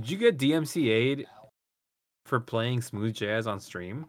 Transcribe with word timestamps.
Did 0.00 0.10
you 0.10 0.16
get 0.16 0.38
DMCA'd 0.38 1.26
for 2.24 2.40
playing 2.40 2.80
smooth 2.80 3.14
jazz 3.14 3.46
on 3.46 3.60
stream? 3.60 4.06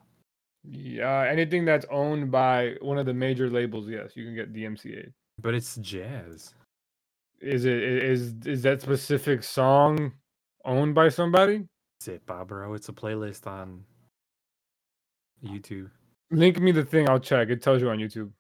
Yeah, 0.64 1.28
anything 1.30 1.66
that's 1.66 1.86
owned 1.92 2.32
by 2.32 2.76
one 2.82 2.98
of 2.98 3.06
the 3.06 3.14
major 3.14 3.50
labels, 3.50 3.90
yes, 3.90 4.12
you 4.16 4.24
can 4.24 4.34
get 4.34 4.54
DMCA'd. 4.54 5.12
But 5.42 5.54
it's 5.54 5.76
jazz. 5.78 6.54
Is 7.42 7.66
it 7.66 7.82
is 7.82 8.36
is 8.46 8.62
that 8.62 8.82
specific 8.82 9.44
song 9.44 10.14
owned 10.64 10.96
by 10.96 11.10
somebody? 11.10 11.66
Zipa, 12.02 12.48
bro. 12.48 12.74
It's 12.74 12.88
a 12.88 12.94
playlist 12.94 13.46
on 13.46 13.84
YouTube. 15.44 15.90
Link 16.30 16.60
me 16.62 16.72
the 16.72 16.86
thing, 16.86 17.10
I'll 17.10 17.20
check. 17.20 17.50
It 17.50 17.62
tells 17.62 17.82
you 17.82 17.90
on 17.90 17.98
YouTube. 17.98 18.32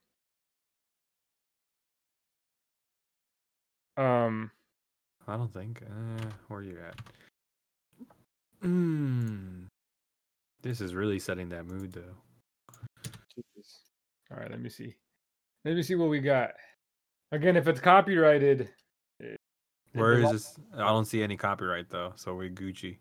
Um, 3.97 4.51
I 5.27 5.35
don't 5.35 5.51
think. 5.51 5.81
Uh, 5.81 6.29
where 6.47 6.61
are 6.61 6.63
you 6.63 6.77
at? 6.87 6.95
Mm. 8.63 9.65
This 10.61 10.81
is 10.81 10.93
really 10.93 11.19
setting 11.19 11.49
that 11.49 11.65
mood, 11.65 11.91
though. 11.93 12.15
Jesus. 13.35 13.81
All 14.31 14.37
right, 14.37 14.49
let 14.51 14.59
me 14.61 14.69
see. 14.69 14.95
Let 15.65 15.75
me 15.75 15.83
see 15.83 15.95
what 15.95 16.09
we 16.09 16.19
got. 16.19 16.51
Again, 17.31 17.55
if 17.55 17.67
it's 17.67 17.79
copyrighted, 17.79 18.69
it- 19.19 19.37
it 19.93 19.99
Where 19.99 20.13
is 20.13 20.19
belong- 20.19 20.33
this? 20.33 20.59
I 20.73 20.87
don't 20.87 21.05
see 21.05 21.23
any 21.23 21.37
copyright 21.37 21.89
though, 21.89 22.13
so 22.15 22.35
we're 22.35 22.49
Gucci. 22.49 22.97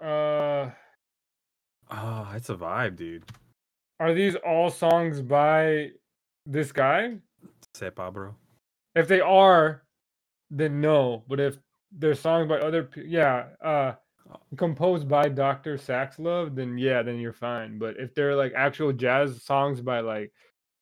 Uh, 0.00 0.70
Oh, 1.90 2.32
it's 2.34 2.48
a 2.48 2.54
vibe, 2.54 2.96
dude. 2.96 3.24
are 3.98 4.14
these 4.14 4.36
all 4.36 4.70
songs 4.70 5.20
by 5.20 5.90
this 6.46 6.70
guy? 6.72 7.18
Sepa, 7.74 8.12
bro. 8.12 8.34
If 8.94 9.08
they 9.08 9.20
are, 9.20 9.84
then 10.50 10.80
no. 10.80 11.24
But 11.28 11.40
if 11.40 11.58
they're 11.92 12.14
songs 12.14 12.48
by 12.48 12.58
other, 12.58 12.88
yeah, 12.96 13.46
uh, 13.64 13.92
composed 14.56 15.08
by 15.08 15.28
Doctor 15.28 15.76
Saxlove, 15.76 16.54
then 16.54 16.78
yeah, 16.78 17.02
then 17.02 17.18
you're 17.18 17.32
fine. 17.32 17.78
But 17.78 17.96
if 17.98 18.14
they're 18.14 18.36
like 18.36 18.52
actual 18.56 18.92
jazz 18.92 19.42
songs 19.42 19.80
by 19.80 20.00
like 20.00 20.32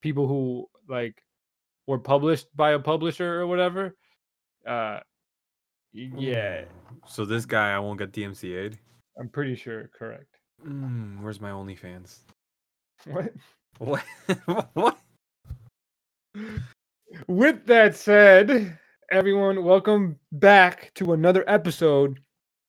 people 0.02 0.26
who 0.26 0.66
like 0.88 1.22
were 1.86 1.98
published 1.98 2.46
by 2.54 2.72
a 2.72 2.78
publisher 2.78 3.40
or 3.40 3.46
whatever, 3.46 3.96
uh, 4.66 5.00
yeah, 5.92 6.64
So 7.06 7.24
this 7.24 7.46
guy, 7.46 7.74
I 7.74 7.78
won't 7.78 7.98
get 7.98 8.12
DMCA'd. 8.12 8.78
I'm 9.18 9.28
pretty 9.28 9.56
sure 9.56 9.90
correct. 9.98 10.38
Mm, 10.66 11.22
where's 11.22 11.40
my 11.40 11.50
OnlyFans? 11.50 12.20
What? 13.06 13.32
What? 13.78 14.04
what? 14.74 14.98
With 17.28 17.64
that 17.66 17.94
said, 17.94 18.76
everyone, 19.10 19.64
welcome 19.64 20.18
back 20.32 20.92
to 20.94 21.14
another 21.14 21.42
episode 21.48 22.20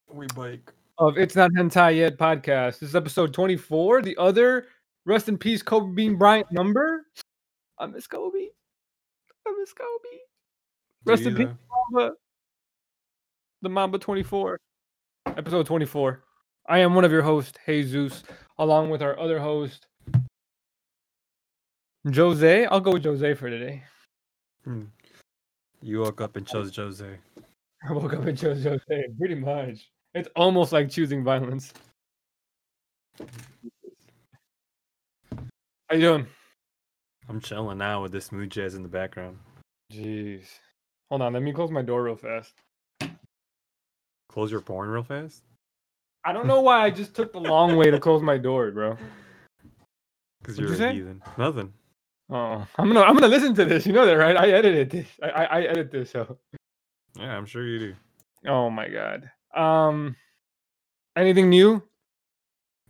We 0.08 0.26
bike. 0.28 0.72
of 0.98 1.18
It's 1.18 1.36
Not 1.36 1.52
Hentai 1.52 1.98
Yet 1.98 2.18
podcast. 2.18 2.80
This 2.80 2.90
is 2.90 2.96
episode 2.96 3.34
24, 3.34 4.02
the 4.04 4.16
other 4.16 4.68
rest 5.06 5.28
in 5.28 5.38
peace 5.38 5.62
Kobe 5.62 5.94
Bean 5.94 6.16
Bryant 6.16 6.50
number. 6.50 7.06
I 7.78 7.88
miss 7.88 8.08
Kobe. 8.08 8.48
I 9.46 9.56
miss 9.60 9.74
Kobe. 9.74 10.18
Rest 11.04 11.24
in 11.24 11.36
peace, 11.36 11.48
Mamba. 11.92 12.16
The 13.62 13.70
Mamba 13.70 14.00
24. 14.00 14.58
Episode 15.26 15.66
24. 15.66 16.24
I 16.70 16.80
am 16.80 16.96
one 16.96 17.04
of 17.04 17.12
your 17.12 17.22
hosts, 17.22 17.58
Jesus, 17.66 18.24
along 18.60 18.90
with 18.92 19.02
our 19.02 19.20
other 19.20 19.40
host, 19.40 19.88
Jose. 22.16 22.66
I'll 22.66 22.80
go 22.80 22.94
with 22.94 23.04
Jose 23.04 23.34
for 23.34 23.50
today. 23.50 23.84
Hmm. 24.64 24.84
You 25.82 26.00
woke 26.00 26.22
up 26.22 26.36
and 26.36 26.46
chose 26.46 26.76
Jose. 26.76 27.06
I 27.90 27.94
woke 27.94 28.14
up 28.14 28.26
and 28.26 28.38
chose 28.38 28.64
Jose, 28.64 29.08
pretty 29.18 29.36
much. 29.36 29.90
It's 30.14 30.28
almost 30.36 30.74
like 30.74 30.90
choosing 30.90 31.24
violence. 31.24 31.74
How 35.90 35.96
you 35.96 36.02
doing? 36.02 36.28
I'm 37.30 37.40
chilling 37.40 37.78
now 37.78 38.02
with 38.02 38.12
this 38.12 38.26
smooth 38.26 38.50
jazz 38.50 38.76
in 38.76 38.84
the 38.84 38.90
background. 38.90 39.38
Jeez. 39.94 40.46
Hold 41.10 41.22
on, 41.22 41.34
let 41.34 41.42
me 41.42 41.54
close 41.54 41.72
my 41.72 41.82
door 41.82 42.04
real 42.04 42.16
fast. 42.16 42.54
Close 44.30 44.52
your 44.52 44.62
porn 44.62 44.90
real 44.90 45.04
fast. 45.04 45.44
I 46.26 46.34
don't 46.34 46.48
know 46.48 46.62
why 46.62 46.84
I 46.84 46.90
just 46.90 47.16
took 47.16 47.32
the 47.32 47.40
long 47.40 47.78
way 47.78 47.90
to 47.90 48.00
close 48.00 48.22
my 48.22 48.38
door, 48.38 48.72
bro. 48.72 48.98
Cause 50.44 50.60
you're 50.60 50.70
you 50.70 50.74
a 50.74 50.78
say? 50.78 50.94
heathen. 50.94 51.22
Nothing. 51.38 51.74
Oh, 52.30 52.66
I'm 52.78 52.88
gonna 52.88 53.02
I'm 53.02 53.16
gonna 53.16 53.28
listen 53.28 53.56
to 53.56 53.66
this. 53.66 53.88
You 53.88 53.94
know 53.94 54.06
that, 54.06 54.14
right? 54.14 54.38
I 54.38 54.52
edited 54.52 54.90
this. 54.92 55.08
I 55.24 55.30
I, 55.30 55.44
I 55.44 55.62
edit 55.64 55.92
this. 55.92 56.12
So. 56.12 56.38
Yeah, 57.18 57.36
I'm 57.36 57.46
sure 57.46 57.66
you 57.66 57.80
do. 57.80 57.96
Oh 58.48 58.70
my 58.70 58.88
god. 58.88 59.30
Um. 59.56 60.16
Anything 61.16 61.50
new? 61.50 61.82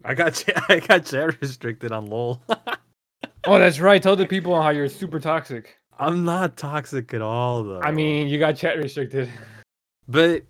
I 0.03 0.13
got 0.13 0.33
cha- 0.33 0.65
I 0.69 0.79
got 0.79 1.05
chat 1.05 1.41
restricted 1.41 1.91
on 1.91 2.05
LOL. 2.07 2.41
Oh, 3.45 3.57
that's 3.57 3.79
right. 3.79 4.03
Tell 4.03 4.17
the 4.17 4.25
people 4.25 4.61
how 4.61 4.69
you're 4.69 4.89
super 4.89 5.19
toxic. 5.19 5.77
I'm 5.97 6.25
not 6.25 6.57
toxic 6.57 7.13
at 7.13 7.21
all 7.21 7.63
though. 7.63 7.81
I 7.81 7.91
mean, 7.91 8.27
you 8.27 8.37
got 8.37 8.57
chat 8.57 8.77
restricted. 8.77 9.29
but 10.07 10.43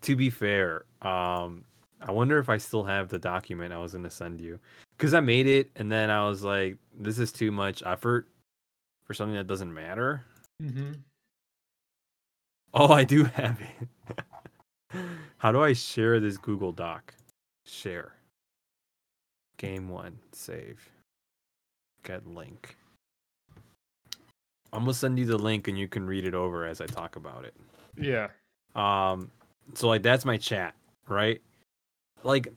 to 0.00 0.16
be 0.16 0.30
fair, 0.30 0.84
um, 1.02 1.64
I 2.00 2.10
wonder 2.12 2.38
if 2.38 2.48
I 2.48 2.56
still 2.56 2.84
have 2.84 3.08
the 3.08 3.18
document 3.18 3.74
I 3.74 3.78
was 3.78 3.92
gonna 3.92 4.10
send 4.10 4.40
you 4.40 4.58
because 4.98 5.14
I 5.14 5.20
made 5.20 5.46
it 5.46 5.70
and 5.76 5.90
then 5.90 6.10
I 6.10 6.28
was 6.28 6.42
like, 6.42 6.76
this 6.98 7.18
is 7.18 7.30
too 7.30 7.52
much 7.52 7.82
effort 7.86 8.26
for 9.04 9.14
something 9.14 9.36
that 9.36 9.46
doesn't 9.46 9.72
matter. 9.72 10.24
Mm-hmm. 10.60 10.92
Oh, 12.74 12.92
I 12.92 13.04
do 13.04 13.24
have 13.34 13.60
it. 13.60 14.18
How 15.38 15.52
do 15.52 15.62
I 15.62 15.72
share 15.72 16.18
this 16.18 16.36
Google 16.36 16.72
Doc? 16.72 17.14
Share. 17.64 18.12
Game 19.56 19.88
one, 19.88 20.18
save. 20.32 20.90
Get 22.04 22.26
link. 22.26 22.76
I'm 24.72 24.80
gonna 24.80 24.94
send 24.94 25.18
you 25.18 25.24
the 25.24 25.38
link 25.38 25.68
and 25.68 25.78
you 25.78 25.88
can 25.88 26.06
read 26.06 26.24
it 26.24 26.34
over 26.34 26.66
as 26.66 26.80
I 26.80 26.86
talk 26.86 27.16
about 27.16 27.44
it. 27.44 27.54
Yeah. 27.96 28.28
Um, 28.74 29.30
so 29.74 29.88
like 29.88 30.02
that's 30.02 30.24
my 30.24 30.36
chat, 30.36 30.74
right? 31.08 31.40
Like, 32.22 32.52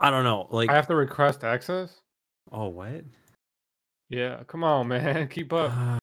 I 0.00 0.10
don't 0.10 0.24
know, 0.24 0.46
like, 0.50 0.70
I 0.70 0.74
have 0.74 0.86
to 0.88 0.94
request 0.94 1.44
access. 1.44 2.00
oh 2.52 2.68
what? 2.68 3.04
Yeah. 4.08 4.42
Come 4.46 4.62
on, 4.64 4.88
man. 4.92 5.28
Keep 5.28 5.52
up. 5.52 5.72
Uh, 5.74 5.98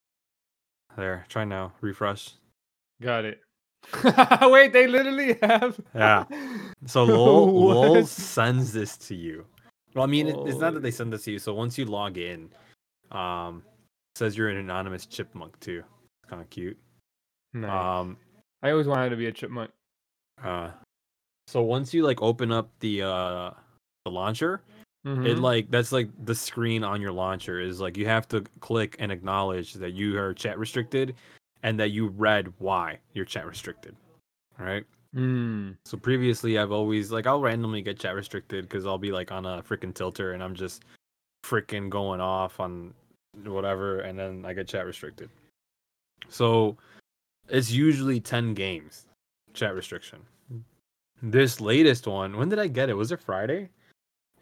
there, 0.97 1.25
try 1.29 1.43
now. 1.45 1.73
Refresh. 1.81 2.31
Got 3.01 3.25
it. 3.25 3.41
Wait, 4.41 4.71
they 4.73 4.87
literally 4.87 5.37
have. 5.41 5.79
Yeah. 5.95 6.23
So 6.85 7.03
Lol, 7.03 7.51
Lol 7.53 7.93
What? 7.95 8.07
sends 8.07 8.71
this 8.73 8.97
to 8.97 9.15
you. 9.15 9.45
Well, 9.93 10.03
I 10.03 10.07
mean, 10.07 10.27
it, 10.27 10.35
it's 10.47 10.59
not 10.59 10.73
that 10.73 10.81
they 10.81 10.91
send 10.91 11.11
this 11.13 11.23
to 11.25 11.31
you. 11.31 11.39
So 11.39 11.53
once 11.53 11.77
you 11.77 11.85
log 11.85 12.17
in, 12.17 12.49
um, 13.11 13.61
it 14.15 14.19
says 14.19 14.35
you're 14.37 14.49
an 14.49 14.57
anonymous 14.57 15.05
chipmunk 15.05 15.59
too. 15.59 15.83
It's 16.23 16.29
kind 16.29 16.41
of 16.41 16.49
cute. 16.49 16.77
Nice. 17.53 17.69
Um, 17.69 18.17
I 18.63 18.71
always 18.71 18.87
wanted 18.87 19.09
to 19.09 19.17
be 19.17 19.27
a 19.27 19.31
chipmunk. 19.31 19.69
uh, 20.43 20.71
so 21.47 21.61
once 21.61 21.93
you 21.93 22.03
like 22.03 22.21
open 22.21 22.51
up 22.53 22.69
the 22.79 23.03
uh 23.03 23.51
the 24.03 24.11
launcher, 24.11 24.61
it 25.05 25.09
Mhm. 25.09 25.41
like 25.41 25.69
that's 25.69 25.91
like 25.91 26.09
the 26.25 26.35
screen 26.35 26.83
on 26.83 27.01
your 27.01 27.11
launcher 27.11 27.59
is 27.59 27.81
like 27.81 27.97
you 27.97 28.05
have 28.05 28.27
to 28.29 28.41
click 28.61 28.95
and 28.99 29.11
acknowledge 29.11 29.73
that 29.73 29.91
you 29.91 30.17
are 30.17 30.33
chat 30.33 30.57
restricted, 30.57 31.15
and 31.63 31.79
that 31.79 31.91
you 31.91 32.07
read 32.07 32.53
why 32.59 32.99
you're 33.13 33.25
chat 33.25 33.45
restricted. 33.45 33.95
All 34.59 34.65
right. 34.65 34.85
Mm. 35.13 35.77
So 35.85 35.97
previously, 35.97 36.57
I've 36.57 36.71
always 36.71 37.11
like 37.11 37.27
I'll 37.27 37.41
randomly 37.41 37.81
get 37.81 37.99
chat 37.99 38.15
restricted 38.15 38.65
because 38.65 38.85
I'll 38.85 38.97
be 38.97 39.11
like 39.11 39.31
on 39.31 39.45
a 39.45 39.61
freaking 39.61 39.93
tilter 39.93 40.33
and 40.33 40.43
I'm 40.43 40.55
just 40.55 40.83
freaking 41.45 41.89
going 41.89 42.21
off 42.21 42.59
on 42.59 42.93
whatever, 43.43 43.99
and 44.01 44.17
then 44.17 44.45
I 44.45 44.53
get 44.53 44.67
chat 44.67 44.85
restricted. 44.85 45.29
So 46.29 46.77
it's 47.49 47.71
usually 47.71 48.19
ten 48.21 48.53
games 48.53 49.07
chat 49.53 49.75
restriction. 49.75 50.25
This 51.21 51.61
latest 51.61 52.07
one, 52.07 52.37
when 52.37 52.49
did 52.49 52.59
I 52.59 52.67
get 52.67 52.89
it? 52.89 52.95
Was 52.95 53.11
it 53.11 53.19
Friday? 53.19 53.69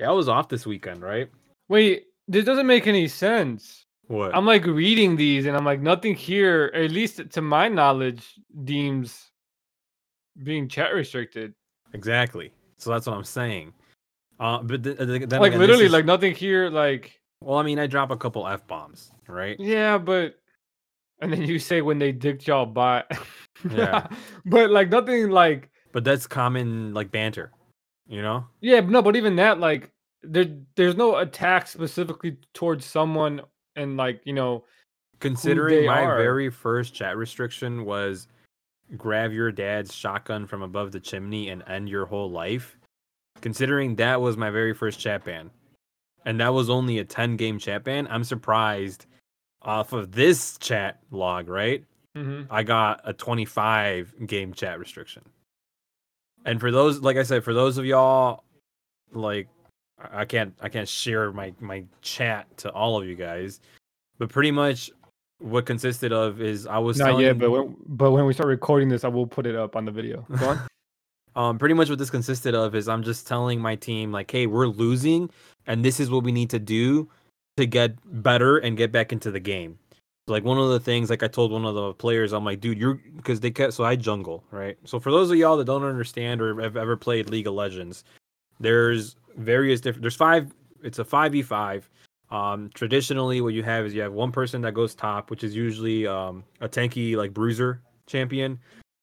Yeah, 0.01 0.09
I 0.09 0.13
was 0.13 0.27
off 0.27 0.49
this 0.49 0.65
weekend, 0.65 1.03
right? 1.03 1.29
Wait, 1.69 2.07
this 2.27 2.43
doesn't 2.43 2.65
make 2.65 2.87
any 2.87 3.07
sense. 3.07 3.85
What? 4.07 4.35
I'm 4.35 4.45
like 4.47 4.65
reading 4.65 5.15
these, 5.15 5.45
and 5.45 5.55
I'm 5.55 5.63
like, 5.63 5.79
nothing 5.79 6.15
here, 6.15 6.71
at 6.73 6.89
least 6.91 7.21
to 7.29 7.41
my 7.41 7.67
knowledge, 7.69 8.33
deems 8.65 9.29
being 10.43 10.67
chat 10.67 10.93
restricted. 10.93 11.53
exactly. 11.93 12.51
So 12.77 12.89
that's 12.89 13.05
what 13.05 13.15
I'm 13.15 13.23
saying. 13.23 13.73
Uh, 14.39 14.63
but 14.63 14.83
th- 14.83 14.97
th- 14.97 15.29
then 15.29 15.39
like 15.39 15.49
again, 15.49 15.59
literally, 15.59 15.85
is- 15.85 15.91
like 15.91 16.05
nothing 16.05 16.33
here. 16.33 16.67
Like 16.69 17.19
well, 17.41 17.59
I 17.59 17.63
mean, 17.63 17.77
I 17.77 17.85
drop 17.85 18.09
a 18.09 18.17
couple 18.17 18.47
f 18.47 18.65
bombs, 18.65 19.11
right? 19.27 19.55
yeah, 19.59 19.99
but 19.99 20.39
and 21.21 21.31
then 21.31 21.43
you 21.43 21.59
say 21.59 21.81
when 21.81 21.99
they 21.99 22.11
dicked 22.11 22.47
y'all 22.47 22.65
bot. 22.65 23.05
Yeah. 23.69 24.07
but 24.47 24.71
like 24.71 24.89
nothing 24.89 25.29
like 25.29 25.69
But 25.91 26.03
that's 26.03 26.25
common 26.25 26.95
like 26.95 27.11
banter, 27.11 27.51
you 28.11 28.21
know? 28.21 28.45
yeah, 28.59 28.81
but 28.81 28.89
no, 28.91 29.01
but 29.01 29.15
even 29.15 29.35
that 29.37 29.59
like 29.59 29.89
there 30.21 30.45
there's 30.75 30.95
no 30.95 31.17
attack 31.17 31.67
specifically 31.67 32.37
towards 32.53 32.85
someone 32.85 33.41
and 33.75 33.97
like 33.97 34.21
you 34.25 34.33
know 34.33 34.65
Considering 35.19 35.85
my 35.85 36.01
are. 36.01 36.17
very 36.17 36.49
first 36.49 36.93
chat 36.93 37.15
restriction 37.15 37.85
was 37.85 38.27
grab 38.97 39.31
your 39.31 39.51
dad's 39.51 39.93
shotgun 39.95 40.45
from 40.47 40.61
above 40.63 40.91
the 40.91 40.99
chimney 40.99 41.49
and 41.49 41.63
end 41.67 41.87
your 41.87 42.05
whole 42.05 42.29
life, 42.29 42.77
considering 43.39 43.95
that 43.95 44.19
was 44.19 44.35
my 44.35 44.49
very 44.49 44.73
first 44.73 44.99
chat 44.99 45.23
ban, 45.23 45.49
and 46.25 46.39
that 46.39 46.53
was 46.53 46.69
only 46.69 46.99
a 46.99 47.05
10 47.05 47.37
game 47.37 47.59
chat 47.59 47.83
ban, 47.83 48.07
I'm 48.09 48.23
surprised 48.23 49.05
off 49.61 49.93
of 49.93 50.11
this 50.11 50.57
chat 50.57 50.99
log, 51.11 51.47
right? 51.47 51.85
hmm 52.15 52.41
I 52.49 52.63
got 52.63 53.01
a 53.05 53.13
25 53.13 54.25
game 54.25 54.53
chat 54.53 54.79
restriction. 54.79 55.23
And 56.45 56.59
for 56.59 56.71
those, 56.71 56.99
like 56.99 57.17
I 57.17 57.23
said, 57.23 57.43
for 57.43 57.53
those 57.53 57.77
of 57.77 57.85
y'all, 57.85 58.43
like 59.11 59.47
I 60.11 60.25
can't, 60.25 60.53
I 60.61 60.69
can't 60.69 60.87
share 60.87 61.31
my 61.31 61.53
my 61.59 61.83
chat 62.01 62.57
to 62.57 62.71
all 62.71 62.99
of 62.99 63.07
you 63.07 63.15
guys, 63.15 63.59
but 64.17 64.29
pretty 64.29 64.51
much 64.51 64.91
what 65.39 65.65
consisted 65.65 66.13
of 66.13 66.41
is 66.41 66.67
I 66.67 66.77
was 66.77 66.97
Not 66.97 67.05
telling, 67.07 67.25
yet, 67.25 67.39
but 67.39 67.51
when, 67.51 67.75
but 67.87 68.11
when 68.11 68.25
we 68.25 68.33
start 68.33 68.47
recording 68.47 68.89
this, 68.89 69.03
I 69.03 69.07
will 69.07 69.27
put 69.27 69.45
it 69.45 69.55
up 69.55 69.75
on 69.75 69.85
the 69.85 69.91
video. 69.91 70.25
Go 70.37 70.49
on. 70.49 70.67
um, 71.35 71.57
pretty 71.57 71.73
much 71.73 71.89
what 71.89 71.99
this 71.99 72.09
consisted 72.09 72.53
of 72.53 72.75
is 72.75 72.87
I'm 72.87 73.03
just 73.03 73.27
telling 73.27 73.59
my 73.59 73.75
team 73.75 74.11
like, 74.11 74.29
hey, 74.29 74.47
we're 74.47 74.67
losing, 74.67 75.29
and 75.67 75.83
this 75.83 75.99
is 75.99 76.09
what 76.09 76.23
we 76.23 76.31
need 76.31 76.49
to 76.51 76.59
do 76.59 77.09
to 77.57 77.65
get 77.65 77.95
better 78.23 78.57
and 78.57 78.77
get 78.77 78.91
back 78.91 79.11
into 79.11 79.31
the 79.31 79.39
game. 79.39 79.77
Like 80.27 80.43
one 80.43 80.57
of 80.57 80.69
the 80.69 80.79
things, 80.79 81.09
like 81.09 81.23
I 81.23 81.27
told 81.27 81.51
one 81.51 81.65
of 81.65 81.75
the 81.75 81.93
players, 81.93 82.31
I'm 82.31 82.45
like, 82.45 82.59
dude, 82.59 82.77
you're 82.77 83.01
because 83.15 83.39
they 83.39 83.51
kept 83.51 83.73
so 83.73 83.83
I 83.83 83.95
jungle, 83.95 84.43
right? 84.51 84.77
So 84.85 84.99
for 84.99 85.11
those 85.11 85.31
of 85.31 85.37
y'all 85.37 85.57
that 85.57 85.65
don't 85.65 85.83
understand 85.83 86.41
or 86.41 86.61
have 86.61 86.77
ever 86.77 86.95
played 86.95 87.29
League 87.29 87.47
of 87.47 87.53
Legends, 87.53 88.03
there's 88.59 89.15
various 89.37 89.81
different. 89.81 90.03
There's 90.03 90.15
five. 90.15 90.53
It's 90.83 90.99
a 90.99 91.05
five 91.05 91.31
v 91.31 91.41
five. 91.41 91.89
Um, 92.29 92.69
traditionally, 92.73 93.41
what 93.41 93.53
you 93.53 93.63
have 93.63 93.85
is 93.85 93.93
you 93.93 94.01
have 94.01 94.13
one 94.13 94.31
person 94.31 94.61
that 94.61 94.73
goes 94.73 94.95
top, 94.95 95.29
which 95.29 95.43
is 95.43 95.55
usually 95.55 96.07
um, 96.07 96.43
a 96.61 96.69
tanky 96.69 97.15
like 97.15 97.33
bruiser 97.33 97.81
champion, 98.07 98.57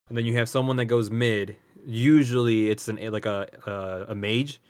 and 0.08 0.16
then 0.16 0.24
you 0.24 0.34
have 0.36 0.48
someone 0.48 0.76
that 0.76 0.86
goes 0.86 1.10
mid. 1.10 1.56
Usually, 1.84 2.70
it's 2.70 2.88
an 2.88 2.98
like 3.12 3.26
a 3.26 3.48
a, 3.66 4.12
a 4.12 4.14
mage, 4.14 4.60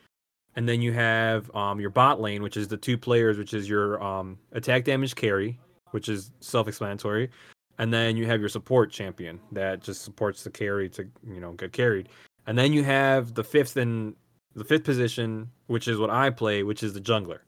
and 0.57 0.69
then 0.69 0.81
you 0.81 0.93
have 0.93 1.55
um, 1.55 1.79
your 1.79 1.91
bot 1.91 2.21
lane, 2.21 2.43
which 2.43 2.57
is 2.57 2.67
the 2.69 2.77
two 2.77 2.99
players, 2.99 3.39
which 3.39 3.55
is 3.55 3.69
your 3.69 4.03
um, 4.03 4.39
attack 4.53 4.85
damage 4.85 5.15
carry, 5.15 5.59
which 5.93 6.09
is 6.09 6.31
self-explanatory, 6.41 7.31
and 7.79 7.93
then 7.93 8.17
you 8.17 8.27
have 8.27 8.41
your 8.41 8.49
support 8.49 8.91
champion 8.91 9.41
that 9.53 9.83
just 9.83 10.03
supports 10.03 10.45
the 10.45 10.51
carry 10.51 10.89
to 10.91 11.07
you 11.27 11.41
know 11.41 11.53
get 11.53 11.73
carried, 11.73 12.09
and 12.47 12.57
then 12.59 12.73
you 12.73 12.85
have 12.85 13.35
the 13.35 13.45
fifth 13.45 13.77
and 13.77 14.15
the 14.55 14.65
fifth 14.65 14.85
position, 14.85 15.51
which 15.67 15.89
is 15.89 15.99
what 15.99 16.11
I 16.11 16.31
play, 16.31 16.63
which 16.63 16.83
is 16.83 16.93
the 16.95 17.01
jungler. 17.01 17.41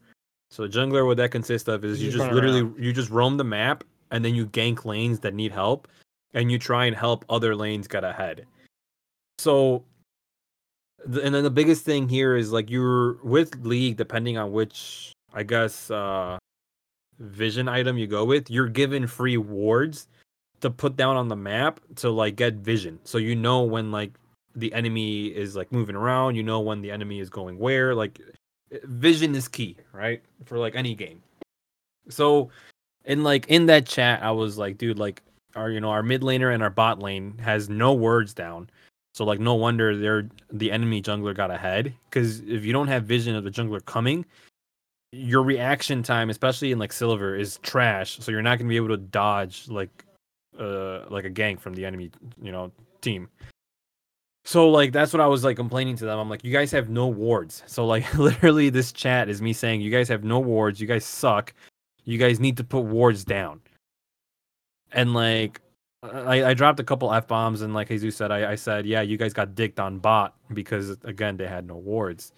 So 0.51 0.63
the 0.67 0.69
jungler, 0.69 1.07
what 1.07 1.17
that 1.19 1.31
consists 1.31 1.69
of 1.69 1.85
is 1.85 2.01
You 2.01 2.11
you 2.11 2.19
just 2.19 2.33
literally 2.33 2.63
around. 2.63 2.83
you 2.83 2.93
just 2.93 3.11
roam 3.11 3.37
the 3.37 3.45
map 3.45 3.85
and 4.11 4.25
then 4.25 4.35
you 4.35 4.47
gank 4.47 4.85
lanes 4.85 5.21
that 5.21 5.35
need 5.35 5.53
help, 5.53 5.89
and 6.35 6.51
you 6.51 6.59
try 6.59 6.87
and 6.87 6.97
help 6.97 7.25
other 7.29 7.55
lanes 7.55 7.87
get 7.87 8.05
ahead. 8.05 8.47
So, 9.39 9.85
and 11.05 11.35
then 11.35 11.45
the 11.45 11.51
biggest 11.51 11.85
thing 11.85 12.09
here 12.09 12.37
is 12.37 12.53
like 12.53 12.71
you're 12.71 13.23
with 13.23 13.55
league, 13.65 13.97
depending 13.97 14.37
on 14.37 14.53
which 14.53 15.13
I 15.33 15.45
guess 15.45 15.91
uh 15.91 16.39
vision 17.21 17.69
item 17.69 17.99
you 17.99 18.07
go 18.07 18.25
with, 18.25 18.51
you're 18.51 18.69
given 18.69 19.07
free 19.07 19.37
wards 19.37 20.09
to 20.61 20.71
put 20.71 20.97
down 20.97 21.17
on 21.17 21.29
the 21.29 21.37
map 21.37 21.81
to 21.97 22.11
like 22.11 22.37
get 22.37 22.55
vision. 22.55 22.99
So 23.05 23.19
you 23.19 23.37
know 23.37 23.63
when 23.63 23.93
like 23.93 24.13
the 24.55 24.73
enemy 24.73 25.27
is 25.27 25.57
like 25.57 25.71
moving 25.73 25.97
around, 25.97 26.35
you 26.35 26.43
know 26.43 26.61
when 26.61 26.81
the 26.81 26.91
enemy 26.91 27.21
is 27.21 27.31
going 27.31 27.59
where. 27.59 27.95
Like 27.95 28.21
vision 28.85 29.35
is 29.35 29.49
key, 29.49 29.77
right? 29.93 30.23
For 30.45 30.59
like 30.59 30.75
any 30.75 30.95
game. 30.95 31.23
So 32.09 32.51
in 33.05 33.23
like 33.23 33.47
in 33.49 33.67
that 33.67 33.87
chat, 33.87 34.23
I 34.23 34.31
was 34.33 34.59
like, 34.59 34.79
dude, 34.79 34.99
like 34.99 35.23
our 35.57 35.71
you 35.71 35.81
know 35.81 35.91
our 35.91 36.03
mid 36.03 36.23
laner 36.23 36.53
and 36.53 36.63
our 36.63 36.71
bot 36.71 37.01
lane 37.01 37.39
has 37.39 37.69
no 37.69 37.93
words 37.93 38.35
down. 38.35 38.71
So 39.15 39.25
like 39.25 39.41
no 39.41 39.55
wonder 39.55 39.97
they're 39.97 40.29
the 40.53 40.71
enemy 40.71 41.03
jungler 41.03 41.35
got 41.35 41.51
ahead 41.51 41.93
because 42.09 42.41
if 42.41 42.65
you 42.65 42.73
don't 42.73 42.89
have 42.89 43.05
vision 43.05 43.35
of 43.35 43.45
the 43.45 43.51
jungler 43.51 43.85
coming, 43.85 44.25
your 45.13 45.43
reaction 45.43 46.03
time, 46.03 46.31
especially 46.31 46.73
in 46.73 46.79
like 46.79 46.93
silver, 46.93 47.35
is 47.35 47.59
trash. 47.59 48.19
So 48.21 48.31
you're 48.31 48.43
not 48.43 48.59
gonna 48.59 48.69
be 48.69 48.77
able 48.77 48.89
to 48.89 48.97
dodge 48.97 49.69
like 49.69 50.05
uh 50.59 51.07
like 51.09 51.25
a 51.25 51.31
gank 51.31 51.61
from 51.61 51.75
the 51.75 51.85
enemy, 51.85 52.11
you 52.41 52.53
know, 52.53 52.73
team. 53.01 53.29
So 54.45 54.71
like 54.71 54.93
that's 54.93 55.13
what 55.13 55.21
I 55.21 55.27
was 55.27 55.45
like 55.45 55.57
complaining 55.57 55.97
to 55.97 56.05
them. 56.05 56.19
I'm 56.19 56.29
like, 56.29 56.45
you 56.45 56.53
guys 56.53 56.71
have 56.73 56.89
no 56.89 57.07
wards. 57.09 57.63
So 57.67 57.87
like 57.87 58.13
literally 58.19 58.71
this 58.71 58.93
chat 58.93 59.29
is 59.29 59.43
me 59.43 59.53
saying 59.53 59.81
you 59.81 59.91
guys 59.91 60.09
have 60.09 60.25
no 60.25 60.39
wards, 60.39 60.81
you 60.81 60.87
guys 60.87 61.05
suck. 61.05 61.55
You 62.05 62.19
guys 62.19 62.41
need 62.41 62.57
to 62.57 62.65
put 62.65 62.81
wards 62.81 63.25
down. 63.25 63.61
And 64.93 65.15
like 65.15 65.61
I, 66.03 66.45
I 66.45 66.55
dropped 66.55 66.81
a 66.81 66.85
couple 66.85 67.13
F 67.13 67.29
bombs 67.29 67.61
and 67.61 67.75
like 67.75 67.89
Jesus 67.89 68.17
said, 68.17 68.33
I, 68.33 68.53
I 68.53 68.55
said, 68.55 68.87
yeah, 68.87 69.03
you 69.03 69.19
guys 69.19 69.33
got 69.35 69.55
dicked 69.55 69.79
on 69.79 69.99
bot 69.99 70.35
because 70.55 70.97
again 71.05 71.37
they 71.37 71.47
had 71.47 71.67
no 71.67 71.77
wards. 71.77 72.33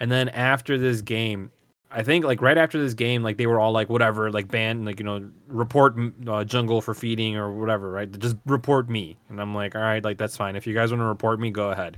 And 0.00 0.10
then 0.10 0.28
after 0.30 0.78
this 0.78 1.00
game, 1.00 1.50
I 1.90 2.02
think 2.02 2.24
like 2.24 2.42
right 2.42 2.58
after 2.58 2.78
this 2.80 2.94
game, 2.94 3.22
like 3.22 3.38
they 3.38 3.46
were 3.46 3.58
all 3.58 3.72
like 3.72 3.88
whatever, 3.88 4.30
like 4.30 4.48
ban, 4.48 4.84
like 4.84 4.98
you 4.98 5.04
know, 5.04 5.28
report 5.46 5.96
uh, 6.26 6.44
jungle 6.44 6.82
for 6.82 6.94
feeding 6.94 7.36
or 7.36 7.52
whatever, 7.52 7.90
right? 7.90 8.10
Just 8.18 8.36
report 8.44 8.90
me, 8.90 9.16
and 9.30 9.40
I'm 9.40 9.54
like, 9.54 9.74
all 9.74 9.80
right, 9.80 10.04
like 10.04 10.18
that's 10.18 10.36
fine. 10.36 10.54
If 10.54 10.66
you 10.66 10.74
guys 10.74 10.90
want 10.90 11.00
to 11.00 11.06
report 11.06 11.40
me, 11.40 11.50
go 11.50 11.70
ahead. 11.70 11.96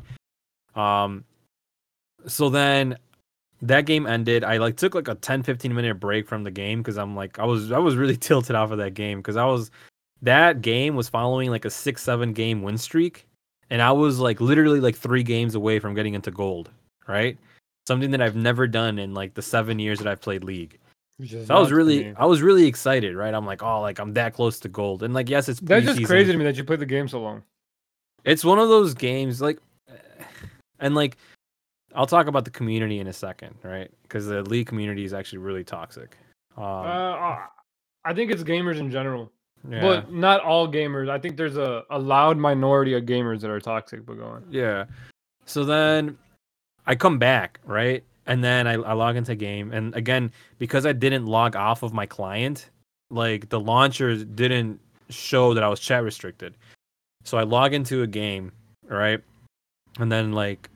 Um, 0.77 1.25
so 2.27 2.51
then 2.51 2.99
that 3.63 3.87
game 3.87 4.07
ended. 4.07 4.45
I 4.45 4.59
like 4.59 4.77
took 4.77 4.95
like 4.95 5.09
a 5.09 5.17
10, 5.17 5.43
15 5.43 5.75
minute 5.75 5.99
break 5.99 6.29
from 6.29 6.45
the 6.45 6.51
game 6.51 6.81
because 6.81 6.97
I'm 6.97 7.17
like, 7.17 7.39
I 7.39 7.45
was 7.45 7.73
I 7.73 7.79
was 7.79 7.97
really 7.97 8.17
tilted 8.29 8.55
off 8.55 8.71
of 8.71 8.79
that 8.79 8.95
game 8.95 9.19
because 9.19 9.37
I 9.37 9.45
was 9.45 9.73
that 10.23 10.63
game 10.63 10.95
was 10.95 11.09
following 11.09 11.51
like 11.51 11.65
a 11.65 11.71
six 11.71 12.03
seven 12.03 12.33
game 12.33 12.63
win 12.63 12.79
streak, 12.79 13.27
and 13.71 13.83
I 13.83 13.91
was 13.91 14.21
like 14.21 14.41
literally 14.41 14.81
like 14.81 14.97
three 14.97 15.25
games 15.25 15.57
away 15.57 15.81
from 15.81 15.95
getting 15.95 16.15
into 16.15 16.31
gold, 16.31 16.71
right? 17.09 17.37
Something 17.91 18.13
that 18.13 18.23
I've 18.23 18.37
never 18.37 18.69
done 18.69 19.01
in 19.01 19.15
like 19.15 19.35
the 19.35 19.43
seven 19.43 19.81
years 19.81 19.99
that 19.99 20.07
I've 20.07 20.21
played 20.21 20.45
League. 20.45 20.79
So 21.27 21.45
I 21.51 21.59
was 21.59 21.73
really, 21.73 22.05
me. 22.05 22.15
I 22.17 22.25
was 22.25 22.41
really 22.41 22.69
excited, 22.69 23.17
right? 23.17 23.35
I'm 23.35 23.45
like, 23.45 23.65
oh, 23.65 23.81
like 23.81 23.99
I'm 23.99 24.15
that 24.15 24.33
close 24.33 24.61
to 24.61 24.69
gold, 24.69 25.03
and 25.03 25.13
like, 25.13 25.29
yes, 25.29 25.49
it's 25.49 25.59
That's 25.59 25.85
just 25.85 26.05
crazy 26.05 26.31
to 26.31 26.39
me 26.39 26.45
that 26.45 26.55
you 26.55 26.63
played 26.63 26.79
the 26.79 26.87
game 26.87 27.09
so 27.09 27.21
long. 27.21 27.43
It's 28.23 28.45
one 28.45 28.61
of 28.61 28.69
those 28.69 28.95
games, 28.95 29.43
like, 29.43 29.59
and 30.79 30.95
like, 30.95 31.17
I'll 31.93 32.07
talk 32.07 32.29
about 32.29 32.45
the 32.45 32.53
community 32.53 33.01
in 33.01 33.09
a 33.09 33.13
second, 33.13 33.57
right? 33.65 33.91
Because 34.05 34.29
the 34.29 34.45
league 34.45 34.69
community 34.69 35.05
is 35.05 35.13
actually 35.13 35.39
really 35.39 35.65
toxic. 35.65 36.17
Um, 36.57 36.65
uh, 36.65 37.39
I 38.05 38.15
think 38.15 38.31
it's 38.31 38.45
gamers 38.45 38.79
in 38.79 38.93
general, 38.93 39.33
yeah, 39.69 39.81
but 39.81 40.13
not 40.13 40.43
all 40.43 40.69
gamers. 40.69 41.11
I 41.11 41.19
think 41.19 41.37
there's 41.37 41.57
a, 41.57 41.83
a 41.91 41.99
loud 41.99 42.37
minority 42.37 42.95
of 42.95 43.03
gamers 43.03 43.41
that 43.41 43.51
are 43.51 43.59
toxic. 43.59 44.07
But 44.07 44.15
going. 44.15 44.45
yeah. 44.49 44.85
So 45.45 45.65
then 45.65 46.17
I 46.87 46.95
come 46.95 47.19
back, 47.19 47.61
right? 47.65 48.05
And 48.27 48.45
then 48.45 48.67
I, 48.67 48.75
I 48.75 48.93
log 48.93 49.17
into 49.17 49.35
game, 49.35 49.73
and 49.73 49.95
again, 49.95 50.31
because 50.59 50.87
I 50.87 50.93
didn't 50.93 51.27
log 51.27 51.57
off 51.57 51.83
of 51.83 51.93
my 51.93 52.07
client, 52.07 52.71
like 53.11 53.49
the 53.49 53.59
launcher 53.59 54.17
didn't 54.25 54.81
show 55.09 55.55
that 55.55 55.65
I 55.65 55.69
was 55.69 55.81
chat 55.81 56.05
restricted. 56.05 56.55
So 57.25 57.39
I 57.39 57.43
log 57.43 57.75
into 57.75 58.03
a 58.03 58.07
game, 58.07 58.53
right? 58.89 59.21
And 59.99 60.11
then 60.11 60.33
like 60.33 60.71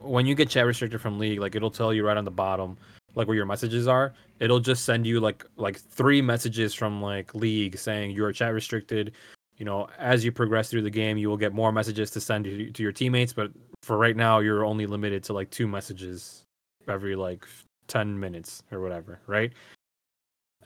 when 0.00 0.26
you 0.26 0.34
get 0.34 0.48
chat 0.50 0.66
restricted 0.66 1.00
from 1.00 1.18
League, 1.18 1.40
like 1.40 1.54
it'll 1.54 1.70
tell 1.70 1.92
you 1.92 2.06
right 2.06 2.16
on 2.16 2.24
the 2.24 2.30
bottom, 2.30 2.76
like 3.14 3.26
where 3.26 3.36
your 3.36 3.46
messages 3.46 3.86
are. 3.86 4.12
It'll 4.38 4.60
just 4.60 4.84
send 4.84 5.06
you 5.06 5.20
like 5.20 5.44
like 5.56 5.78
three 5.78 6.22
messages 6.22 6.74
from 6.74 7.02
like 7.02 7.34
League 7.34 7.78
saying 7.78 8.12
you 8.12 8.24
are 8.24 8.32
chat 8.32 8.52
restricted. 8.52 9.12
You 9.56 9.66
know, 9.66 9.88
as 9.98 10.24
you 10.24 10.32
progress 10.32 10.70
through 10.70 10.82
the 10.82 10.90
game, 10.90 11.18
you 11.18 11.28
will 11.28 11.36
get 11.36 11.52
more 11.52 11.70
messages 11.70 12.10
to 12.12 12.20
send 12.20 12.44
to, 12.44 12.70
to 12.70 12.82
your 12.82 12.92
teammates. 12.92 13.32
But 13.32 13.50
for 13.82 13.96
right 13.96 14.16
now, 14.16 14.40
you're 14.40 14.64
only 14.64 14.86
limited 14.86 15.22
to 15.24 15.32
like 15.32 15.50
two 15.50 15.66
messages 15.66 16.44
every 16.88 17.16
like 17.16 17.46
ten 17.86 18.18
minutes 18.18 18.62
or 18.70 18.80
whatever, 18.80 19.20
right? 19.26 19.52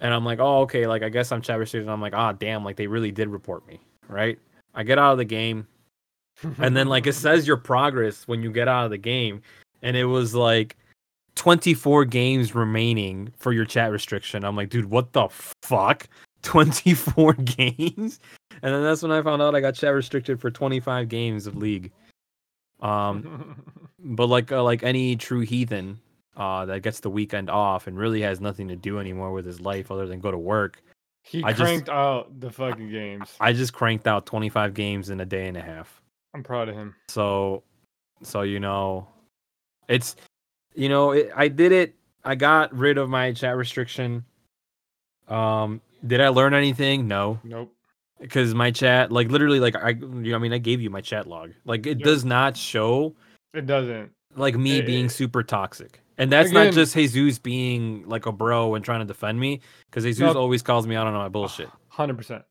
And 0.00 0.12
I'm 0.12 0.24
like, 0.24 0.40
oh, 0.40 0.60
okay, 0.62 0.86
like 0.86 1.02
I 1.02 1.08
guess 1.08 1.32
I'm 1.32 1.42
chat 1.42 1.58
restricted. 1.58 1.88
I'm 1.88 2.00
like, 2.00 2.14
ah, 2.14 2.32
damn, 2.32 2.64
like 2.64 2.76
they 2.76 2.86
really 2.86 3.12
did 3.12 3.28
report 3.28 3.66
me, 3.66 3.80
right? 4.08 4.38
I 4.74 4.82
get 4.82 4.98
out 4.98 5.12
of 5.12 5.18
the 5.18 5.24
game, 5.24 5.66
and 6.58 6.76
then 6.76 6.88
like 6.88 7.06
it 7.06 7.14
says 7.14 7.46
your 7.46 7.56
progress 7.56 8.26
when 8.26 8.42
you 8.42 8.50
get 8.50 8.68
out 8.68 8.84
of 8.84 8.90
the 8.90 8.98
game, 8.98 9.40
and 9.82 9.96
it 9.96 10.06
was 10.06 10.34
like 10.34 10.76
24 11.36 12.04
games 12.06 12.54
remaining 12.54 13.32
for 13.38 13.52
your 13.52 13.64
chat 13.64 13.90
restriction. 13.90 14.44
I'm 14.44 14.56
like, 14.56 14.70
dude, 14.70 14.90
what 14.90 15.12
the 15.12 15.28
fuck? 15.62 16.08
24 16.42 17.32
games? 17.44 18.20
And 18.62 18.74
then 18.74 18.82
that's 18.82 19.02
when 19.02 19.12
I 19.12 19.22
found 19.22 19.42
out 19.42 19.54
I 19.54 19.60
got 19.60 19.74
chat 19.74 19.94
restricted 19.94 20.40
for 20.40 20.50
25 20.50 21.08
games 21.08 21.46
of 21.46 21.56
League. 21.56 21.92
Um, 22.84 23.56
but 23.98 24.28
like 24.28 24.52
uh, 24.52 24.62
like 24.62 24.82
any 24.82 25.16
true 25.16 25.40
heathen 25.40 25.98
uh, 26.36 26.66
that 26.66 26.82
gets 26.82 27.00
the 27.00 27.10
weekend 27.10 27.50
off 27.50 27.86
and 27.86 27.98
really 27.98 28.20
has 28.22 28.40
nothing 28.40 28.68
to 28.68 28.76
do 28.76 28.98
anymore 28.98 29.32
with 29.32 29.46
his 29.46 29.60
life 29.60 29.90
other 29.90 30.06
than 30.06 30.20
go 30.20 30.30
to 30.30 30.38
work, 30.38 30.82
he 31.22 31.42
I 31.42 31.50
just- 31.52 31.62
cranked 31.62 31.88
out 31.88 32.38
the 32.40 32.50
fucking 32.50 32.90
games. 32.90 33.34
I 33.40 33.52
just 33.52 33.72
cranked 33.72 34.06
out 34.06 34.26
25 34.26 34.74
games 34.74 35.10
in 35.10 35.20
a 35.20 35.24
day 35.26 35.48
and 35.48 35.56
a 35.56 35.62
half. 35.62 36.00
I'm 36.34 36.42
proud 36.42 36.68
of 36.68 36.74
him. 36.74 36.94
So, 37.08 37.62
so 38.22 38.42
you 38.42 38.60
know, 38.60 39.08
it's 39.88 40.16
you 40.74 40.88
know, 40.88 41.12
it, 41.12 41.30
I 41.34 41.48
did 41.48 41.72
it. 41.72 41.94
I 42.24 42.34
got 42.34 42.74
rid 42.76 42.98
of 42.98 43.08
my 43.08 43.32
chat 43.32 43.56
restriction. 43.56 44.24
Um, 45.28 45.80
did 46.06 46.20
I 46.20 46.28
learn 46.28 46.52
anything? 46.54 47.06
No. 47.08 47.38
Nope. 47.44 47.72
Because 48.20 48.54
my 48.54 48.70
chat, 48.70 49.10
like 49.12 49.28
literally, 49.30 49.60
like 49.60 49.76
I, 49.76 49.90
you 49.90 50.06
know, 50.30 50.36
I 50.36 50.38
mean, 50.38 50.52
I 50.52 50.58
gave 50.58 50.80
you 50.80 50.90
my 50.90 51.00
chat 51.00 51.26
log. 51.26 51.52
Like 51.64 51.86
it 51.86 51.98
Yeah. 52.00 52.04
does 52.04 52.24
not 52.24 52.56
show 52.56 53.14
It 53.52 53.66
doesn't. 53.66 54.10
like 54.36 54.56
me 54.56 54.78
Eh, 54.80 54.82
being 54.82 55.06
eh. 55.06 55.08
super 55.08 55.42
toxic. 55.42 56.00
And 56.16 56.30
that's 56.30 56.50
Again- 56.50 56.66
not 56.66 56.74
just 56.74 56.94
Jesus 56.94 57.38
being 57.38 58.08
like 58.08 58.26
a 58.26 58.32
bro 58.32 58.74
and 58.76 58.84
trying 58.84 59.00
to 59.00 59.04
defend 59.06 59.38
me, 59.40 59.60
because 59.90 60.04
Jesus 60.04 60.20
No. 60.20 60.40
always 60.40 60.62
calls 60.62 60.86
me 60.86 60.94
out 60.94 61.06
on 61.06 61.12
my 61.14 61.28
bullshit. 61.28 61.68
Hundred 61.88 62.16
percent. 62.16 62.44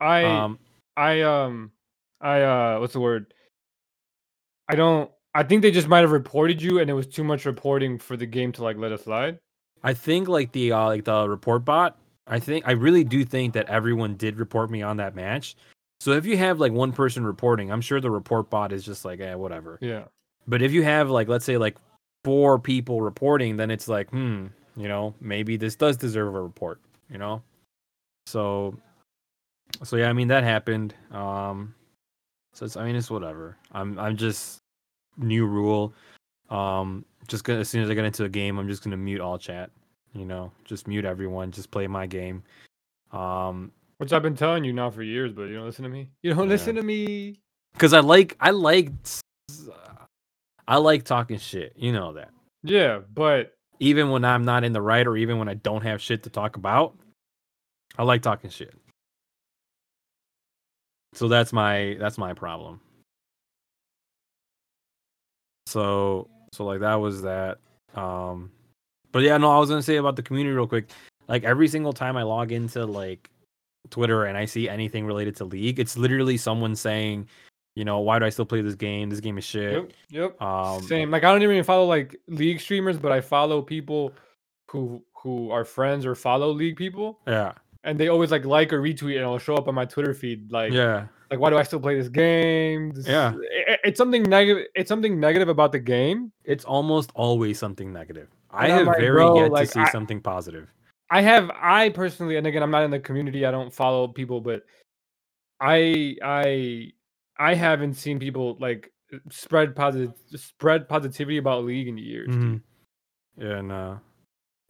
I 0.00 0.24
Um, 0.24 0.58
I 0.96 1.20
um 1.22 1.72
I 2.20 2.42
uh 2.42 2.80
what's 2.80 2.92
the 2.94 3.00
word? 3.00 3.32
I 4.68 4.74
don't 4.74 5.10
I 5.34 5.44
think 5.44 5.62
they 5.62 5.70
just 5.70 5.86
might 5.88 6.00
have 6.00 6.10
reported 6.10 6.60
you 6.60 6.80
and 6.80 6.90
it 6.90 6.94
was 6.94 7.06
too 7.06 7.22
much 7.22 7.44
reporting 7.44 7.98
for 7.98 8.16
the 8.16 8.26
game 8.26 8.50
to 8.52 8.64
like 8.64 8.76
let 8.76 8.90
it 8.92 9.00
slide. 9.00 9.38
I 9.82 9.94
think 9.94 10.26
like 10.28 10.52
the 10.52 10.72
uh, 10.72 10.86
like 10.86 11.04
the 11.04 11.28
report 11.28 11.64
bot. 11.64 11.96
I 12.30 12.38
think 12.38 12.66
I 12.66 12.72
really 12.72 13.04
do 13.04 13.24
think 13.24 13.52
that 13.54 13.68
everyone 13.68 14.14
did 14.14 14.38
report 14.38 14.70
me 14.70 14.82
on 14.82 14.96
that 14.98 15.16
match. 15.16 15.56
So 16.00 16.12
if 16.12 16.24
you 16.24 16.36
have 16.38 16.60
like 16.60 16.72
one 16.72 16.92
person 16.92 17.26
reporting, 17.26 17.70
I'm 17.70 17.80
sure 17.80 18.00
the 18.00 18.10
report 18.10 18.48
bot 18.48 18.72
is 18.72 18.84
just 18.84 19.04
like, 19.04 19.20
eh, 19.20 19.34
whatever. 19.34 19.78
Yeah. 19.82 20.04
But 20.46 20.62
if 20.62 20.72
you 20.72 20.82
have 20.84 21.10
like 21.10 21.28
let's 21.28 21.44
say 21.44 21.58
like 21.58 21.76
four 22.24 22.58
people 22.58 23.02
reporting, 23.02 23.56
then 23.56 23.70
it's 23.70 23.88
like, 23.88 24.08
hmm, 24.10 24.46
you 24.76 24.88
know, 24.88 25.14
maybe 25.20 25.56
this 25.56 25.74
does 25.74 25.96
deserve 25.96 26.34
a 26.34 26.40
report, 26.40 26.80
you 27.10 27.18
know? 27.18 27.42
So 28.26 28.78
so 29.82 29.96
yeah, 29.96 30.08
I 30.08 30.12
mean 30.12 30.28
that 30.28 30.44
happened. 30.44 30.94
Um 31.10 31.74
so 32.54 32.64
it's 32.64 32.76
I 32.76 32.84
mean 32.84 32.94
it's 32.94 33.10
whatever. 33.10 33.56
I'm 33.72 33.98
I'm 33.98 34.16
just 34.16 34.58
new 35.18 35.46
rule. 35.46 35.92
Um 36.48 37.04
just 37.26 37.42
gonna 37.42 37.60
as 37.60 37.68
soon 37.68 37.82
as 37.82 37.90
I 37.90 37.94
get 37.94 38.04
into 38.04 38.24
a 38.24 38.28
game, 38.28 38.56
I'm 38.56 38.68
just 38.68 38.84
gonna 38.84 38.96
mute 38.96 39.20
all 39.20 39.36
chat. 39.36 39.70
You 40.14 40.24
know, 40.24 40.50
just 40.64 40.88
mute 40.88 41.04
everyone, 41.04 41.52
just 41.52 41.70
play 41.70 41.86
my 41.86 42.06
game. 42.06 42.42
Um 43.12 43.72
Which 43.98 44.12
I've 44.12 44.22
been 44.22 44.36
telling 44.36 44.64
you 44.64 44.72
now 44.72 44.90
for 44.90 45.02
years, 45.02 45.32
but 45.32 45.42
you 45.44 45.54
don't 45.54 45.66
listen 45.66 45.84
to 45.84 45.88
me. 45.90 46.10
You 46.22 46.34
don't 46.34 46.44
Yeah. 46.44 46.54
listen 46.54 46.74
to 46.76 46.82
me. 46.82 47.40
because 47.72 47.92
I 47.92 48.00
like 48.00 48.36
I 48.40 48.50
like 48.50 48.92
I 50.68 50.76
like 50.76 51.04
talking 51.04 51.38
shit. 51.38 51.72
You 51.76 51.92
know 51.92 52.12
that. 52.14 52.30
Yeah, 52.62 53.00
but 53.14 53.54
even 53.80 54.10
when 54.10 54.24
I'm 54.24 54.44
not 54.44 54.64
in 54.64 54.72
the 54.72 54.82
right 54.82 55.06
or 55.06 55.16
even 55.16 55.38
when 55.38 55.48
I 55.48 55.54
don't 55.54 55.82
have 55.82 56.00
shit 56.02 56.22
to 56.24 56.30
talk 56.30 56.56
about, 56.56 56.96
I 57.98 58.02
like 58.04 58.22
talking 58.22 58.50
shit. 58.50 58.74
So 61.14 61.26
that's 61.28 61.52
my 61.52 61.96
that's 61.98 62.18
my 62.18 62.34
problem. 62.34 62.80
So 65.66 66.28
so 66.52 66.64
like 66.64 66.80
that 66.80 66.96
was 66.96 67.22
that. 67.22 67.58
Um 67.94 68.52
but 69.12 69.22
yeah, 69.22 69.36
no, 69.36 69.50
I 69.50 69.58
was 69.58 69.68
gonna 69.68 69.82
say 69.82 69.96
about 69.96 70.16
the 70.16 70.22
community 70.22 70.54
real 70.54 70.66
quick. 70.66 70.90
Like 71.28 71.44
every 71.44 71.68
single 71.68 71.92
time 71.92 72.16
I 72.16 72.22
log 72.22 72.52
into 72.52 72.84
like 72.84 73.30
Twitter 73.90 74.24
and 74.26 74.36
I 74.36 74.44
see 74.44 74.68
anything 74.68 75.06
related 75.06 75.36
to 75.36 75.44
League, 75.44 75.78
it's 75.78 75.96
literally 75.96 76.36
someone 76.36 76.74
saying, 76.76 77.28
you 77.76 77.84
know, 77.84 78.00
why 78.00 78.18
do 78.18 78.24
I 78.24 78.30
still 78.30 78.44
play 78.44 78.60
this 78.62 78.74
game? 78.74 79.10
This 79.10 79.20
game 79.20 79.38
is 79.38 79.44
shit. 79.44 79.72
yep, 79.72 79.92
yep. 80.10 80.42
Um 80.42 80.82
Same. 80.82 81.10
Like 81.10 81.24
I 81.24 81.32
don't 81.32 81.42
even 81.42 81.62
follow 81.64 81.86
like 81.86 82.16
league 82.26 82.60
streamers, 82.60 82.98
but 82.98 83.12
I 83.12 83.20
follow 83.20 83.62
people 83.62 84.12
who 84.68 85.02
who 85.14 85.50
are 85.50 85.64
friends 85.64 86.06
or 86.06 86.14
follow 86.14 86.50
league 86.50 86.76
people, 86.76 87.18
yeah. 87.26 87.52
and 87.84 87.98
they 88.00 88.08
always 88.08 88.30
like 88.30 88.44
like 88.46 88.72
or 88.72 88.80
retweet, 88.80 89.16
and 89.16 89.20
it'll 89.20 89.38
show 89.38 89.54
up 89.54 89.68
on 89.68 89.74
my 89.74 89.84
Twitter 89.84 90.14
feed. 90.14 90.50
Like, 90.50 90.72
Yeah. 90.72 91.06
like 91.30 91.38
why 91.38 91.50
do 91.50 91.58
I 91.58 91.62
still 91.62 91.78
play 91.80 91.94
this 91.96 92.08
game? 92.08 92.90
This- 92.92 93.06
Yeah. 93.06 93.34
i- 93.36 93.72
i- 93.72 93.78
it's 93.84 93.98
something 93.98 94.22
negative. 94.22 94.66
It's 94.74 94.88
something 94.88 95.20
negative 95.20 95.48
about 95.50 95.72
the 95.72 95.78
game. 95.78 96.32
It's 96.44 96.64
almost 96.64 97.10
always 97.14 97.58
something 97.58 97.92
negative. 97.92 98.28
I 98.52 98.64
And 98.66 98.72
have 98.72 98.86
like, 98.86 98.98
very 98.98 99.12
bro, 99.12 99.36
yet 99.42 99.52
like, 99.52 99.66
to 99.68 99.72
see 99.74 99.80
I- 99.80 99.90
something 99.90 100.20
positive. 100.20 100.68
I 101.12 101.22
have 101.22 101.50
I 101.60 101.88
personally, 101.88 102.36
and 102.36 102.46
again, 102.46 102.62
I'm 102.62 102.70
not 102.70 102.84
in 102.84 102.90
the 102.90 103.00
community. 103.00 103.44
I 103.44 103.50
don't 103.50 103.72
follow 103.72 104.06
people, 104.08 104.40
but 104.40 104.62
I 105.60 106.16
I 106.22 106.92
I 107.38 107.54
haven't 107.54 107.94
seen 107.94 108.18
people 108.18 108.56
like 108.60 108.92
spread 109.30 109.74
positive 109.74 110.12
spread 110.36 110.88
positivity 110.88 111.38
about 111.38 111.64
league 111.64 111.88
in 111.88 111.98
years. 111.98 112.28
Mhm. 112.28 112.62
Yeah, 113.36 113.56
and 113.58 113.72
uh, 113.72 113.96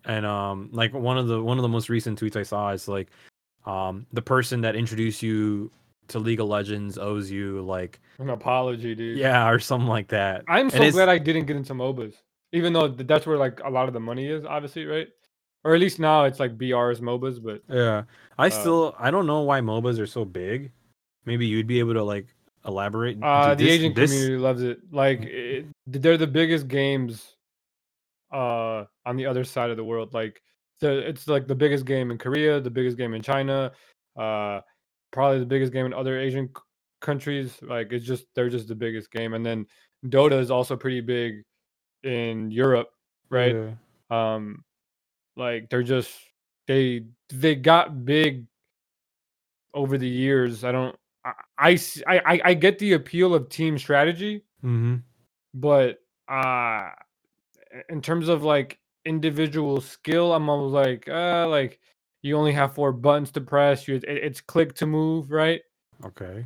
and 0.07 0.25
um, 0.27 0.71
like 0.73 0.95
one 0.95 1.19
of 1.19 1.27
the 1.29 1.43
one 1.43 1.59
of 1.59 1.63
the 1.63 1.69
most 1.69 1.89
recent 1.89 2.19
tweets 2.21 2.37
I 2.37 2.43
saw 2.43 2.71
is 2.71 2.89
like, 2.89 3.09
um, 3.67 4.07
the 4.13 4.23
person 4.23 4.63
that 4.63 4.77
introduced 4.77 5.23
you 5.23 5.71
to 6.09 6.19
League 6.19 6.41
of 6.41 6.49
Legends 6.49 6.97
owes 6.99 7.31
you 7.31 7.61
like, 7.63 8.01
An 8.19 8.31
apology, 8.31 8.95
dude. 8.95 9.19
yeah, 9.19 9.49
or 9.49 9.59
something 9.59 9.89
like 9.89 10.09
that. 10.09 10.43
I'm 10.49 10.71
so 10.71 10.77
it's- 10.79 10.93
glad 10.95 11.09
I 11.09 11.19
didn't 11.19 11.45
get 11.47 11.57
into 11.57 11.75
MOBAs, 11.75 12.15
even 12.53 12.73
though 12.73 12.89
that's 12.89 13.27
where 13.27 13.37
like 13.39 13.61
a 13.65 13.71
lot 13.71 13.87
of 13.89 13.95
the 13.95 14.01
money 14.01 14.27
is, 14.27 14.45
obviously, 14.45 14.85
right? 14.87 15.09
Or 15.65 15.75
at 15.75 15.81
least 15.81 15.99
now 15.99 16.25
it's 16.25 16.41
like 16.41 16.57
BR's 16.57 17.01
MOBAs, 17.01 17.43
but 17.43 17.63
Yeah, 17.69 18.05
I 18.39 18.47
Uh, 18.47 18.51
still 18.51 18.95
I 18.99 19.11
don't 19.11 19.27
know 19.27 19.43
why 19.43 19.61
MOBAs 19.61 19.99
are 19.99 20.07
so 20.07 20.25
big. 20.25 20.73
Maybe 21.27 21.47
you'd 21.47 21.67
be 21.67 21.79
able 21.81 21.95
to 21.95 22.03
like 22.03 22.27
elaborate. 22.67 23.19
uh, 23.23 23.55
the 23.55 23.65
this- 23.65 23.73
Asian 23.75 23.95
this- 23.95 24.11
community 24.11 24.37
loves 24.39 24.63
it. 24.63 24.79
Like 24.91 25.23
it, 25.23 25.67
they're 25.87 26.17
the 26.17 26.27
biggest 26.27 26.67
games 26.69 27.37
uh 28.33 28.85
on 29.05 29.17
the 29.17 29.27
other 29.27 29.45
side 29.45 29.71
of 29.71 29.77
the 29.77 29.85
world. 29.85 30.15
Like 30.15 30.41
the 30.81 31.07
it's 31.09 31.29
like 31.29 31.47
the 31.47 31.55
biggest 31.55 31.85
game 31.85 32.11
in 32.11 32.19
Korea, 32.19 32.61
the 32.61 32.71
biggest 32.71 32.97
game 32.97 33.13
in 33.15 33.23
China, 33.23 33.73
uh 34.17 34.61
probably 35.13 35.41
the 35.41 35.47
biggest 35.47 35.73
game 35.73 35.87
in 35.87 35.93
other 35.93 36.19
Asian 36.19 36.47
c- 36.49 36.63
countries. 37.01 37.59
Like 37.63 37.93
it's 37.93 38.07
just 38.07 38.27
they're 38.35 38.49
just 38.49 38.69
the 38.69 38.75
biggest 38.75 39.11
game. 39.11 39.35
And 39.35 39.45
then 39.45 39.67
Dota 40.07 40.39
is 40.41 40.51
also 40.51 40.77
pretty 40.77 41.01
big 41.01 41.43
in 42.05 42.51
Europe, 42.51 42.89
right? 43.31 43.55
Yeah. 43.55 43.75
um 44.11 44.65
like 45.37 45.69
they're 45.71 45.83
just 45.83 46.11
they 46.67 47.05
they 47.33 47.55
got 47.55 48.05
big 48.05 48.47
over 49.75 49.97
the 49.97 50.09
years 50.09 50.65
i 50.65 50.73
don't 50.73 50.97
I 51.59 51.79
I 52.07 52.41
I 52.45 52.55
get 52.55 52.79
the 52.79 52.95
appeal 52.95 53.35
of 53.35 53.49
team 53.49 53.79
strategy 53.79 54.45
Mm-hmm. 54.65 54.97
but 55.55 55.99
uh 56.29 56.91
in 57.89 58.01
terms 58.03 58.29
of 58.29 58.43
like 58.43 58.79
individual 59.07 59.81
skill 59.81 60.33
i'm 60.35 60.49
almost 60.51 60.75
like 60.75 61.09
uh 61.09 61.47
like 61.49 61.79
you 62.23 62.37
only 62.37 62.53
have 62.53 62.75
four 62.75 62.93
buttons 62.93 63.31
to 63.33 63.41
press 63.41 63.87
you 63.89 63.95
it, 63.97 64.05
it's 64.07 64.41
click 64.41 64.75
to 64.75 64.87
move 64.87 65.31
right 65.31 65.61
Okay. 66.05 66.45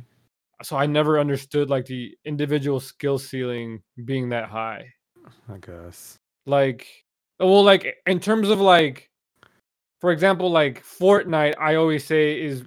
so 0.63 0.77
i 0.77 0.85
never 0.85 1.19
understood 1.19 1.69
like 1.69 1.85
the 1.85 2.15
individual 2.25 2.79
skill 2.79 3.17
ceiling 3.17 3.81
being 4.05 4.29
that 4.29 4.47
high 4.49 4.85
I 5.49 5.57
guess. 5.57 6.17
like 6.45 6.87
well 7.39 7.63
like 7.63 7.97
in 8.05 8.19
terms 8.19 8.49
of 8.49 8.59
like 8.61 9.09
for 10.01 10.11
example 10.11 10.49
like 10.51 10.83
fortnite 10.83 11.53
i 11.59 11.75
always 11.75 12.05
say 12.05 12.41
is 12.41 12.63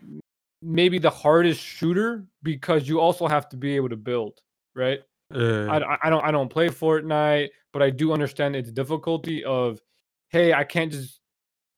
maybe 0.63 0.99
the 0.99 1.11
hardest 1.11 1.61
shooter 1.61 2.25
because 2.43 2.89
you 2.89 3.01
also 3.01 3.27
have 3.29 3.49
to 3.49 3.57
be 3.57 3.77
able 3.77 3.89
to 3.89 3.97
build 3.97 4.41
right 4.75 5.01
Uh, 5.35 5.67
I, 5.67 6.07
I- 6.07 6.11
don't 6.11 6.25
i 6.25 6.31
don't 6.31 6.49
play 6.49 6.69
fortnite 6.69 7.49
but 7.73 7.83
i 7.83 7.91
do 7.91 8.13
understand 8.13 8.57
its 8.57 8.71
difficulty 8.73 9.45
of 9.45 9.81
hey 10.31 10.53
i 10.53 10.65
can't 10.65 10.91
just 10.93 11.21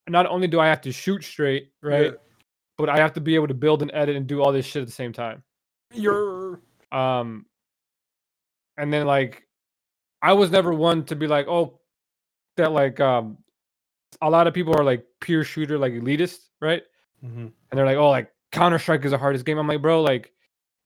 not 0.08 0.26
only 0.26 0.46
do 0.49 0.58
i 0.60 0.66
have 0.66 0.80
to 0.82 0.92
shoot 0.92 1.22
straight 1.25 1.70
right 1.82 2.12
but 2.78 2.88
i 2.88 2.96
have 2.96 3.12
to 3.12 3.20
be 3.20 3.34
able 3.34 3.49
to 3.49 3.54
build 3.54 3.82
and 3.82 3.90
edit 3.94 4.16
and 4.16 4.26
do 4.26 4.42
all 4.42 4.52
this 4.52 4.66
shit 4.66 4.80
at 4.82 4.88
the 4.88 4.92
same 4.92 5.12
time 5.12 5.42
You're. 5.92 6.60
um 6.92 7.44
and 8.78 8.92
then 8.92 9.06
like 9.06 9.46
i 10.22 10.32
was 10.32 10.50
never 10.50 10.72
one 10.72 11.04
to 11.04 11.16
be 11.16 11.26
like 11.26 11.46
oh 11.48 11.80
that 12.56 12.72
like 12.72 13.00
um 13.00 13.38
a 14.22 14.28
lot 14.30 14.46
of 14.46 14.54
people 14.54 14.74
are 14.78 14.84
like 14.84 15.04
pure 15.20 15.44
shooter 15.44 15.78
like 15.78 15.92
elitist 15.92 16.38
right 16.60 16.82
Mm-hmm. 17.24 17.38
and 17.48 17.52
they're 17.72 17.84
like 17.86 17.98
oh 17.98 18.08
like 18.10 18.32
counter-strike 18.50 19.04
is 19.04 19.10
the 19.10 19.18
hardest 19.18 19.44
game 19.44 19.58
i'm 19.58 19.66
like 19.68 19.82
bro 19.82 20.00
like 20.02 20.32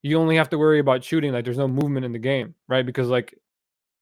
you 0.02 0.18
only 0.18 0.34
have 0.36 0.50
to 0.50 0.58
worry 0.58 0.80
about 0.80 1.04
shooting 1.04 1.32
like 1.32 1.44
there's 1.44 1.56
no 1.58 1.68
movement 1.68 2.04
in 2.04 2.12
the 2.12 2.18
game 2.18 2.54
right 2.68 2.84
because 2.84 3.08
like 3.08 3.38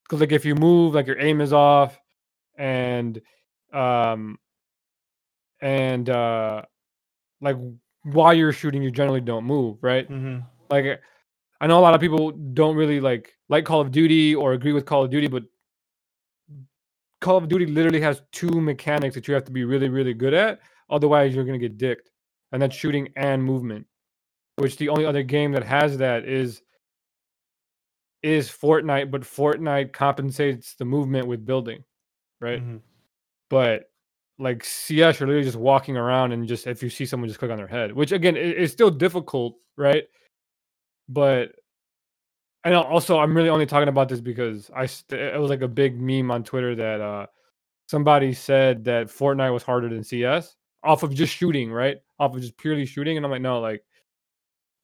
because 0.05 0.21
like 0.21 0.33
if 0.33 0.45
you 0.47 0.55
move 0.55 0.95
like 0.95 1.07
your 1.07 1.19
aim 1.21 1.41
is 1.43 1.53
off 1.53 1.99
and 2.57 3.21
um 3.73 4.39
and 5.61 6.09
uh 6.11 6.63
like 7.41 7.57
while 8.05 8.35
you're 8.35 8.53
shooting 8.53 8.83
you 8.83 8.91
generally 8.91 9.21
don't 9.21 9.45
move 9.45 9.77
right 9.83 10.11
Mm-hmm. 10.11 10.41
like 10.71 11.01
I 11.63 11.67
know 11.69 11.79
a 11.79 11.81
lot 11.81 11.95
of 11.95 12.01
people 12.01 12.33
don't 12.33 12.77
really 12.77 13.01
like 13.01 13.35
like 13.49 13.65
Call 13.65 13.81
of 13.81 13.91
Duty 13.93 14.35
or 14.35 14.53
agree 14.53 14.73
with 14.73 14.85
Call 14.85 15.05
of 15.05 15.11
Duty, 15.11 15.29
but 15.29 15.45
Call 17.21 17.37
of 17.37 17.49
Duty 17.49 17.67
literally 17.67 18.01
has 18.01 18.21
two 18.33 18.61
mechanics 18.61 19.15
that 19.15 19.29
you 19.29 19.35
have 19.35 19.45
to 19.45 19.53
be 19.53 19.65
really, 19.65 19.89
really 19.89 20.13
good 20.13 20.35
at. 20.35 20.59
Otherwise, 20.91 21.35
you're 21.35 21.45
gonna 21.45 21.59
get 21.59 21.79
dicked, 21.79 22.11
and 22.51 22.61
that's 22.61 22.77
shooting 22.77 23.09
and 23.17 23.43
movement. 23.43 23.87
Which 24.57 24.77
the 24.77 24.89
only 24.91 25.07
other 25.07 25.23
game 25.23 25.53
that 25.53 25.65
has 25.65 25.97
that 25.99 26.25
is 26.25 26.63
is 28.23 28.49
Fortnite, 28.49 29.11
but 29.11 29.23
Fortnite 29.23 29.93
compensates 29.93 30.75
the 30.75 30.85
movement 30.85 31.27
with 31.27 31.45
building, 31.47 31.85
right? 32.41 32.61
Mm-hmm. 32.61 32.77
but 33.51 33.89
like 34.39 34.65
CS, 34.65 35.21
you're 35.21 35.29
literally 35.29 35.45
just 35.47 35.59
walking 35.59 35.97
around 35.97 36.33
and 36.33 36.49
just 36.49 36.67
if 36.67 36.83
you 36.83 36.91
see 36.91 37.07
someone, 37.07 37.29
just 37.29 37.39
click 37.39 37.51
on 37.53 37.57
their 37.59 37.67
head, 37.69 37.93
which 37.93 38.11
again 38.13 38.35
i- 38.37 38.41
is 38.41 38.73
still 38.73 38.91
difficult, 38.91 39.57
right? 39.77 40.05
But 41.09 41.53
and 42.65 42.75
also, 42.75 43.19
I'm 43.19 43.37
really 43.37 43.49
only 43.49 43.67
talking 43.67 43.89
about 43.89 44.09
this 44.09 44.21
because 44.21 44.71
I 44.75 44.87
st- 44.87 45.21
it 45.21 45.41
was 45.41 45.51
like 45.51 45.63
a 45.63 45.69
big 45.69 46.01
meme 46.01 46.31
on 46.31 46.45
Twitter 46.45 46.75
that 46.77 47.01
uh 47.01 47.27
somebody 47.87 48.33
said 48.33 48.85
that 48.85 49.09
Fortnite 49.09 49.53
was 49.53 49.63
harder 49.63 49.89
than 49.89 50.05
CS 50.05 50.55
off 50.85 51.03
of 51.03 51.15
just 51.15 51.35
shooting, 51.35 51.73
right? 51.73 51.99
Off 52.19 52.35
of 52.35 52.41
just 52.41 52.57
purely 52.57 52.87
shooting, 52.87 53.17
and 53.17 53.27
I'm 53.27 53.33
like, 53.33 53.43
no, 53.43 53.61
like 53.61 53.83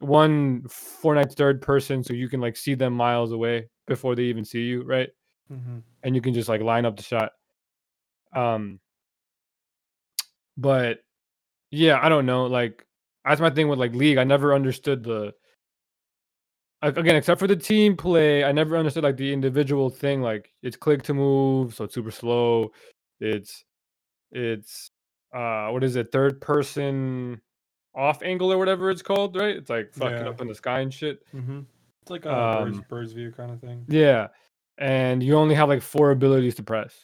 one 0.01 0.63
Fortnite 0.63 1.35
third 1.35 1.63
person, 1.63 2.03
so 2.03 2.13
you 2.15 2.29
can 2.29 2.41
like 2.41 2.57
see 2.57 2.75
them 2.75 2.93
miles 2.93 3.33
away 3.33 3.69
before 3.87 4.15
they 4.15 4.25
even 4.25 4.45
see 4.45 4.63
you, 4.63 4.83
right? 4.83 5.09
Mm-hmm. 5.53 5.79
And 6.03 6.15
you 6.15 6.21
can 6.21 6.35
just 6.35 6.49
like 6.49 6.61
line 6.61 6.85
up 6.85 6.97
the 6.97 7.03
shot. 7.03 7.33
Um, 8.35 8.81
but 10.57 10.99
yeah, 11.71 11.99
I 12.03 12.09
don't 12.09 12.27
know. 12.27 12.47
Like 12.47 12.85
that's 13.25 13.41
my 13.41 13.51
thing 13.51 13.69
with 13.69 13.79
like 13.79 13.95
League. 13.95 14.19
I 14.19 14.25
never 14.25 14.55
understood 14.55 15.05
the 15.05 15.33
again, 16.83 17.17
except 17.17 17.41
for 17.41 17.47
the 17.47 17.57
team 17.57 17.97
play, 17.97 18.45
I 18.45 18.53
never 18.53 18.77
understood 18.77 19.05
like 19.05 19.17
the 19.17 19.33
individual 19.33 19.91
thing. 19.91 20.23
Like 20.23 20.53
it's 20.63 20.77
click 20.77 21.03
to 21.05 21.15
move, 21.15 21.75
so 21.75 21.85
it's 21.85 21.95
super 21.95 22.11
slow. 22.11 22.71
It's 23.21 23.65
it's 24.31 24.91
uh 25.35 25.69
what 25.69 25.83
is 25.85 25.97
it, 25.97 26.13
third 26.13 26.41
person 26.41 27.41
off 27.95 28.23
angle 28.23 28.53
or 28.53 28.59
whatever 28.59 28.91
it's 28.91 29.03
called, 29.03 29.37
right? 29.37 29.57
It's 29.57 29.71
like 29.71 29.93
fucking 29.95 30.19
Yeah. 30.19 30.29
up 30.29 30.41
in 30.41 30.47
the 30.49 30.55
sky 30.55 30.81
and 30.81 30.93
shit. 30.95 31.21
Mm-hmm. 31.35 31.61
It's 32.03 32.11
like 32.11 32.25
a 32.27 32.33
Um, 32.33 32.65
bird's, 32.65 32.81
bird's 32.89 33.13
view 33.13 33.33
kind 33.33 33.51
of 33.51 33.61
thing. 33.61 33.85
Yeah. 33.89 34.29
And 34.79 35.23
you 35.23 35.35
only 35.37 35.57
have 35.57 35.69
like 35.69 35.83
four 35.83 36.13
abilities 36.13 36.55
to 36.57 36.63
press. 36.63 36.95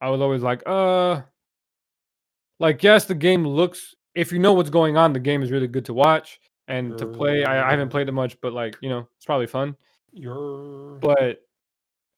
I 0.00 0.08
was 0.10 0.20
always 0.20 0.42
like, 0.42 0.62
uh 0.66 1.22
like 2.58 2.82
yes, 2.82 3.04
the 3.04 3.14
game 3.14 3.46
looks 3.46 3.94
if 4.14 4.32
you 4.32 4.38
know 4.40 4.54
what's 4.54 4.70
going 4.70 4.96
on, 4.96 5.12
the 5.12 5.20
game 5.20 5.42
is 5.42 5.52
really 5.52 5.68
good 5.68 5.84
to 5.84 5.94
watch 5.94 6.40
and 6.70 6.96
to 6.98 7.06
play. 7.06 7.44
I, 7.44 7.68
I 7.68 7.70
haven't 7.70 7.90
played 7.90 8.08
it 8.08 8.12
much, 8.12 8.40
but 8.40 8.52
like, 8.52 8.76
you 8.80 8.88
know, 8.88 9.08
it's 9.16 9.26
probably 9.26 9.46
fun. 9.46 9.76
You're 10.12 10.98
But 11.00 11.42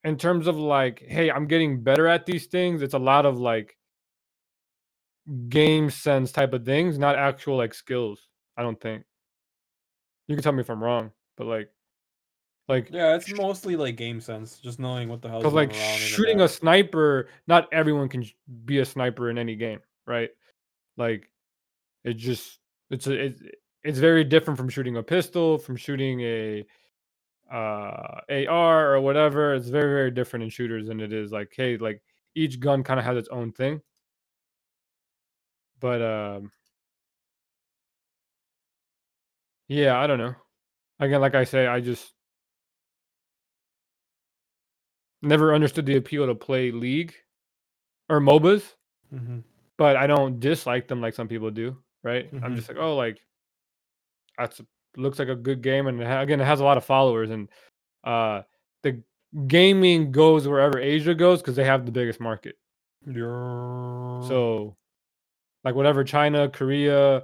in 0.03 0.17
terms 0.17 0.47
of 0.47 0.57
like, 0.57 1.03
hey, 1.07 1.31
I'm 1.31 1.47
getting 1.47 1.83
better 1.83 2.07
at 2.07 2.25
these 2.25 2.47
things, 2.47 2.81
it's 2.81 2.93
a 2.93 2.99
lot 2.99 3.25
of 3.25 3.39
like 3.39 3.77
game 5.49 5.89
sense 5.89 6.31
type 6.31 6.53
of 6.53 6.65
things, 6.65 6.97
not 6.97 7.15
actual 7.15 7.57
like 7.57 7.73
skills. 7.73 8.27
I 8.57 8.61
don't 8.61 8.79
think. 8.79 9.03
You 10.27 10.35
can 10.35 10.43
tell 10.43 10.53
me 10.53 10.61
if 10.61 10.69
I'm 10.69 10.83
wrong, 10.83 11.11
but 11.37 11.47
like, 11.47 11.69
like 12.69 12.89
yeah, 12.91 13.15
it's 13.15 13.31
mostly 13.33 13.75
like 13.75 13.97
game 13.97 14.21
sense, 14.21 14.59
just 14.59 14.79
knowing 14.79 15.09
what 15.09 15.21
the 15.21 15.27
hell 15.27 15.39
because 15.39 15.53
like 15.53 15.73
shooting 15.73 16.41
a 16.41 16.47
sniper, 16.47 17.27
not 17.45 17.67
everyone 17.73 18.07
can 18.07 18.23
be 18.63 18.79
a 18.79 18.85
sniper 18.85 19.29
in 19.29 19.37
any 19.37 19.55
game, 19.55 19.79
right? 20.07 20.29
Like, 20.95 21.29
it 22.05 22.13
just 22.13 22.59
it's 22.89 23.07
a, 23.07 23.25
it's 23.25 23.41
it's 23.83 23.99
very 23.99 24.23
different 24.23 24.57
from 24.57 24.69
shooting 24.69 24.97
a 24.97 25.03
pistol, 25.03 25.57
from 25.59 25.75
shooting 25.77 26.21
a 26.21 26.65
uh 27.51 28.21
AR 28.29 28.93
or 28.95 29.01
whatever. 29.01 29.53
It's 29.55 29.69
very 29.69 29.93
very 29.93 30.11
different 30.11 30.43
in 30.43 30.49
shooters 30.49 30.87
than 30.87 30.99
it 31.01 31.13
is 31.13 31.31
like 31.31 31.53
hey, 31.55 31.77
like 31.77 32.01
each 32.35 32.59
gun 32.59 32.83
kind 32.83 32.99
of 32.99 33.05
has 33.05 33.17
its 33.17 33.29
own 33.29 33.51
thing. 33.53 33.81
But 35.79 36.01
um 36.01 36.51
yeah, 39.69 39.99
I 39.99 40.07
don't 40.07 40.19
know. 40.19 40.35
Again, 40.99 41.21
like 41.21 41.35
I 41.35 41.45
say, 41.45 41.67
I 41.67 41.81
just 41.81 42.13
never 45.23 45.53
understood 45.55 45.85
the 45.87 45.97
appeal 45.97 46.27
to 46.27 46.35
play 46.35 46.71
League 46.71 47.15
or 48.09 48.19
MOBAs, 48.21 48.63
Mhm. 49.13 49.43
but 49.77 49.95
I 49.97 50.07
don't 50.07 50.39
dislike 50.39 50.87
them 50.87 51.01
like 51.01 51.13
some 51.15 51.27
people 51.29 51.51
do, 51.51 51.77
right? 52.03 52.31
I'm 52.41 52.53
Mhm. 52.53 52.57
just 52.57 52.69
like, 52.69 52.77
oh, 52.79 52.95
like 52.95 53.19
that's 54.37 54.61
looks 54.95 55.19
like 55.19 55.27
a 55.27 55.35
good 55.35 55.61
game, 55.61 55.87
and 55.87 56.01
again, 56.01 56.39
it 56.39 56.45
has 56.45 56.59
a 56.59 56.63
lot 56.63 56.77
of 56.77 56.85
followers, 56.85 57.29
and 57.29 57.49
uh, 58.03 58.41
the 58.83 59.01
gaming 59.47 60.11
goes 60.11 60.47
wherever 60.47 60.79
Asia 60.79 61.15
goes 61.15 61.41
because 61.41 61.55
they 61.55 61.63
have 61.63 61.85
the 61.85 61.91
biggest 61.91 62.19
market. 62.19 62.55
You're 63.05 64.21
So, 64.27 64.77
like 65.63 65.75
whatever 65.75 66.03
China, 66.03 66.49
Korea, 66.49 67.23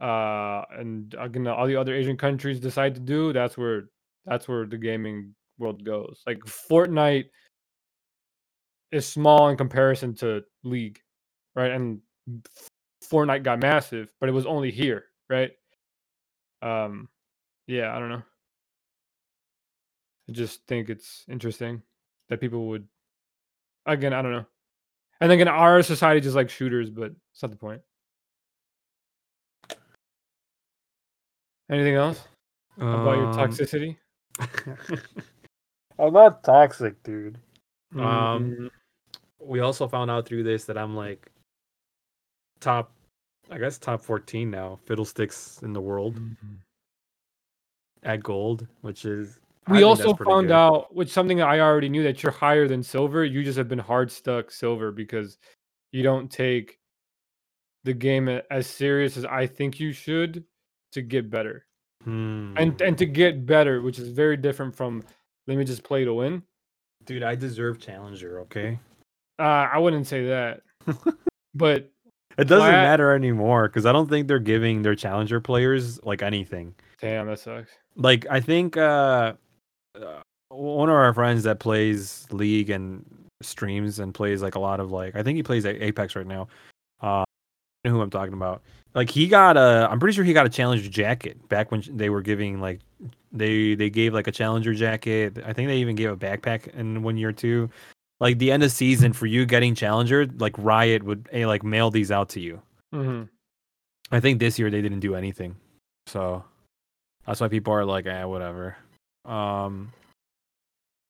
uh, 0.00 0.62
and 0.70 1.14
again 1.18 1.46
all 1.46 1.66
the 1.66 1.76
other 1.76 1.94
Asian 1.94 2.16
countries 2.16 2.60
decide 2.60 2.94
to 2.94 3.00
do, 3.00 3.32
that's 3.32 3.58
where 3.58 3.88
that's 4.24 4.48
where 4.48 4.66
the 4.66 4.78
gaming 4.78 5.34
world 5.58 5.84
goes. 5.84 6.22
Like 6.26 6.38
Fortnite 6.40 7.26
is 8.92 9.06
small 9.06 9.48
in 9.48 9.56
comparison 9.56 10.14
to 10.16 10.42
League, 10.62 11.00
right? 11.54 11.72
And 11.72 12.00
Fortnite 13.04 13.42
got 13.42 13.60
massive, 13.60 14.12
but 14.20 14.28
it 14.28 14.32
was 14.32 14.46
only 14.46 14.70
here, 14.70 15.04
right? 15.28 15.50
Um, 16.62 17.08
yeah, 17.66 17.94
I 17.94 17.98
don't 17.98 18.08
know. 18.08 18.22
I 20.28 20.32
just 20.32 20.66
think 20.66 20.88
it's 20.90 21.24
interesting 21.28 21.82
that 22.28 22.40
people 22.40 22.68
would. 22.68 22.86
Again, 23.86 24.12
I 24.12 24.20
don't 24.22 24.32
know. 24.32 24.46
And 25.20 25.32
again, 25.32 25.48
our 25.48 25.82
society 25.82 26.20
just 26.20 26.36
like 26.36 26.50
shooters, 26.50 26.90
but 26.90 27.12
it's 27.32 27.42
not 27.42 27.50
the 27.50 27.56
point. 27.56 27.80
Anything 31.70 31.94
else 31.94 32.26
about 32.78 33.12
your 33.16 33.26
Um, 33.26 33.34
toxicity? 33.34 33.96
I'm 35.98 36.12
not 36.12 36.42
toxic, 36.44 37.02
dude. 37.02 37.38
Um, 37.94 38.00
Mm, 38.00 38.70
We 39.40 39.60
also 39.60 39.88
found 39.88 40.10
out 40.10 40.26
through 40.26 40.42
this 40.44 40.64
that 40.66 40.78
I'm 40.78 40.94
like 40.96 41.30
top, 42.60 42.92
I 43.50 43.58
guess 43.58 43.78
top 43.78 44.02
14 44.02 44.50
now, 44.50 44.78
fiddlesticks 44.84 45.60
in 45.62 45.72
the 45.72 45.80
world 45.80 46.16
mm. 46.16 46.36
at 48.02 48.22
gold, 48.22 48.66
which 48.82 49.04
is. 49.04 49.38
We 49.68 49.82
also 49.82 50.14
found 50.14 50.48
good. 50.48 50.54
out, 50.54 50.94
which 50.94 51.10
something 51.10 51.36
that 51.38 51.48
I 51.48 51.60
already 51.60 51.90
knew, 51.90 52.02
that 52.02 52.22
you're 52.22 52.32
higher 52.32 52.66
than 52.66 52.82
silver. 52.82 53.24
You 53.24 53.44
just 53.44 53.58
have 53.58 53.68
been 53.68 53.78
hard 53.78 54.10
stuck 54.10 54.50
silver 54.50 54.90
because 54.90 55.36
you 55.92 56.02
don't 56.02 56.30
take 56.30 56.78
the 57.84 57.92
game 57.92 58.28
as 58.50 58.66
serious 58.66 59.16
as 59.16 59.24
I 59.24 59.46
think 59.46 59.78
you 59.78 59.92
should 59.92 60.44
to 60.92 61.02
get 61.02 61.30
better. 61.30 61.66
Hmm. 62.04 62.54
And 62.56 62.80
and 62.80 62.96
to 62.98 63.06
get 63.06 63.44
better, 63.44 63.82
which 63.82 63.98
is 63.98 64.08
very 64.08 64.36
different 64.36 64.74
from 64.74 65.02
let 65.46 65.56
me 65.56 65.64
just 65.64 65.82
play 65.82 66.04
to 66.04 66.14
win. 66.14 66.42
dude, 67.04 67.22
I 67.22 67.34
deserve 67.34 67.80
challenger. 67.80 68.40
Okay, 68.40 68.78
Uh, 69.38 69.68
I 69.72 69.78
wouldn't 69.78 70.06
say 70.06 70.26
that, 70.26 70.62
but 71.54 71.90
it 72.38 72.44
doesn't 72.44 72.68
Flat- 72.68 72.84
matter 72.84 73.12
anymore 73.12 73.68
because 73.68 73.84
I 73.84 73.92
don't 73.92 74.08
think 74.08 74.28
they're 74.28 74.38
giving 74.38 74.82
their 74.82 74.94
challenger 74.94 75.40
players 75.40 76.02
like 76.04 76.22
anything. 76.22 76.74
damn, 77.00 77.26
that 77.26 77.40
sucks. 77.40 77.72
Like 77.96 78.26
I 78.30 78.40
think 78.40 78.76
uh, 78.76 79.34
uh, 79.94 80.20
one 80.48 80.88
of 80.88 80.94
our 80.94 81.12
friends 81.12 81.42
that 81.42 81.58
plays 81.58 82.26
League 82.30 82.70
and 82.70 83.04
streams 83.42 83.98
and 83.98 84.14
plays 84.14 84.42
like 84.42 84.54
a 84.54 84.60
lot 84.60 84.80
of 84.80 84.90
like 84.90 85.16
I 85.16 85.22
think 85.22 85.36
he 85.36 85.42
plays 85.42 85.66
Apex 85.66 86.16
right 86.16 86.26
now. 86.26 86.48
Uh, 87.00 87.24
who 87.84 88.00
I'm 88.00 88.10
talking 88.10 88.34
about? 88.34 88.62
Like 88.94 89.10
he 89.10 89.28
got 89.28 89.56
a, 89.56 89.88
I'm 89.90 90.00
pretty 90.00 90.14
sure 90.14 90.24
he 90.24 90.32
got 90.32 90.46
a 90.46 90.50
challenger 90.50 90.88
jacket 90.88 91.48
back 91.48 91.70
when 91.70 91.84
they 91.88 92.10
were 92.10 92.22
giving 92.22 92.60
like 92.60 92.80
they 93.32 93.74
they 93.74 93.90
gave 93.90 94.14
like 94.14 94.26
a 94.26 94.32
challenger 94.32 94.74
jacket. 94.74 95.38
I 95.44 95.52
think 95.52 95.68
they 95.68 95.76
even 95.76 95.94
gave 95.96 96.10
a 96.10 96.16
backpack 96.16 96.68
in 96.74 97.02
one 97.02 97.16
year 97.16 97.32
too. 97.32 97.70
Like 98.20 98.38
the 98.38 98.50
end 98.50 98.62
of 98.64 98.72
season 98.72 99.12
for 99.12 99.26
you 99.26 99.46
getting 99.46 99.74
challenger, 99.74 100.26
like 100.38 100.54
Riot 100.58 101.04
would 101.04 101.28
eh, 101.32 101.46
like 101.46 101.62
mail 101.62 101.90
these 101.90 102.10
out 102.10 102.28
to 102.30 102.40
you. 102.40 102.60
hmm 102.92 103.22
I 104.10 104.20
think 104.20 104.38
this 104.40 104.58
year 104.58 104.70
they 104.70 104.80
didn't 104.80 105.00
do 105.00 105.14
anything. 105.14 105.54
So 106.06 106.42
that's 107.26 107.40
why 107.40 107.48
people 107.48 107.72
are 107.74 107.84
like, 107.84 108.06
eh, 108.06 108.24
whatever. 108.24 108.76
Um 109.24 109.92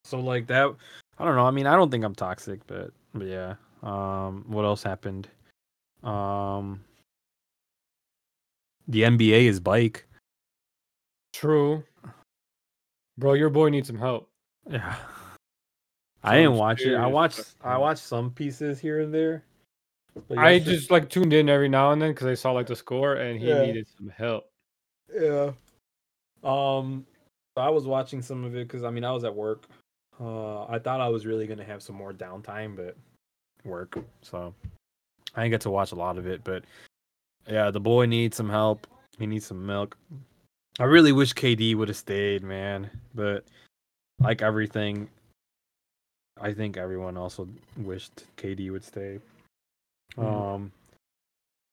so 0.05 0.19
like 0.21 0.47
that 0.49 0.75
I 1.19 1.25
don't 1.25 1.37
know. 1.37 1.47
I 1.47 1.51
mean, 1.51 1.67
I 1.67 1.77
don't 1.77 1.91
think 1.91 2.05
I'm 2.05 2.15
toxic, 2.15 2.67
but 2.67 2.91
but 3.15 3.27
yeah. 3.27 3.55
Um 3.83 4.45
what 4.49 4.65
else 4.65 4.83
happened? 4.83 5.29
Um 6.03 6.85
the 8.89 9.03
NBA 9.03 9.45
is 9.47 9.61
bike. 9.61 10.07
True, 11.33 11.85
bro. 13.19 13.35
Your 13.35 13.51
boy 13.51 13.69
needs 13.69 13.87
some 13.87 13.99
help. 13.99 14.29
Yeah. 14.69 14.97
I 16.23 16.37
didn't 16.37 16.53
Some 16.53 16.59
watch 16.59 16.81
it. 16.83 16.95
I 16.95 17.07
watched 17.07 17.55
I 17.63 17.79
watched 17.79 18.03
some 18.03 18.31
pieces 18.31 18.81
here 18.81 19.01
and 19.01 19.13
there. 19.13 19.45
But 20.29 20.39
I 20.39 20.59
just 20.59 20.91
like 20.91 21.09
tuned 21.09 21.33
in 21.33 21.49
every 21.49 21.69
now 21.69 21.93
and 21.93 22.03
then 22.03 22.11
because 22.11 22.27
I 22.27 22.35
saw 22.35 22.53
like 22.53 22.67
the 22.67 22.77
score 22.77 23.15
and 23.15 23.39
he 23.39 23.49
Yeah. 23.49 23.63
needed 23.63 23.87
some 23.97 24.09
help. 24.09 24.51
Yeah. 25.15 25.53
Um, 26.43 27.07
so 27.57 27.63
I 27.63 27.69
was 27.69 27.87
watching 27.87 28.23
some 28.23 28.45
of 28.45 28.55
it 28.57 28.67
because 28.67 28.83
I 28.83 28.91
mean 28.91 29.05
I 29.05 29.13
was 29.13 29.25
at 29.25 29.35
work. 29.35 29.67
Uh, 30.21 30.65
I 30.65 30.79
thought 30.81 31.01
I 31.01 31.09
was 31.09 31.27
really 31.27 31.47
gonna 31.47 31.65
have 31.65 31.83
some 31.83 31.95
more 31.97 32.13
downtime, 32.13 32.75
but 32.77 32.97
work. 33.65 33.99
So 34.23 34.55
I 35.35 35.43
didn't 35.43 35.53
get 35.53 35.61
to 35.63 35.71
watch 35.71 35.93
a 35.93 35.97
lot 35.97 36.19
of 36.19 36.27
it. 36.27 36.43
But 36.43 36.65
yeah, 37.49 37.71
the 37.71 37.81
boy 37.81 38.07
needs 38.07 38.37
some 38.37 38.51
help. 38.51 38.87
He 39.19 39.27
needs 39.27 39.47
some 39.47 39.65
milk. 39.65 39.97
I 40.81 40.85
really 40.85 41.13
wish 41.13 41.33
KD 41.33 41.75
would 41.77 41.89
have 41.89 41.97
stayed, 41.97 42.43
man. 42.43 42.91
But 43.15 43.45
like 44.21 44.43
everything, 44.43 45.09
I 46.41 46.53
think 46.53 46.77
everyone 46.77 47.17
also 47.17 47.49
wished 47.77 48.25
KD 48.37 48.71
would 48.71 48.85
stay. 48.85 49.19
Mhm. 50.17 50.25
Um, 50.25 50.73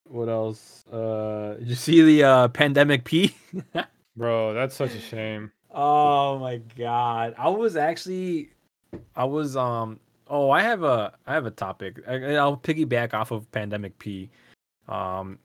what 0.10 0.30
else? 0.30 0.86
Uh, 0.88 1.56
did 1.60 1.68
you 1.68 1.76
see 1.76 2.02
the 2.02 2.24
uh 2.24 2.48
pandemic 2.50 3.04
P? 3.04 3.36
Bro, 4.18 4.54
that's 4.54 4.76
such 4.76 4.94
a 4.94 5.00
shame. 5.00 5.52
Oh 5.72 6.40
my 6.40 6.58
god. 6.78 7.36
I 7.38 7.50
was 7.50 7.76
actually 7.76 8.50
I 9.16 9.26
was 9.26 9.58
um 9.58 10.00
oh, 10.28 10.50
I 10.52 10.62
have 10.62 10.84
a 10.84 11.14
I 11.28 11.34
have 11.34 11.46
a 11.46 11.52
topic. 11.52 12.00
I, 12.08 12.36
I'll 12.36 12.58
piggyback 12.58 13.14
off 13.14 13.32
of 13.32 13.52
Pandemic 13.52 13.98
P. 14.00 14.30
Um 14.88 15.40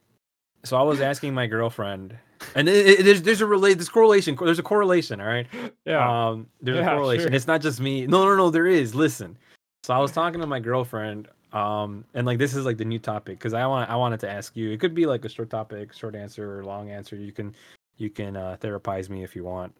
so 0.63 0.77
I 0.77 0.83
was 0.83 1.01
asking 1.01 1.33
my 1.33 1.47
girlfriend, 1.47 2.15
and 2.55 2.67
it, 2.69 2.99
it, 2.99 3.03
there's 3.03 3.21
there's 3.21 3.41
a 3.41 3.45
relate 3.45 3.77
this 3.77 3.89
correlation. 3.89 4.37
There's 4.39 4.59
a 4.59 4.63
correlation. 4.63 5.21
All 5.21 5.27
right. 5.27 5.47
Yeah. 5.85 6.29
Um, 6.29 6.47
there's 6.61 6.77
Yeah, 6.77 6.91
a 6.91 6.95
correlation. 6.95 7.27
sure. 7.27 7.35
It's 7.35 7.47
not 7.47 7.61
just 7.61 7.79
me. 7.79 8.07
No, 8.07 8.25
no, 8.25 8.35
no. 8.35 8.49
There 8.49 8.67
is. 8.67 8.95
Listen. 8.95 9.37
So 9.83 9.93
I 9.93 9.99
was 9.99 10.11
talking 10.11 10.39
to 10.41 10.47
my 10.47 10.59
girlfriend. 10.59 11.27
Um, 11.53 12.05
and 12.13 12.25
like 12.25 12.37
this 12.37 12.55
is 12.55 12.65
like 12.65 12.77
the 12.77 12.85
new 12.85 12.99
topic 12.99 13.37
because 13.37 13.53
I 13.53 13.65
want 13.65 13.89
I 13.89 13.95
wanted 13.95 14.21
to 14.21 14.29
ask 14.29 14.55
you. 14.55 14.71
It 14.71 14.79
could 14.79 14.95
be 14.95 15.05
like 15.05 15.25
a 15.25 15.29
short 15.29 15.49
topic, 15.49 15.93
short 15.93 16.15
answer, 16.15 16.59
or 16.59 16.63
long 16.63 16.89
answer. 16.89 17.15
You 17.17 17.33
can 17.33 17.53
you 17.97 18.09
can 18.09 18.37
uh, 18.37 18.57
therapize 18.61 19.09
me 19.09 19.23
if 19.23 19.35
you 19.35 19.43
want. 19.43 19.73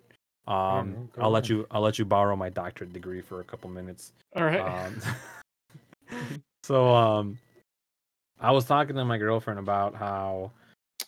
Um, 0.47 1.10
I'll 1.17 1.30
let 1.30 1.47
you 1.47 1.65
I'll 1.71 1.82
let 1.82 1.97
you 1.97 2.04
borrow 2.04 2.36
my 2.36 2.50
doctorate 2.50 2.91
degree 2.91 3.21
for 3.21 3.39
a 3.39 3.43
couple 3.43 3.69
minutes. 3.69 4.12
All 4.36 4.43
right. 4.43 4.60
Um, 4.60 5.02
so 6.63 6.93
um, 6.93 7.39
I 8.39 8.52
was 8.52 8.65
talking 8.65 8.95
to 8.95 9.06
my 9.06 9.17
girlfriend 9.17 9.60
about 9.60 9.95
how 9.95 10.52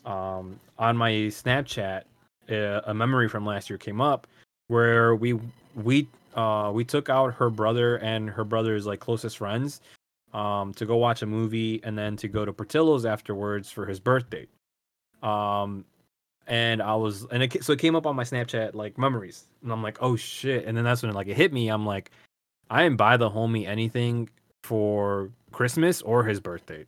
um, 0.05 0.59
on 0.77 0.97
my 0.97 1.11
Snapchat 1.11 2.03
uh, 2.49 2.81
a 2.85 2.93
memory 2.93 3.29
from 3.29 3.45
last 3.45 3.69
year 3.69 3.77
came 3.77 4.01
up 4.01 4.27
where 4.67 5.15
we 5.15 5.39
we 5.75 6.07
uh, 6.35 6.71
we 6.73 6.83
took 6.83 7.09
out 7.09 7.33
her 7.33 7.49
brother 7.49 7.97
and 7.97 8.29
her 8.29 8.43
brother's 8.43 8.85
like 8.85 8.99
closest 8.99 9.37
friends 9.37 9.81
um, 10.33 10.73
to 10.73 10.85
go 10.85 10.97
watch 10.97 11.21
a 11.21 11.25
movie 11.25 11.79
and 11.83 11.97
then 11.97 12.15
to 12.17 12.27
go 12.27 12.43
to 12.43 12.51
Portillo's 12.51 13.05
afterwards 13.05 13.69
for 13.69 13.85
his 13.85 13.99
birthday. 13.99 14.47
Um, 15.21 15.85
and 16.47 16.81
I 16.81 16.95
was 16.95 17.25
and 17.31 17.43
it 17.43 17.63
so 17.63 17.73
it 17.73 17.79
came 17.79 17.95
up 17.95 18.05
on 18.05 18.15
my 18.15 18.23
Snapchat 18.23 18.73
like 18.73 18.97
memories, 18.97 19.45
and 19.61 19.71
I'm 19.71 19.81
like, 19.81 19.97
oh 20.01 20.15
shit! 20.15 20.65
And 20.65 20.75
then 20.75 20.83
that's 20.83 21.01
when 21.01 21.13
like 21.13 21.27
it 21.27 21.37
hit 21.37 21.53
me. 21.53 21.69
I'm 21.69 21.85
like, 21.85 22.11
I 22.69 22.83
didn't 22.83 22.97
buy 22.97 23.15
the 23.15 23.29
homie 23.29 23.65
anything 23.65 24.29
for 24.63 25.29
Christmas 25.51 26.01
or 26.01 26.23
his 26.23 26.41
birthday. 26.41 26.85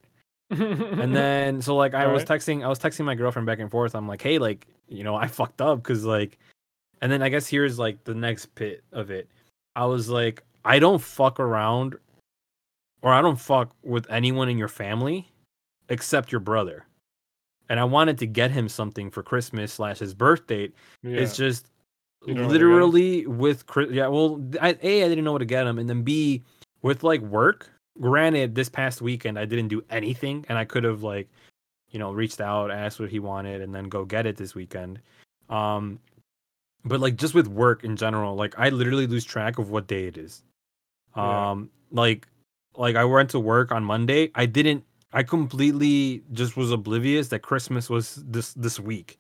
And 0.52 1.16
then 1.16 1.62
so 1.62 1.76
like 1.76 1.94
I 1.94 2.08
was 2.08 2.24
Alright. 2.24 2.42
texting 2.42 2.64
I 2.64 2.68
was 2.68 2.80
texting 2.80 3.06
my 3.06 3.16
girlfriend 3.16 3.46
back 3.46 3.60
and 3.60 3.70
forth. 3.72 3.96
I'm 3.96 4.08
like, 4.08 4.22
hey, 4.22 4.38
like, 4.38 4.68
you 4.88 5.04
know, 5.04 5.16
I 5.16 5.28
fucked 5.28 5.62
up 5.62 5.82
because 5.82 6.06
like 6.06 6.38
and 7.02 7.12
then 7.12 7.22
I 7.22 7.30
guess 7.30 7.48
here's 7.48 7.78
like 7.80 8.04
the 8.04 8.14
next 8.16 8.48
bit 8.56 8.84
of 8.92 9.10
it. 9.12 9.30
I 9.76 9.86
was 9.86 10.08
like, 10.10 10.44
I 10.64 10.80
don't 10.80 11.02
fuck 11.02 11.40
around 11.40 11.96
or 13.02 13.12
I 13.12 13.22
don't 13.22 13.40
fuck 13.40 13.72
with 13.84 14.10
anyone 14.10 14.50
in 14.50 14.58
your 14.58 14.68
family 14.68 15.30
except 15.90 16.32
your 16.32 16.40
brother. 16.42 16.86
And 17.70 17.80
I 17.80 17.84
wanted 17.84 18.18
to 18.20 18.28
get 18.28 18.52
him 18.52 18.70
something 18.70 19.10
for 19.10 19.24
Christmas 19.24 19.74
slash 19.74 20.00
his 20.00 20.14
birthday. 20.14 20.70
yeah. 21.04 21.18
It's 21.20 21.36
just 21.36 21.70
You 22.26 22.36
know 22.36 22.44
what 22.44 22.54
to 22.54 22.60
get 22.60 22.62
him? 22.66 22.70
literally 22.72 23.28
with 23.28 23.66
Chris. 23.66 23.90
Yeah, 23.92 24.08
well, 24.08 24.42
I, 24.62 24.78
a 24.84 25.04
I 25.04 25.10
didn't 25.10 25.24
know 25.26 25.32
what 25.32 25.40
to 25.40 25.46
get 25.46 25.66
him, 25.68 25.80
and 25.80 25.90
then 25.90 26.04
b 26.04 26.44
with 26.84 27.04
like 27.04 27.22
work. 27.22 27.70
Granted, 28.00 28.56
this 28.56 28.70
past 28.70 29.02
weekend 29.02 29.40
I 29.40 29.46
didn't 29.46 29.70
do 29.70 29.84
anything, 29.90 30.46
and 30.50 30.58
I 30.58 30.66
could 30.66 30.84
have 30.84 31.04
like, 31.04 31.30
you 31.90 32.00
know, 32.00 32.12
reached 32.12 32.42
out, 32.42 32.72
asked 32.72 33.00
what 33.00 33.10
he 33.10 33.20
wanted, 33.20 33.62
and 33.62 33.74
then 33.74 33.86
go 33.86 34.06
get 34.06 34.26
it 34.26 34.38
this 34.38 34.56
weekend. 34.56 35.00
Um, 35.50 36.00
but 36.84 37.00
like 37.00 37.16
just 37.16 37.34
with 37.34 37.48
work 37.48 37.84
in 37.84 37.96
general, 37.96 38.36
like 38.36 38.58
I 38.58 38.70
literally 38.70 39.08
lose 39.08 39.26
track 39.26 39.60
of 39.60 39.70
what 39.70 39.88
day 39.88 40.08
it 40.08 40.18
is. 40.18 40.44
Yeah. 41.16 41.52
Um, 41.52 41.70
like, 41.92 42.28
like 42.76 42.96
I 42.96 43.06
went 43.06 43.30
to 43.32 43.40
work 43.40 43.72
on 43.72 43.84
Monday. 43.84 44.32
I 44.36 44.46
didn't. 44.46 44.84
I 45.14 45.24
completely 45.24 46.24
just 46.34 46.58
was 46.58 46.72
oblivious 46.72 47.30
that 47.30 47.40
Christmas 47.40 47.90
was 47.90 48.22
this 48.28 48.54
this 48.54 48.80
week 48.80 49.18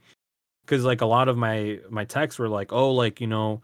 because 0.65 0.83
like 0.83 1.01
a 1.01 1.05
lot 1.05 1.27
of 1.27 1.37
my 1.37 1.79
my 1.89 2.03
texts 2.03 2.39
were 2.39 2.49
like 2.49 2.73
oh 2.73 2.91
like 2.91 3.21
you 3.21 3.27
know 3.27 3.61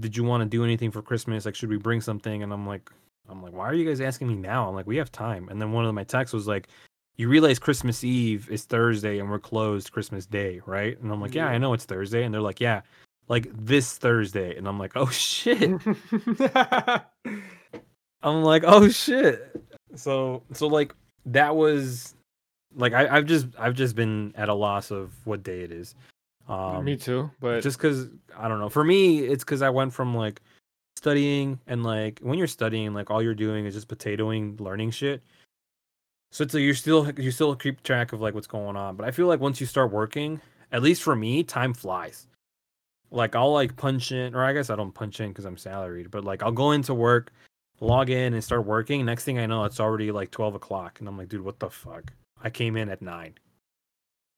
did 0.00 0.16
you 0.16 0.24
want 0.24 0.42
to 0.42 0.48
do 0.48 0.64
anything 0.64 0.90
for 0.90 1.02
christmas 1.02 1.44
like 1.44 1.54
should 1.54 1.68
we 1.68 1.76
bring 1.76 2.00
something 2.00 2.42
and 2.42 2.52
i'm 2.52 2.66
like 2.66 2.90
i'm 3.28 3.42
like 3.42 3.52
why 3.52 3.64
are 3.64 3.74
you 3.74 3.86
guys 3.86 4.00
asking 4.00 4.28
me 4.28 4.34
now? 4.34 4.68
I'm 4.68 4.74
like 4.74 4.86
we 4.86 4.96
have 4.96 5.10
time. 5.12 5.48
And 5.48 5.60
then 5.60 5.72
one 5.72 5.84
of 5.84 5.94
my 5.94 6.04
texts 6.04 6.34
was 6.34 6.46
like 6.46 6.68
you 7.16 7.28
realize 7.28 7.58
christmas 7.58 8.02
eve 8.04 8.50
is 8.50 8.64
thursday 8.64 9.18
and 9.18 9.30
we're 9.30 9.38
closed 9.38 9.92
christmas 9.92 10.26
day 10.26 10.60
right? 10.66 11.00
And 11.00 11.12
i'm 11.12 11.20
like 11.20 11.34
yeah 11.34 11.46
i 11.46 11.58
know 11.58 11.72
it's 11.72 11.84
thursday. 11.84 12.24
And 12.24 12.34
they're 12.34 12.40
like 12.40 12.60
yeah 12.60 12.82
like 13.28 13.48
this 13.52 13.96
thursday. 13.96 14.56
And 14.56 14.68
i'm 14.68 14.78
like 14.78 14.92
oh 14.96 15.08
shit. 15.08 15.80
I'm 18.22 18.42
like 18.42 18.64
oh 18.64 18.88
shit. 18.88 19.62
So 19.94 20.42
so 20.52 20.66
like 20.66 20.94
that 21.26 21.54
was 21.54 22.14
like 22.74 22.92
I, 22.92 23.16
i've 23.16 23.26
just 23.26 23.46
i've 23.58 23.74
just 23.74 23.94
been 23.94 24.32
at 24.36 24.48
a 24.48 24.54
loss 24.54 24.90
of 24.90 25.12
what 25.24 25.42
day 25.42 25.60
it 25.60 25.70
is. 25.72 25.94
Um 26.48 26.84
Me 26.84 26.96
too, 26.96 27.30
but 27.40 27.62
just 27.62 27.78
because 27.78 28.08
i 28.36 28.48
don't 28.48 28.58
know. 28.60 28.68
For 28.68 28.84
me 28.84 29.20
it's 29.20 29.44
because 29.44 29.62
i 29.62 29.70
went 29.70 29.92
from 29.92 30.14
like 30.14 30.40
studying 31.04 31.60
and 31.66 31.84
like 31.84 32.18
when 32.22 32.38
you're 32.38 32.46
studying 32.46 32.94
like 32.94 33.10
all 33.10 33.22
you're 33.22 33.34
doing 33.34 33.66
is 33.66 33.74
just 33.74 33.88
potatoing 33.88 34.58
learning 34.58 34.90
shit. 34.90 35.20
So 36.32 36.44
it's 36.44 36.54
like 36.54 36.62
you're 36.62 36.74
still 36.74 37.10
you 37.18 37.30
still 37.30 37.54
keep 37.54 37.82
track 37.82 38.14
of 38.14 38.22
like 38.22 38.32
what's 38.32 38.46
going 38.46 38.74
on. 38.74 38.96
But 38.96 39.06
i 39.06 39.10
feel 39.10 39.26
like 39.26 39.38
once 39.38 39.60
you 39.60 39.66
start 39.66 39.92
working 39.92 40.40
at 40.72 40.82
least 40.82 41.02
for 41.02 41.14
me 41.14 41.42
time 41.42 41.74
flies. 41.74 42.26
Like 43.10 43.36
i'll 43.36 43.52
like 43.52 43.76
punch 43.76 44.12
in 44.12 44.34
or 44.34 44.42
i 44.42 44.54
guess 44.54 44.70
i 44.70 44.76
don't 44.76 44.94
punch 44.94 45.20
in 45.20 45.28
because 45.28 45.44
i'm 45.44 45.58
salaried 45.58 46.10
but 46.10 46.24
like 46.24 46.42
i'll 46.42 46.50
go 46.52 46.72
into 46.72 46.94
work 46.94 47.32
log 47.80 48.08
in 48.08 48.32
and 48.32 48.42
start 48.42 48.64
working. 48.64 49.04
Next 49.04 49.24
thing 49.24 49.38
i 49.38 49.44
know 49.44 49.64
it's 49.64 49.80
already 49.80 50.10
like 50.10 50.30
12 50.30 50.54
o'clock 50.54 51.00
and 51.00 51.08
i'm 51.08 51.18
like 51.18 51.28
dude 51.28 51.44
what 51.44 51.58
the 51.58 51.68
fuck? 51.68 52.14
I 52.42 52.48
came 52.48 52.78
in 52.78 52.88
at 52.88 53.02
9 53.02 53.34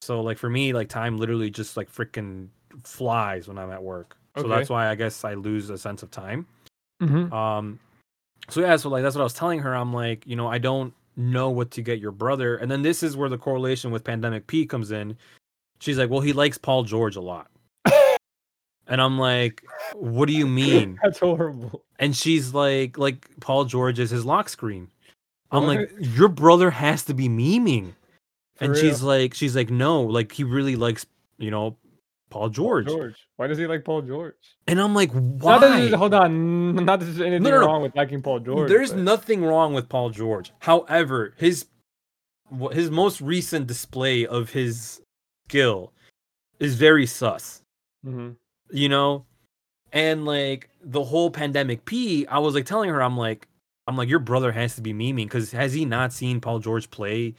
so 0.01 0.19
like 0.21 0.37
for 0.37 0.49
me 0.49 0.73
like 0.73 0.89
time 0.89 1.17
literally 1.17 1.49
just 1.49 1.77
like 1.77 1.89
freaking 1.89 2.49
flies 2.83 3.47
when 3.47 3.57
i'm 3.57 3.71
at 3.71 3.81
work. 3.81 4.17
So 4.35 4.43
Okay. 4.43 4.49
that's 4.49 4.69
why 4.69 4.89
i 4.89 4.95
guess 4.95 5.23
i 5.23 5.33
lose 5.33 5.69
a 5.69 5.77
sense 5.77 6.03
of 6.03 6.11
time 6.11 6.45
Mhm. 7.01 7.31
um 7.31 7.79
so 8.49 8.61
yeah 8.61 8.75
so 8.75 8.89
like 8.89 9.03
that's 9.03 9.15
what 9.15 9.21
i 9.21 9.23
was 9.25 9.33
telling 9.33 9.59
her. 9.59 9.75
I'm 9.75 9.93
like 9.93 10.25
you 10.25 10.35
know 10.35 10.47
i 10.47 10.57
don't 10.57 10.93
know 11.15 11.49
what 11.49 11.71
to 11.71 11.81
get 11.81 11.99
your 11.99 12.11
brother. 12.11 12.57
And 12.57 12.69
then 12.71 12.81
this 12.83 13.01
is 13.03 13.17
where 13.17 13.27
the 13.29 13.37
correlation 13.39 13.89
with 13.91 14.03
pandemic 14.03 14.45
p 14.47 14.65
comes 14.65 14.91
in. 14.91 15.17
She's 15.79 15.97
like 15.97 16.09
well 16.09 16.21
he 16.21 16.33
likes 16.33 16.57
paul 16.57 16.83
george 16.83 17.15
a 17.15 17.21
lot. 17.21 17.47
And 18.89 19.01
i'm 19.01 19.19
like 19.19 19.63
what 19.95 20.27
do 20.27 20.33
you 20.33 20.47
mean? 20.47 20.97
That's 21.03 21.19
horrible. 21.19 21.83
and 21.99 22.15
she's 22.15 22.53
like 22.53 22.97
like 22.97 23.27
paul 23.41 23.65
george 23.65 23.99
is 23.99 24.09
his 24.09 24.25
lock 24.25 24.47
screen. 24.49 24.87
I'm 25.51 25.65
like 25.65 25.91
your 25.99 26.27
brother 26.29 26.69
has 26.71 27.03
to 27.05 27.13
be 27.13 27.27
memeing. 27.29 27.93
For 28.55 28.65
and 28.65 28.73
real. 28.73 28.81
she's 28.81 29.01
like 29.03 29.33
she's 29.33 29.55
like 29.55 29.69
no 29.69 30.01
like 30.01 30.31
he 30.31 30.43
really 30.43 30.75
likes 30.75 31.05
you 31.37 31.51
know 31.51 31.75
paul 32.29 32.49
george, 32.49 32.87
George. 32.87 33.15
Why 33.37 33.47
does 33.47 33.57
he 33.57 33.67
like 33.67 33.83
Paul 33.85 34.01
George? 34.01 34.35
and 34.67 34.79
i'm 34.81 34.93
like 34.93 35.11
why 35.11 35.57
there's, 35.59 35.93
hold 35.93 36.13
on. 36.13 36.75
Not 36.75 36.99
that 36.99 37.05
there's 37.05 37.21
anything 37.21 37.43
no, 37.43 37.51
no. 37.51 37.65
wrong 37.65 37.81
with 37.81 37.95
liking 37.95 38.21
Paul 38.21 38.39
George. 38.39 38.69
There's 38.69 38.91
but- 38.91 38.99
nothing 38.99 39.43
wrong 39.43 39.73
with 39.73 39.87
Paul 39.89 40.09
George. 40.09 40.51
However, 40.59 41.33
his 41.37 41.65
his 42.71 42.89
most 42.91 43.19
recent 43.21 43.67
display 43.67 44.25
of 44.25 44.49
his 44.51 45.01
skill 45.49 45.91
is 46.59 46.75
very 46.75 47.05
sus. 47.05 47.61
Mhm. 48.05 48.35
You 48.71 48.89
know, 48.89 49.25
and 49.93 50.25
like 50.25 50.69
the 50.81 51.03
whole 51.03 51.29
pandemic 51.31 51.85
P, 51.85 52.25
I 52.27 52.39
was 52.39 52.53
like 52.55 52.65
telling 52.65 52.89
her, 52.89 53.01
I'm 53.01 53.17
like, 53.17 53.47
I'm 53.87 53.95
like, 53.97 54.09
your 54.09 54.19
brother 54.19 54.51
has 54.51 54.75
to 54.75 54.81
be 54.81 54.93
memeing 54.93 55.25
because 55.25 55.51
has 55.51 55.73
he 55.73 55.85
not 55.85 56.11
seen 56.13 56.41
Paul 56.41 56.59
George 56.59 56.89
play 56.89 57.33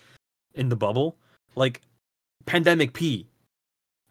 in 0.55 0.69
the 0.71 0.77
bubble? 0.77 1.17
Like 1.55 1.83
pandemic 2.47 2.93
P. 2.95 3.27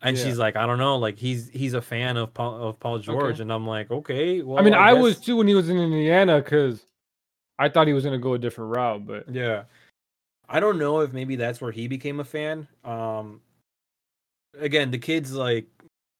And 0.02 0.16
Yeah. 0.16 0.24
she's 0.26 0.38
like, 0.38 0.56
I 0.56 0.66
don't 0.68 0.78
know, 0.78 0.98
like 0.98 1.18
he's 1.18 1.50
he's 1.50 1.74
a 1.74 1.82
fan 1.82 2.18
of 2.18 2.34
Paul 2.34 2.68
of 2.70 2.80
Paul 2.80 3.00
George, 3.00 3.34
Okay. 3.36 3.42
and 3.42 3.52
I'm 3.52 3.66
like, 3.66 3.90
okay, 3.90 4.42
well, 4.42 4.60
I 4.60 4.62
mean, 4.62 4.74
I, 4.76 4.94
was 4.94 5.16
guess- 5.16 5.26
too 5.26 5.38
when 5.38 5.48
he 5.48 5.56
was 5.56 5.70
in 5.70 5.78
Indiana 5.78 6.38
because 6.42 6.86
I 7.58 7.70
thought 7.70 7.88
he 7.88 7.94
was 7.94 8.04
gonna 8.04 8.20
go 8.20 8.34
a 8.34 8.38
different 8.40 8.76
route, 8.76 9.06
but 9.08 9.28
Yeah. 9.34 9.64
I 10.50 10.60
don't 10.62 10.78
know 10.80 11.02
if 11.02 11.12
maybe 11.14 11.36
that's 11.36 11.60
where 11.60 11.72
he 11.72 11.88
became 11.88 12.20
a 12.20 12.24
fan. 12.24 12.68
Um 12.86 13.42
again, 14.60 14.92
the 14.92 14.98
kid's 15.00 15.34
like 15.34 15.66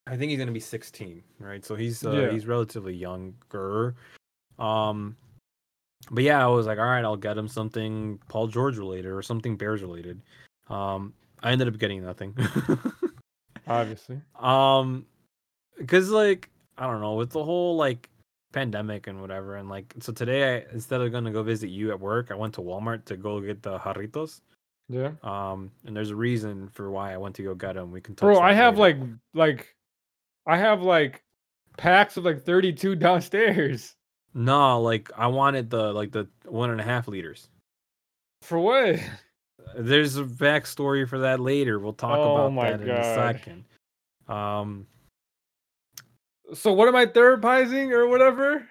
I 0.06 0.16
think 0.16 0.30
he's 0.30 0.38
going 0.38 0.46
to 0.48 0.52
be 0.54 0.60
16, 0.60 1.22
right? 1.38 1.62
So 1.64 1.74
he's 1.74 2.04
uh, 2.04 2.12
Yeah. 2.12 2.30
he's 2.32 2.46
relatively 2.46 2.94
younger. 2.94 3.94
Um 4.58 5.16
but 6.10 6.24
yeah, 6.24 6.42
I 6.42 6.48
was 6.48 6.66
like, 6.66 6.78
all 6.78 6.84
right, 6.86 7.04
I'll 7.04 7.16
get 7.16 7.36
him 7.38 7.46
something 7.48 8.18
Paul 8.28 8.46
George 8.48 8.78
related 8.78 9.12
or 9.12 9.22
something 9.22 9.56
Bears 9.56 9.82
related. 9.82 10.20
Um 10.68 11.14
I 11.42 11.52
ended 11.52 11.68
up 11.68 11.78
getting 11.78 12.02
nothing. 12.04 12.36
obviously, 13.68 14.20
um 14.38 15.06
because 15.78 16.10
like 16.10 16.50
I 16.76 16.86
don't 16.86 17.00
know, 17.00 17.14
with 17.14 17.30
the 17.30 17.44
whole 17.44 17.76
like 17.76 18.08
pandemic 18.52 19.06
and 19.06 19.20
whatever 19.20 19.56
and 19.56 19.68
like 19.68 19.94
so 20.00 20.12
today 20.12 20.56
I 20.56 20.64
instead 20.72 21.00
of 21.00 21.12
going 21.12 21.24
to 21.24 21.30
go 21.30 21.42
visit 21.42 21.68
you 21.70 21.90
at 21.90 22.00
work, 22.00 22.30
I 22.30 22.34
went 22.34 22.54
to 22.54 22.60
Walmart 22.62 23.04
to 23.06 23.16
go 23.16 23.40
get 23.40 23.62
the 23.62 23.78
jarritos. 23.78 24.40
yeah. 24.88 25.10
Um, 25.22 25.70
and 25.86 25.94
there's 25.96 26.10
a 26.10 26.16
reason 26.16 26.68
for 26.68 26.90
why 26.90 27.12
I 27.12 27.18
went 27.18 27.36
to 27.36 27.42
go 27.42 27.54
get 27.54 27.74
them. 27.74 27.92
We 27.92 28.00
can 28.00 28.14
talk. 28.14 28.26
Bro, 28.26 28.40
I 28.40 28.52
have 28.54 28.78
later. 28.78 28.98
like 29.00 29.08
like 29.34 29.76
I 30.46 30.56
have 30.56 30.82
like 30.82 31.22
packs 31.76 32.16
of 32.16 32.24
like 32.24 32.44
32 32.44 32.96
downstairs. 32.96 33.94
no, 34.34 34.80
like 34.80 35.10
I 35.16 35.26
wanted 35.28 35.70
the 35.70 35.92
like 35.92 36.12
the 36.12 36.28
one 36.44 36.70
and 36.70 36.80
a 36.80 36.84
half 36.84 37.06
liters. 37.08 37.50
For 38.42 38.58
what? 38.58 38.98
There's 39.76 40.16
a 40.16 40.24
backstory 40.24 41.08
for 41.08 41.18
that 41.20 41.40
later. 41.40 41.78
We'll 41.78 41.92
talk 41.92 42.18
Oh 42.18 42.46
about 42.52 42.62
that 42.62 42.80
in 42.80 42.90
a 42.90 43.04
second. 43.14 43.64
Um, 44.28 44.86
So 46.54 46.72
what 46.72 46.88
am 46.88 46.96
I 46.96 47.06
therapizing 47.06 47.92
or 47.92 48.06
whatever? 48.06 48.68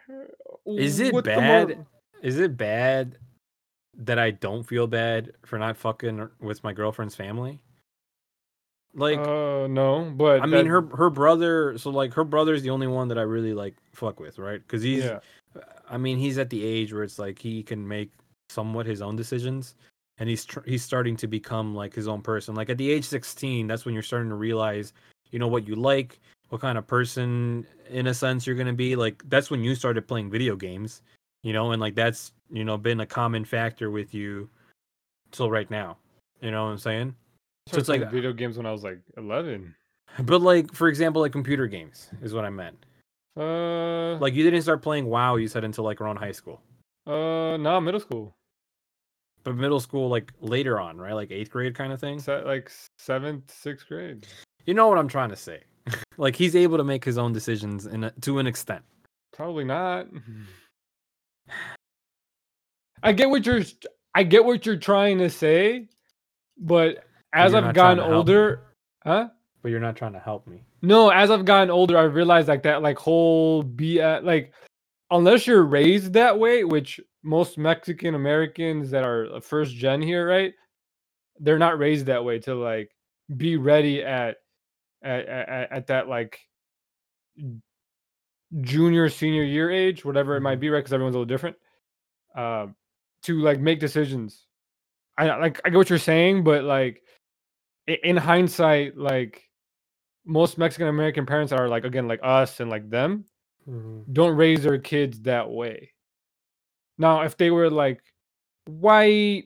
Is 0.66 1.00
it 1.00 1.14
What's 1.14 1.26
bad? 1.26 1.86
is 2.22 2.40
it 2.40 2.58
bad 2.58 3.18
that 3.96 4.20
I 4.20 4.32
don't 4.32 4.64
feel 4.64 4.88
bad 4.88 5.34
for 5.46 5.60
not 5.60 5.78
fucking 5.78 6.30
with 6.40 6.64
my 6.64 6.74
girlfriend's 6.74 7.16
family? 7.16 7.60
Like 8.94 9.20
uh, 9.20 9.68
no, 9.68 10.12
but 10.16 10.42
I 10.42 10.48
mean 10.48 10.66
her 10.66 10.82
her 10.96 11.12
brother 11.12 11.78
so 11.78 11.92
like 11.92 12.14
her 12.14 12.24
brother's 12.24 12.64
the 12.64 12.72
only 12.72 12.88
one 12.88 13.08
that 13.10 13.20
I 13.20 13.24
really 13.24 13.54
like 13.54 13.76
fuck 13.94 14.20
with, 14.20 14.40
right? 14.40 14.68
Cuz 14.68 14.82
he's 14.82 15.04
Yeah. 15.04 15.20
I 15.90 15.98
mean, 15.98 16.18
he's 16.18 16.38
at 16.38 16.50
the 16.50 16.64
age 16.64 16.94
where 16.94 17.04
it's 17.04 17.18
like 17.18 17.40
he 17.40 17.64
can 17.64 17.88
make 17.88 18.12
somewhat 18.50 18.86
his 18.86 19.02
own 19.02 19.16
decisions 19.16 19.76
and 20.20 20.28
he's 20.30 20.46
tr- 20.46 20.66
he's 20.66 20.84
starting 20.84 21.16
to 21.18 21.28
become 21.28 21.76
like 21.76 21.94
his 21.94 22.08
own 22.08 22.22
person. 22.22 22.56
Like 22.56 22.70
at 22.70 22.78
the 22.78 22.90
age 22.92 23.06
16, 23.06 23.68
that's 23.68 23.86
when 23.86 23.94
you're 23.94 24.04
starting 24.04 24.30
to 24.30 24.36
realize, 24.36 24.94
you 25.32 25.40
know, 25.40 25.48
what 25.48 25.68
you 25.68 25.76
like, 25.76 26.20
what 26.50 26.62
kind 26.62 26.78
of 26.78 26.88
person 26.88 27.66
in 27.90 28.08
a 28.08 28.14
sense 28.14 28.46
you're 28.48 28.56
going 28.56 28.68
to 28.68 28.74
be. 28.74 28.96
Like 28.96 29.22
that's 29.30 29.52
when 29.52 29.64
you 29.64 29.76
started 29.76 30.08
playing 30.08 30.30
video 30.32 30.56
games, 30.56 31.02
you 31.44 31.54
know, 31.54 31.72
and 31.72 31.82
like 31.82 31.96
that's, 31.96 32.32
you 32.50 32.64
know, 32.66 32.78
been 32.78 33.02
a 33.02 33.06
common 33.06 33.46
factor 33.46 33.92
with 33.92 34.14
you 34.14 34.50
till 35.32 35.52
right 35.52 35.70
now. 35.70 35.98
You 36.42 36.52
know 36.52 36.66
what 36.66 36.72
I'm 36.72 36.78
saying? 36.78 37.16
So 37.70 37.78
it's 37.78 37.90
like- 37.90 38.10
video 38.12 38.34
games 38.34 38.58
when 38.58 38.66
I 38.66 38.72
was 38.72 38.84
like 38.84 39.00
11. 39.18 39.76
But 40.24 40.42
like 40.42 40.74
for 40.74 40.88
example, 40.88 41.22
like 41.22 41.32
computer 41.34 41.68
games 41.68 42.10
is 42.24 42.34
what 42.34 42.46
I 42.46 42.50
meant. 42.50 42.86
Uh, 43.36 44.18
Like 44.18 44.34
you 44.34 44.44
didn't 44.44 44.62
start 44.64 44.82
playing 44.82 45.06
WoW, 45.06 45.36
you 45.36 45.48
said 45.48 45.64
until 45.64 45.84
like 45.84 46.02
around 46.02 46.18
high 46.18 46.32
school. 46.32 46.62
uh, 47.06 47.58
no, 47.58 47.80
middle 47.82 48.00
school. 48.00 48.34
But 49.48 49.56
middle 49.56 49.80
school 49.80 50.10
like 50.10 50.34
later 50.42 50.78
on, 50.78 50.98
right? 50.98 51.14
Like 51.14 51.30
8th 51.30 51.50
grade 51.52 51.74
kind 51.74 51.94
of 51.94 52.02
thing. 52.02 52.22
Like 52.28 52.70
seventh, 53.00 53.50
sixth 53.50 53.88
grade. 53.88 54.28
You 54.66 54.74
know 54.74 54.90
what 54.90 54.98
I'm 54.98 55.08
trying 55.08 55.30
to 55.30 55.38
say. 55.38 55.62
like 56.18 56.36
he's 56.36 56.54
able 56.54 56.76
to 56.76 56.84
make 56.84 57.06
his 57.06 57.18
own 57.18 57.32
decisions 57.32 57.86
in 57.86 58.04
a, 58.04 58.12
to 58.12 58.40
an 58.40 58.48
extent. 58.48 58.84
Probably 59.32 59.64
not. 59.64 60.08
I 63.04 63.14
get 63.14 63.30
what 63.30 63.46
you're. 63.46 63.64
I 64.14 64.24
get 64.24 64.44
what 64.44 64.66
you're 64.66 64.76
trying 64.76 65.18
to 65.20 65.30
say, 65.30 65.88
but 66.58 67.06
as 67.32 67.56
I've 67.56 67.74
gotten 67.74 68.00
to 68.00 68.04
help 68.04 68.12
me. 68.12 68.18
older, 68.18 68.64
huh? 69.06 69.30
But 69.62 69.72
you're 69.72 69.80
not 69.80 69.96
trying 69.96 70.12
to 70.12 70.20
help 70.20 70.46
me. 70.46 70.66
No, 70.82 71.10
as 71.10 71.32
I've 71.32 71.46
gotten 71.46 71.70
older, 71.70 71.98
I 71.98 72.04
realized 72.04 72.50
like 72.50 72.64
that 72.64 72.82
like 72.82 72.98
whole 72.98 73.64
be 73.64 74.02
at 74.02 74.24
uh, 74.24 74.26
like 74.26 74.52
unless 75.10 75.48
you're 75.48 75.64
raised 75.64 76.12
that 76.14 76.38
way, 76.38 76.66
which 76.66 77.00
most 77.28 77.60
Mexican 77.60 78.16
Americans 78.16 78.92
that 78.92 79.06
are 79.06 79.28
uh, 79.36 79.42
first 79.42 79.76
gen 79.76 80.02
here, 80.02 80.28
right? 80.28 80.54
They're 81.40 81.60
not 81.60 81.80
raised 81.80 82.08
that 82.08 82.26
way 82.26 82.40
to 82.42 82.56
like 82.56 82.92
be 83.38 83.58
ready 83.58 84.04
at 84.04 84.38
at 85.04 85.28
at, 85.28 85.72
at 85.72 85.88
that 85.88 86.08
like 86.10 86.40
junior 88.62 89.10
senior 89.10 89.44
year 89.44 89.72
age, 89.72 90.06
whatever 90.06 90.38
it 90.38 90.42
might 90.42 90.58
Mhm. 90.58 90.62
be, 90.62 90.70
right? 90.70 90.80
Because 90.80 90.94
everyone's 90.94 91.16
a 91.16 91.20
little 91.20 91.26
different. 91.34 91.58
Um, 92.36 92.76
to 93.24 93.40
like 93.42 93.60
make 93.62 93.80
decisions. 93.80 94.46
I 95.18 95.38
like 95.38 95.62
I 95.66 95.70
get 95.72 95.78
what 95.78 95.90
you're 95.90 96.00
saying, 96.00 96.44
but 96.46 96.64
like 96.66 97.04
in 97.88 98.18
hindsight, 98.18 98.98
like 98.98 99.50
most 100.26 100.58
Mexican 100.58 100.88
American 100.90 101.26
parents 101.26 101.52
are 101.54 101.70
like 101.70 101.86
again 101.86 102.08
like 102.08 102.22
us 102.24 102.60
and 102.62 102.70
like 102.72 102.90
them 102.90 103.26
don't 104.14 104.36
raise 104.38 104.64
their 104.64 104.80
kids 104.80 105.22
that 105.24 105.50
way. 105.52 105.92
Now, 106.98 107.22
if 107.22 107.38
they 107.38 107.52
were 107.52 107.70
like 107.70 108.02
white 108.66 109.46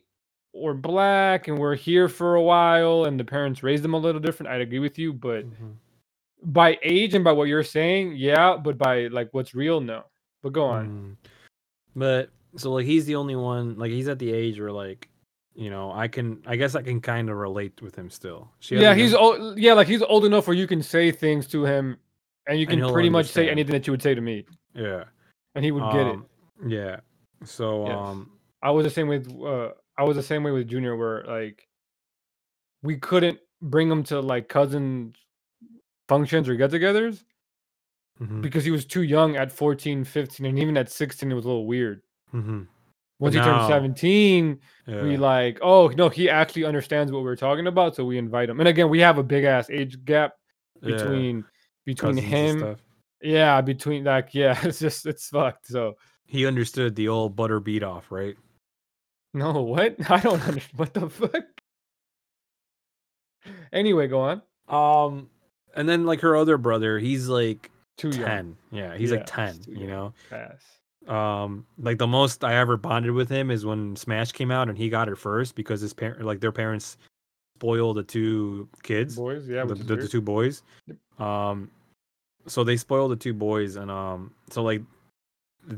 or 0.54 0.74
black 0.74 1.48
and 1.48 1.58
were 1.58 1.76
here 1.76 2.08
for 2.10 2.36
a 2.36 2.42
while 2.42 3.06
and 3.06 3.20
the 3.20 3.24
parents 3.24 3.64
raised 3.64 3.84
them 3.84 3.94
a 3.94 3.98
little 3.98 4.22
different, 4.22 4.52
I'd 4.52 4.62
agree 4.62 4.80
with 4.80 4.98
you. 5.00 5.14
But 5.14 5.46
Mhm. 5.46 5.76
by 6.44 6.78
age 6.82 7.14
and 7.14 7.24
by 7.24 7.32
what 7.32 7.48
you're 7.48 7.64
saying, 7.64 8.16
yeah. 8.16 8.58
But 8.58 8.78
by 8.78 9.08
like 9.08 9.30
what's 9.32 9.54
real, 9.54 9.80
no. 9.82 10.04
But 10.42 10.54
go 10.54 10.66
on. 10.66 10.90
Mm. 10.90 11.30
But 11.96 12.30
so 12.56 12.72
like 12.74 12.86
he's 12.86 13.06
the 13.06 13.16
only 13.16 13.36
one 13.36 13.78
like 13.78 13.92
he's 13.92 14.08
at 14.08 14.20
the 14.20 14.32
age 14.32 14.60
where 14.60 14.72
like 14.72 15.08
you 15.54 15.70
know 15.70 15.92
I 15.92 16.08
can 16.08 16.42
I 16.46 16.56
guess 16.56 16.76
I 16.76 16.82
can 16.82 17.00
kind 17.02 17.30
of 17.30 17.38
relate 17.38 17.82
with 17.82 17.96
him 17.96 18.10
still. 18.10 18.50
She 18.60 18.78
yeah, 18.78 18.94
he's 18.96 19.14
old. 19.14 19.58
Yeah, 19.60 19.74
like 19.74 19.88
he's 19.88 20.02
old 20.02 20.26
enough 20.26 20.48
where 20.48 20.56
you 20.56 20.68
can 20.68 20.82
say 20.82 21.12
things 21.12 21.48
to 21.48 21.64
him, 21.66 21.98
and 22.48 22.60
you 22.60 22.66
can 22.66 22.80
he'll 22.80 22.92
pretty 22.92 23.10
much 23.10 23.28
say 23.28 23.50
anything 23.50 23.74
that 23.74 23.86
you 23.88 23.92
would 23.92 24.02
say 24.02 24.16
to 24.16 24.22
me, 24.22 24.46
yeah 24.74 25.04
and 25.56 25.64
he 25.66 25.72
would 25.72 25.84
get 25.92 26.08
it. 26.08 26.16
Um, 26.16 26.26
Yeah. 26.66 27.00
So 27.44 27.86
Yes. 27.86 27.98
um 28.00 28.40
I 28.62 28.72
was 28.72 28.84
the 28.86 28.90
same 28.92 29.08
with 29.08 29.30
uh 29.42 29.72
I 29.98 30.04
was 30.04 30.16
the 30.18 30.24
same 30.24 30.44
way 30.44 30.52
with 30.52 30.68
Junior 30.68 30.96
where 30.96 31.24
like 31.26 31.68
we 32.82 32.98
couldn't 32.98 33.40
bring 33.62 33.90
him 33.90 34.04
to 34.04 34.20
like 34.20 34.48
cousin 34.50 35.14
functions 36.08 36.50
or 36.50 36.56
get-togethers 36.56 37.24
mhm, 38.20 38.42
because 38.42 38.64
he 38.66 38.72
was 38.72 38.86
too 38.86 39.04
young 39.04 39.36
at 39.36 39.52
14, 39.52 40.04
15 40.04 40.46
and 40.46 40.60
even 40.60 40.78
at 40.78 40.90
16 40.92 41.32
it 41.32 41.36
was 41.36 41.46
a 41.46 41.48
little 41.48 41.66
weird. 41.68 42.02
mhm, 42.34 42.68
Once 43.20 43.36
he 43.36 43.42
turned 43.42 43.62
17, 43.62 44.60
yeah. 44.88 45.04
we 45.04 45.16
like, 45.18 45.60
oh 45.62 45.88
no, 45.90 46.10
he 46.10 46.30
actually 46.30 46.66
understands 46.66 47.12
what 47.12 47.24
we're 47.24 47.36
talking 47.36 47.68
about, 47.68 47.96
so 47.96 48.04
we 48.04 48.18
invite 48.18 48.50
him. 48.50 48.60
And 48.60 48.68
again, 48.68 48.90
we 48.90 49.00
have 49.00 49.18
a 49.20 49.24
big 49.24 49.44
ass 49.44 49.70
age 49.70 50.04
gap 50.04 50.34
yeah, 50.82 50.86
between 50.86 51.46
between 51.86 52.18
cousins 52.18 52.18
him 52.18 52.78
yeah, 53.22 53.62
between 53.62 54.04
like 54.06 54.30
yeah, 54.34 54.60
it's 54.64 54.80
just 54.80 55.06
it's 55.06 55.28
fucked. 55.30 55.68
So 55.68 55.96
He 56.32 56.46
understood 56.48 56.96
the 56.96 57.10
old 57.10 57.36
butter 57.36 57.60
beat 57.60 57.84
off, 57.84 58.10
right? 58.10 58.38
no, 59.34 59.62
what? 59.62 59.96
I 60.10 60.20
don't 60.22 60.41
understand 60.48 60.78
what 60.80 60.94
the 60.94 61.10
fuck. 61.10 61.44
Anyway, 63.74 64.08
go 64.08 64.22
on. 64.22 64.41
Um, 64.70 65.30
and 65.76 65.88
then 65.89 66.06
like 66.06 66.22
her 66.22 66.36
other 66.38 66.58
brother, 66.58 67.00
he's 67.00 67.28
like 67.28 67.70
Too 67.98 68.10
young. 68.10 68.24
ten. 68.26 68.58
Yeah, 68.72 68.96
he's 68.96 69.12
Yeah, 69.12 69.17
like 69.17 69.26
ten. 69.26 69.60
You 69.67 69.80
young. 69.80 69.88
know, 69.88 70.13
Pass. 70.30 70.63
um, 71.08 71.65
like 71.78 71.98
the 71.98 72.08
most 72.08 72.44
I 72.46 72.56
ever 72.56 72.78
bonded 72.78 73.12
with 73.12 73.30
him 73.30 73.52
is 73.52 73.65
when 73.65 73.96
Smash 73.98 74.32
came 74.32 74.52
out 74.52 74.70
and 74.70 74.78
he 74.78 74.88
got 74.89 75.10
it 75.10 75.17
first 75.17 75.56
because 75.56 75.82
his 75.82 75.94
parent, 75.94 76.24
like 76.24 76.39
their 76.39 76.52
parents, 76.54 76.98
spoiled 77.58 77.98
the 77.98 78.04
two 78.04 78.67
kids, 78.84 79.15
Boys, 79.17 79.48
yeah, 79.50 79.65
the, 79.65 79.76
the, 79.76 79.96
the 79.98 80.08
two 80.08 80.22
boys. 80.22 80.63
Yep. 80.88 80.98
Um, 81.28 81.70
so 82.48 82.63
they 82.63 82.78
spoiled 82.78 83.12
the 83.12 83.15
two 83.17 83.34
boys, 83.34 83.76
and 83.76 83.91
um, 83.91 84.32
so 84.50 84.63
like 84.63 84.82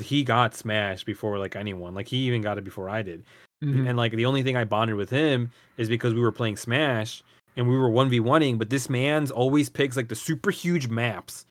he 0.01 0.23
got 0.23 0.55
Smash 0.55 1.03
before 1.03 1.37
like 1.39 1.55
anyone. 1.55 1.93
Like 1.93 2.07
he 2.07 2.17
even 2.27 2.41
got 2.41 2.57
it 2.57 2.63
before 2.63 2.89
I 2.89 3.01
did. 3.01 3.23
Mhm. 3.63 3.87
And 3.87 3.97
like 3.97 4.11
the 4.13 4.25
only 4.25 4.43
thing 4.43 4.57
I 4.57 4.63
bonded 4.63 4.95
with 4.97 5.09
him 5.09 5.51
is 5.77 5.87
because 5.89 6.13
we 6.13 6.21
were 6.21 6.31
playing 6.31 6.57
Smash 6.57 7.23
and 7.55 7.67
we 7.69 7.77
were 7.77 7.89
1v1ing, 7.89 8.57
but 8.57 8.69
this 8.69 8.89
man's 8.89 9.31
always 9.31 9.69
picks 9.69 9.95
like 9.95 10.07
the 10.09 10.15
super 10.15 10.51
huge 10.51 10.87
maps 10.87 11.45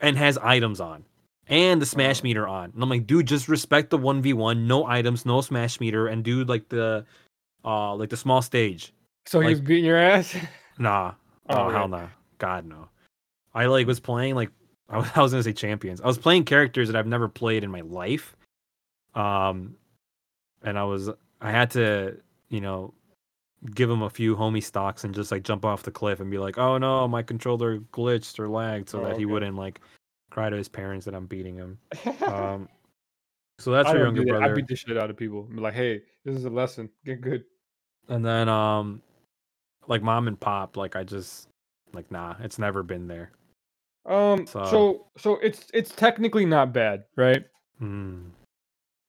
and 0.00 0.16
has 0.16 0.38
items 0.38 0.80
on 0.80 1.04
and 1.48 1.80
the 1.82 1.86
smash 1.86 2.20
Oh. 2.20 2.24
meter 2.24 2.46
on. 2.48 2.70
And 2.74 2.82
I'm 2.82 2.88
like, 2.88 3.06
dude, 3.06 3.26
just 3.26 3.48
respect 3.48 3.90
the 3.90 3.98
1v1, 3.98 4.66
no 4.66 4.86
items, 4.86 5.26
no 5.26 5.40
smash 5.40 5.80
meter, 5.80 6.06
and 6.06 6.22
do 6.24 6.44
like 6.44 6.68
the 6.68 7.04
uh 7.64 7.94
like 7.94 8.10
the 8.10 8.16
small 8.16 8.42
stage. 8.42 8.92
So 9.26 9.40
he 9.40 9.46
like- 9.46 9.52
was 9.54 9.60
beating 9.60 9.84
your 9.84 9.96
ass. 9.98 10.34
Nah. 10.78 11.12
Oh, 11.48 11.66
Oh, 11.66 11.70
hell 11.70 11.88
no. 11.88 12.08
God 12.38 12.64
no. 12.66 12.88
I 13.54 13.66
like 13.66 13.86
was 13.86 14.00
playing 14.00 14.34
like 14.34 14.50
I 14.88 14.98
was, 14.98 15.08
I 15.14 15.22
was 15.22 15.32
gonna 15.32 15.42
say 15.42 15.52
champions. 15.52 16.00
I 16.00 16.06
was 16.06 16.18
playing 16.18 16.44
characters 16.44 16.88
that 16.88 16.96
I've 16.96 17.06
never 17.06 17.28
played 17.28 17.64
in 17.64 17.70
my 17.70 17.80
life. 17.82 18.36
Um 19.14 19.76
and 20.62 20.78
I 20.78 20.84
was 20.84 21.10
I 21.40 21.50
had 21.50 21.70
to, 21.72 22.16
you 22.48 22.60
know, 22.60 22.94
give 23.74 23.90
him 23.90 24.02
a 24.02 24.10
few 24.10 24.36
homie 24.36 24.62
stocks 24.62 25.04
and 25.04 25.14
just 25.14 25.30
like 25.30 25.42
jump 25.42 25.64
off 25.64 25.82
the 25.82 25.90
cliff 25.90 26.20
and 26.20 26.30
be 26.30 26.38
like, 26.38 26.58
"Oh 26.58 26.78
no, 26.78 27.06
my 27.08 27.22
controller 27.22 27.78
glitched 27.78 28.38
or 28.38 28.48
lagged," 28.48 28.90
so 28.90 29.00
Oh, 29.00 29.04
that 29.04 29.16
he 29.18 29.26
wouldn't 29.26 29.56
like 29.56 29.80
cry 30.30 30.50
to 30.50 30.56
his 30.56 30.68
parents 30.68 31.04
that 31.04 31.14
I'm 31.14 31.26
beating 31.26 31.56
him. 31.56 31.78
Um 32.22 32.68
so 33.60 33.70
that's 33.70 33.90
your 33.92 34.04
younger 34.04 34.24
that. 34.24 34.34
I 34.34 34.38
brother. 34.38 34.56
beat 34.56 34.66
the 34.66 34.76
shit 34.76 34.98
out 34.98 35.10
of 35.10 35.16
people. 35.16 35.46
I'm 35.48 35.58
like, 35.58 35.74
hey, 35.74 36.02
this 36.24 36.36
is 36.36 36.44
a 36.44 36.50
lesson. 36.50 36.90
Get 37.04 37.20
good. 37.20 37.44
And 38.08 38.24
then 38.24 38.48
um 38.48 39.00
like 39.86 40.02
mom 40.02 40.28
and 40.28 40.38
pop, 40.38 40.76
like 40.76 40.96
I 40.96 41.04
just 41.04 41.48
like 41.92 42.10
nah, 42.10 42.34
it's 42.40 42.58
never 42.58 42.82
been 42.82 43.06
there. 43.06 43.30
Um. 44.06 44.46
So- 44.46 44.64
So 44.64 45.06
so 45.16 45.36
it's 45.38 45.66
it's 45.72 45.90
technically 45.94 46.44
not 46.44 46.72
bad, 46.72 47.04
right? 47.16 47.44
Mm. 47.80 48.30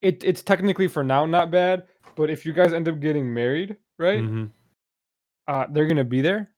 It 0.02 0.24
it's 0.24 0.42
technically 0.42 0.88
for 0.88 1.04
now 1.04 1.26
not 1.26 1.52
bad. 1.52 1.88
But 2.16 2.30
if 2.30 2.46
you 2.46 2.54
guys 2.54 2.72
end 2.74 2.88
up 2.88 3.00
getting 3.02 3.34
married, 3.34 3.76
right? 4.00 4.24
Mhm. 4.24 4.52
Uh, 5.48 5.68
they're 5.72 5.86
gonna 5.88 6.04
be 6.06 6.22
there. 6.22 6.50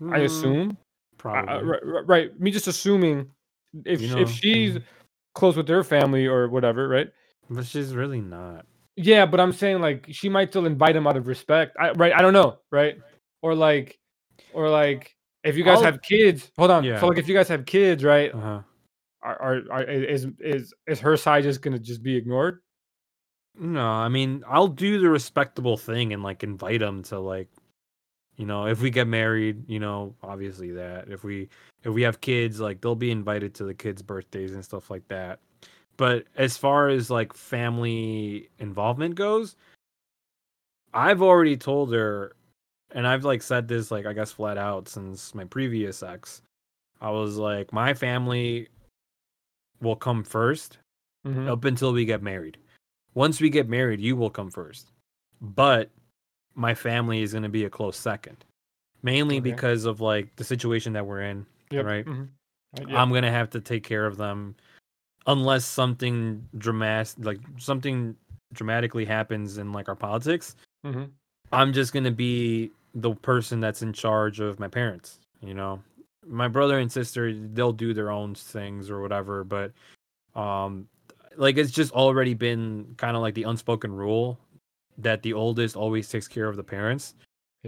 I 0.00 0.20
Mm, 0.20 0.24
assume. 0.24 0.78
Probably. 1.18 1.52
uh, 1.54 1.62
right, 1.62 2.06
right. 2.06 2.40
Me 2.40 2.50
just 2.50 2.66
assuming 2.66 3.30
if 3.84 4.00
You 4.00 4.08
know, 4.08 4.18
if 4.22 4.30
she's 4.30 4.74
mhm. 4.76 4.84
close 5.34 5.56
with 5.56 5.66
their 5.66 5.84
family 5.84 6.26
or 6.26 6.48
whatever, 6.48 6.88
right? 6.88 7.12
But 7.50 7.66
she's 7.66 7.94
really 7.94 8.20
not. 8.20 8.66
Yeah, 8.96 9.26
but 9.26 9.38
I'm 9.40 9.52
saying 9.52 9.80
like 9.80 10.06
she 10.10 10.28
might 10.28 10.50
still 10.50 10.66
invite 10.66 10.96
him 10.96 11.06
out 11.06 11.16
of 11.16 11.26
respect. 11.26 11.76
I, 11.78 11.92
right? 11.92 12.12
I 12.12 12.22
don't 12.22 12.32
know, 12.32 12.58
right? 12.70 12.98
Or 13.42 13.54
like, 13.54 13.98
or 14.52 14.68
like 14.68 15.14
if 15.44 15.56
you 15.56 15.64
guys 15.64 15.78
I'll- 15.78 15.84
have 15.84 16.02
kids, 16.02 16.50
hold 16.56 16.70
on. 16.70 16.84
Yeah. 16.84 17.00
So 17.00 17.08
like 17.08 17.18
if 17.18 17.28
you 17.28 17.34
guys 17.34 17.48
have 17.48 17.66
kids, 17.66 18.04
right? 18.04 18.34
Uh-huh. 18.34 18.60
Are, 19.24 19.40
are, 19.40 19.62
are 19.70 19.82
is 19.84 20.26
is 20.40 20.74
is 20.88 20.98
her 21.00 21.16
side 21.16 21.44
just 21.44 21.62
gonna 21.62 21.78
just 21.78 22.02
be 22.02 22.16
ignored? 22.16 22.60
No, 23.54 23.86
I 23.86 24.08
mean, 24.08 24.42
I'll 24.48 24.68
do 24.68 24.98
the 24.98 25.08
respectable 25.08 25.76
thing 25.76 26.12
and 26.12 26.22
like 26.22 26.42
invite 26.42 26.80
them 26.80 27.02
to 27.04 27.20
like 27.20 27.48
you 28.36 28.46
know, 28.46 28.66
if 28.66 28.80
we 28.80 28.90
get 28.90 29.06
married, 29.06 29.68
you 29.68 29.78
know, 29.78 30.14
obviously 30.22 30.72
that. 30.72 31.08
If 31.08 31.22
we 31.22 31.48
if 31.84 31.92
we 31.92 32.02
have 32.02 32.20
kids, 32.20 32.60
like 32.60 32.80
they'll 32.80 32.94
be 32.94 33.10
invited 33.10 33.54
to 33.56 33.64
the 33.64 33.74
kids' 33.74 34.02
birthdays 34.02 34.54
and 34.54 34.64
stuff 34.64 34.90
like 34.90 35.06
that. 35.08 35.40
But 35.96 36.24
as 36.36 36.56
far 36.56 36.88
as 36.88 37.10
like 37.10 37.34
family 37.34 38.48
involvement 38.58 39.14
goes, 39.14 39.56
I've 40.94 41.22
already 41.22 41.56
told 41.56 41.92
her 41.92 42.34
and 42.92 43.06
I've 43.06 43.24
like 43.24 43.42
said 43.42 43.68
this 43.68 43.90
like 43.90 44.06
I 44.06 44.12
guess 44.12 44.32
flat 44.32 44.58
out 44.58 44.88
since 44.88 45.34
my 45.34 45.44
previous 45.44 46.02
ex. 46.02 46.42
I 47.00 47.10
was 47.10 47.36
like, 47.36 47.72
my 47.72 47.94
family 47.94 48.68
will 49.80 49.96
come 49.96 50.22
1st 50.24 50.78
Mhm. 51.26 51.48
up 51.48 51.64
until 51.64 51.92
we 51.92 52.04
get 52.04 52.22
married. 52.22 52.58
Once 53.14 53.40
we 53.40 53.50
get 53.50 53.68
married, 53.68 54.00
you 54.00 54.16
will 54.16 54.30
come 54.30 54.50
first. 54.50 54.90
But 55.40 55.90
my 56.54 56.74
family 56.74 57.22
is 57.22 57.32
going 57.32 57.42
to 57.44 57.48
be 57.48 57.64
a 57.64 57.70
close 57.70 57.96
second. 57.96 58.44
Mainly 59.02 59.36
Okay. 59.36 59.50
because 59.50 59.84
of 59.84 60.00
like 60.00 60.34
the 60.36 60.44
situation 60.44 60.92
that 60.94 61.06
we're 61.06 61.22
in. 61.22 61.46
Yep. 61.70 61.84
right. 61.86 62.04
mhm. 62.06 62.28
Uh, 62.78 62.84
yeah. 62.88 63.00
I'm 63.02 63.08
going 63.10 63.22
to 63.24 63.30
have 63.30 63.50
to 63.50 63.60
take 63.60 63.82
care 63.84 64.06
of 64.06 64.16
them 64.16 64.54
unless 65.26 65.64
something 65.64 66.46
dramatic 66.58 67.14
like 67.24 67.38
something 67.58 68.16
dramatically 68.52 69.04
happens 69.04 69.58
in 69.58 69.72
like 69.72 69.88
our 69.88 69.96
politics. 69.96 70.56
Mhm. 70.84 71.10
I'm 71.52 71.72
just 71.72 71.92
gonna 71.92 72.10
be 72.10 72.72
the 72.94 73.14
person 73.14 73.60
that's 73.60 73.82
in 73.82 73.92
charge 73.92 74.40
of 74.40 74.58
my 74.60 74.68
parents. 74.68 75.20
You 75.40 75.54
know, 75.54 75.82
my 76.26 76.48
brother 76.48 76.78
and 76.78 76.90
sister 76.90 77.34
they'll 77.34 77.72
do 77.72 77.94
their 77.94 78.10
own 78.10 78.34
things 78.34 78.90
or 78.90 79.00
whatever, 79.00 79.44
but 79.44 79.72
um, 80.34 80.88
like 81.36 81.56
it's 81.56 81.70
just 81.70 81.92
already 81.92 82.34
been 82.34 82.94
kind 82.96 83.16
of 83.16 83.22
like 83.22 83.34
the 83.34 83.44
unspoken 83.44 83.92
rule 83.92 84.38
that 84.98 85.22
the 85.22 85.32
oldest 85.32 85.76
always 85.76 86.08
takes 86.08 86.28
care 86.28 86.48
of 86.48 86.56
the 86.56 86.62
parents. 86.62 87.14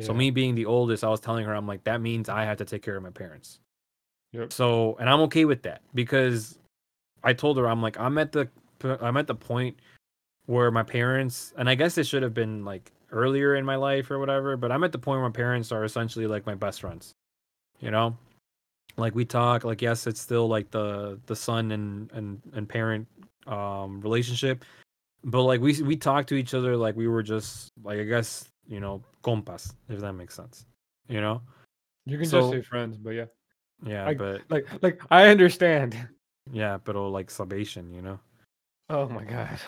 So 0.00 0.12
me 0.12 0.30
being 0.30 0.56
the 0.56 0.66
oldest, 0.66 1.04
I 1.04 1.08
was 1.08 1.20
telling 1.20 1.44
her 1.44 1.54
I'm 1.54 1.68
like 1.68 1.84
that 1.84 2.00
means 2.00 2.28
I 2.28 2.44
have 2.44 2.58
to 2.58 2.64
take 2.64 2.82
care 2.82 2.96
of 2.96 3.02
my 3.04 3.10
parents. 3.10 3.60
Yep. 4.32 4.52
So 4.52 4.96
and 4.98 5.08
I'm 5.08 5.20
okay 5.22 5.44
with 5.44 5.62
that 5.62 5.82
because 5.94 6.58
I 7.22 7.32
told 7.32 7.58
her 7.58 7.68
I'm 7.68 7.80
like 7.80 7.98
I'm 8.00 8.18
at 8.18 8.32
the 8.32 8.48
I'm 8.82 9.16
at 9.16 9.28
the 9.28 9.36
point 9.36 9.78
where 10.46 10.72
my 10.72 10.82
parents 10.82 11.52
and 11.56 11.70
I 11.70 11.76
guess 11.76 11.96
it 11.96 12.08
should 12.08 12.24
have 12.24 12.34
been 12.34 12.64
like 12.64 12.90
earlier 13.14 13.54
in 13.54 13.64
my 13.64 13.76
life 13.76 14.10
or 14.10 14.18
whatever, 14.18 14.56
but 14.56 14.70
I'm 14.72 14.84
at 14.84 14.92
the 14.92 14.98
point 14.98 15.20
where 15.20 15.28
my 15.30 15.32
parents 15.32 15.72
are 15.72 15.84
essentially 15.84 16.26
like 16.26 16.44
my 16.46 16.54
best 16.54 16.80
friends. 16.80 17.12
You 17.80 17.90
know? 17.90 18.16
Like 18.96 19.14
we 19.14 19.24
talk 19.24 19.64
like 19.64 19.80
yes, 19.82 20.06
it's 20.06 20.20
still 20.20 20.46
like 20.48 20.70
the 20.70 21.18
the 21.26 21.34
son 21.36 21.72
and 21.72 22.10
and 22.12 22.40
and 22.52 22.68
parent 22.68 23.08
um 23.46 24.00
relationship, 24.00 24.64
but 25.24 25.42
like 25.42 25.60
we 25.60 25.80
we 25.82 25.96
talk 25.96 26.26
to 26.28 26.34
each 26.34 26.54
other 26.54 26.76
like 26.76 26.94
we 26.96 27.08
were 27.08 27.22
just 27.22 27.70
like 27.82 27.98
I 27.98 28.04
guess, 28.04 28.44
you 28.68 28.78
know, 28.80 29.02
compas 29.22 29.74
if 29.88 30.00
that 30.00 30.12
makes 30.12 30.34
sense. 30.34 30.66
You 31.08 31.20
know? 31.20 31.40
You 32.06 32.18
can 32.18 32.26
so- 32.26 32.40
just 32.40 32.52
say 32.52 32.62
friends, 32.62 32.96
but 32.98 33.10
yeah. 33.10 33.26
Yeah, 33.84 34.06
Like- 34.06 34.18
but 34.18 34.42
Like 34.50 34.66
like 34.82 35.00
I 35.10 35.26
understand. 35.28 35.96
yeah, 36.52 36.78
but 36.84 36.94
oh, 36.96 37.08
like 37.10 37.30
salvation, 37.30 37.92
you 37.92 38.02
know? 38.02 38.20
Oh 38.90 39.08
my 39.08 39.24
god. 39.24 39.58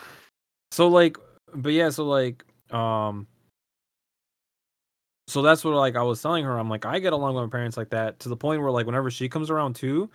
so 0.71 0.87
like 0.87 1.17
but 1.53 1.73
yeah 1.73 1.89
so 1.89 2.05
like 2.05 2.45
um 2.71 3.27
so 5.27 5.41
that's 5.41 5.63
what 5.63 5.73
like 5.73 5.95
i 5.95 6.01
was 6.01 6.21
telling 6.21 6.43
her 6.45 6.57
i'm 6.57 6.69
like 6.69 6.85
i 6.85 6.99
get 6.99 7.13
along 7.13 7.35
with 7.35 7.43
my 7.43 7.49
parents 7.49 7.77
like 7.77 7.89
that 7.89 8.17
to 8.19 8.29
the 8.29 8.35
point 8.35 8.61
where 8.61 8.71
like 8.71 8.85
whenever 8.85 9.11
she 9.11 9.27
comes 9.29 9.49
around 9.49 9.75
too 9.75 10.09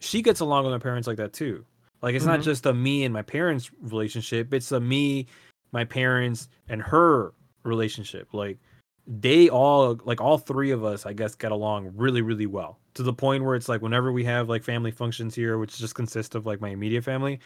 she 0.00 0.22
gets 0.22 0.40
along 0.40 0.64
with 0.64 0.72
my 0.72 0.78
parents 0.78 1.06
like 1.06 1.18
that 1.18 1.34
too. 1.34 1.62
Like 2.00 2.14
it's 2.14 2.24
not 2.24 2.40
Mhm. 2.40 2.44
just 2.44 2.64
a 2.64 2.72
me 2.72 3.04
and 3.04 3.12
my 3.12 3.20
parents 3.20 3.70
relationship 3.82 4.54
it's 4.54 4.72
a 4.72 4.80
me 4.80 5.26
my 5.72 5.84
parents 5.84 6.48
and 6.70 6.80
her 6.80 7.34
relationship. 7.64 8.32
Like 8.32 8.58
they 9.06 9.50
all 9.50 9.98
like 10.04 10.20
all 10.20 10.38
three 10.38 10.70
of 10.70 10.84
us 10.84 11.04
i 11.04 11.12
guess 11.12 11.34
get 11.34 11.50
along 11.52 11.90
really 11.96 12.22
really 12.22 12.46
well 12.46 12.78
to 12.94 13.02
the 13.02 13.12
point 13.12 13.42
where 13.44 13.56
it's 13.56 13.68
like 13.68 13.82
whenever 13.82 14.12
we 14.12 14.22
have 14.24 14.48
like 14.48 14.62
family 14.62 14.90
functions 14.90 15.34
here 15.34 15.58
which 15.58 15.76
just 15.78 15.94
consist 15.94 16.34
of 16.34 16.46
like 16.46 16.60
my 16.60 16.68
immediate 16.68 17.02
family 17.02 17.40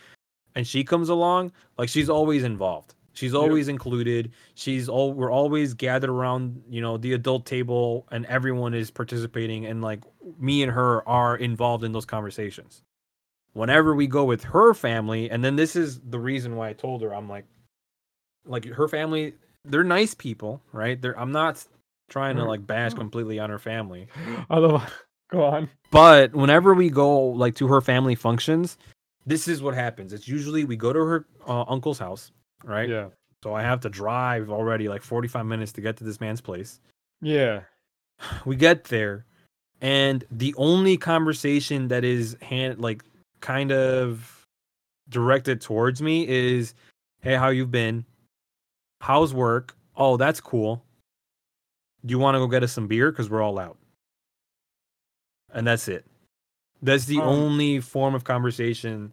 and 0.56 0.66
she 0.66 0.84
comes 0.84 1.08
along 1.08 1.50
like 1.78 1.88
she's 1.88 2.10
always 2.10 2.44
involved 2.44 2.94
she's 3.14 3.32
Yep. 3.32 3.40
always 3.40 3.68
included 3.68 4.32
she's 4.54 4.88
all 4.88 5.12
we're 5.14 5.30
always 5.32 5.72
gathered 5.74 6.10
around 6.10 6.62
you 6.68 6.80
know 6.80 6.96
the 6.98 7.12
adult 7.14 7.46
table 7.46 8.06
and 8.10 8.26
everyone 8.26 8.74
is 8.74 8.90
participating 8.90 9.64
and 9.66 9.80
like 9.82 10.00
me 10.38 10.62
and 10.62 10.72
her 10.72 11.06
are 11.08 11.36
involved 11.36 11.84
in 11.84 11.92
those 11.92 12.04
conversations 12.04 12.82
whenever 13.54 13.94
we 13.94 14.06
go 14.06 14.24
with 14.24 14.44
her 14.44 14.74
family 14.74 15.30
and 15.30 15.44
then 15.44 15.56
this 15.56 15.76
is 15.76 16.00
the 16.00 16.18
reason 16.18 16.56
why 16.56 16.68
i 16.68 16.72
told 16.72 17.00
her 17.02 17.14
i'm 17.14 17.28
like 17.28 17.44
like 18.46 18.64
her 18.66 18.88
family 18.88 19.34
they're 19.64 19.84
nice 19.84 20.14
people 20.14 20.60
right 20.72 21.00
they're 21.00 21.18
i'm 21.18 21.32
not 21.32 21.64
trying 22.10 22.36
to 22.36 22.42
Mhm. 22.42 22.48
like 22.48 22.66
bash 22.66 22.92
completely 22.94 23.38
on 23.38 23.48
her 23.50 23.58
family 23.58 24.08
I 24.50 24.58
love 24.58 24.92
go 25.30 25.44
on. 25.44 25.70
but 25.90 26.34
whenever 26.34 26.74
we 26.74 26.90
go 26.90 27.18
like 27.28 27.54
to 27.56 27.68
her 27.68 27.80
family 27.80 28.14
functions, 28.14 28.76
this 29.26 29.48
is 29.48 29.62
what 29.62 29.74
happens. 29.74 30.12
It's 30.12 30.28
usually 30.28 30.64
we 30.66 30.76
go 30.76 30.92
to 30.92 30.98
her 30.98 31.26
uh, 31.48 31.64
uncle's 31.66 31.98
house, 31.98 32.30
right? 32.64 32.88
Yeah. 32.88 33.08
So 33.42 33.54
I 33.54 33.62
have 33.62 33.80
to 33.80 33.90
drive 33.90 34.50
already 34.50 34.88
like 34.88 35.02
45 35.02 35.44
minutes 35.46 35.72
to 35.72 35.80
get 35.80 35.96
to 35.98 36.04
this 36.04 36.20
man's 36.20 36.40
place. 36.40 36.80
Yeah. 37.20 37.62
We 38.46 38.56
get 38.56 38.84
there 38.84 39.26
and 39.80 40.24
the 40.30 40.54
only 40.56 40.96
conversation 40.96 41.88
that 41.88 42.04
is 42.04 42.36
hand 42.40 42.78
like 42.78 43.04
kind 43.40 43.70
of 43.70 44.46
directed 45.10 45.60
towards 45.60 46.00
me 46.00 46.26
is, 46.26 46.74
"Hey, 47.20 47.34
how 47.34 47.48
you 47.48 47.66
been? 47.66 48.06
How's 49.02 49.34
work? 49.34 49.76
Oh, 49.96 50.16
that's 50.16 50.40
cool. 50.40 50.82
Do 52.06 52.12
you 52.12 52.18
want 52.18 52.34
to 52.34 52.38
go 52.38 52.46
get 52.46 52.62
us 52.62 52.72
some 52.72 52.86
beer 52.86 53.12
cuz 53.12 53.28
we're 53.28 53.42
all 53.42 53.58
out?" 53.58 53.76
And 55.52 55.66
that's 55.66 55.86
it. 55.88 56.06
That's 56.80 57.04
the 57.04 57.18
Um, 57.18 57.28
only 57.28 57.80
form 57.80 58.14
of 58.14 58.24
conversation 58.24 59.12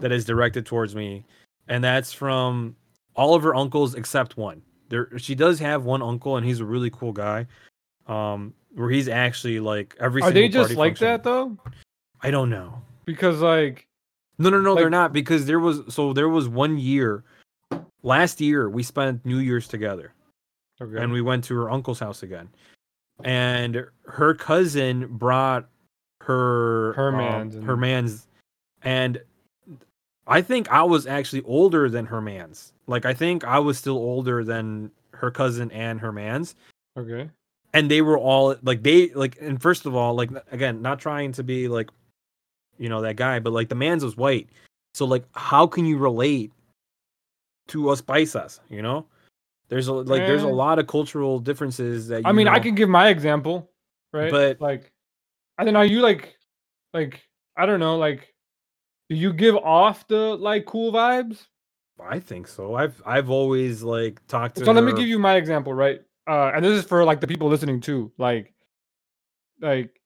that 0.00 0.10
is 0.10 0.24
directed 0.24 0.66
towards 0.66 0.96
me, 0.96 1.24
and 1.68 1.84
that's 1.84 2.12
from 2.12 2.74
all 3.14 3.34
of 3.34 3.42
her 3.42 3.54
uncles 3.54 3.94
except 3.94 4.36
one. 4.36 4.62
There, 4.88 5.16
she 5.18 5.34
does 5.34 5.58
have 5.60 5.84
one 5.84 6.02
uncle, 6.02 6.36
and 6.36 6.44
he's 6.44 6.60
a 6.60 6.64
really 6.64 6.90
cool 6.90 7.12
guy. 7.12 7.46
Um, 8.06 8.54
where 8.74 8.90
he's 8.90 9.08
actually 9.08 9.60
like 9.60 9.96
every. 10.00 10.22
Are 10.22 10.30
they 10.30 10.48
just 10.48 10.74
like 10.74 10.92
function- 10.92 11.06
that 11.06 11.24
though? 11.24 11.56
I 12.22 12.30
don't 12.30 12.50
know. 12.50 12.82
Because 13.04 13.40
like 13.40 13.86
No, 14.38 14.50
no, 14.50 14.60
no, 14.60 14.74
they're 14.74 14.90
not 14.90 15.12
because 15.12 15.46
there 15.46 15.60
was 15.60 15.82
so 15.88 16.12
there 16.12 16.28
was 16.28 16.48
one 16.48 16.78
year. 16.78 17.24
Last 18.02 18.40
year 18.40 18.68
we 18.70 18.82
spent 18.82 19.24
New 19.26 19.38
Year's 19.38 19.68
together, 19.68 20.14
okay. 20.80 21.02
and 21.02 21.12
we 21.12 21.20
went 21.20 21.44
to 21.44 21.54
her 21.56 21.70
uncle's 21.70 22.00
house 22.00 22.22
again, 22.22 22.48
and 23.22 23.84
her 24.04 24.34
cousin 24.34 25.06
brought 25.06 25.68
her 26.22 26.94
Her 26.94 27.08
um, 27.08 27.16
mans 27.16 27.66
her 27.66 27.76
man's, 27.76 28.26
and 28.82 29.20
I 30.26 30.42
think 30.42 30.70
I 30.70 30.82
was 30.82 31.06
actually 31.06 31.42
older 31.42 31.88
than 31.88 32.06
her 32.06 32.20
man's. 32.20 32.72
Like 32.86 33.04
I 33.04 33.14
think 33.14 33.44
I 33.44 33.58
was 33.58 33.78
still 33.78 33.96
older 33.96 34.44
than 34.44 34.90
her 35.12 35.30
cousin 35.30 35.70
and 35.72 36.00
her 36.00 36.12
man's, 36.12 36.54
okay. 36.96 37.28
and 37.74 37.90
they 37.90 38.02
were 38.02 38.18
all 38.18 38.56
like 38.62 38.82
they 38.82 39.10
like. 39.10 39.36
And 39.40 39.60
first 39.60 39.86
of 39.86 39.94
all, 39.94 40.14
like 40.14 40.30
again, 40.50 40.82
not 40.82 40.98
trying 40.98 41.32
to 41.32 41.42
be 41.42 41.68
like, 41.68 41.90
you 42.78 42.88
know, 42.88 43.00
that 43.02 43.16
guy, 43.16 43.38
but 43.38 43.52
like 43.52 43.68
the 43.68 43.74
man's 43.74 44.04
was 44.04 44.16
white, 44.16 44.48
so 44.94 45.04
like 45.04 45.24
how 45.34 45.66
can 45.66 45.84
you 45.84 45.98
relate 45.98 46.52
to 47.68 47.88
us 47.90 48.00
paisas? 48.02 48.60
You 48.68 48.82
know, 48.82 49.06
there's 49.68 49.88
a 49.88 49.92
like 49.92 50.26
there's 50.26 50.44
a 50.44 50.48
Eh. 50.48 50.52
lot 50.52 50.78
of 50.78 50.86
cultural 50.86 51.38
differences 51.38 52.08
that. 52.08 52.22
You 52.22 52.28
I 52.28 52.32
mean, 52.32 52.48
I 52.48 52.58
can 52.58 52.74
give 52.74 52.88
my 52.88 53.08
example, 53.08 53.70
right? 54.12 54.30
But- 54.30 54.60
like, 54.60 54.90
I 55.58 55.64
don't 55.64 55.74
know. 55.74 55.82
You 55.82 56.00
like, 56.00 56.36
like, 56.94 57.28
I 57.56 57.66
don't 57.66 57.80
know. 57.80 57.96
Like, 57.98 58.29
do 59.10 59.16
you 59.16 59.34
give 59.34 59.56
off 59.56 60.08
the 60.08 60.36
like 60.36 60.66
cool 60.66 60.92
vibes? 60.92 61.46
I 62.02 62.20
think 62.20 62.48
so. 62.48 62.74
I've 62.76 63.02
I've 63.06 63.30
always 63.30 63.82
like 63.82 64.26
talked 64.28 64.58
to. 64.58 64.66
So 64.66 64.72
let 64.72 64.84
me 64.84 64.92
give 64.92 65.08
you 65.08 65.18
my 65.18 65.36
example, 65.36 65.74
right? 65.74 66.00
Uh, 66.28 66.52
and 66.54 66.64
this 66.64 66.78
is 66.78 66.84
for 66.86 67.04
like 67.04 67.20
the 67.20 67.28
people 67.28 67.48
listening 67.48 67.80
too. 67.80 68.12
Like, 68.18 68.54
like 69.60 70.00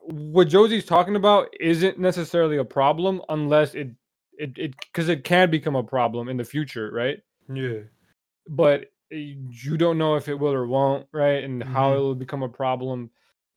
what 0.00 0.48
Josie's 0.48 0.86
talking 0.86 1.16
about 1.16 1.48
isn't 1.60 1.98
necessarily 1.98 2.58
a 2.58 2.64
problem 2.64 3.22
unless 3.30 3.74
it 3.74 3.90
it 4.38 4.58
it 4.58 4.74
because 4.92 5.08
it 5.10 5.24
can 5.24 5.50
become 5.50 5.76
a 5.76 5.84
problem 5.84 6.28
in 6.28 6.36
the 6.38 6.44
future, 6.44 6.90
right? 6.92 7.18
Yeah. 7.52 7.80
but 8.48 8.86
you 9.10 9.78
don't 9.78 9.98
know 9.98 10.16
if 10.16 10.28
it 10.28 10.36
will 10.40 10.54
or 10.54 10.66
won't, 10.68 11.08
right? 11.12 11.44
And 11.44 11.64
how 11.64 11.94
Mhm. 11.94 11.96
it 11.96 12.00
will 12.00 12.16
become 12.16 12.44
a 12.44 12.50
problem. 12.50 13.10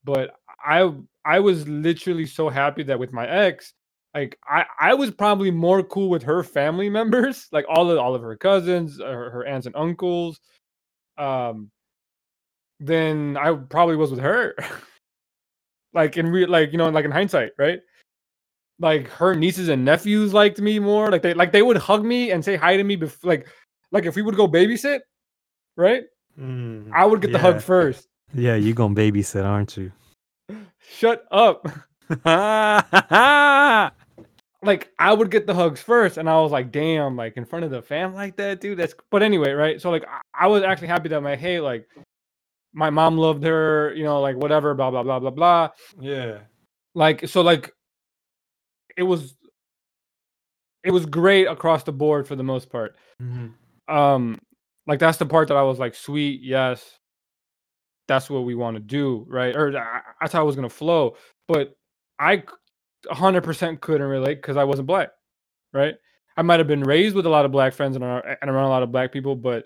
But 0.05 0.35
I 0.65 0.93
I 1.25 1.41
was 1.41 1.67
literally 1.69 2.27
so 2.27 2.49
happy 2.49 2.83
that 2.85 2.99
with 2.99 3.13
my 3.13 3.27
ex, 3.27 3.73
like 4.17 4.39
I 4.47 4.65
I 4.79 4.93
was 4.95 5.11
probably 5.11 5.51
more 5.51 5.83
cool 5.83 6.09
with 6.09 6.23
her 6.23 6.41
family 6.43 6.89
members, 6.99 7.47
like 7.51 7.65
all 7.69 7.91
of 7.91 7.99
all 7.99 8.15
of 8.15 8.21
her 8.23 8.35
cousins, 8.35 8.99
uh, 8.99 9.05
her, 9.05 9.29
her 9.29 9.45
aunts 9.45 9.67
and 9.67 9.75
uncles, 9.75 10.39
um, 11.17 11.69
than 12.79 13.37
I 13.37 13.53
probably 13.53 13.95
was 13.95 14.11
with 14.11 14.19
her. 14.21 14.55
like 15.93 16.17
in 16.17 16.27
real, 16.27 16.49
like 16.49 16.71
you 16.71 16.79
know, 16.79 16.89
like 16.89 17.05
in 17.05 17.11
hindsight, 17.11 17.51
right? 17.59 17.79
Like 18.79 19.07
her 19.09 19.35
nieces 19.35 19.69
and 19.69 19.85
nephews 19.85 20.33
liked 20.33 20.59
me 20.59 20.79
more. 20.79 21.11
Like 21.11 21.21
they 21.21 21.33
like 21.35 21.51
they 21.51 21.61
would 21.61 21.77
hug 21.77 22.03
me 22.03 22.31
and 22.31 22.43
say 22.43 22.55
hi 22.55 22.75
to 22.77 22.83
me 22.83 22.95
before, 22.95 23.29
like 23.29 23.47
like 23.91 24.05
if 24.05 24.15
we 24.15 24.23
would 24.23 24.35
go 24.35 24.47
babysit, 24.47 25.01
right? 25.75 26.03
Mm, 26.39 26.91
I 26.91 27.05
would 27.05 27.21
get 27.21 27.31
the 27.31 27.39
hug 27.39 27.61
first. 27.61 28.07
Yeah, 28.33 28.55
you 28.55 28.73
gonna 28.73 28.93
babysit, 28.93 29.45
aren't 29.45 29.77
you? 29.77 29.93
Shut 30.79 31.25
up. 31.31 31.65
Like 34.67 34.91
I 34.99 35.13
would 35.13 35.31
get 35.31 35.47
the 35.47 35.55
hugs 35.55 35.81
first, 35.81 36.17
and 36.17 36.29
I 36.29 36.39
was 36.41 36.51
like, 36.51 36.71
damn, 36.71 37.15
like 37.15 37.37
in 37.37 37.45
front 37.45 37.65
of 37.65 37.71
the 37.71 37.81
fam 37.81 38.13
like 38.13 38.35
that, 38.35 38.61
dude. 38.61 38.77
That's 38.77 38.93
but 39.09 39.23
anyway, 39.23 39.53
right? 39.53 39.81
So 39.81 39.89
like 39.89 40.05
I, 40.05 40.45
I 40.45 40.47
was 40.47 40.61
actually 40.61 40.89
happy 40.89 41.09
that 41.09 41.21
my 41.21 41.37
hey, 41.37 41.61
like 41.61 41.87
my 42.73 42.89
mom 42.89 43.17
loved 43.17 43.43
her, 43.43 43.93
you 43.95 44.03
know, 44.03 44.21
like 44.21 44.35
whatever, 44.35 44.75
blah 44.75 44.91
blah 44.91 45.03
blah 45.03 45.19
blah 45.19 45.31
blah. 45.31 45.69
Yeah. 45.99 46.39
Like 46.93 47.27
so, 47.29 47.41
like 47.41 47.73
it 48.97 49.03
was, 49.03 49.35
it 50.83 50.91
was 50.91 51.05
great 51.05 51.45
across 51.45 51.83
the 51.83 51.91
board 51.93 52.27
for 52.27 52.35
the 52.35 52.43
most 52.43 52.69
part. 52.69 52.95
Mm-hmm. 53.21 53.95
Um, 53.95 54.37
like 54.85 54.99
that's 54.99 55.17
the 55.17 55.25
part 55.25 55.47
that 55.47 55.57
I 55.57 55.63
was 55.63 55.79
like, 55.79 55.95
sweet, 55.95 56.41
yes, 56.41 56.97
that's 58.07 58.29
what 58.29 58.45
we 58.45 58.55
want 58.55 58.75
to 58.75 58.81
do, 58.81 59.25
right? 59.29 59.55
Or 59.55 59.77
I- 59.77 60.01
that's 60.19 60.33
how 60.33 60.41
I 60.41 60.43
was 60.43 60.55
gonna 60.55 60.69
flow. 60.69 61.15
But 61.47 61.73
I, 62.19 62.43
hundred 63.09 63.43
percent 63.43 63.81
couldn't 63.81 64.07
relate 64.07 64.35
because 64.35 64.57
I 64.57 64.63
wasn't 64.63 64.87
black, 64.87 65.09
right? 65.73 65.95
I 66.35 66.41
might 66.43 66.59
have 66.59 66.67
been 66.67 66.83
raised 66.83 67.15
with 67.15 67.25
a 67.25 67.29
lot 67.29 67.45
of 67.45 67.51
black 67.51 67.73
friends 67.73 67.95
and, 67.95 68.03
ar- 68.05 68.37
and 68.41 68.49
around 68.49 68.65
a 68.65 68.69
lot 68.69 68.83
of 68.83 68.91
black 68.91 69.11
people, 69.11 69.35
but 69.35 69.65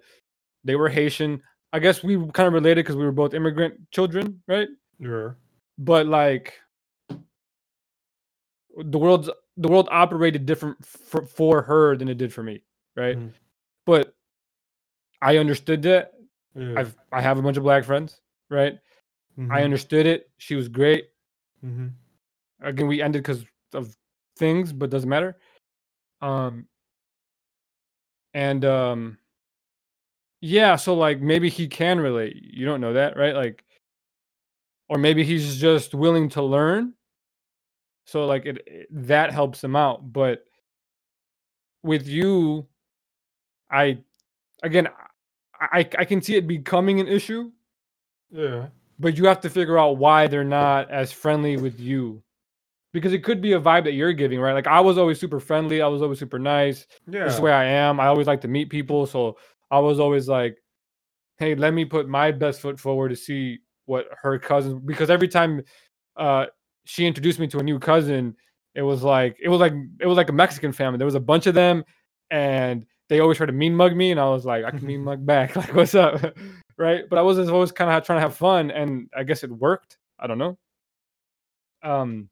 they 0.64 0.76
were 0.76 0.90
Haitian. 0.90 1.42
I 1.74 1.80
guess 1.80 2.04
we 2.04 2.16
kind 2.32 2.48
of 2.48 2.54
related 2.54 2.84
because 2.86 2.96
we 2.96 3.04
were 3.06 3.12
both 3.12 3.34
immigrant 3.34 3.90
children, 3.92 4.42
right? 4.48 4.68
Sure. 5.02 5.38
But 5.78 6.06
like 6.08 6.54
the 8.78 8.98
world's 8.98 9.30
the 9.58 9.68
world 9.68 9.88
operated 9.92 10.46
different 10.46 10.84
for, 10.86 11.26
for 11.26 11.62
her 11.62 11.96
than 11.98 12.08
it 12.08 12.18
did 12.18 12.34
for 12.34 12.44
me, 12.44 12.64
right? 12.96 13.18
Mhm. 13.18 13.32
But 13.86 14.16
I 15.22 15.38
understood 15.38 15.82
that. 15.84 16.14
Yeah. 16.56 16.74
I've 16.78 16.96
I 17.12 17.22
have 17.22 17.38
a 17.38 17.42
bunch 17.42 17.58
of 17.58 17.64
black 17.64 17.84
friends, 17.84 18.20
right? 18.50 18.74
I 19.38 19.42
Mhm. 19.42 19.64
understood 19.64 20.06
it. 20.06 20.30
She 20.38 20.56
was 20.56 20.68
great. 20.68 21.10
Mhm. 21.64 21.92
Again, 22.62 22.88
we 22.88 23.02
ended 23.02 23.24
because 23.24 23.46
of 23.74 23.96
things, 24.38 24.74
but 24.74 24.90
doesn't 24.90 25.10
matter. 25.10 25.38
Um, 26.22 26.68
and 28.34 28.66
um, 28.66 29.18
yeah. 30.42 30.76
So 30.78 30.96
like 30.96 31.22
maybe 31.22 31.50
he 31.50 31.68
can 31.68 32.00
relate. 32.00 32.38
You 32.42 32.66
don't 32.66 32.82
know 32.82 32.94
that, 32.94 33.18
right? 33.18 33.36
Like, 33.36 33.64
or 34.90 34.98
maybe 34.98 35.24
he's 35.24 35.58
just 35.60 35.94
willing 35.96 36.30
to 36.32 36.44
learn. 36.44 36.94
So 38.08 38.26
like 38.26 38.46
it, 38.46 38.64
it 38.68 38.88
that 39.08 39.32
helps 39.34 39.64
him 39.64 39.76
out. 39.76 40.14
But 40.14 40.46
with 41.84 42.08
you, 42.08 42.68
I 43.72 44.00
again, 44.64 44.88
I 45.60 45.80
I 45.82 45.90
I 46.00 46.06
can 46.06 46.22
see 46.22 46.36
it 46.36 46.48
becoming 46.48 47.00
an 47.02 47.08
issue 47.08 47.52
Yeah. 48.32 48.68
but 49.00 49.18
you 49.18 49.26
have 49.26 49.42
to 49.42 49.50
figure 49.50 49.78
out 49.80 49.98
why 49.98 50.28
they're 50.28 50.44
not 50.44 50.90
as 50.92 51.12
friendly 51.12 51.58
with 51.58 51.80
you 51.80 52.24
because 52.94 53.14
it 53.14 53.24
could 53.24 53.42
be 53.42 53.54
a 53.54 53.60
vibe 53.60 53.84
that 53.86 53.94
you're 53.94 54.14
giving 54.14 54.40
right? 54.40 54.54
Like 54.54 54.68
i 54.68 54.80
was 54.80 54.98
always 54.98 55.20
super 55.20 55.40
friendly 55.40 55.82
i 55.82 55.88
was 55.88 56.02
always 56.02 56.20
super 56.20 56.40
nice. 56.40 56.86
Yeah. 57.08 57.26
this 57.26 57.34
is 57.34 57.38
the 57.38 57.44
way 57.44 57.54
i 57.54 57.66
am. 57.66 58.00
I 58.00 58.08
always 58.08 58.28
like 58.28 58.42
to 58.42 58.48
meet 58.48 58.70
people 58.70 59.06
so 59.06 59.38
i 59.70 59.80
was 59.80 60.00
always 60.00 60.28
like 60.28 60.58
hey 61.38 61.56
let 61.56 61.74
me 61.74 61.86
put 61.86 62.08
my 62.08 62.32
best 62.32 62.62
foot 62.62 62.80
forward 62.80 63.10
to 63.10 63.16
see 63.16 63.60
what 63.86 64.08
her 64.22 64.38
cousin 64.38 64.80
because 64.86 65.10
every 65.10 65.28
time 65.28 65.64
uh 66.18 66.46
she 66.86 67.06
introduced 67.06 67.40
me 67.40 67.48
to 67.48 67.60
a 67.60 67.64
new 67.64 67.80
cousin 67.80 68.36
it 68.76 68.82
was 68.82 69.04
like 69.04 69.38
it 69.42 69.50
was 69.50 69.60
like 69.60 69.74
it 70.00 70.08
was 70.08 70.18
like 70.18 70.30
a 70.30 70.34
mexican 70.34 70.72
family. 70.72 70.98
There 70.98 71.06
was 71.06 71.16
a 71.16 71.20
bunch 71.20 71.48
of 71.48 71.54
them 71.54 71.84
and 72.30 72.86
they 73.10 73.20
always 73.20 73.38
try 73.38 73.46
to 73.46 73.52
mean 73.52 73.76
mug 73.76 73.96
me 73.96 74.12
and 74.12 74.20
i 74.20 74.30
was 74.30 74.46
like 74.46 74.64
i 74.64 74.72
can 74.72 74.86
mean 74.86 75.04
mug 75.10 75.26
back 75.26 75.56
like 75.62 75.74
what's 75.74 75.96
up? 75.96 76.22
Right? 76.78 77.04
But 77.10 77.20
i 77.20 77.22
was 77.22 77.38
always 77.50 77.72
kind 77.72 77.90
of 77.90 78.06
trying 78.06 78.18
to 78.18 78.22
have 78.22 78.36
fun 78.36 78.72
and 78.72 79.10
i 79.16 79.24
guess 79.24 79.44
it 79.44 79.52
worked. 79.52 79.98
I 80.20 80.28
don't 80.28 80.38
know. 80.38 80.58
Um 81.84 82.30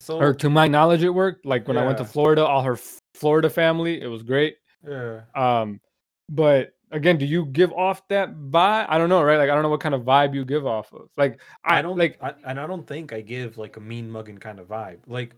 so 0.00 0.18
or 0.18 0.34
to 0.34 0.48
my 0.50 0.66
knowledge 0.68 1.02
it 1.02 1.10
worked. 1.10 1.44
Like 1.44 1.66
when 1.68 1.76
i 1.76 1.84
went 1.84 1.98
to 1.98 2.04
florida 2.04 2.44
all 2.44 2.62
her 2.62 2.78
florida 3.14 3.50
family 3.50 4.00
it 4.00 4.06
was 4.06 4.22
great. 4.22 4.56
Yeah. 4.86 5.22
um 5.34 5.80
but 6.28 6.72
again 6.90 7.18
do 7.18 7.26
you 7.26 7.46
give 7.46 7.72
off 7.72 8.06
that 8.08 8.34
vibe? 8.34 8.86
I 8.88 8.98
don't 8.98 9.08
know 9.08 9.22
right? 9.22 9.36
Like 9.38 9.50
i 9.50 9.54
don't 9.54 9.62
know 9.62 9.68
what 9.68 9.80
kind 9.80 9.94
of 9.94 10.02
vibe 10.02 10.34
you 10.34 10.44
give 10.44 10.66
off 10.66 10.92
of. 10.92 11.08
Like 11.16 11.40
i, 11.64 11.78
I 11.78 11.82
don't 11.82 11.98
like 11.98 12.18
I, 12.22 12.34
and 12.46 12.60
I 12.60 12.66
don't 12.66 12.86
think 12.86 13.12
I 13.12 13.20
give 13.20 13.58
like 13.58 13.76
a 13.76 13.80
mean 13.80 14.10
mugging 14.10 14.38
kind 14.38 14.58
of 14.60 14.68
vibe. 14.68 14.98
Like 15.06 15.34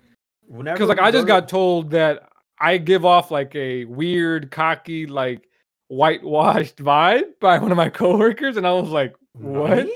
whenever 0.50 0.76
because 0.76 0.88
like 0.88 0.98
i 0.98 1.10
just 1.10 1.22
to- 1.22 1.28
got 1.28 1.48
told 1.48 1.90
that 1.90 2.28
i 2.58 2.76
give 2.76 3.04
off 3.04 3.30
like 3.30 3.54
a 3.54 3.84
weird 3.84 4.50
cocky 4.50 5.06
like 5.06 5.48
whitewashed 5.88 6.76
vibe 6.76 7.38
by 7.40 7.58
one 7.58 7.70
of 7.70 7.76
my 7.76 7.88
coworkers 8.00 8.56
and 8.56 8.66
i 8.66 8.72
was 8.72 8.90
like 8.90 9.14
what? 9.34 9.88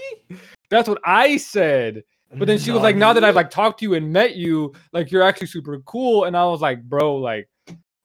That's 0.70 0.88
what 0.88 1.00
i 1.04 1.36
said 1.36 2.04
But 2.38 2.48
then 2.48 2.58
she 2.58 2.70
was 2.70 2.82
like, 2.82 2.96
now 2.96 3.12
that 3.12 3.24
I've 3.24 3.34
like 3.34 3.50
talked 3.50 3.80
to 3.80 3.84
you 3.84 3.94
and 3.94 4.12
met 4.12 4.36
you, 4.36 4.72
like 4.92 5.10
you're 5.10 5.22
actually 5.22 5.46
super 5.48 5.78
cool. 5.80 6.24
And 6.24 6.36
I 6.36 6.44
was 6.46 6.60
like, 6.60 6.82
bro, 6.82 7.16
like 7.16 7.48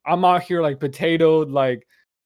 I'm 0.05 0.25
out 0.25 0.43
here 0.43 0.61
like 0.61 0.79
potatoed, 0.79 1.51
like 1.51 1.85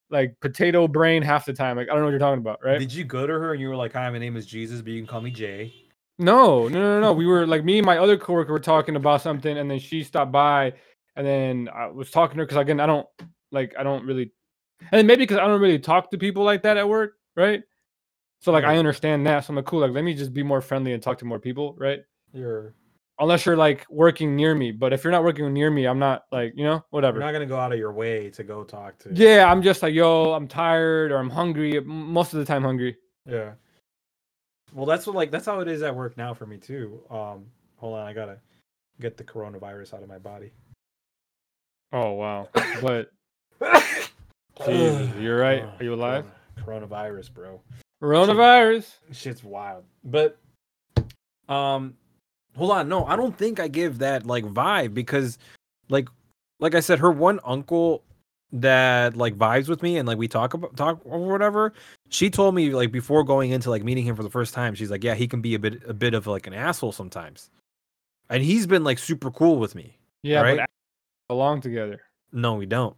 like 0.10 0.36
potato 0.40 0.88
brain 0.88 1.22
half 1.22 1.46
the 1.46 1.54
time. 1.54 1.76
Like 1.76 1.90
I 1.90 1.94
don't 1.94 2.00
know 2.00 2.06
what 2.06 2.12
you're 2.12 2.20
talking 2.20 2.40
about, 2.40 2.60
right? 2.64 2.80
Did 2.80 2.94
you 2.94 3.04
go 3.04 3.28
to 3.28 3.34
her 3.34 3.54
and 3.54 3.62
you 3.62 3.68
were 3.68 3.76
like, 3.76 3.94
"Hi, 3.94 4.10
my 4.10 4.20
name 4.20 4.38
is 4.38 4.46
Jesus, 4.46 4.82
but 4.82 4.92
you 4.92 5.00
can 5.00 5.08
call 5.08 5.22
me 5.22 5.32
Jay." 5.32 5.74
No, 6.20 6.68
no, 6.68 6.80
no, 6.80 7.00
no. 7.00 7.14
We 7.14 7.26
were 7.26 7.48
like 7.48 7.66
me 7.66 7.80
and 7.80 7.86
my 7.86 7.98
other 7.98 8.18
coworker 8.18 8.54
were 8.54 8.60
talking 8.60 8.96
about 8.96 9.22
something, 9.22 9.58
and 9.58 9.70
then 9.70 9.80
she 9.80 10.04
stopped 10.04 10.32
by, 10.32 10.74
and 11.16 11.26
then 11.26 11.70
I 11.74 11.88
was 11.88 12.12
talking 12.12 12.36
to 12.36 12.42
her 12.42 12.46
because 12.46 12.60
again, 12.60 12.80
I 12.80 12.86
don't 12.86 13.08
like 13.52 13.74
I 13.78 13.84
don't 13.84 14.06
really, 14.06 14.32
and 14.80 15.00
then 15.00 15.08
maybe 15.08 15.24
because 15.24 15.38
I 15.38 15.48
don't 15.48 15.60
really 15.60 15.80
talk 15.80 16.12
to 16.12 16.18
people 16.18 16.44
like 16.44 16.62
that 16.64 16.78
at 16.78 16.88
work, 16.88 17.14
right? 17.36 17.64
So 18.44 18.52
like 18.52 18.66
I 18.66 18.78
understand 18.78 19.26
that. 19.26 19.46
So 19.46 19.52
I'm 19.52 19.56
like, 19.56 19.66
cool. 19.66 19.80
Like 19.80 19.92
let 19.92 20.04
me 20.04 20.14
just 20.14 20.34
be 20.34 20.44
more 20.44 20.60
friendly 20.60 20.92
and 20.92 21.02
talk 21.02 21.18
to 21.20 21.26
more 21.26 21.40
people, 21.40 21.76
right? 21.78 22.02
You're 22.34 22.76
Unless 23.20 23.46
you're 23.46 23.56
like 23.56 23.86
working 23.90 24.36
near 24.36 24.54
me, 24.54 24.72
but 24.72 24.92
if 24.92 25.04
you're 25.04 25.12
not 25.12 25.24
working 25.24 25.54
near 25.54 25.72
me, 25.72 25.86
I'm 25.86 26.00
not 26.00 26.24
like 26.30 26.52
you 26.54 26.66
know 26.66 26.84
whatever. 26.90 27.20
you're 27.20 27.26
not 27.26 27.32
gonna 27.32 27.46
go 27.46 27.58
out 27.58 27.72
of 27.72 27.80
your 27.80 27.94
way 27.94 28.30
to 28.32 28.44
go 28.44 28.66
talk 28.66 29.00
to. 29.00 29.14
Yeah, 29.14 29.50
I'm 29.50 29.62
just 29.62 29.82
like 29.82 29.94
yo, 29.94 30.34
I'm 30.34 30.50
tired 30.50 31.14
or 31.14 31.20
I'm 31.20 31.30
hungry. 31.30 31.80
Most 31.80 32.34
of 32.34 32.40
the 32.40 32.46
time, 32.46 32.64
hungry. 32.64 32.98
Yeah. 33.26 33.52
Well, 34.74 34.86
that's 34.86 35.08
what 35.08 35.16
like 35.16 35.32
that's 35.32 35.46
how 35.46 35.62
it 35.62 35.70
is 35.70 35.82
at 35.82 35.96
work 35.96 36.18
now 36.18 36.34
for 36.34 36.46
me 36.46 36.58
too. 36.58 37.00
Um, 37.10 37.46
hold 37.78 37.98
on, 37.98 38.06
I 38.06 38.12
gotta 38.12 38.40
get 39.00 39.16
the 39.16 39.24
coronavirus 39.24 39.94
out 39.94 40.04
of 40.04 40.10
my 40.10 40.18
body. 40.18 40.52
Oh 41.94 42.12
wow, 42.14 42.50
but 42.82 43.10
Jesus, 44.66 45.16
you're 45.18 45.40
right. 45.40 45.64
Oh, 45.64 45.78
Are 45.80 45.84
you 45.84 45.94
alive? 45.94 46.26
Coronavirus, 46.58 47.32
bro. 47.34 47.62
Coronavirus. 48.04 48.96
Shit's 49.14 49.44
wild. 49.44 49.86
But 50.04 50.38
um 51.48 51.96
hold 52.58 52.72
on, 52.72 52.90
no, 52.90 53.06
I 53.06 53.16
don't 53.16 53.38
think 53.38 53.60
I 53.60 53.68
give 53.68 54.00
that 54.00 54.26
like 54.26 54.44
vibe 54.46 54.94
because 54.94 55.38
like 55.90 56.10
like 56.60 56.76
I 56.76 56.82
said, 56.82 57.00
her 57.00 57.12
one 57.12 57.40
uncle 57.46 58.04
that 58.52 59.16
like 59.18 59.36
vibes 59.36 59.68
with 59.68 59.82
me 59.82 59.98
and 59.98 60.08
like 60.08 60.18
we 60.18 60.28
talk 60.28 60.54
about 60.54 60.76
talk 60.76 61.00
or 61.06 61.20
whatever, 61.32 61.74
she 62.10 62.30
told 62.30 62.54
me 62.56 62.70
like 62.72 62.92
before 62.92 63.24
going 63.24 63.52
into 63.52 63.70
like 63.70 63.84
meeting 63.84 64.06
him 64.06 64.16
for 64.16 64.24
the 64.24 64.30
first 64.30 64.54
time, 64.54 64.76
she's 64.76 64.92
like, 64.92 65.04
Yeah, 65.04 65.16
he 65.16 65.28
can 65.28 65.42
be 65.42 65.56
a 65.56 65.60
bit 65.60 65.82
a 65.88 65.94
bit 65.94 66.14
of 66.14 66.28
like 66.28 66.46
an 66.46 66.54
asshole 66.54 66.92
sometimes. 66.92 67.50
And 68.30 68.44
he's 68.44 68.68
been 68.68 68.84
like 68.84 69.00
super 69.00 69.32
cool 69.32 69.58
with 69.60 69.76
me. 69.76 69.98
Yeah, 70.24 70.42
Right? 70.42 70.58
but 70.58 70.70
belong 71.30 71.62
together. 71.62 72.02
No, 72.34 72.56
we 72.56 72.66
don't. 72.66 72.96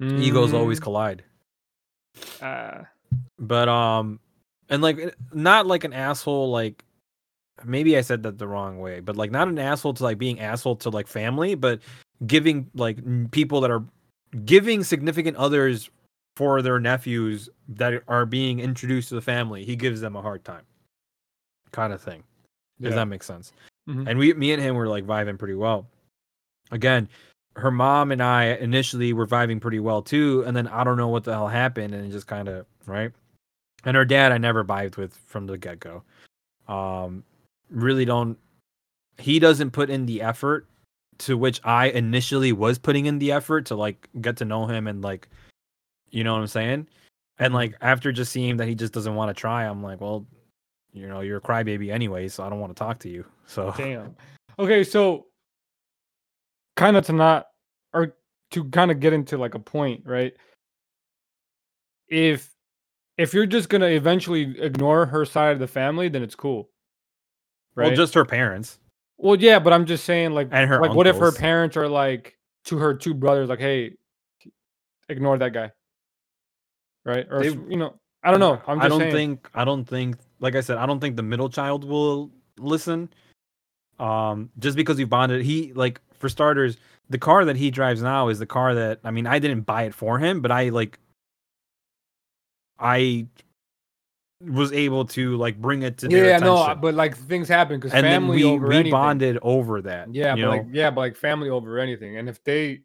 Egos 0.00 0.52
always 0.52 0.78
Mm, 0.80 0.82
collide. 0.82 1.24
uh, 2.40 2.82
but 3.38 3.68
um 3.68 4.18
and 4.68 4.82
like 4.82 4.98
eh, 4.98 5.10
not 5.32 5.66
like 5.66 5.84
an 5.84 5.92
asshole 5.92 6.50
like 6.50 6.84
maybe 7.64 7.96
i 7.96 8.00
said 8.00 8.22
that 8.22 8.38
the 8.38 8.46
wrong 8.48 8.78
way 8.78 9.00
but 9.00 9.16
like 9.16 9.30
not 9.30 9.48
an 9.48 9.58
asshole 9.58 9.94
to 9.94 10.02
like 10.02 10.18
being 10.18 10.40
asshole 10.40 10.76
to 10.76 10.90
like 10.90 11.06
family 11.06 11.54
but 11.54 11.80
giving 12.26 12.68
like 12.74 12.98
people 13.30 13.60
that 13.60 13.70
are 13.70 13.84
giving 14.44 14.82
significant 14.82 15.36
others 15.36 15.90
for 16.36 16.62
their 16.62 16.78
nephews 16.80 17.48
that 17.68 18.02
are 18.08 18.24
being 18.24 18.58
introduced 18.60 19.08
to 19.10 19.14
the 19.14 19.20
family 19.20 19.64
he 19.64 19.76
gives 19.76 20.00
them 20.00 20.16
a 20.16 20.22
hard 20.22 20.42
time 20.44 20.64
kind 21.72 21.92
of 21.92 22.00
thing 22.00 22.22
does 22.80 22.90
Yeah. 22.90 22.96
that 22.96 23.06
make 23.06 23.22
sense 23.22 23.52
Mhm. 23.88 24.08
and 24.08 24.18
we 24.18 24.32
me 24.34 24.52
and 24.52 24.62
him 24.62 24.74
were 24.76 24.88
like 24.88 25.04
vibing 25.06 25.38
pretty 25.38 25.54
well 25.54 25.86
again 26.70 27.08
her 27.56 27.70
mom 27.70 28.10
and 28.12 28.22
i 28.22 28.46
initially 28.54 29.12
were 29.12 29.26
vibing 29.26 29.60
pretty 29.60 29.80
well 29.80 30.02
too 30.02 30.42
and 30.46 30.56
then 30.56 30.66
i 30.68 30.82
don't 30.82 30.96
know 30.96 31.08
what 31.08 31.24
the 31.24 31.32
hell 31.32 31.48
happened 31.48 31.94
and 31.94 32.06
it 32.06 32.10
just 32.10 32.26
kind 32.26 32.48
of 32.48 32.66
right? 32.86 33.12
And 33.84 33.96
her 33.96 34.04
dad 34.04 34.32
i 34.32 34.38
never 34.38 34.64
vibed 34.64 34.96
with 34.96 35.14
from 35.26 35.46
the 35.46 35.58
get-go. 35.58 36.02
Um 36.68 37.24
really 37.70 38.04
don't 38.04 38.38
he 39.18 39.38
doesn't 39.38 39.70
put 39.70 39.90
in 39.90 40.06
the 40.06 40.22
effort 40.22 40.66
to 41.18 41.36
which 41.36 41.60
i 41.64 41.86
initially 41.88 42.52
was 42.52 42.78
putting 42.78 43.06
in 43.06 43.18
the 43.18 43.32
effort 43.32 43.66
to 43.66 43.74
like 43.74 44.08
get 44.20 44.36
to 44.38 44.44
know 44.44 44.66
him 44.66 44.86
and 44.86 45.02
like 45.02 45.28
you 46.10 46.24
know 46.24 46.32
what 46.32 46.40
i'm 46.40 46.46
saying? 46.46 46.86
And 47.38 47.52
like 47.52 47.74
after 47.80 48.12
just 48.12 48.32
seeing 48.32 48.56
that 48.58 48.68
he 48.68 48.74
just 48.74 48.92
doesn't 48.92 49.14
want 49.14 49.28
to 49.34 49.40
try 49.40 49.66
i'm 49.66 49.82
like 49.82 50.00
well 50.00 50.26
you 50.92 51.08
know 51.08 51.20
you're 51.20 51.38
a 51.38 51.40
crybaby 51.40 51.92
anyway 51.92 52.28
so 52.28 52.44
i 52.44 52.48
don't 52.48 52.60
want 52.60 52.74
to 52.74 52.78
talk 52.78 52.98
to 53.00 53.08
you. 53.08 53.24
So 53.46 53.74
Damn. 53.76 54.16
Okay, 54.58 54.84
so 54.84 55.26
kind 56.76 56.96
of 56.96 57.06
to 57.06 57.12
not 57.12 57.46
or 57.92 58.16
to 58.50 58.64
kind 58.64 58.90
of 58.90 59.00
get 59.00 59.12
into 59.12 59.38
like 59.38 59.54
a 59.54 59.58
point, 59.58 60.02
right? 60.06 60.34
If 62.08 62.54
if 63.18 63.34
you're 63.34 63.46
just 63.46 63.68
gonna 63.68 63.86
eventually 63.86 64.58
ignore 64.60 65.06
her 65.06 65.24
side 65.24 65.52
of 65.52 65.58
the 65.58 65.66
family, 65.66 66.08
then 66.08 66.22
it's 66.22 66.34
cool. 66.34 66.70
Right. 67.74 67.86
well 67.88 67.96
just 67.96 68.12
her 68.14 68.24
parents 68.26 68.78
Well, 69.16 69.36
yeah, 69.36 69.58
but 69.58 69.72
I'm 69.72 69.86
just 69.86 70.04
saying, 70.04 70.32
like, 70.32 70.48
And 70.50 70.68
her 70.68 70.78
like, 70.80 70.94
what 70.94 71.06
if 71.06 71.16
her 71.16 71.32
parents 71.32 71.74
are 71.76 71.88
like 71.88 72.36
to 72.64 72.76
her 72.76 72.92
two 72.92 73.14
brothers, 73.14 73.48
like, 73.48 73.60
hey, 73.60 73.96
ignore 75.08 75.38
that 75.38 75.54
guy, 75.54 75.70
right? 77.04 77.26
Or 77.30 77.40
They- 77.40 77.48
you 77.48 77.76
know, 77.76 77.98
I 78.22 78.30
don't 78.30 78.40
know. 78.40 78.60
I'm 78.66 78.78
just 78.78 78.84
I 78.84 78.88
don't 78.88 79.00
saying. 79.00 79.12
think 79.12 79.50
I 79.54 79.64
don't 79.64 79.84
think 79.84 80.16
like 80.40 80.54
I 80.54 80.60
said, 80.60 80.76
I 80.76 80.86
don't 80.86 81.00
think 81.00 81.16
the 81.16 81.22
middle 81.22 81.48
child 81.48 81.84
will 81.84 82.30
listen. 82.58 83.08
Um, 83.98 84.50
just 84.58 84.76
because 84.76 84.96
we 84.98 85.04
bonded, 85.04 85.42
he 85.42 85.72
like 85.72 86.00
for 86.22 86.30
starters, 86.30 86.78
the 87.10 87.18
car 87.18 87.44
that 87.44 87.56
he 87.56 87.70
drives 87.70 88.00
now 88.00 88.28
is 88.28 88.38
the 88.38 88.46
car 88.46 88.74
that 88.74 89.00
I 89.04 89.10
mean, 89.10 89.26
I 89.26 89.38
didn't 89.38 89.62
buy 89.62 89.82
it 89.82 89.92
for 89.94 90.18
him, 90.18 90.40
but 90.40 90.50
I 90.50 90.70
like 90.70 90.98
I 92.78 93.26
was 94.40 94.72
able 94.72 95.04
to 95.04 95.36
like 95.36 95.60
bring 95.60 95.82
it 95.82 95.98
to 95.98 96.08
Yeah, 96.08 96.38
no, 96.38 96.74
but 96.80 96.94
like 96.94 97.16
things 97.16 97.48
happen 97.48 97.78
because 97.78 97.92
family 97.92 98.36
we 98.38 98.44
over 98.44 98.68
we 98.68 98.76
anything. 98.76 98.92
bonded 98.92 99.38
over 99.42 99.82
that. 99.82 100.14
Yeah, 100.14 100.34
but 100.34 100.40
know? 100.40 100.48
like 100.50 100.66
yeah, 100.72 100.90
but 100.90 101.00
like 101.00 101.16
family 101.16 101.50
over 101.50 101.78
anything. 101.78 102.16
And 102.16 102.28
if 102.28 102.42
they 102.44 102.82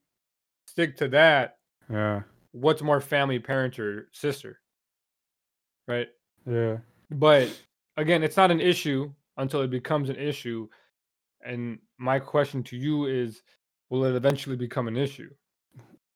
stick 0.66 0.98
to 0.98 1.08
that, 1.10 1.58
yeah, 1.90 2.24
what's 2.52 2.82
more 2.82 3.00
family, 3.00 3.40
parent 3.40 3.80
or 3.80 4.10
sister? 4.12 4.60
Right? 5.88 6.08
yeah. 6.46 6.78
But 7.12 7.50
again, 7.96 8.24
it's 8.24 8.36
not 8.36 8.52
an 8.52 8.60
issue 8.60 9.12
until 9.38 9.62
it 9.62 9.70
becomes 9.70 10.10
an 10.10 10.18
issue. 10.18 10.68
And 11.46 11.80
my 11.98 12.20
question 12.20 12.64
to 12.64 12.78
you 12.78 13.06
is 13.06 13.42
will 13.90 14.06
it 14.06 14.16
eventually 14.16 14.56
become 14.56 14.88
an 14.88 14.98
issue? 14.98 15.30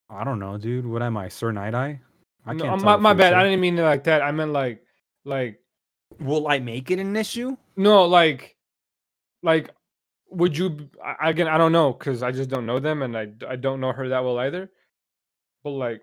I 0.10 0.24
don't 0.24 0.40
know, 0.40 0.58
dude. 0.58 0.86
What 0.86 1.02
am 1.04 1.18
I, 1.18 1.30
Sir 1.30 1.52
Night 1.52 1.74
Eye? 1.76 2.00
I 2.46 2.54
No, 2.54 2.66
can't. 2.66 2.82
my, 2.82 2.98
my 2.98 3.14
bad. 3.14 3.34
I 3.34 3.44
didn't 3.44 3.62
mean 3.62 3.78
it 3.78 3.84
like 3.84 4.06
that. 4.06 4.22
I 4.22 4.32
meant 4.32 4.52
like 4.52 4.84
like 5.26 5.60
Will 6.20 6.48
I 6.48 6.60
make 6.60 6.92
it 6.92 7.00
an 7.00 7.16
issue? 7.16 7.58
no, 7.78 8.06
like 8.06 8.56
like 9.44 9.72
would 10.30 10.58
you 10.58 10.70
b- 10.72 10.90
I- 11.04 11.30
again 11.30 11.48
I 11.48 11.58
don't 11.58 11.72
know 11.72 11.94
because 11.94 12.24
I 12.24 12.32
just 12.32 12.50
don't 12.50 12.66
know 12.66 12.80
them 12.80 13.02
and 13.02 13.18
I 13.18 13.28
I 13.48 13.56
don't 13.56 13.82
know 13.82 13.92
her 13.92 14.10
that 14.10 14.24
well 14.24 14.40
either. 14.40 14.70
But 15.64 15.72
like 15.72 16.02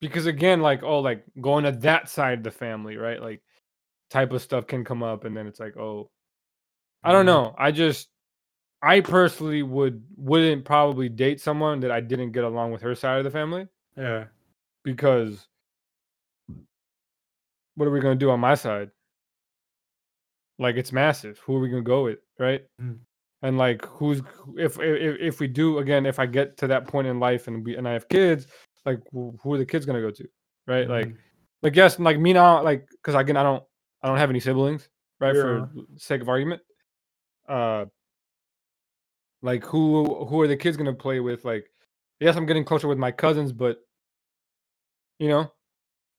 because 0.00 0.26
again, 0.26 0.60
like 0.60 0.82
oh 0.82 1.00
like 1.00 1.24
going 1.40 1.64
to 1.64 1.72
that 1.72 2.08
side 2.08 2.38
of 2.38 2.44
the 2.44 2.50
family, 2.50 2.96
right? 2.96 3.20
Like 3.22 3.42
type 4.10 4.32
of 4.32 4.42
stuff 4.42 4.66
can 4.66 4.84
come 4.84 5.02
up 5.02 5.24
and 5.24 5.36
then 5.36 5.46
it's 5.46 5.60
like, 5.60 5.76
oh 5.76 6.10
I 7.02 7.12
don't 7.12 7.26
know. 7.26 7.54
I 7.58 7.70
just 7.70 8.08
I 8.82 9.00
personally 9.00 9.62
would 9.62 10.02
wouldn't 10.16 10.64
probably 10.64 11.08
date 11.08 11.40
someone 11.40 11.80
that 11.80 11.90
I 11.90 12.00
didn't 12.00 12.32
get 12.32 12.44
along 12.44 12.72
with 12.72 12.82
her 12.82 12.94
side 12.94 13.18
of 13.18 13.24
the 13.24 13.30
family 13.30 13.68
Yeah. 13.96 14.24
because 14.84 15.46
what 17.74 17.86
are 17.86 17.90
we 17.90 18.00
gonna 18.00 18.14
do 18.16 18.30
on 18.30 18.40
my 18.40 18.54
side? 18.54 18.90
Like 20.58 20.76
it's 20.76 20.92
massive. 20.92 21.38
Who 21.40 21.56
are 21.56 21.60
we 21.60 21.68
gonna 21.68 21.82
go 21.82 22.04
with, 22.04 22.18
right? 22.38 22.62
Mm. 22.80 22.98
And 23.42 23.56
like 23.56 23.84
who's 23.86 24.20
if, 24.56 24.78
if 24.78 25.20
if 25.20 25.40
we 25.40 25.46
do 25.48 25.78
again, 25.78 26.04
if 26.04 26.18
I 26.18 26.26
get 26.26 26.58
to 26.58 26.66
that 26.66 26.86
point 26.86 27.06
in 27.06 27.18
life 27.18 27.48
and 27.48 27.64
we 27.64 27.76
and 27.76 27.88
I 27.88 27.92
have 27.92 28.08
kids, 28.08 28.46
like 28.84 29.00
who 29.12 29.38
are 29.46 29.58
the 29.58 29.64
kids 29.64 29.86
gonna 29.86 30.02
go 30.02 30.10
to, 30.10 30.28
right? 30.66 30.88
Like 30.88 31.06
Mhm. 31.08 31.16
like 31.62 31.76
yes, 31.76 31.98
like 31.98 32.18
me 32.18 32.34
now, 32.34 32.62
like 32.62 32.86
because 32.90 33.14
again 33.14 33.38
I 33.38 33.42
don't 33.42 33.64
I 34.02 34.08
don't 34.08 34.18
have 34.18 34.30
any 34.30 34.40
siblings, 34.40 34.88
right? 35.18 35.34
For 35.34 35.70
sake 35.96 36.20
of 36.20 36.28
argument, 36.28 36.60
uh, 37.50 37.86
like 39.42 39.64
who 39.64 40.26
who 40.26 40.40
are 40.42 40.48
the 40.48 40.56
kids 40.56 40.76
gonna 40.76 40.94
play 40.94 41.20
with? 41.20 41.44
Like 41.44 41.70
yes, 42.20 42.36
I'm 42.36 42.46
getting 42.46 42.64
closer 42.64 42.88
with 42.88 42.98
my 42.98 43.12
cousins, 43.12 43.52
but 43.52 43.78
you 45.18 45.28
know, 45.28 45.52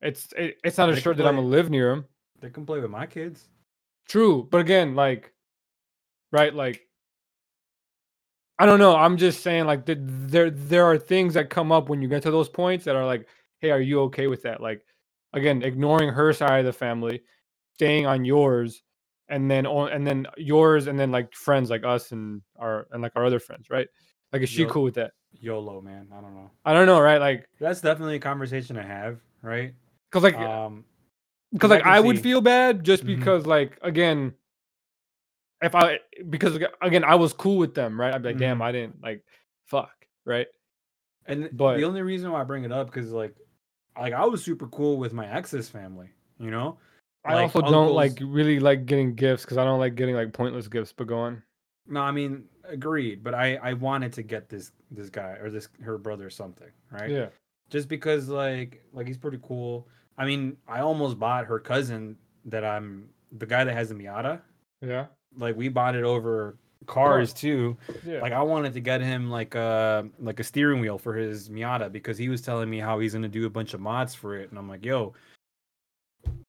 it's 0.02 0.34
it, 0.38 0.58
it's 0.64 0.78
not 0.78 0.90
They 0.90 1.02
assured 1.02 1.18
that 1.18 1.28
I'm 1.28 1.38
gonna 1.38 1.48
live 1.48 1.70
near 1.70 1.92
them. 1.92 2.06
they 2.42 2.50
can 2.52 2.66
play 2.66 2.80
with 2.82 2.92
my 2.92 3.08
kids. 3.08 3.48
True, 4.10 4.48
but 4.52 4.62
again, 4.62 4.96
like, 4.96 5.34
right, 6.32 6.54
like, 6.54 6.88
I 8.60 8.66
don't 8.68 8.80
know. 8.80 8.96
I'm 8.96 9.18
just 9.18 9.42
saying, 9.42 9.66
like, 9.66 9.86
th- 9.86 10.00
there 10.02 10.52
there 10.52 10.86
are 10.86 10.98
things 10.98 11.36
that 11.36 11.50
come 11.50 11.72
up 11.72 11.90
when 11.90 12.02
you 12.02 12.08
get 12.10 12.24
to 12.24 12.32
those 12.32 12.50
points 12.50 12.86
that 12.86 12.96
are 12.96 13.06
like, 13.06 13.28
hey, 13.60 13.72
are 13.72 13.82
you 13.82 14.02
okay 14.04 14.28
with 14.28 14.44
that? 14.44 14.62
Like, 14.62 14.86
again, 15.34 15.64
ignoring 15.64 16.10
her 16.10 16.34
side 16.34 16.62
of 16.62 16.66
the 16.66 16.74
family, 16.74 17.24
staying 17.76 18.06
on 18.08 18.26
yours, 18.26 18.84
and 19.32 19.50
then 19.50 19.66
and 19.66 20.06
then 20.06 20.28
yours, 20.38 20.86
and 20.88 21.00
then 21.00 21.10
like 21.12 21.34
friends 21.34 21.70
like 21.72 21.84
us 21.84 22.12
and 22.12 22.42
our 22.60 22.86
and 22.92 23.02
like 23.02 23.14
our 23.16 23.26
other 23.26 23.40
friends, 23.40 23.70
right? 23.72 23.88
Like, 24.32 24.44
is 24.44 24.50
she 24.50 24.62
Yo- 24.64 24.70
cool 24.70 24.84
with 24.84 24.94
that? 24.96 25.14
YOLO, 25.40 25.82
man. 25.82 26.08
I 26.14 26.22
don't 26.22 26.36
know. 26.36 26.52
I 26.66 26.74
don't 26.74 26.86
know, 26.86 27.00
right? 27.02 27.20
Like, 27.20 27.48
That's 27.60 27.82
definitely 27.82 28.18
a 28.18 28.20
conversation 28.20 28.76
to 28.76 28.84
have, 28.84 29.20
right? 29.42 29.74
cause 30.12 30.24
like 30.24 30.36
Um, 30.36 30.84
because 31.54 31.72
I 31.72 31.76
like 31.76 31.84
can 31.84 31.92
I, 31.94 32.00
would 32.02 32.20
feel 32.20 32.42
bad 32.42 32.84
just 32.84 33.04
Mhm. 33.04 33.18
because 33.18 33.46
like 33.46 33.80
again 33.82 34.34
if 35.62 35.74
I 35.74 36.00
because 36.30 36.60
again 36.82 37.04
I 37.06 37.16
was 37.16 37.32
cool 37.34 37.58
with 37.58 37.74
them 37.76 38.00
right 38.00 38.14
I'd 38.14 38.22
be 38.24 38.30
like 38.30 38.38
damn 38.38 38.60
Mhm. 38.60 38.64
I 38.64 38.72
didn't 38.74 39.02
like 39.02 39.24
fuck 39.68 39.94
right 40.26 40.48
and 41.28 41.50
but- 41.54 41.78
the 41.78 41.86
only 41.86 42.02
reason 42.02 42.32
why 42.32 42.42
I 42.42 42.44
bring 42.44 42.64
it 42.66 42.72
up 42.72 42.88
because 42.88 43.12
like, 43.12 43.36
like 43.98 44.12
I 44.14 44.26
was 44.26 44.44
super 44.44 44.68
cool 44.68 44.98
with 44.98 45.14
my 45.14 45.28
ex's 45.32 45.70
family. 45.70 46.10
You 46.40 46.50
know, 46.52 46.78
I 47.24 47.36
Like, 47.36 47.44
also 47.56 47.62
don't 47.62 47.94
like 47.94 48.18
really 48.22 48.60
like 48.60 48.86
getting 48.86 49.16
gifts 49.16 49.44
because 49.44 49.58
I 49.58 49.64
don't 49.66 49.80
like 49.80 49.96
getting 49.96 50.16
like 50.16 50.34
pointless 50.34 50.68
gifts 50.68 50.94
but 50.94 51.08
go 51.08 51.20
on 51.20 51.44
No, 51.88 52.02
I 52.02 52.12
mean, 52.12 52.46
agreed. 52.64 53.24
But 53.24 53.34
I 53.34 53.56
I 53.58 53.74
wanted 53.74 54.14
to 54.14 54.24
get 54.24 54.50
this 54.50 54.72
this 54.92 55.10
guy 55.10 55.38
or 55.42 55.50
this 55.50 55.68
her 55.82 55.98
brother 55.98 56.30
something, 56.30 56.70
right? 56.92 57.10
yeah 57.10 57.30
Just 57.70 57.88
because 57.88 58.30
like 58.30 58.84
like 58.94 59.08
he's 59.08 59.18
pretty 59.18 59.40
cool. 59.42 59.88
I 60.18 60.26
mean, 60.26 60.58
I 60.68 60.82
almost 60.82 61.20
bought 61.20 61.46
her 61.46 61.60
cousin 61.60 62.18
that 62.46 62.64
I'm 62.64 63.10
the 63.32 63.46
guy 63.46 63.64
that 63.64 63.74
has 63.74 63.90
the 63.90 63.96
Miata. 63.96 64.42
yeah 64.82 65.08
Like 65.38 65.56
we 65.56 65.70
bought 65.70 65.96
it 65.96 66.04
over 66.04 66.58
cars 66.88 67.34
too. 67.34 67.78
yeah 68.04 68.22
Like 68.22 68.34
I 68.34 68.42
wanted 68.42 68.74
to 68.74 68.80
get 68.80 69.02
him 69.02 69.30
like 69.30 69.56
a 69.56 70.10
like 70.20 70.40
a 70.40 70.44
steering 70.44 70.82
wheel 70.82 70.98
for 70.98 71.14
his 71.16 71.50
Miata 71.50 71.92
because 71.92 72.18
he 72.18 72.30
was 72.30 72.42
telling 72.42 72.70
me 72.70 72.80
how 72.80 73.00
he's 73.00 73.14
gonna 73.14 73.28
do 73.30 73.46
a 73.46 73.50
bunch 73.50 73.74
of 73.74 73.80
mods 73.82 74.14
for 74.16 74.36
it, 74.38 74.50
and 74.50 74.58
I'm 74.60 74.68
like, 74.70 74.86
yo, 74.86 75.14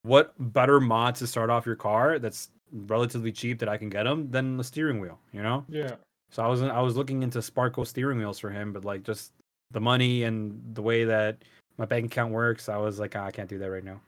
what 0.02 0.34
better 0.52 0.80
mod 0.80 1.14
to 1.16 1.26
start 1.26 1.50
off 1.50 1.66
your 1.66 1.76
car 1.76 2.18
that's 2.18 2.50
relatively 2.72 3.32
cheap 3.32 3.58
that 3.58 3.68
I 3.68 3.76
can 3.76 3.88
get 3.88 4.06
him 4.06 4.30
than 4.30 4.56
the 4.56 4.64
steering 4.64 5.00
wheel, 5.00 5.18
you 5.32 5.42
know? 5.42 5.64
yeah 5.68 5.94
So 6.30 6.42
I 6.42 6.48
was 6.48 6.62
I 6.62 6.80
was 6.80 6.96
looking 6.96 7.22
into 7.22 7.38
Sparco 7.38 7.86
steering 7.86 8.18
wheels 8.18 8.38
for 8.38 8.50
him, 8.50 8.72
but 8.72 8.84
like 8.84 9.02
just 9.02 9.32
the 9.70 9.80
money 9.80 10.24
and 10.24 10.60
the 10.74 10.82
way 10.82 11.04
that 11.04 11.38
my 11.78 11.84
bank 11.84 12.06
account 12.06 12.32
works, 12.32 12.68
I 12.68 12.76
was 12.76 12.98
like, 12.98 13.16
"Ah, 13.16 13.26
I 13.26 13.30
can't 13.30 13.48
do 13.48 13.58
that 13.58 13.70
right 13.70 13.84
now. 13.84 14.00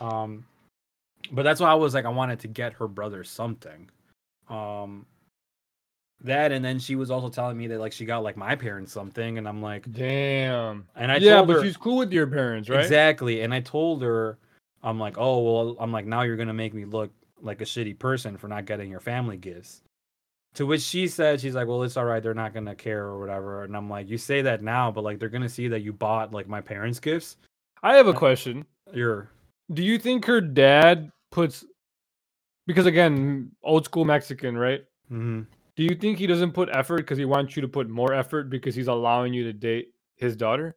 Um, 0.00 0.44
but 1.32 1.42
that's 1.42 1.60
why 1.60 1.70
I 1.70 1.74
was 1.74 1.94
like, 1.94 2.04
I 2.04 2.10
wanted 2.10 2.40
to 2.40 2.48
get 2.48 2.72
her 2.74 2.88
brother 2.88 3.24
something. 3.24 3.88
Um, 4.48 5.06
that 6.24 6.50
and 6.50 6.64
then 6.64 6.78
she 6.78 6.96
was 6.96 7.10
also 7.10 7.28
telling 7.28 7.56
me 7.56 7.68
that 7.68 7.78
like 7.78 7.92
she 7.92 8.04
got 8.04 8.22
like 8.24 8.36
my 8.36 8.56
parents 8.56 8.92
something, 8.92 9.38
and 9.38 9.46
I'm 9.48 9.62
like, 9.62 9.90
damn 9.92 10.86
and 10.96 11.12
I 11.12 11.16
yeah 11.18 11.36
told 11.36 11.48
but 11.48 11.56
her 11.56 11.62
she's 11.64 11.76
cool 11.76 11.98
with 11.98 12.12
your 12.12 12.26
parents 12.26 12.68
right 12.68 12.80
exactly, 12.80 13.42
and 13.42 13.54
I 13.54 13.60
told 13.60 14.02
her, 14.02 14.38
I'm 14.82 14.98
like, 14.98 15.18
oh 15.18 15.42
well, 15.42 15.76
I'm 15.78 15.92
like 15.92 16.06
now 16.06 16.22
you're 16.22 16.36
gonna 16.36 16.54
make 16.54 16.74
me 16.74 16.84
look 16.84 17.10
like 17.40 17.60
a 17.60 17.64
shitty 17.64 17.98
person 17.98 18.36
for 18.36 18.48
not 18.48 18.64
getting 18.64 18.90
your 18.90 19.00
family 19.00 19.36
gifts. 19.36 19.82
To 20.54 20.66
which 20.66 20.80
she 20.80 21.06
said, 21.06 21.40
she's 21.40 21.54
like, 21.54 21.68
well, 21.68 21.82
it's 21.82 21.96
all 21.96 22.04
right. 22.04 22.22
They're 22.22 22.34
not 22.34 22.54
gonna 22.54 22.74
care 22.74 23.04
or 23.04 23.20
whatever. 23.20 23.64
And 23.64 23.76
I'm 23.76 23.88
like, 23.88 24.08
you 24.08 24.18
say 24.18 24.42
that 24.42 24.62
now, 24.62 24.90
but 24.90 25.04
like 25.04 25.18
they're 25.18 25.28
gonna 25.28 25.48
see 25.48 25.68
that 25.68 25.82
you 25.82 25.92
bought 25.92 26.32
like 26.32 26.48
my 26.48 26.60
parents' 26.60 27.00
gifts. 27.00 27.36
I 27.82 27.94
have 27.94 28.08
a 28.08 28.14
question 28.14 28.66
You're 28.92 29.30
do 29.72 29.82
you 29.82 29.98
think 29.98 30.24
her 30.24 30.40
dad 30.40 31.12
puts 31.30 31.64
because 32.66 32.86
again 32.86 33.52
old 33.62 33.84
school 33.84 34.04
Mexican 34.04 34.56
right 34.56 34.84
mhm. 35.12 35.46
Do 35.78 35.84
you 35.84 35.94
think 35.94 36.18
he 36.18 36.26
doesn't 36.26 36.54
put 36.54 36.68
effort 36.72 37.02
because 37.02 37.18
he 37.18 37.24
wants 37.24 37.54
you 37.54 37.62
to 37.62 37.68
put 37.68 37.88
more 37.88 38.12
effort 38.12 38.50
because 38.50 38.74
he's 38.74 38.88
allowing 38.88 39.32
you 39.32 39.44
to 39.44 39.52
date 39.52 39.94
his 40.16 40.34
daughter? 40.34 40.74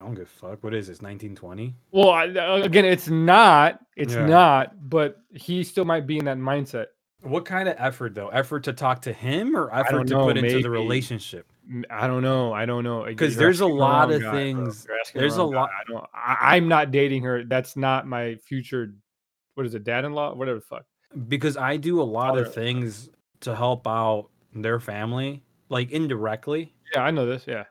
I 0.00 0.04
don't 0.04 0.14
give 0.14 0.24
a 0.24 0.26
fuck. 0.26 0.62
What 0.62 0.74
is 0.74 0.86
this? 0.86 0.98
1920? 1.02 1.74
Well, 1.90 2.10
I, 2.10 2.28
uh, 2.28 2.62
again, 2.62 2.84
it's 2.84 3.08
not. 3.08 3.80
It's 3.96 4.14
Yeah. 4.14 4.26
not. 4.26 4.88
But 4.88 5.20
he 5.34 5.64
still 5.64 5.84
might 5.84 6.06
be 6.06 6.18
in 6.18 6.24
that 6.26 6.38
mindset. 6.38 6.86
What 7.22 7.44
kind 7.44 7.68
of 7.68 7.74
effort 7.78 8.14
though? 8.14 8.28
Effort 8.28 8.62
to 8.64 8.72
talk 8.72 9.02
to 9.02 9.12
him 9.12 9.56
or 9.56 9.74
effort 9.74 10.06
to 10.06 10.14
know, 10.14 10.24
put 10.26 10.36
into 10.36 10.62
the 10.62 10.70
relationship? 10.70 11.50
I 11.90 12.06
don't 12.06 12.22
know. 12.22 12.52
I 12.52 12.64
don't 12.64 12.84
know. 12.84 13.02
'Cause 13.16 13.34
You're 13.34 13.40
there's 13.44 13.60
a 13.60 13.66
lot 13.66 14.12
of 14.12 14.22
guy, 14.22 14.30
things- 14.32 14.86
there's 15.14 15.34
a 15.34 15.38
guy. 15.38 15.42
lot- 15.44 15.70
I 15.70 15.90
don't. 15.92 16.04
I, 16.14 16.36
I'm 16.56 16.68
not 16.68 16.92
dating 16.92 17.24
her. 17.24 17.42
That's 17.42 17.76
not 17.76 18.06
my 18.06 18.36
future. 18.36 18.94
What 19.54 19.66
is 19.66 19.74
it? 19.74 19.82
Dad-in-law? 19.82 20.34
Whatever 20.36 20.60
the 20.60 20.64
fuck. 20.64 20.84
Because 21.26 21.56
I 21.56 21.76
do 21.76 22.00
a 22.00 22.04
lot 22.04 22.28
Father- 22.30 22.42
of 22.44 22.54
things 22.54 23.10
to 23.40 23.56
help 23.56 23.88
out 23.88 24.28
their 24.54 24.78
family, 24.78 25.42
like 25.70 25.90
indirectly. 25.90 26.72
Yeah, 26.94 27.02
I 27.02 27.10
know 27.10 27.26
this. 27.26 27.46
Yeah. 27.48 27.64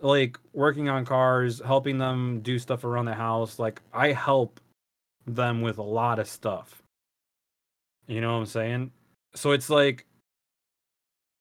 Like 0.00 0.38
working 0.52 0.88
on 0.88 1.04
cars, 1.04 1.60
helping 1.64 1.98
them 1.98 2.40
do 2.40 2.58
stuff 2.58 2.84
around 2.84 3.06
the 3.06 3.14
house. 3.14 3.58
Like 3.58 3.80
I 3.92 4.12
help 4.12 4.60
them 5.26 5.60
with 5.60 5.78
a 5.78 5.82
lot 5.82 6.18
of 6.18 6.28
stuff. 6.28 6.82
You 8.06 8.20
know 8.20 8.32
what 8.32 8.40
I'm 8.40 8.46
saying? 8.46 8.90
So 9.34 9.52
it's 9.52 9.68
like 9.68 10.06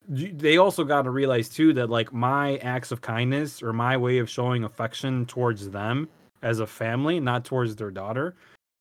they 0.10 0.58
also 0.58 0.84
got 0.84 1.04
to 1.04 1.10
realize 1.10 1.50
too 1.50 1.74
that 1.74 1.90
like 1.90 2.14
my 2.14 2.58
acts 2.58 2.92
of 2.92 3.02
kindness 3.02 3.62
or 3.62 3.74
my 3.74 3.98
way 3.98 4.20
of 4.20 4.30
showing 4.30 4.64
affection 4.64 5.26
towards 5.26 5.70
them 5.70 6.08
as 6.42 6.60
a 6.60 6.68
family, 6.68 7.20
not 7.20 7.44
towards 7.44 7.76
their 7.76 7.92
daughter, 7.92 8.36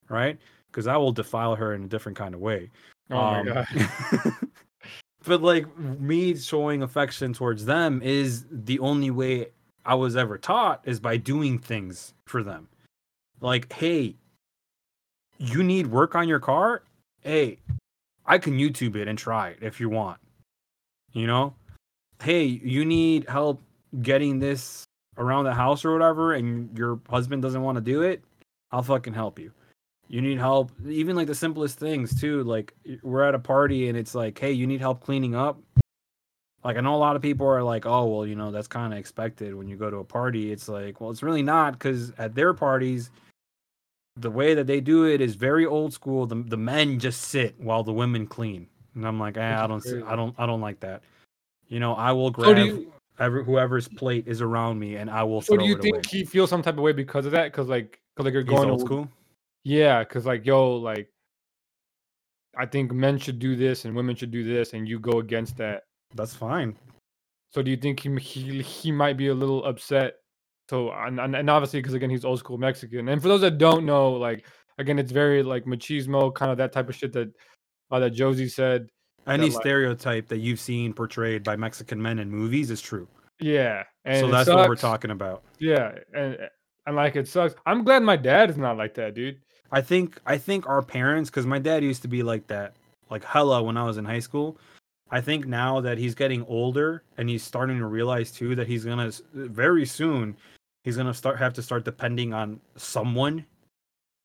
right? 0.08 0.38
Because 0.68 0.86
I 0.86 0.96
will 0.96 1.12
defile 1.12 1.54
her 1.56 1.74
in 1.74 1.84
a 1.84 1.88
different 1.88 2.16
kind 2.16 2.34
of 2.34 2.40
way. 2.40 2.70
Oh 3.10 3.16
Um, 3.16 3.46
my 3.46 3.52
god. 3.52 4.34
but 5.24 5.42
like 5.42 5.78
me 5.78 6.36
showing 6.36 6.82
affection 6.82 7.32
towards 7.32 7.64
them 7.64 8.02
is 8.02 8.46
the 8.50 8.78
only 8.78 9.10
way 9.10 9.48
I 9.86 9.94
was 9.94 10.16
ever 10.16 10.36
taught 10.36 10.82
is 10.84 11.00
by 11.00 11.16
doing 11.16 11.58
things 11.58 12.12
for 12.26 12.42
them. 12.42 12.68
Like, 13.40 13.72
hey, 13.72 14.16
you 15.38 15.62
need 15.62 15.86
work 15.86 16.14
on 16.14 16.28
your 16.28 16.40
car, 16.40 16.82
hey, 17.22 17.58
I 18.26 18.38
can 18.38 18.58
YouTube 18.58 18.96
it 18.96 19.08
and 19.08 19.18
try 19.18 19.50
it 19.50 19.58
if 19.60 19.78
you 19.80 19.88
want. 19.88 20.18
You 21.12 21.26
know, 21.26 21.54
hey, 22.22 22.44
you 22.44 22.84
need 22.84 23.28
help 23.28 23.62
getting 24.02 24.38
this 24.38 24.84
around 25.16 25.44
the 25.44 25.54
house 25.54 25.84
or 25.84 25.92
whatever, 25.92 26.34
and 26.34 26.76
your 26.76 27.00
husband 27.08 27.42
doesn't 27.42 27.62
want 27.62 27.76
to 27.76 27.82
do 27.82 28.02
it, 28.02 28.22
I'll 28.70 28.82
fucking 28.82 29.14
help 29.14 29.38
you. 29.38 29.52
You 30.08 30.20
need 30.20 30.38
help, 30.38 30.70
even 30.86 31.16
like 31.16 31.26
the 31.26 31.34
simplest 31.34 31.78
things 31.78 32.20
too. 32.20 32.42
Like 32.44 32.74
we're 33.02 33.24
at 33.24 33.34
a 33.34 33.38
party 33.38 33.88
and 33.88 33.96
it's 33.96 34.14
like, 34.14 34.38
hey, 34.38 34.52
you 34.52 34.66
need 34.66 34.80
help 34.80 35.00
cleaning 35.00 35.34
up. 35.34 35.58
Like 36.66 36.78
I 36.78 36.80
know 36.80 36.96
a 36.96 36.98
lot 36.98 37.14
of 37.14 37.22
people 37.22 37.46
are 37.46 37.62
like, 37.62 37.86
oh 37.86 38.06
well, 38.06 38.26
you 38.26 38.34
know 38.34 38.50
that's 38.50 38.66
kind 38.66 38.92
of 38.92 38.98
expected 38.98 39.54
when 39.54 39.68
you 39.68 39.76
go 39.76 39.88
to 39.88 39.98
a 39.98 40.04
party. 40.04 40.50
It's 40.50 40.68
like, 40.68 41.00
well, 41.00 41.12
it's 41.12 41.22
really 41.22 41.44
not 41.44 41.74
because 41.74 42.12
at 42.18 42.34
their 42.34 42.52
parties, 42.54 43.12
the 44.16 44.32
way 44.32 44.52
that 44.52 44.66
they 44.66 44.80
do 44.80 45.04
it 45.04 45.20
is 45.20 45.36
very 45.36 45.64
old 45.64 45.92
school. 45.92 46.26
The 46.26 46.34
the 46.34 46.56
men 46.56 46.98
just 46.98 47.20
sit 47.20 47.54
while 47.60 47.84
the 47.84 47.92
women 47.92 48.26
clean, 48.26 48.66
and 48.96 49.06
I'm 49.06 49.20
like, 49.20 49.36
eh, 49.36 49.62
I 49.62 49.68
don't, 49.68 49.80
see, 49.80 50.02
I 50.02 50.16
don't, 50.16 50.34
I 50.38 50.44
don't 50.44 50.60
like 50.60 50.80
that. 50.80 51.02
You 51.68 51.78
know, 51.78 51.94
I 51.94 52.10
will 52.10 52.32
grab. 52.32 52.56
So 52.56 52.84
every, 53.20 53.44
whoever's 53.44 53.86
plate 53.86 54.26
is 54.26 54.42
around 54.42 54.80
me, 54.80 54.96
and 54.96 55.08
I 55.08 55.22
will. 55.22 55.42
So 55.42 55.56
do 55.56 55.64
you 55.64 55.78
think 55.78 55.94
away. 55.94 56.02
he 56.10 56.24
feels 56.24 56.50
some 56.50 56.62
type 56.62 56.74
of 56.74 56.80
way 56.80 56.90
because 56.90 57.26
of 57.26 57.32
that? 57.32 57.52
Because 57.52 57.68
like, 57.68 58.00
because 58.16 58.24
like 58.24 58.34
you're 58.34 58.42
going 58.42 58.68
old 58.70 58.80
to, 58.80 58.84
school. 58.84 59.08
Yeah, 59.62 60.00
because 60.00 60.26
like 60.26 60.44
yo, 60.44 60.74
like 60.74 61.08
I 62.56 62.66
think 62.66 62.90
men 62.90 63.18
should 63.18 63.38
do 63.38 63.54
this 63.54 63.84
and 63.84 63.94
women 63.94 64.16
should 64.16 64.32
do 64.32 64.42
this, 64.42 64.72
and 64.72 64.88
you 64.88 64.98
go 64.98 65.20
against 65.20 65.56
that. 65.58 65.84
That's 66.14 66.34
fine. 66.34 66.76
So 67.52 67.62
do 67.62 67.70
you 67.70 67.76
think 67.76 68.00
he 68.00 68.14
he, 68.16 68.62
he 68.62 68.92
might 68.92 69.16
be 69.16 69.28
a 69.28 69.34
little 69.34 69.64
upset? 69.64 70.14
So 70.68 70.90
and, 70.90 71.18
and 71.20 71.50
obviously 71.50 71.80
because 71.80 71.94
again 71.94 72.10
he's 72.10 72.24
old 72.24 72.38
school 72.38 72.58
Mexican, 72.58 73.08
and 73.08 73.22
for 73.22 73.28
those 73.28 73.40
that 73.42 73.58
don't 73.58 73.86
know, 73.86 74.12
like 74.12 74.46
again 74.78 74.98
it's 74.98 75.12
very 75.12 75.42
like 75.42 75.64
machismo, 75.64 76.34
kind 76.34 76.50
of 76.50 76.58
that 76.58 76.72
type 76.72 76.88
of 76.88 76.94
shit 76.94 77.12
that 77.12 77.32
uh, 77.90 77.98
that 78.00 78.10
Josie 78.10 78.48
said. 78.48 78.88
Any 79.26 79.48
that, 79.48 79.60
stereotype 79.60 80.28
that 80.28 80.38
you've 80.38 80.60
seen 80.60 80.92
portrayed 80.92 81.42
by 81.42 81.56
Mexican 81.56 82.00
men 82.00 82.20
in 82.20 82.30
movies 82.30 82.70
is 82.70 82.80
true. 82.80 83.08
Yeah, 83.40 83.82
and 84.04 84.20
so 84.20 84.30
that's 84.30 84.46
sucks. 84.46 84.56
what 84.56 84.68
we're 84.68 84.76
talking 84.76 85.10
about. 85.10 85.42
Yeah, 85.58 85.92
and 86.14 86.38
and 86.86 86.96
like 86.96 87.16
it 87.16 87.26
sucks. 87.28 87.54
I'm 87.66 87.84
glad 87.84 88.02
my 88.02 88.16
dad 88.16 88.50
is 88.50 88.56
not 88.56 88.76
like 88.76 88.94
that, 88.94 89.14
dude. 89.14 89.40
I 89.72 89.80
think 89.80 90.20
I 90.26 90.38
think 90.38 90.68
our 90.68 90.82
parents, 90.82 91.30
because 91.30 91.46
my 91.46 91.58
dad 91.58 91.82
used 91.82 92.02
to 92.02 92.08
be 92.08 92.22
like 92.22 92.46
that, 92.46 92.76
like 93.10 93.24
hella 93.24 93.62
when 93.62 93.76
I 93.76 93.84
was 93.84 93.98
in 93.98 94.04
high 94.04 94.20
school. 94.20 94.58
I 95.10 95.20
think 95.20 95.46
now 95.46 95.80
that 95.80 95.98
he's 95.98 96.14
getting 96.14 96.44
older 96.46 97.02
and 97.16 97.28
he's 97.28 97.42
starting 97.42 97.78
to 97.78 97.86
realize 97.86 98.30
too 98.30 98.54
that 98.56 98.66
he's 98.66 98.84
gonna 98.84 99.12
very 99.34 99.86
soon 99.86 100.36
he's 100.84 100.96
gonna 100.96 101.14
start 101.14 101.38
have 101.38 101.52
to 101.54 101.62
start 101.62 101.84
depending 101.84 102.34
on 102.34 102.60
someone 102.76 103.44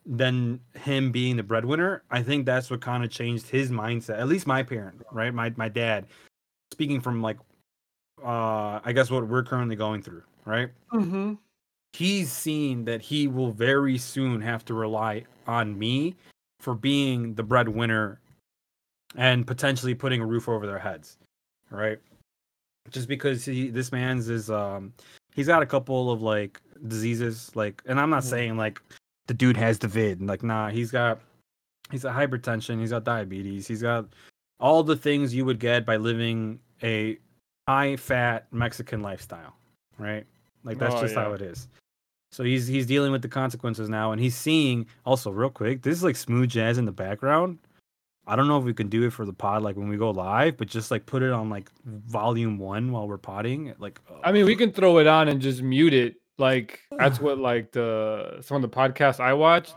than 0.06 0.60
him 0.74 1.12
being 1.12 1.38
the 1.38 1.44
breadwinner. 1.44 2.04
I 2.10 2.24
think 2.24 2.46
that's 2.46 2.72
what 2.72 2.82
kind 2.82 3.04
of 3.04 3.12
changed 3.12 3.48
his 3.48 3.70
mindset. 3.70 4.20
At 4.20 4.28
least 4.28 4.48
my 4.48 4.64
parent, 4.64 5.02
right? 5.12 5.34
My 5.34 5.54
my 5.56 5.70
dad. 5.70 6.08
Speaking 6.72 7.02
from 7.02 7.22
like, 7.22 7.38
uh, 8.24 8.80
I 8.84 8.94
guess 8.94 9.12
what 9.12 9.28
we're 9.28 9.44
currently 9.44 9.76
going 9.76 10.02
through, 10.02 10.24
right? 10.46 10.70
Mm-hmm 10.94 11.34
he's 11.94 12.32
seen 12.32 12.86
that 12.86 13.02
he 13.02 13.28
will 13.28 13.52
very 13.52 13.98
soon 13.98 14.42
have 14.42 14.64
to 14.66 14.74
rely 14.74 15.26
on 15.48 15.78
me 15.78 16.16
for 16.60 16.74
being 16.74 17.34
the 17.34 17.44
breadwinner 17.44 18.20
and 19.16 19.46
potentially 19.46 19.94
putting 19.94 20.22
a 20.22 20.26
roof 20.26 20.48
over 20.48 20.66
their 20.66 20.80
heads 20.80 21.18
right 21.70 22.00
just 22.90 23.08
because 23.08 23.46
he 23.46 23.70
this 23.70 23.92
man's 23.92 24.30
is 24.30 24.50
um 24.50 24.94
he's 25.36 25.48
got 25.48 25.62
a 25.62 25.66
couple 25.66 26.12
of 26.12 26.22
like 26.22 26.60
diseases 26.88 27.52
like 27.56 27.82
and 27.86 28.00
i'm 28.00 28.10
not 28.10 28.22
mm-hmm. 28.22 28.30
saying 28.30 28.58
like 28.58 28.82
the 29.28 29.34
dude 29.34 29.58
has 29.58 29.80
the 29.80 29.88
vid 29.88 30.22
like 30.22 30.44
nah 30.44 30.70
he's 30.70 30.92
got 30.92 31.20
he's 31.92 32.04
got 32.04 32.16
hypertension 32.16 32.80
he's 32.80 32.92
got 32.92 33.04
diabetes 33.04 33.68
he's 33.68 33.82
got 33.82 34.06
all 34.60 34.84
the 34.84 34.96
things 34.96 35.34
you 35.34 35.46
would 35.46 35.60
get 35.60 35.86
by 35.86 35.98
living 35.98 36.60
a 36.84 37.18
high 37.68 37.96
fat 37.96 38.48
mexican 38.52 39.02
lifestyle 39.02 39.56
right 39.98 40.26
like 40.64 40.78
that's 40.78 40.96
oh, 40.96 41.02
just 41.02 41.16
yeah. 41.16 41.24
how 41.24 41.34
it 41.34 41.42
is 41.42 41.68
so 42.32 42.44
he's 42.44 42.66
he's 42.66 42.86
dealing 42.86 43.12
with 43.12 43.22
the 43.22 43.28
consequences 43.28 43.90
now, 43.90 44.14
and 44.14 44.22
he's 44.22 44.36
seeing 44.36 44.88
also 45.06 45.32
real 45.32 45.50
quick. 45.50 45.82
This 45.82 45.98
is 45.98 46.04
like 46.04 46.16
smooth 46.16 46.50
jazz 46.50 46.78
in 46.78 46.86
the 46.86 46.92
background. 46.92 47.60
I 48.28 48.36
don't 48.36 48.48
know 48.48 48.58
if 48.58 48.64
we 48.64 48.74
can 48.74 48.88
do 48.88 49.04
it 49.04 49.12
for 49.12 49.26
the 49.26 49.34
pod 49.34 49.64
like 49.64 49.76
when 49.76 49.90
we 49.90 49.98
go 49.98 50.12
live, 50.12 50.58
but 50.58 50.68
just 50.68 50.92
like 50.92 51.06
put 51.06 51.24
it 51.24 51.32
on 51.32 51.50
like 51.50 51.72
volume 51.86 52.58
one 52.58 52.92
while 52.92 53.08
we're 53.08 53.18
potting. 53.18 53.74
Like, 53.80 54.00
I 54.24 54.32
mean, 54.32 54.46
we 54.46 54.56
can 54.56 54.72
throw 54.72 55.00
it 55.00 55.08
on 55.08 55.28
and 55.28 55.42
just 55.42 55.62
mute 55.62 55.94
it. 55.94 56.16
Like 56.38 56.80
that's 56.98 57.20
what 57.20 57.38
like 57.38 57.72
the 57.72 58.40
some 58.42 58.56
of 58.56 58.62
the 58.62 58.76
podcasts 58.76 59.20
I 59.20 59.34
watch. 59.34 59.72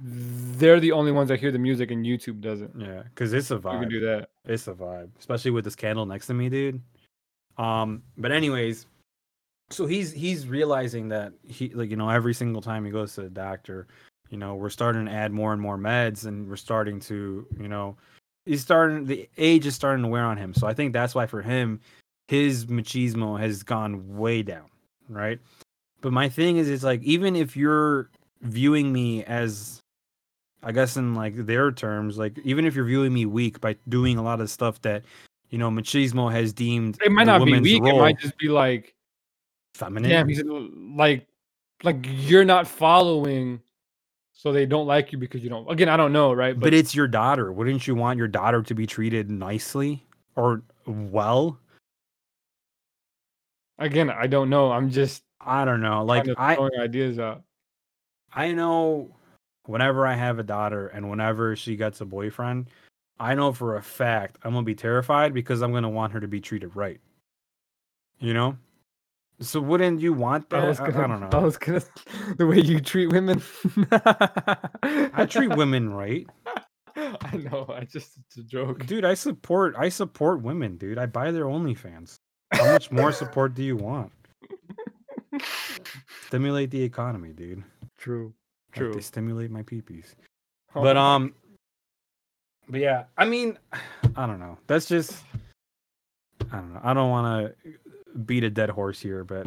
They're 0.00 0.80
the 0.80 0.92
only 0.92 1.12
ones 1.12 1.28
that 1.28 1.40
hear 1.40 1.52
the 1.52 1.58
music, 1.58 1.90
and 1.90 2.04
YouTube 2.04 2.40
doesn't. 2.40 2.72
Yeah, 2.78 3.02
because 3.02 3.32
it's 3.32 3.50
a 3.50 3.58
vibe. 3.58 3.74
You 3.74 3.80
can 3.80 3.88
do 3.88 4.00
that. 4.00 4.28
It's 4.44 4.66
a 4.66 4.72
vibe, 4.72 5.10
especially 5.18 5.50
with 5.50 5.64
this 5.64 5.76
candle 5.76 6.06
next 6.06 6.26
to 6.28 6.34
me, 6.34 6.48
dude. 6.48 6.80
Um, 7.58 8.02
but 8.16 8.32
anyways, 8.32 8.86
so 9.70 9.86
he's 9.86 10.12
he's 10.12 10.46
realizing 10.46 11.08
that 11.08 11.32
he 11.42 11.68
like 11.70 11.90
you 11.90 11.96
know 11.96 12.08
every 12.08 12.34
single 12.34 12.62
time 12.62 12.84
he 12.84 12.90
goes 12.90 13.14
to 13.14 13.22
the 13.22 13.30
doctor 13.30 13.86
you 14.30 14.38
know 14.38 14.54
we're 14.54 14.70
starting 14.70 15.06
to 15.06 15.12
add 15.12 15.32
more 15.32 15.52
and 15.52 15.60
more 15.60 15.78
meds 15.78 16.26
and 16.26 16.48
we're 16.48 16.56
starting 16.56 17.00
to 17.00 17.46
you 17.58 17.68
know 17.68 17.96
he's 18.44 18.62
starting 18.62 19.04
the 19.06 19.28
age 19.38 19.66
is 19.66 19.74
starting 19.74 20.02
to 20.02 20.08
wear 20.08 20.24
on 20.24 20.36
him 20.36 20.54
so 20.54 20.66
i 20.66 20.74
think 20.74 20.92
that's 20.92 21.14
why 21.14 21.26
for 21.26 21.42
him 21.42 21.80
his 22.28 22.66
machismo 22.66 23.38
has 23.38 23.62
gone 23.62 24.16
way 24.16 24.42
down 24.42 24.66
right 25.08 25.38
but 26.00 26.12
my 26.12 26.28
thing 26.28 26.56
is 26.56 26.68
it's 26.68 26.84
like 26.84 27.02
even 27.02 27.36
if 27.36 27.56
you're 27.56 28.10
viewing 28.42 28.92
me 28.92 29.24
as 29.24 29.80
i 30.62 30.72
guess 30.72 30.96
in 30.96 31.14
like 31.14 31.34
their 31.46 31.70
terms 31.70 32.18
like 32.18 32.38
even 32.44 32.64
if 32.64 32.74
you're 32.74 32.84
viewing 32.84 33.12
me 33.12 33.26
weak 33.26 33.60
by 33.60 33.76
doing 33.88 34.18
a 34.18 34.22
lot 34.22 34.40
of 34.40 34.50
stuff 34.50 34.80
that 34.82 35.04
you 35.50 35.58
know 35.58 35.70
machismo 35.70 36.32
has 36.32 36.52
deemed 36.52 36.98
it 37.04 37.12
might 37.12 37.26
not 37.26 37.44
be 37.44 37.60
weak 37.60 37.82
role, 37.82 37.98
it 37.98 38.00
might 38.00 38.18
just 38.18 38.36
be 38.38 38.48
like 38.48 38.94
feminine. 39.74 40.10
Yeah, 40.10 40.52
like 40.96 41.26
like 41.82 42.06
you're 42.08 42.44
not 42.44 42.66
following 42.66 43.60
so 44.44 44.52
they 44.52 44.66
don't 44.66 44.86
like 44.86 45.10
you 45.10 45.18
because 45.18 45.42
you 45.42 45.48
don't 45.48 45.68
again 45.70 45.88
i 45.88 45.96
don't 45.96 46.12
know 46.12 46.32
right? 46.32 46.54
But, 46.54 46.66
but, 46.66 46.74
it's 46.74 46.94
your 46.94 47.08
daughter. 47.08 47.50
Wouldn't 47.50 47.86
you 47.86 47.94
want 47.94 48.18
your 48.18 48.28
daughter 48.28 48.62
to 48.62 48.74
be 48.74 48.86
treated 48.86 49.30
nicely 49.30 50.06
or 50.36 50.62
well? 50.86 51.58
Again 53.78 54.10
i 54.10 54.26
don't 54.26 54.50
know. 54.50 54.70
I'm 54.70 54.90
just 54.90 55.24
i 55.40 55.64
don't 55.64 55.80
know. 55.80 56.04
like 56.04 56.28
i 56.38 56.56
ideas 56.78 57.18
out. 57.18 57.42
I 58.32 58.52
know 58.52 59.16
whenever 59.66 60.06
i 60.06 60.14
have 60.14 60.38
a 60.38 60.42
daughter 60.42 60.88
and 60.88 61.08
whenever 61.08 61.56
she 61.56 61.74
gets 61.74 62.02
a 62.02 62.04
boyfriend 62.04 62.66
i 63.18 63.34
know 63.34 63.50
for 63.50 63.76
a 63.76 63.82
fact 63.82 64.36
i'm 64.42 64.52
gonna 64.52 64.62
be 64.62 64.74
terrified 64.74 65.32
because 65.32 65.62
i'm 65.62 65.72
gonna 65.72 65.88
want 65.88 66.12
her 66.12 66.20
to 66.20 66.28
be 66.28 66.40
treated 66.40 66.76
right. 66.76 67.00
You 68.20 68.34
know 68.34 68.58
so 69.40 69.60
wouldn't 69.60 70.00
you 70.00 70.12
want 70.12 70.50
that? 70.50 70.64
I, 70.64 70.68
was 70.68 70.78
gonna, 70.78 70.98
I, 70.98 71.04
I 71.04 71.06
don't 71.06 71.20
know. 71.20 71.38
I 71.38 71.42
was 71.42 71.56
gonna 71.56 71.82
the 72.36 72.46
way 72.46 72.60
you 72.60 72.80
treat 72.80 73.08
women. 73.08 73.42
I 74.82 75.26
treat 75.28 75.54
women 75.56 75.92
right. 75.92 76.26
I 76.96 77.36
know. 77.36 77.66
I 77.68 77.84
just 77.84 78.18
it's 78.26 78.36
a 78.36 78.42
joke, 78.42 78.86
dude. 78.86 79.04
I 79.04 79.14
support. 79.14 79.74
I 79.76 79.88
support 79.88 80.42
women, 80.42 80.76
dude. 80.76 80.98
I 80.98 81.06
buy 81.06 81.30
their 81.30 81.46
OnlyFans. 81.46 82.16
How 82.52 82.72
much 82.72 82.92
more 82.92 83.10
support 83.10 83.54
do 83.54 83.62
you 83.62 83.76
want? 83.76 84.12
Stimulate 86.26 86.70
the 86.70 86.80
economy, 86.80 87.32
dude. 87.32 87.64
True. 87.98 88.32
Like 88.68 88.78
True. 88.78 88.92
They 88.94 89.00
stimulate 89.00 89.50
my 89.50 89.62
peepees. 89.62 90.14
Oh, 90.74 90.82
but 90.82 90.96
um, 90.96 91.34
but 92.68 92.80
yeah, 92.80 93.04
I 93.16 93.24
mean, 93.24 93.58
I 94.16 94.26
don't 94.26 94.38
know. 94.38 94.58
That's 94.68 94.86
just. 94.86 95.22
I 96.52 96.56
don't 96.56 96.74
know. 96.74 96.80
I 96.84 96.94
don't 96.94 97.10
want 97.10 97.54
to 97.64 97.72
beat 98.26 98.44
a 98.44 98.50
dead 98.50 98.70
horse 98.70 99.00
here, 99.00 99.24
but 99.24 99.46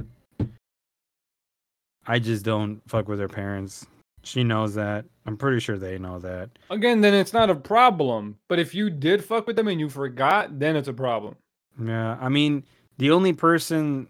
I 2.06 2.20
just 2.20 2.46
don't 2.46 2.82
fuck 2.88 3.08
with 3.08 3.20
her 3.20 3.28
parents. 3.28 3.86
She 4.24 4.44
knows 4.44 4.76
that. 4.76 5.06
I'm 5.26 5.38
pretty 5.38 5.60
sure 5.60 5.78
they 5.78 5.98
know 5.98 6.20
that. 6.20 6.50
Again, 6.70 7.02
then 7.02 7.14
it's 7.14 7.34
not 7.34 7.50
a 7.50 7.56
problem. 7.56 8.38
But 8.50 8.60
if 8.60 8.74
you 8.74 8.90
did 8.90 9.24
fuck 9.24 9.48
with 9.48 9.56
them 9.56 9.68
and 9.68 9.80
you 9.80 9.90
forgot, 9.90 10.60
then 10.60 10.76
it's 10.76 10.88
a 10.88 10.94
problem. 10.94 11.36
Yeah, 11.82 12.18
I 12.20 12.30
mean, 12.30 12.64
the 12.98 13.12
only 13.12 13.34
person 13.34 14.08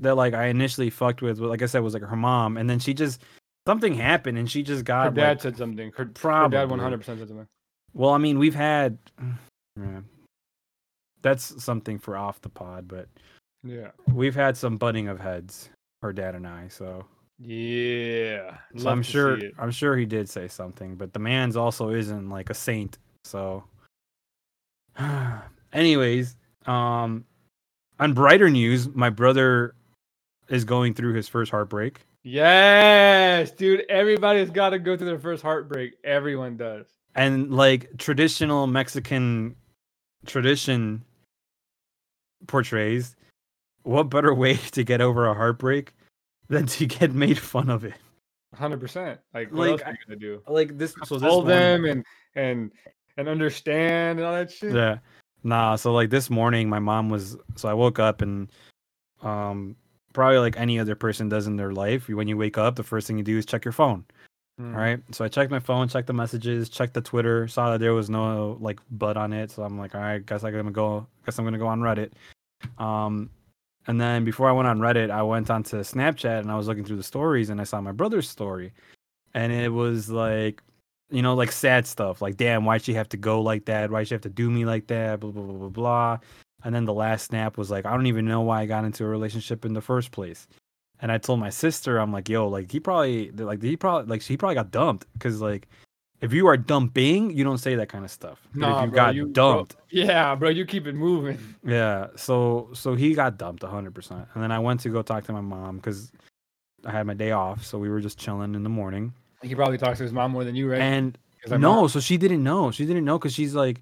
that 0.00 0.16
like 0.16 0.34
I 0.34 0.46
initially 0.46 0.90
fucked 0.90 1.22
with, 1.22 1.38
like 1.38 1.62
I 1.62 1.66
said, 1.66 1.80
was 1.80 1.94
like 1.94 2.02
her 2.02 2.16
mom, 2.16 2.56
and 2.56 2.68
then 2.68 2.78
she 2.78 2.94
just 2.94 3.20
something 3.66 3.94
happened, 3.94 4.38
and 4.38 4.50
she 4.50 4.62
just 4.62 4.84
got. 4.84 5.06
Her 5.06 5.10
dad 5.10 5.28
like, 5.28 5.42
said 5.42 5.56
something. 5.56 5.92
Her, 5.96 6.06
probably. 6.06 6.56
her 6.56 6.64
dad 6.64 6.70
100 6.70 6.98
percent 6.98 7.18
said 7.18 7.28
something. 7.28 7.46
Well, 7.92 8.10
I 8.10 8.18
mean, 8.18 8.38
we've 8.38 8.54
had. 8.54 8.98
Yeah, 9.76 10.02
that's 11.20 11.60
something 11.64 11.98
for 11.98 12.16
off 12.16 12.40
the 12.40 12.48
pod, 12.48 12.86
but 12.86 13.08
yeah. 13.64 13.90
We've 14.12 14.34
had 14.34 14.56
some 14.56 14.76
butting 14.76 15.08
of 15.08 15.18
heads, 15.18 15.70
her 16.02 16.12
dad 16.12 16.34
and 16.34 16.46
I, 16.46 16.68
so 16.68 17.04
yeah. 17.38 18.58
So 18.76 18.88
I'm 18.88 19.02
sure 19.02 19.38
I'm 19.58 19.70
sure 19.70 19.96
he 19.96 20.06
did 20.06 20.28
say 20.28 20.48
something, 20.48 20.96
but 20.96 21.12
the 21.12 21.18
man's 21.18 21.56
also 21.56 21.90
isn't 21.90 22.28
like 22.28 22.50
a 22.50 22.54
saint, 22.54 22.98
so 23.24 23.64
anyways, 25.72 26.36
um 26.66 27.24
on 27.98 28.12
brighter 28.12 28.50
news, 28.50 28.88
my 28.88 29.10
brother 29.10 29.74
is 30.48 30.64
going 30.64 30.94
through 30.94 31.14
his 31.14 31.28
first 31.28 31.50
heartbreak. 31.50 32.00
Yes, 32.22 33.50
dude. 33.50 33.84
Everybody's 33.88 34.50
got 34.50 34.70
to 34.70 34.78
go 34.78 34.96
through 34.96 35.06
their 35.06 35.18
first 35.18 35.42
heartbreak. 35.42 35.92
Everyone 36.04 36.56
does. 36.56 36.86
And 37.14 37.52
like 37.52 37.96
traditional 37.98 38.66
Mexican 38.66 39.54
tradition 40.26 41.04
portrays, 42.46 43.14
what 43.84 44.04
better 44.10 44.34
way 44.34 44.54
to 44.72 44.82
get 44.84 45.00
over 45.00 45.26
a 45.26 45.34
heartbreak 45.34 45.94
than 46.48 46.66
to 46.66 46.86
get 46.86 47.12
made 47.12 47.38
fun 47.38 47.70
of 47.70 47.84
it? 47.84 47.94
Hundred 48.54 48.80
percent. 48.80 49.20
Like, 49.32 49.50
what 49.50 49.58
Like, 49.58 49.70
else 49.70 49.82
are 49.82 49.90
you 49.92 49.98
gonna 50.06 50.18
do? 50.18 50.42
Like 50.46 50.76
this, 50.76 50.94
so 51.04 51.18
this 51.18 51.28
Hold 51.28 51.46
them 51.46 51.84
and 51.84 52.04
and 52.34 52.70
and 53.16 53.28
understand 53.28 54.18
and 54.18 54.26
all 54.26 54.34
that 54.34 54.50
shit. 54.50 54.74
Yeah. 54.74 54.98
Nah, 55.42 55.76
so 55.76 55.92
like 55.92 56.10
this 56.10 56.30
morning 56.30 56.68
my 56.68 56.78
mom 56.78 57.10
was 57.10 57.36
so 57.56 57.68
I 57.68 57.74
woke 57.74 57.98
up 57.98 58.22
and 58.22 58.50
um 59.22 59.76
probably 60.12 60.38
like 60.38 60.56
any 60.56 60.78
other 60.78 60.94
person 60.94 61.28
does 61.28 61.46
in 61.46 61.56
their 61.56 61.72
life, 61.72 62.08
when 62.08 62.28
you 62.28 62.36
wake 62.36 62.56
up, 62.56 62.76
the 62.76 62.82
first 62.82 63.06
thing 63.06 63.18
you 63.18 63.24
do 63.24 63.36
is 63.36 63.44
check 63.44 63.64
your 63.64 63.72
phone. 63.72 64.04
Mm. 64.60 64.72
All 64.72 64.80
right. 64.80 65.00
So 65.10 65.24
I 65.24 65.28
checked 65.28 65.50
my 65.50 65.58
phone, 65.58 65.88
checked 65.88 66.06
the 66.06 66.12
messages, 66.12 66.68
checked 66.68 66.94
the 66.94 67.00
Twitter, 67.00 67.48
saw 67.48 67.72
that 67.72 67.80
there 67.80 67.92
was 67.92 68.08
no 68.08 68.56
like 68.60 68.78
butt 68.92 69.16
on 69.16 69.32
it. 69.32 69.50
So 69.50 69.64
I'm 69.64 69.76
like, 69.78 69.94
all 69.94 70.00
right, 70.00 70.24
guess 70.24 70.44
I'm 70.44 70.52
gonna 70.52 70.70
go 70.70 71.06
guess 71.26 71.38
I'm 71.38 71.44
gonna 71.44 71.58
go 71.58 71.66
on 71.66 71.80
Reddit. 71.80 72.12
Um 72.78 73.30
and 73.86 74.00
then 74.00 74.24
before 74.24 74.48
I 74.48 74.52
went 74.52 74.68
on 74.68 74.78
Reddit, 74.78 75.10
I 75.10 75.22
went 75.22 75.50
onto 75.50 75.78
Snapchat 75.78 76.40
and 76.40 76.50
I 76.50 76.56
was 76.56 76.66
looking 76.66 76.84
through 76.84 76.96
the 76.96 77.02
stories 77.02 77.50
and 77.50 77.60
I 77.60 77.64
saw 77.64 77.80
my 77.80 77.92
brother's 77.92 78.28
story. 78.28 78.72
And 79.34 79.52
it 79.52 79.70
was 79.70 80.10
like 80.10 80.62
you 81.10 81.22
know, 81.22 81.34
like 81.34 81.52
sad 81.52 81.86
stuff, 81.86 82.22
like 82.22 82.36
damn, 82.36 82.64
why'd 82.64 82.82
she 82.82 82.94
have 82.94 83.08
to 83.10 83.16
go 83.16 83.40
like 83.40 83.66
that? 83.66 83.90
Why'd 83.90 84.08
she 84.08 84.14
have 84.14 84.22
to 84.22 84.28
do 84.30 84.50
me 84.50 84.64
like 84.64 84.86
that? 84.88 85.20
Blah 85.20 85.30
blah 85.30 85.44
blah 85.44 85.58
blah 85.58 85.68
blah. 85.68 86.18
And 86.64 86.74
then 86.74 86.86
the 86.86 86.94
last 86.94 87.26
snap 87.26 87.58
was 87.58 87.70
like, 87.70 87.84
I 87.86 87.92
don't 87.92 88.06
even 88.06 88.24
know 88.24 88.40
why 88.40 88.62
I 88.62 88.66
got 88.66 88.84
into 88.84 89.04
a 89.04 89.08
relationship 89.08 89.64
in 89.64 89.74
the 89.74 89.82
first 89.82 90.12
place. 90.12 90.48
And 91.00 91.12
I 91.12 91.18
told 91.18 91.40
my 91.40 91.50
sister, 91.50 91.98
I'm 91.98 92.12
like, 92.12 92.28
yo, 92.28 92.48
like 92.48 92.72
he 92.72 92.80
probably, 92.80 93.30
like 93.32 93.62
he 93.62 93.76
probably, 93.76 94.08
like 94.08 94.22
she 94.22 94.36
probably 94.38 94.54
got 94.54 94.70
dumped 94.70 95.06
because 95.12 95.42
like 95.42 95.68
if 96.20 96.32
you 96.32 96.46
are 96.46 96.56
dumping, 96.56 97.30
you 97.36 97.44
don't 97.44 97.58
say 97.58 97.74
that 97.74 97.88
kind 97.88 98.04
of 98.04 98.10
stuff. 98.10 98.40
Nah, 98.54 98.78
if 98.78 98.84
you 98.86 98.90
bro, 98.90 98.96
got 98.96 99.14
you- 99.14 99.24
bro- 99.26 99.32
dumped, 99.32 99.76
Yeah, 99.90 100.34
bro. 100.34 100.48
You 100.48 100.64
keep 100.64 100.86
it 100.86 100.94
moving. 100.94 101.38
yeah. 101.64 102.08
So 102.16 102.70
so 102.72 102.94
he 102.94 103.14
got 103.14 103.36
dumped 103.38 103.62
100. 103.62 103.94
percent 103.94 104.26
And 104.34 104.42
then 104.42 104.50
I 104.52 104.58
went 104.58 104.80
to 104.80 104.88
go 104.88 105.02
talk 105.02 105.24
to 105.24 105.32
my 105.32 105.40
mom 105.40 105.76
because 105.76 106.10
I 106.86 106.90
had 106.92 107.06
my 107.06 107.14
day 107.14 107.30
off, 107.32 107.64
so 107.64 107.78
we 107.78 107.88
were 107.88 108.00
just 108.00 108.18
chilling 108.18 108.54
in 108.54 108.62
the 108.62 108.68
morning. 108.70 109.12
He 109.42 109.54
probably 109.54 109.78
talks 109.78 109.98
to 109.98 110.04
his 110.04 110.12
mom 110.12 110.30
more 110.32 110.44
than 110.44 110.54
you, 110.54 110.70
right? 110.70 110.80
And 110.80 111.18
no, 111.48 111.56
not- 111.58 111.90
so 111.90 112.00
she 112.00 112.16
didn't 112.16 112.42
know. 112.42 112.70
She 112.70 112.86
didn't 112.86 113.04
know 113.04 113.18
because 113.18 113.34
she's 113.34 113.54
like, 113.54 113.80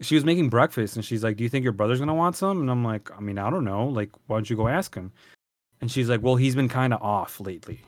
she 0.00 0.14
was 0.14 0.24
making 0.24 0.48
breakfast 0.50 0.96
and 0.96 1.04
she's 1.04 1.24
like, 1.24 1.36
"Do 1.36 1.42
you 1.44 1.48
think 1.50 1.64
your 1.64 1.72
brother's 1.72 1.98
gonna 1.98 2.14
want 2.14 2.36
some?" 2.36 2.60
And 2.60 2.70
I'm 2.70 2.84
like, 2.84 3.10
"I 3.16 3.20
mean, 3.20 3.38
I 3.38 3.50
don't 3.50 3.64
know. 3.64 3.86
Like, 3.88 4.10
why 4.26 4.36
don't 4.36 4.48
you 4.48 4.56
go 4.56 4.68
ask 4.68 4.94
him?" 4.94 5.10
And 5.80 5.90
she's 5.90 6.08
like, 6.08 6.22
"Well, 6.22 6.36
he's 6.36 6.54
been 6.54 6.68
kind 6.68 6.92
of 6.94 7.02
off 7.02 7.40
lately." 7.40 7.80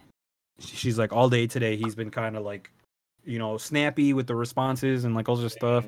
She's 0.58 0.98
like, 0.98 1.12
"All 1.12 1.28
day 1.28 1.46
today, 1.46 1.76
he's 1.76 1.94
been 1.94 2.10
kind 2.10 2.36
of 2.36 2.42
like, 2.44 2.70
you 3.30 3.38
know, 3.38 3.56
snappy 3.56 4.12
with 4.12 4.26
the 4.26 4.34
responses 4.34 5.04
and 5.04 5.14
like 5.14 5.28
all 5.28 5.36
this 5.36 5.52
stuff." 5.52 5.86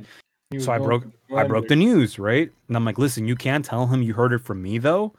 So 0.59 0.71
I 0.71 0.79
broke, 0.79 1.05
I 1.35 1.45
broke 1.45 1.69
the 1.69 1.77
news, 1.77 2.19
right? 2.19 2.51
And 2.69 2.77
I'm 2.77 2.85
like, 2.85 2.99
"Listen, 2.99 3.27
you 3.27 3.37
can't 3.37 3.65
tell 3.65 3.87
him 3.87 4.03
you 4.03 4.15
heard 4.15 4.33
it 4.33 4.41
from 4.41 4.63
me 4.63 4.79
though." 4.79 5.13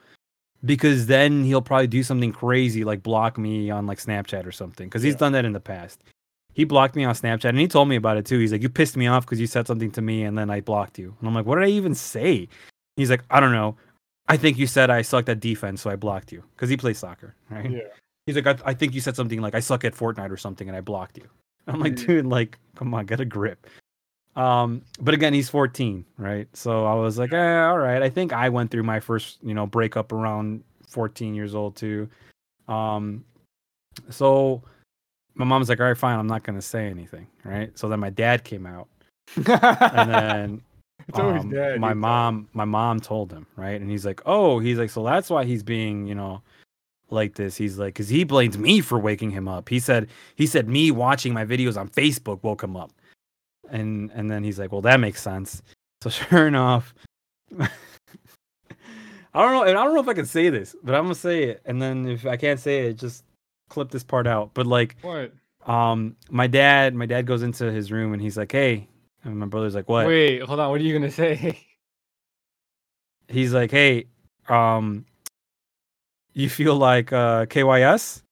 Because 0.66 1.08
then 1.08 1.44
he'll 1.44 1.62
probably 1.62 1.88
do 1.88 2.04
something 2.04 2.32
crazy 2.32 2.84
like 2.86 3.04
block 3.04 3.38
me 3.38 3.70
on 3.70 3.86
like 3.86 4.00
Snapchat 4.00 4.46
or 4.46 4.52
something. 4.52 4.88
Because 4.88 5.04
he's 5.04 5.16
Yeah. 5.16 5.20
done 5.20 5.32
that 5.34 5.44
in 5.46 5.52
the 5.52 5.60
past 5.60 6.04
he 6.54 6.64
blocked 6.64 6.96
me 6.96 7.04
on 7.04 7.16
Snapchat 7.16 7.50
and 7.50 7.60
he 7.60 7.68
told 7.68 7.90
me 7.90 7.96
about 7.96 8.18
it 8.18 8.26
too. 8.26 8.40
He's 8.40 8.52
like, 8.52 8.62
You 8.62 8.70
pissed 8.70 8.96
me 8.96 9.08
off 9.08 9.26
because 9.26 9.40
you 9.40 9.48
said 9.48 9.68
something 9.68 9.92
to 9.92 10.02
me 10.02 10.24
and 10.24 10.38
then 10.38 10.50
I 10.50 10.62
blocked 10.62 11.00
you. 11.00 11.16
And 11.20 11.28
I'm 11.28 11.34
like, 11.36 11.46
What 11.46 11.56
did 11.56 11.66
I 11.66 11.70
even 11.70 11.96
say? 11.96 12.48
He's 12.96 13.10
like, 13.10 13.24
I 13.30 13.40
don't 13.40 13.52
know. 13.52 13.76
I 14.30 14.38
think 14.38 14.58
you 14.58 14.68
said 14.68 14.90
I 14.90 15.02
sucked 15.02 15.28
at 15.28 15.40
defense, 15.42 15.82
so 15.82 15.90
I 15.90 15.98
blocked 15.98 16.32
you 16.32 16.44
because 16.56 16.70
he 16.70 16.78
plays 16.78 16.98
soccer, 16.98 17.36
right? 17.50 17.72
Yeah. 17.72 17.80
He's 18.26 18.36
like, 18.36 18.48
I, 18.48 18.70
I 18.70 18.74
think 18.74 18.94
you 18.94 19.02
said 19.02 19.16
something 19.16 19.42
like 19.42 19.56
I 19.56 19.60
suck 19.60 19.84
at 19.84 19.94
Fortnite 19.96 20.32
or 20.32 20.38
something 20.38 20.70
and 20.70 20.78
I 20.78 20.82
blocked 20.82 21.18
you. 21.18 21.28
I'm 21.68 21.80
like, 21.80 21.94
Mhm. 21.94 22.06
dude, 22.06 22.26
like, 22.26 22.58
come 22.76 22.94
on, 22.94 23.06
get 23.06 23.20
a 23.20 23.26
grip. 23.26 23.68
Um, 24.36 24.82
but 25.00 25.14
again, 25.14 25.34
he's 25.34 25.50
14, 25.50 26.06
right? 26.18 26.48
So 26.54 26.86
I 26.86 26.96
was 26.96 27.20
like, 27.20 27.34
eh, 27.34 27.62
all 27.66 27.78
right. 27.78 28.02
I 28.02 28.10
think 28.10 28.34
I 28.34 28.50
went 28.50 28.72
through 28.72 28.84
my 28.84 29.00
first, 29.00 29.38
you 29.44 29.54
know, 29.54 29.68
breakup 29.68 30.12
around 30.12 30.64
14 30.88 31.36
years 31.36 31.54
old 31.54 31.76
too. 31.76 32.10
Um, 32.68 33.24
so 34.10 34.64
my 35.36 35.46
mom's 35.46 35.70
like, 35.70 35.80
all 35.80 35.86
right, 35.88 35.98
fine, 35.98 36.18
I'm 36.18 36.28
not 36.28 36.44
gonna 36.44 36.62
say 36.62 36.88
anything, 36.88 37.28
right? 37.44 37.78
So 37.78 37.88
then 37.90 38.00
my 38.00 38.10
dad 38.10 38.44
came 38.44 38.66
out, 38.66 38.88
and 39.36 40.10
then 40.10 40.62
um, 41.14 41.50
dad. 41.52 41.80
my 41.80 41.94
mom, 41.94 42.48
my 42.54 42.66
mom 42.66 43.00
told 43.00 43.32
him, 43.32 43.46
right? 43.56 43.80
And 43.80 43.90
he's 43.90 44.06
like, 44.06 44.22
oh, 44.26 44.60
he's 44.60 44.78
like, 44.78 44.90
so 44.90 45.04
that's 45.04 45.30
why 45.30 45.44
he's 45.46 45.64
being, 45.64 46.08
you 46.08 46.16
know, 46.16 46.42
like 47.14 47.36
this. 47.36 47.56
He's 47.56 47.78
like, 47.80 47.94
because 47.94 48.10
he 48.10 48.24
blames 48.24 48.58
me 48.58 48.82
for 48.82 49.00
waking 49.00 49.32
him 49.32 49.48
up. 49.48 49.70
He 49.70 49.80
said, 49.80 50.10
he 50.36 50.46
said 50.48 50.68
me 50.68 50.92
watching 50.92 51.34
my 51.34 51.46
videos 51.46 51.78
on 51.80 51.88
Facebook 51.90 52.44
woke 52.44 52.64
him 52.64 52.76
up, 52.76 52.92
and 53.70 54.12
and 54.12 54.30
then 54.30 54.44
he's 54.44 54.60
like, 54.60 54.72
well, 54.72 54.82
that 54.82 55.00
makes 55.00 55.22
sense. 55.22 55.62
So 56.02 56.10
sure 56.12 56.48
enough. 56.48 56.94
I 59.36 59.42
don't 59.42 59.52
know, 59.52 59.64
and 59.64 59.78
I 59.78 59.84
don't 59.84 59.96
know 59.96 60.02
if 60.02 60.08
I 60.08 60.14
can 60.14 60.26
say 60.28 60.50
this, 60.50 60.76
but 60.84 60.94
I'm 60.94 61.06
gonna 61.06 61.16
say 61.16 61.44
it, 61.46 61.62
and 61.66 61.82
then 61.82 62.08
if 62.08 62.26
I 62.26 62.38
can't 62.38 62.60
say 62.60 62.88
it, 62.88 62.98
just 63.00 63.24
clip 63.70 63.90
this 63.90 64.04
part 64.04 64.28
out. 64.28 64.52
But 64.54 64.68
like, 64.68 64.96
What? 65.02 65.34
um, 65.66 66.16
my 66.30 66.46
dad, 66.46 66.94
my 66.94 67.08
dad 67.08 67.26
goes 67.26 67.42
into 67.42 67.72
his 67.72 67.92
room 67.92 68.14
and 68.14 68.22
he's 68.22 68.38
like, 68.38 68.52
"Hey," 68.52 68.88
and 69.24 69.38
my 69.40 69.48
brother's 69.48 69.74
like, 69.74 69.90
"What?" 69.90 70.06
Wait, 70.06 70.44
hold 70.44 70.60
on. 70.60 70.70
What 70.70 70.80
are 70.82 70.84
you 70.84 70.94
gonna 70.94 71.10
say? 71.12 71.58
He's 73.30 73.54
like, 73.54 73.72
"Hey, 73.72 74.06
um, 74.50 75.06
you 76.34 76.50
feel 76.50 76.76
like 76.76 77.12
uh 77.14 77.46
KYS?" 77.48 78.24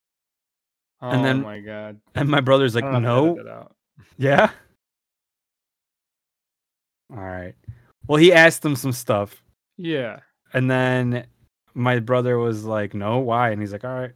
Oh 1.02 1.10
And 1.10 1.26
then- 1.26 1.42
my 1.42 1.60
god. 1.60 2.00
And 2.16 2.30
my 2.30 2.42
brother's 2.42 2.76
like, 2.76 2.84
don't 2.84 3.02
know 3.04 3.10
how 3.10 3.22
to 3.22 3.26
"No, 3.26 3.32
edit 3.34 3.46
that 3.46 3.52
out. 3.52 3.76
yeah." 4.18 4.50
All 7.12 7.18
right. 7.24 7.56
Well, 8.08 8.18
he 8.18 8.32
asked 8.34 8.64
him 8.64 8.76
some 8.76 8.92
stuff, 8.92 9.44
Yeah. 9.78 10.20
and 10.54 10.70
then 10.70 11.26
my 11.74 12.00
brother 12.00 12.38
was 12.38 12.64
like, 12.66 12.94
"No, 12.94 13.20
why?" 13.20 13.52
And 13.52 13.62
he's 13.62 13.72
like, 13.72 13.84
"All 13.86 13.94
right." 14.00 14.14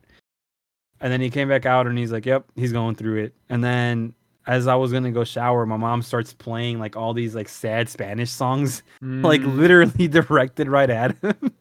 And 1.01 1.11
then 1.11 1.21
he 1.21 1.29
came 1.29 1.49
back 1.49 1.65
out 1.65 1.87
and 1.87 1.97
he's 1.97 2.11
like, 2.11 2.25
"Yep, 2.25 2.45
he's 2.55 2.71
going 2.71 2.95
through 2.95 3.23
it." 3.23 3.35
And 3.49 3.63
then 3.63 4.13
as 4.47 4.67
I 4.67 4.75
was 4.75 4.91
gonna 4.91 5.11
go 5.11 5.23
shower, 5.23 5.65
my 5.65 5.77
mom 5.77 6.01
starts 6.01 6.33
playing 6.33 6.79
like 6.79 6.95
all 6.95 7.13
these 7.13 7.35
like 7.35 7.49
sad 7.49 7.89
Spanish 7.89 8.31
songs, 8.31 8.81
like 9.01 9.41
Mm, 9.41 9.57
literally 9.57 10.07
directed 10.19 10.67
right 10.67 10.89
at 10.89 11.17
him. 11.21 11.53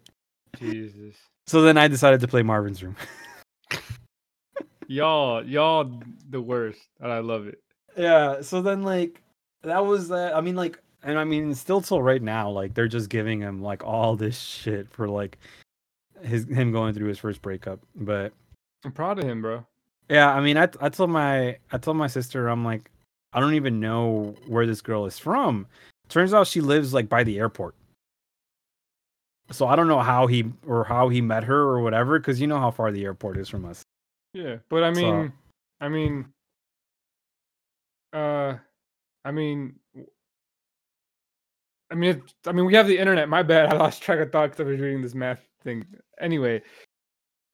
Jesus. 0.58 1.16
So 1.46 1.62
then 1.62 1.76
I 1.76 1.88
decided 1.88 2.20
to 2.20 2.28
play 2.28 2.42
Marvin's 2.42 2.82
Room. 2.82 2.96
Y'all, 4.86 5.44
y'all 5.44 5.90
the 6.30 6.40
worst. 6.40 6.80
And 7.00 7.10
I 7.10 7.20
love 7.20 7.46
it. 7.46 7.60
Yeah. 7.96 8.40
So 8.42 8.62
then 8.62 8.82
like 8.82 9.22
that 9.62 9.84
was 9.84 10.08
that. 10.08 10.36
I 10.36 10.40
mean 10.40 10.56
like, 10.56 10.78
and 11.02 11.18
I 11.18 11.24
mean 11.24 11.54
still 11.54 11.80
till 11.80 12.02
right 12.02 12.22
now, 12.22 12.50
like 12.50 12.74
they're 12.74 12.88
just 12.88 13.08
giving 13.08 13.40
him 13.40 13.62
like 13.62 13.84
all 13.84 14.16
this 14.16 14.38
shit 14.38 14.90
for 14.90 15.08
like 15.08 15.38
his 16.22 16.46
him 16.46 16.72
going 16.72 16.94
through 16.94 17.08
his 17.08 17.18
first 17.18 17.42
breakup. 17.42 17.80
But 17.94 18.32
I'm 18.84 18.92
proud 18.92 19.18
of 19.18 19.24
him, 19.24 19.42
bro. 19.42 19.64
yeah, 20.08 20.32
I 20.34 20.40
mean 20.40 20.56
I 20.56 20.68
I 20.80 20.88
told 20.88 21.10
my 21.10 21.56
I 21.72 21.78
told 21.78 21.96
my 21.96 22.06
sister 22.06 22.48
I'm 22.48 22.64
like 22.64 22.90
I 23.32 23.40
don't 23.40 23.54
even 23.54 23.80
know 23.80 24.34
where 24.46 24.66
this 24.66 24.80
girl 24.80 25.06
is 25.06 25.18
from. 25.18 25.66
Turns 26.08 26.34
out 26.34 26.46
she 26.46 26.60
lives 26.60 26.92
like 26.92 27.08
by 27.08 27.24
the 27.24 27.38
airport. 27.38 27.74
So 29.50 29.66
I 29.66 29.76
don't 29.76 29.88
know 29.88 30.00
how 30.00 30.26
he 30.26 30.44
or 30.66 30.84
how 30.84 31.08
he 31.08 31.20
met 31.20 31.44
her 31.44 31.58
or 31.60 31.80
whatever, 31.80 32.18
because 32.18 32.40
you 32.40 32.46
know 32.46 32.58
how 32.58 32.70
far 32.70 32.90
the 32.90 33.04
airport 33.04 33.36
is 33.36 33.48
from 33.48 33.64
us. 33.64 33.82
Yeah. 34.32 34.56
But 34.68 34.82
I 34.84 34.92
So- 34.92 35.00
mean 35.00 35.32
I 35.80 35.88
mean 35.88 36.26
uh 38.12 38.56
I 39.24 39.30
mean 39.32 39.74
I 41.90 41.94
mean 41.94 42.22
I 42.46 42.52
mean 42.52 42.64
we 42.64 42.74
have 42.74 42.86
the 42.86 42.98
internet. 42.98 43.28
My 43.28 43.42
bad. 43.42 43.68
I 43.72 43.76
lost 43.76 44.02
track 44.02 44.18
of 44.20 44.32
thought 44.32 44.50
because 44.50 44.60
I 44.66 44.70
was 44.70 44.80
reading 44.80 45.02
this 45.02 45.14
math 45.14 45.40
thing. 45.62 45.84
Anyway. 46.20 46.62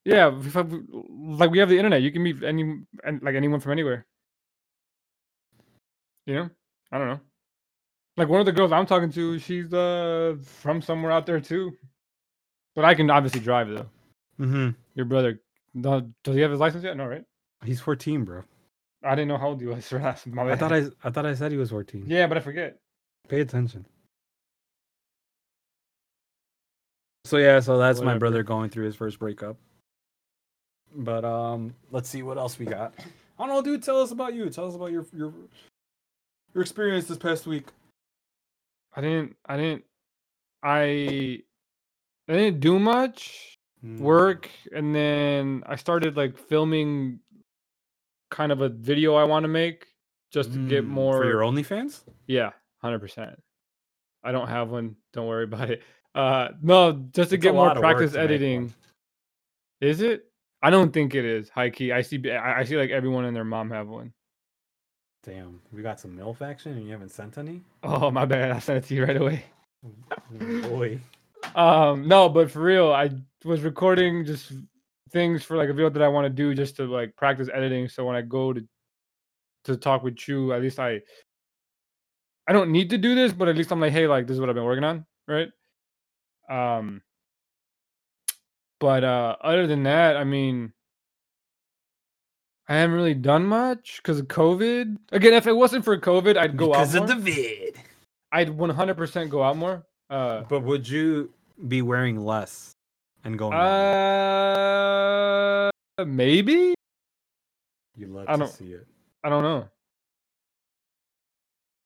Yeah, 0.07 0.28
like 1.11 1.51
we 1.51 1.59
have 1.59 1.68
the 1.68 1.76
internet. 1.76 2.01
You 2.01 2.11
can 2.11 2.22
meet 2.22 2.43
any 2.43 2.80
and 3.05 3.22
like 3.22 3.34
anyone 3.34 3.61
from 3.61 3.72
anywhere. 3.72 4.07
You 6.26 6.34
know? 6.34 6.51
I 6.91 6.99
don't 6.99 7.09
know. 7.09 7.20
Like 8.21 8.29
one 8.29 8.39
of 8.39 8.45
the 8.45 8.53
girls 8.53 8.71
I'm 8.71 8.85
talking 8.85 9.11
to, 9.12 9.39
she's 9.39 9.73
uh 9.73 10.37
from 10.45 10.83
somewhere 10.83 11.11
out 11.11 11.25
there 11.25 11.41
too. 11.41 11.73
But 12.75 12.85
I 12.85 12.95
can 12.95 13.09
obviously 13.11 13.41
drive 13.41 13.71
though. 13.71 13.87
Mm-hmm. 14.39 14.71
Your 14.95 15.07
brother, 15.07 15.41
does 15.81 16.05
he 16.27 16.41
have 16.41 16.51
his 16.51 16.61
license 16.61 16.85
yet? 16.85 16.99
No, 16.99 17.07
right? 17.07 17.25
He's 17.64 17.81
14, 17.81 18.25
bro. 18.25 18.43
I 19.03 19.14
didn't 19.14 19.29
know 19.29 19.39
how 19.39 19.49
old 19.49 19.61
he 19.62 19.66
was. 19.66 19.91
I 19.95 20.12
thought 20.12 20.71
I 20.71 20.89
I 21.03 21.09
thought 21.09 21.25
I 21.25 21.33
said 21.33 21.51
he 21.51 21.57
was 21.57 21.71
14. 21.71 22.05
Yeah, 22.09 22.27
but 22.27 22.37
I 22.37 22.41
forget. 22.41 22.79
Pay 23.29 23.41
attention. 23.41 23.87
So 27.25 27.39
yeah, 27.39 27.59
so 27.61 27.79
that's 27.79 28.03
my 28.03 28.18
brother 28.18 28.43
going 28.43 28.68
through 28.68 28.85
his 28.85 28.97
first 28.97 29.18
breakup. 29.18 29.57
But 30.95 31.25
um, 31.25 31.75
let's 31.91 32.11
see 32.11 32.23
what 32.23 32.37
else 32.37 32.59
we 32.59 32.66
got. 32.66 32.93
I 33.39 33.47
don't 33.47 33.49
know, 33.49 33.62
dude. 33.62 33.83
Tell 33.83 34.03
us 34.03 34.11
about 34.11 34.35
you. 34.35 34.51
Tell 34.51 34.68
us 34.68 34.75
about 34.75 34.93
your 34.93 35.07
your 35.16 35.33
your 36.53 36.61
experience 36.61 37.07
this 37.07 37.16
past 37.16 37.47
week. 37.47 37.68
I 39.01 39.03
didn't. 39.03 39.36
I 39.46 39.57
didn't. 39.57 39.84
I. 40.62 41.38
I 42.28 42.32
didn't 42.32 42.61
do 42.61 42.78
much. 42.78 43.57
Mm. 43.82 43.98
work, 43.98 44.51
and 44.74 44.94
then 44.94 45.62
I 45.66 45.76
started 45.76 46.14
like 46.14 46.36
filming 46.36 47.20
kind 48.30 48.53
of 48.53 48.61
a 48.61 48.68
video 48.68 49.14
I 49.14 49.24
want 49.24 49.44
to 49.44 49.48
make 49.48 49.86
just 50.30 50.53
to 50.53 50.68
get 50.68 50.84
Mm, 50.84 50.88
more. 50.88 51.16
for 51.16 51.24
your 51.26 51.40
OnlyFans. 51.40 52.03
Yeah, 52.26 52.51
hundred 52.82 52.98
percent. 52.98 53.40
I 54.22 54.32
don't 54.32 54.48
have 54.48 54.68
one. 54.68 54.96
Don't 55.14 55.26
worry 55.26 55.44
about 55.44 55.70
it. 55.70 55.82
Uh, 56.14 56.48
no, 56.61 56.92
just 57.14 57.30
to 57.30 57.36
It's 57.36 57.42
get 57.42 57.55
more 57.55 57.68
lot 57.68 57.78
of 57.78 57.82
work 57.82 57.96
practice 57.96 58.12
to 58.12 58.18
make 58.18 58.24
one. 58.28 58.34
editing. 58.34 58.74
Is 59.80 60.03
it? 60.03 60.24
I 60.61 60.68
don't 60.68 60.92
think 60.92 61.14
it 61.14 61.24
is. 61.24 61.48
High 61.48 61.70
key. 61.70 61.90
I 61.90 62.03
see. 62.03 62.20
I 62.30 62.64
see 62.64 62.76
like 62.76 62.90
everyone 62.90 63.24
and 63.24 63.34
their 63.34 63.44
mom 63.46 63.70
have 63.70 63.88
one. 63.88 64.12
Damn, 65.23 65.61
we 65.73 65.83
got 65.83 66.01
some 66.01 66.16
MILF 66.16 66.41
action 66.41 66.73
and 66.73 66.87
you 66.87 66.93
haven't 66.93 67.11
sent 67.11 67.37
any? 67.37 67.62
Oh 67.83 68.11
my 68.11 68.25
bad. 68.25 68.53
I 68.53 68.59
sent 68.59 68.85
it 68.85 68.89
to 68.89 68.95
you 68.95 69.05
right 69.05 69.16
away. 69.16 69.45
Oh, 69.85 70.68
Boy. 70.68 71.01
Um, 71.55 72.09
no, 72.09 72.29
but 72.29 72.51
for 72.51 72.61
real, 72.61 72.93
I 72.93 73.11
was 73.45 73.61
recording 73.61 74.25
just 74.25 74.53
things 75.11 75.43
for 75.43 75.57
like 75.57 75.68
a 75.68 75.73
video 75.73 75.91
that 75.91 76.03
I 76.03 76.09
want 76.09 76.25
to 76.25 76.31
do 76.31 76.55
just 76.55 76.77
to 76.77 76.85
like 76.85 77.14
practice 77.16 77.49
editing. 77.53 77.89
So 77.89 78.05
when 78.05 78.16
I 78.16 78.23
go 78.23 78.53
to 78.53 78.66
to 79.64 79.77
talk 79.77 80.03
with 80.03 80.27
you, 80.27 80.53
at 80.55 80.62
least 80.62 80.79
I 80.79 81.03
I 82.47 82.53
don't 82.53 82.71
need 82.71 82.91
to 82.91 82.99
do 82.99 83.14
this, 83.14 83.33
but 83.33 83.49
at 83.49 83.57
least 83.57 83.73
I'm 83.73 83.81
like, 83.81 83.93
hey, 83.93 84.07
like 84.07 84.27
this 84.27 84.35
is 84.35 84.41
what 84.41 84.49
I've 84.49 84.55
been 84.55 84.64
working 84.64 84.85
on, 84.85 85.07
right? 85.29 85.49
Um, 86.49 87.03
but 88.79 89.05
uh, 89.05 89.37
other 89.43 89.66
than 89.66 89.83
that, 89.85 90.16
I 90.16 90.25
mean, 90.25 90.73
I 92.71 92.75
haven't 92.77 92.95
really 92.95 93.14
done 93.14 93.45
much 93.47 93.97
because 94.01 94.21
of 94.21 94.29
COVID. 94.29 94.97
Again, 95.11 95.35
if 95.35 95.49
it 95.49 95.53
wasn't 95.53 95.85
for 95.85 95.99
COVID, 95.99 96.37
I'd 96.37 96.57
go 96.57 96.68
because 96.68 96.95
out 96.95 97.01
because 97.09 97.18
of 97.18 97.25
the 97.25 97.33
vid. 97.33 97.77
I'd 98.31 98.49
100% 98.57 99.29
go 99.29 99.43
out 99.43 99.57
more. 99.57 99.85
Uh, 100.09 100.43
But 100.49 100.61
would 100.61 100.89
you 100.89 101.33
be 101.66 101.83
wearing 101.83 102.25
less 102.25 102.71
and 103.25 103.37
going? 103.37 103.55
out? 103.55 103.61
uh, 105.99 106.05
maybe. 106.05 106.75
you 107.97 108.07
love 108.07 108.27
I 108.29 108.33
to 108.35 108.39
don't- 108.39 108.49
see 108.53 108.73
it. 108.73 108.87
I 109.25 109.29
don't 109.29 109.43
know. 109.43 109.68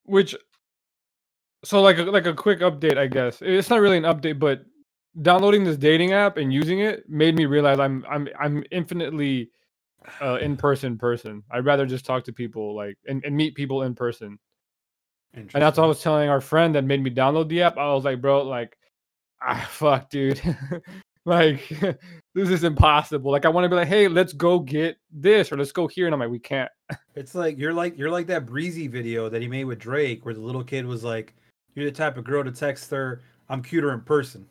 Which, 0.05 0.37
so 1.65 1.81
like 1.81 1.97
a, 1.99 2.03
like 2.03 2.27
a 2.27 2.35
quick 2.35 2.61
update, 2.61 2.99
I 2.99 3.07
guess. 3.07 3.41
It's 3.41 3.71
not 3.71 3.81
really 3.81 3.97
an 3.97 4.05
update, 4.05 4.39
but 4.39 4.67
downloading 5.23 5.65
this 5.65 5.79
dating 5.79 6.13
app 6.13 6.37
and 6.37 6.53
using 6.53 6.81
it 6.81 7.09
made 7.09 7.35
me 7.37 7.47
realize 7.47 7.79
I'm 7.81 8.05
I'm 8.09 8.29
I'm 8.39 8.65
infinitely 8.71 9.51
uh, 10.21 10.39
in 10.41 10.57
person 10.57 10.99
person. 10.99 11.43
I'd 11.51 11.65
rather 11.65 11.87
just 11.87 12.05
talk 12.05 12.25
to 12.25 12.33
people 12.33 12.75
like 12.75 12.97
and, 13.07 13.25
and 13.25 13.37
meet 13.37 13.55
people 13.55 13.83
in 13.83 13.95
person. 13.95 14.39
And 15.35 15.51
that's 15.51 15.79
what 15.79 15.85
I 15.85 15.89
was 15.89 16.01
telling 16.01 16.29
our 16.29 16.41
friend 16.41 16.75
that 16.75 16.85
made 16.85 17.03
me 17.03 17.11
download 17.11 17.49
the 17.49 17.63
app. 17.63 17.77
I 17.77 17.93
was 17.93 18.05
like, 18.05 18.21
bro, 18.21 18.43
like, 18.43 18.77
ah, 19.43 19.67
fuck, 19.71 20.09
dude. 20.09 20.41
like, 21.25 21.69
this 22.35 22.51
is 22.51 22.63
impossible. 22.65 23.33
Like, 23.33 23.45
I 23.45 23.49
want 23.49 23.65
to 23.65 23.69
be 23.69 23.75
like, 23.75 23.89
hey, 23.89 24.07
let's 24.07 24.33
go 24.33 24.61
get 24.61 24.97
this 25.11 25.51
or 25.51 25.57
let's 25.57 25.73
go 25.73 25.89
here. 25.89 26.07
And 26.07 26.15
I'm 26.15 26.21
like, 26.21 26.31
we 26.31 26.39
can't. 26.39 26.71
It's 27.17 27.35
like 27.35 27.59
you're 27.59 27.75
like 27.75 27.99
you're 27.99 28.11
like 28.11 28.27
that 28.29 28.47
breezy 28.47 28.87
video 28.87 29.29
that 29.29 29.43
he 29.43 29.49
made 29.49 29.65
with 29.65 29.79
Drake, 29.79 30.25
where 30.25 30.35
the 30.35 30.41
little 30.41 30.65
kid 30.65 30.85
was 30.85 31.03
like, 31.03 31.35
"You're 31.75 31.87
the 31.87 31.93
type 31.93 32.17
of 32.17 32.25
girl 32.25 32.45
to 32.45 32.53
text 32.53 32.91
her, 32.91 33.23
I'm 33.49 33.63
cuter 33.63 33.93
in 33.93 34.03
person." 34.03 34.47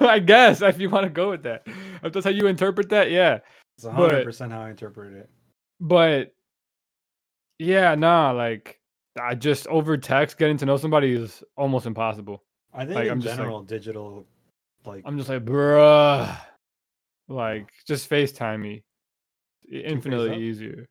I 0.00 0.18
guess 0.18 0.62
if 0.62 0.80
you 0.80 0.88
want 0.88 1.04
to 1.04 1.10
go 1.10 1.30
with 1.30 1.42
that. 1.42 1.62
If 2.02 2.12
that's 2.12 2.24
how 2.24 2.30
you 2.30 2.46
interpret 2.46 2.88
that, 2.88 3.10
yeah. 3.10 3.40
It's 3.84 3.94
hundred 3.94 4.24
percent 4.24 4.52
how 4.52 4.60
I 4.62 4.70
interpret 4.70 5.12
it. 5.14 5.30
But 5.80 6.34
yeah, 7.58 7.94
nah, 7.94 8.30
like 8.32 8.78
I 9.20 9.34
just 9.34 9.66
over 9.68 9.96
text 9.96 10.38
getting 10.38 10.56
to 10.58 10.66
know 10.66 10.76
somebody 10.76 11.12
is 11.12 11.42
almost 11.56 11.86
impossible. 11.86 12.44
I 12.72 12.84
think 12.84 12.94
Like, 12.96 13.06
in 13.06 13.10
I'm 13.12 13.20
just 13.20 13.30
like- 13.32 13.38
general, 13.38 13.62
digital, 13.62 14.26
like 14.84 15.02
I'm 15.04 15.16
just 15.18 15.28
like, 15.28 15.44
bruh. 15.44 16.36
Like, 17.28 17.68
just 17.86 18.10
FaceTime 18.10 18.60
me. 18.60 18.82
Infinitely 19.70 20.42
easier. 20.42 20.88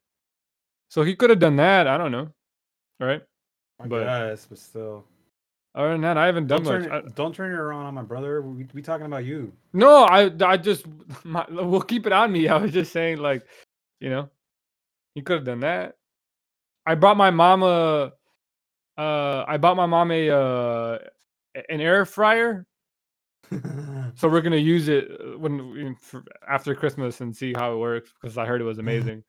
So 0.89 1.03
he 1.03 1.13
could 1.15 1.29
have 1.31 1.39
done 1.39 1.57
that. 1.57 1.85
I 1.85 1.97
don't 1.97 2.11
know. 2.13 2.29
Right? 2.99 3.21
I 3.79 3.87
but- 3.87 4.03
guess, 4.05 4.45
but 4.45 4.57
still, 4.57 5.05
Other 5.76 5.91
than 5.91 6.01
that, 6.01 6.17
I 6.17 6.26
haven't 6.26 6.47
done 6.47 6.63
don't 6.63 6.74
much. 6.82 6.89
turn 6.89 7.05
I- 7.05 7.09
don't 7.15 7.34
turn 7.34 7.51
it 7.51 7.57
around 7.57 7.86
on 7.86 7.93
my 7.93 8.01
brother. 8.01 8.41
We 8.41 8.67
we 8.74 8.82
talking 8.82 9.05
about 9.05 9.26
you. 9.26 9.53
no, 9.74 10.03
I 10.05 10.32
I 10.41 10.57
just 10.57 10.86
my, 11.24 11.45
we'll 11.49 11.82
keep 11.82 12.05
it 12.07 12.11
on 12.11 12.32
me. 12.32 12.47
I 12.49 12.57
was 12.57 12.72
just 12.72 12.91
saying, 12.91 13.17
like, 13.17 13.45
you 13.99 14.09
know, 14.09 14.30
he 15.15 15.22
could 15.22 15.38
have 15.38 15.45
done 15.45 15.59
that. 15.61 15.95
I 16.86 16.95
bought 16.95 17.17
my 17.17 17.30
mom 17.30 17.63
a 17.63 18.13
uh 18.97 19.45
I 19.47 19.57
bought 19.57 19.78
my 19.78 19.86
mom 19.86 20.11
a 20.11 20.30
uh 20.30 20.97
an 21.70 21.82
air 21.82 22.05
fryer. 22.05 22.65
So 24.15 24.28
we're 24.28 24.41
gonna 24.41 24.57
use 24.57 24.89
it 24.89 25.09
uh, 25.11 25.38
when 25.38 25.95
for, 26.01 26.24
after 26.47 26.76
Christmas 26.76 27.22
and 27.22 27.34
see 27.34 27.53
how 27.53 27.74
it 27.74 27.78
works 27.78 28.11
because 28.20 28.38
I 28.38 28.45
heard 28.45 28.59
it 28.59 28.65
was 28.65 28.80
amazing. 28.80 29.24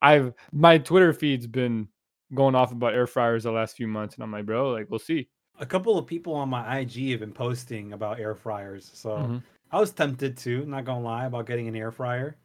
I've 0.00 0.32
my 0.52 0.78
Twitter 0.78 1.12
feed's 1.12 1.46
been 1.46 1.88
going 2.32 2.54
off 2.54 2.72
about 2.72 2.94
air 2.94 3.06
fryers 3.06 3.42
the 3.42 3.52
last 3.52 3.76
few 3.76 3.88
months, 3.88 4.14
and 4.14 4.24
I'm 4.24 4.32
like, 4.32 4.46
bro, 4.46 4.70
like 4.70 4.86
we'll 4.88 5.00
see. 5.00 5.28
A 5.58 5.66
couple 5.66 5.96
of 5.98 6.06
people 6.06 6.34
on 6.34 6.48
my 6.48 6.78
IG 6.80 7.10
have 7.10 7.20
been 7.20 7.32
posting 7.32 7.92
about 7.92 8.20
air 8.20 8.34
fryers, 8.34 8.90
so 8.94 9.10
Mhm. 9.16 9.42
I 9.70 9.80
was 9.80 9.90
tempted 9.92 10.36
to, 10.38 10.64
not 10.66 10.84
gonna 10.84 11.00
lie, 11.02 11.26
about 11.26 11.46
getting 11.46 11.66
an 11.68 11.74
air 11.76 11.90
fryer. 11.90 12.36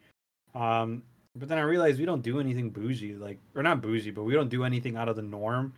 Um, 0.55 1.03
but 1.35 1.47
then 1.47 1.57
I 1.57 1.61
realized 1.61 1.99
we 1.99 2.05
don't 2.05 2.21
do 2.23 2.39
anything 2.39 2.69
bougie, 2.69 3.15
like 3.15 3.39
or 3.55 3.63
not 3.63 3.81
bougie, 3.81 4.11
but 4.11 4.23
we 4.23 4.33
don't 4.33 4.49
do 4.49 4.63
anything 4.63 4.95
out 4.97 5.07
of 5.09 5.15
the 5.15 5.21
norm 5.21 5.73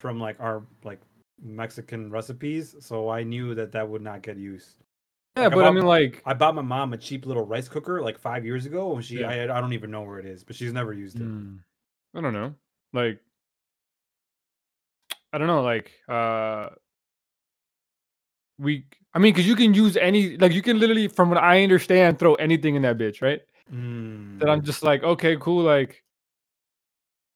from 0.00 0.18
like 0.20 0.38
our 0.40 0.62
like 0.84 1.00
Mexican 1.42 2.10
recipes. 2.10 2.74
So 2.80 3.08
I 3.08 3.22
knew 3.22 3.54
that 3.54 3.72
that 3.72 3.88
would 3.88 4.02
not 4.02 4.22
get 4.22 4.36
used. 4.36 4.76
Yeah, 5.36 5.44
Like, 5.44 5.52
but 5.52 5.58
I 5.60 5.62
about- 5.68 5.74
mean, 5.76 5.86
like, 5.86 6.20
I 6.26 6.34
bought 6.34 6.56
my 6.56 6.62
mom 6.62 6.92
a 6.92 6.98
cheap 6.98 7.24
little 7.24 7.44
rice 7.46 7.68
cooker 7.68 8.02
like 8.02 8.18
five 8.18 8.44
years 8.44 8.66
ago, 8.66 8.94
and 8.96 9.04
she 9.04 9.20
Yeah. 9.20 9.28
I, 9.30 9.56
I 9.56 9.60
don't 9.60 9.72
even 9.72 9.90
know 9.90 10.02
where 10.02 10.18
it 10.18 10.26
is, 10.26 10.42
but 10.42 10.56
she's 10.56 10.72
never 10.72 10.92
used 10.92 11.20
it. 11.20 11.22
mm, 11.28 11.60
I 12.14 12.20
don't 12.20 12.32
know, 12.32 12.54
like, 12.92 13.20
I 15.32 15.38
don't 15.38 15.46
know, 15.46 15.62
like, 15.62 15.92
uh, 16.08 16.70
we, 18.58 18.86
I 19.14 19.18
mean, 19.18 19.32
because 19.34 19.46
you 19.46 19.56
can 19.56 19.74
use 19.74 19.96
any, 19.96 20.36
like, 20.38 20.52
you 20.52 20.62
can 20.62 20.78
literally, 20.80 21.08
from 21.08 21.28
what 21.30 21.38
I 21.38 21.62
understand, 21.62 22.18
throw 22.18 22.34
anything 22.34 22.74
in 22.76 22.82
that 22.82 22.98
bitch, 22.98 23.22
right? 23.22 23.40
Mm, 23.72 24.38
That 24.40 24.48
I'm 24.50 24.62
just 24.62 24.82
like, 24.82 25.02
okay, 25.04 25.36
cool, 25.40 25.62
like, 25.62 26.02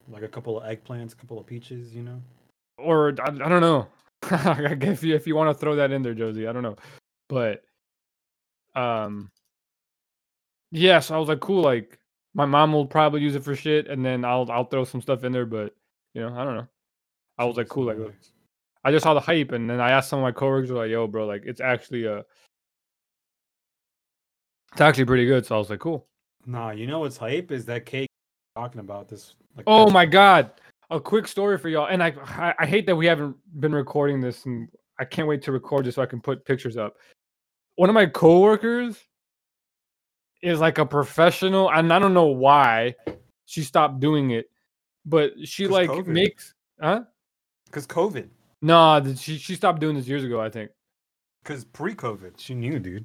like 0.09 0.22
a 0.22 0.28
couple 0.28 0.61
of 0.61 0.64
eggplants, 0.64 1.12
a 1.12 1.16
couple 1.16 1.38
of 1.38 1.47
peaches, 1.47 1.95
you 1.95 2.03
know. 2.03 2.20
or 2.78 3.14
I, 3.20 3.28
I 3.28 3.49
don't 3.49 3.61
know. 3.61 3.86
I 4.30 4.74
guess 4.74 4.99
if 4.99 5.05
you, 5.05 5.14
if 5.14 5.26
you 5.26 5.36
want 5.36 5.55
to 5.55 5.61
throw 5.61 5.76
that 5.76 5.93
in 5.93 6.03
there, 6.03 6.14
Josie, 6.14 6.47
I 6.47 6.53
don't 6.53 6.62
know, 6.62 6.76
but 7.28 7.62
um, 8.74 9.30
yeah. 10.70 11.01
So 11.01 11.14
I 11.14 11.18
was 11.18 11.28
like, 11.28 11.40
cool. 11.40 11.62
Like 11.62 11.99
my 12.34 12.47
mom 12.47 12.72
will 12.72 12.86
probably 12.86 13.20
use 13.20 13.34
it 13.34 13.45
for 13.45 13.55
shit, 13.57 13.88
and 13.88 14.05
then 14.05 14.24
I'll 14.24 14.51
I'll 14.51 14.64
throw 14.64 14.84
some 14.84 15.01
stuff 15.03 15.24
in 15.24 15.32
there. 15.32 15.47
But 15.47 15.74
you 16.14 16.22
know, 16.22 16.34
I 16.36 16.45
don't 16.45 16.57
know. 16.57 16.68
I 17.38 17.44
was 17.44 17.56
like, 17.56 17.68
cool. 17.68 17.86
Like 17.86 17.98
I 18.84 18.90
just 18.90 19.04
saw 19.04 19.14
the 19.14 19.20
hype, 19.20 19.52
and 19.52 19.68
then 19.68 19.80
I 19.80 19.90
asked 19.90 20.08
some 20.08 20.18
of 20.18 20.22
my 20.22 20.32
coworkers, 20.32 20.70
like, 20.70 20.90
yo, 20.90 21.06
bro, 21.06 21.26
like 21.26 21.42
it's 21.44 21.60
actually 21.60 22.04
a, 22.04 22.24
it's 24.72 24.80
actually 24.80 25.04
pretty 25.04 25.26
good. 25.26 25.46
So 25.46 25.54
I 25.54 25.58
was 25.58 25.70
like, 25.70 25.80
cool. 25.80 26.06
Nah, 26.46 26.70
you 26.70 26.86
know 26.86 27.00
what's 27.00 27.16
hype 27.16 27.52
is 27.52 27.64
that 27.66 27.86
cake 27.86 28.08
talking 28.56 28.80
about 28.80 29.08
this. 29.08 29.34
Like, 29.56 29.64
Oh 29.66 29.90
my 29.90 30.06
god. 30.06 30.50
A 30.90 31.00
quick 31.00 31.26
story 31.26 31.56
for 31.58 31.68
y'all. 31.68 31.86
And 31.86 32.02
I, 32.02 32.14
I 32.26 32.54
I 32.60 32.66
hate 32.66 32.86
that 32.86 32.96
we 32.96 33.06
haven't 33.06 33.36
been 33.60 33.74
recording 33.74 34.20
this 34.20 34.44
and 34.44 34.68
I 34.98 35.04
can't 35.04 35.26
wait 35.26 35.42
to 35.42 35.52
record 35.52 35.86
this 35.86 35.94
so 35.94 36.02
I 36.02 36.06
can 36.06 36.20
put 36.20 36.44
pictures 36.44 36.76
up. 36.76 36.96
One 37.76 37.88
of 37.88 37.94
my 37.94 38.06
coworkers 38.06 38.98
is 40.42 40.60
like 40.60 40.78
a 40.78 40.84
professional 40.84 41.70
and 41.70 41.92
I 41.92 41.98
don't 41.98 42.14
know 42.14 42.26
why 42.26 42.94
she 43.46 43.62
stopped 43.62 44.00
doing 44.00 44.32
it, 44.32 44.50
but 45.06 45.32
she 45.44 45.66
like 45.66 45.88
COVID. 45.88 46.06
makes 46.08 46.54
huh? 46.80 47.04
Because 47.72 47.86
COVID. 47.86 48.28
No, 48.60 49.00
th- 49.02 49.18
she 49.18 49.38
she 49.38 49.54
stopped 49.56 49.80
doing 49.80 49.96
this 49.96 50.06
years 50.06 50.22
ago, 50.24 50.40
I 50.40 50.50
think. 50.50 50.70
Because 51.42 51.64
pre-COVID, 51.64 52.34
she 52.38 52.54
knew, 52.54 52.78
dude. 52.78 53.04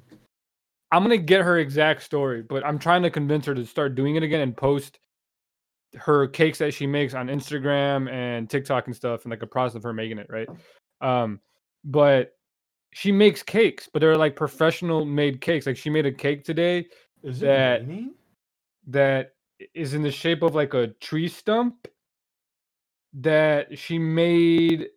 I'm 0.92 1.02
gonna 1.02 1.16
get 1.16 1.40
her 1.42 1.58
exact 1.58 2.02
story, 2.02 2.42
but 2.42 2.64
I'm 2.64 2.78
trying 2.78 3.02
to 3.02 3.10
convince 3.10 3.46
her 3.46 3.54
to 3.54 3.66
start 3.66 3.94
doing 3.94 4.14
it 4.16 4.22
again 4.22 4.40
and 4.40 4.56
post 4.56 4.98
her 5.96 6.28
cakes 6.28 6.58
that 6.58 6.74
she 6.74 6.86
makes 6.86 7.14
on 7.14 7.28
Instagram 7.28 8.10
and 8.12 8.48
TikTok 8.48 8.86
and 8.86 8.94
stuff, 8.94 9.24
and 9.24 9.30
like 9.30 9.42
a 9.42 9.46
process 9.46 9.76
of 9.76 9.82
her 9.84 9.92
making 9.94 10.18
it, 10.18 10.26
right? 10.28 10.48
Um, 11.00 11.40
but 11.84 12.36
she 12.92 13.10
makes 13.10 13.42
cakes, 13.42 13.88
but 13.92 14.00
they're 14.00 14.16
like 14.16 14.36
professional 14.36 15.04
made 15.04 15.40
cakes. 15.40 15.66
Like 15.66 15.76
she 15.76 15.90
made 15.90 16.06
a 16.06 16.12
cake 16.12 16.44
today 16.44 16.86
Is 17.22 17.40
That- 17.40 17.82
it 17.82 18.10
that 18.86 19.32
is 19.74 19.94
in 19.94 20.02
the 20.02 20.10
shape 20.10 20.42
of 20.42 20.54
like 20.54 20.72
a 20.74 20.88
tree 21.00 21.28
stump 21.28 21.88
that 23.14 23.78
she 23.78 23.98
made 23.98 24.88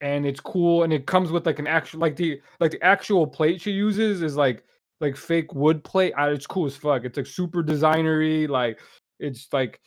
and 0.00 0.24
it's 0.24 0.40
cool 0.40 0.84
and 0.84 0.92
it 0.92 1.06
comes 1.06 1.30
with 1.30 1.44
like 1.44 1.58
an 1.58 1.66
actual 1.66 2.00
like 2.00 2.16
the 2.16 2.40
like 2.60 2.70
the 2.70 2.82
actual 2.82 3.26
plate 3.26 3.60
she 3.60 3.72
uses 3.72 4.22
is 4.22 4.36
like 4.36 4.64
like 5.00 5.16
fake 5.16 5.54
wood 5.54 5.82
plate 5.84 6.14
Ah, 6.16 6.26
it's 6.26 6.46
cool 6.46 6.66
as 6.66 6.76
fuck 6.76 7.04
it's 7.04 7.16
like 7.16 7.26
super 7.26 7.62
designery 7.62 8.48
like 8.48 8.80
it's 9.18 9.48
like 9.52 9.80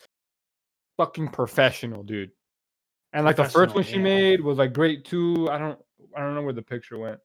fucking 1.01 1.29
professional 1.29 2.03
dude. 2.03 2.31
And 3.13 3.25
like 3.25 3.35
the 3.35 3.45
first 3.45 3.73
one 3.73 3.83
she 3.83 3.95
yeah. 3.95 4.03
made 4.03 4.41
was 4.41 4.57
like 4.59 4.71
great 4.71 5.03
too 5.03 5.49
i 5.51 5.57
don't 5.57 5.79
i 6.15 6.19
don't 6.19 6.35
know 6.35 6.43
where 6.43 6.53
the 6.53 6.61
picture 6.61 6.97
went. 6.97 7.19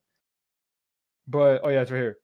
But 1.27 1.61
oh 1.63 1.69
yeah 1.69 1.81
it's 1.81 1.91
right 1.91 1.99
here. 1.99 2.17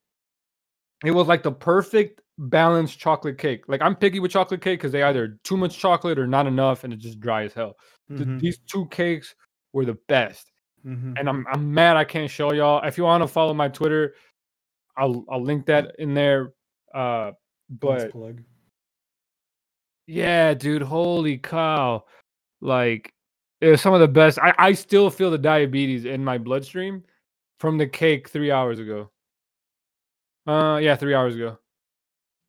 It 1.05 1.11
was 1.11 1.27
like 1.27 1.43
the 1.43 1.51
perfect 1.51 2.21
balanced 2.39 2.99
chocolate 2.99 3.37
cake. 3.37 3.65
Like 3.67 3.81
I'm 3.81 3.95
picky 3.95 4.19
with 4.19 4.31
chocolate 4.31 4.61
cake 4.61 4.79
because 4.79 4.91
they 4.91 5.03
either 5.03 5.39
too 5.43 5.57
much 5.57 5.77
chocolate 5.77 6.19
or 6.19 6.27
not 6.27 6.47
enough, 6.47 6.83
and 6.83 6.93
it's 6.93 7.03
just 7.03 7.19
dry 7.19 7.43
as 7.45 7.53
hell. 7.53 7.77
Th- 8.17 8.29
Mhm, 8.29 8.39
These 8.39 8.59
two 8.59 8.87
cakes 8.87 9.35
were 9.73 9.85
the 9.85 9.97
best, 10.07 10.51
mhm. 10.85 11.19
and 11.19 11.29
I'm 11.29 11.45
I'm 11.51 11.73
mad 11.73 11.97
I 11.97 12.05
can't 12.05 12.31
show 12.31 12.53
y'all. 12.53 12.85
If 12.87 12.97
you 12.97 13.05
want 13.05 13.23
to 13.23 13.27
follow 13.27 13.53
my 13.53 13.69
Twitter, 13.69 14.15
I'll 14.97 15.25
I'll 15.29 15.43
link 15.43 15.67
that 15.67 15.95
in 15.99 16.13
there. 16.15 16.53
Uh, 16.93 17.33
but 17.69 18.15
yeah, 20.07 20.53
dude, 20.53 20.81
holy 20.83 21.37
cow! 21.39 22.05
Like 22.61 23.13
it 23.61 23.69
was 23.69 23.81
some 23.81 23.93
of 23.95 24.01
the 24.01 24.07
best. 24.07 24.39
I 24.39 24.53
I 24.57 24.73
still 24.73 25.09
feel 25.11 25.31
the 25.31 25.37
diabetes 25.39 26.05
in 26.05 26.23
my 26.25 26.37
bloodstream 26.39 27.03
from 27.59 27.77
the 27.77 27.87
cake 27.87 28.29
three 28.29 28.51
hours 28.51 28.79
ago. 28.79 29.11
Uh, 30.47 30.79
yeah, 30.81 30.95
three 30.95 31.15
hours 31.15 31.35
ago. 31.35 31.57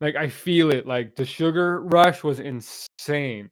Like 0.01 0.15
I 0.15 0.29
feel 0.29 0.71
it. 0.71 0.85
Like 0.85 1.15
the 1.15 1.25
sugar 1.25 1.81
rush 1.81 2.23
was 2.23 2.39
insane. 2.39 3.49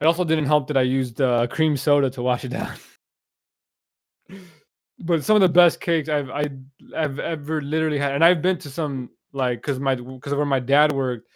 It 0.00 0.04
also 0.04 0.24
didn't 0.24 0.46
help 0.46 0.68
that 0.68 0.76
I 0.76 0.82
used 0.82 1.20
uh, 1.20 1.46
cream 1.46 1.76
soda 1.76 2.10
to 2.10 2.22
wash 2.22 2.44
it 2.44 2.48
down. 2.48 2.74
but 4.98 5.24
some 5.24 5.36
of 5.36 5.42
the 5.42 5.48
best 5.48 5.80
cakes 5.80 6.08
I've 6.08 6.30
I, 6.30 6.46
I've 6.94 7.18
ever 7.18 7.60
literally 7.62 7.98
had, 7.98 8.12
and 8.14 8.24
I've 8.24 8.42
been 8.42 8.58
to 8.58 8.70
some 8.70 9.10
like 9.32 9.62
because 9.62 9.78
my 9.78 9.94
because 9.94 10.34
where 10.34 10.46
my 10.46 10.60
dad 10.60 10.92
worked, 10.92 11.28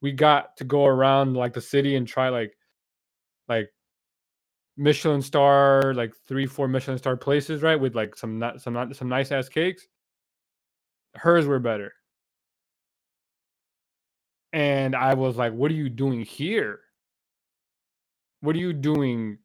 we 0.00 0.12
got 0.12 0.56
to 0.56 0.64
go 0.64 0.86
around 0.86 1.34
like 1.34 1.52
the 1.52 1.60
city 1.60 1.96
and 1.96 2.08
try 2.08 2.30
like 2.30 2.56
like 3.48 3.68
Michelin 4.76 5.22
star, 5.22 5.94
like 5.94 6.12
three 6.28 6.46
four 6.46 6.68
Michelin 6.68 6.98
star 6.98 7.16
places, 7.16 7.62
right? 7.62 7.80
With 7.80 7.94
like 7.94 8.16
some 8.16 8.38
not 8.38 8.60
some 8.60 8.74
not 8.74 8.94
some 8.96 9.08
nice 9.08 9.32
ass 9.32 9.48
cakes. 9.48 9.86
Hers 11.14 11.46
were 11.46 11.58
better. 11.58 11.92
And 14.52 14.94
I 14.96 15.14
was 15.14 15.36
like, 15.36 15.52
what 15.52 15.70
are 15.70 15.74
you 15.74 15.88
doing 15.88 16.22
here? 16.22 16.80
What 18.40 18.56
are 18.56 18.60
you 18.60 18.72
doing 18.72 19.38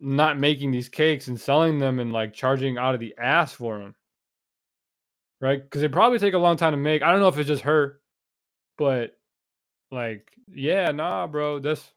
not 0.00 0.38
making 0.38 0.70
these 0.70 0.88
cakes 0.88 1.28
and 1.28 1.40
selling 1.40 1.78
them 1.78 1.98
and 1.98 2.12
like 2.12 2.34
charging 2.34 2.78
out 2.78 2.94
of 2.94 3.00
the 3.00 3.14
ass 3.18 3.52
for 3.52 3.78
them? 3.78 3.94
Right? 5.40 5.62
Because 5.62 5.82
they 5.82 5.88
probably 5.88 6.18
take 6.18 6.34
a 6.34 6.38
long 6.38 6.56
time 6.56 6.72
to 6.72 6.76
make. 6.76 7.02
I 7.02 7.12
don't 7.12 7.20
know 7.20 7.28
if 7.28 7.38
it's 7.38 7.48
just 7.48 7.62
her, 7.62 8.00
but 8.76 9.16
like, 9.90 10.30
yeah, 10.48 10.90
nah, 10.90 11.26
bro. 11.26 11.60
This 11.60 11.88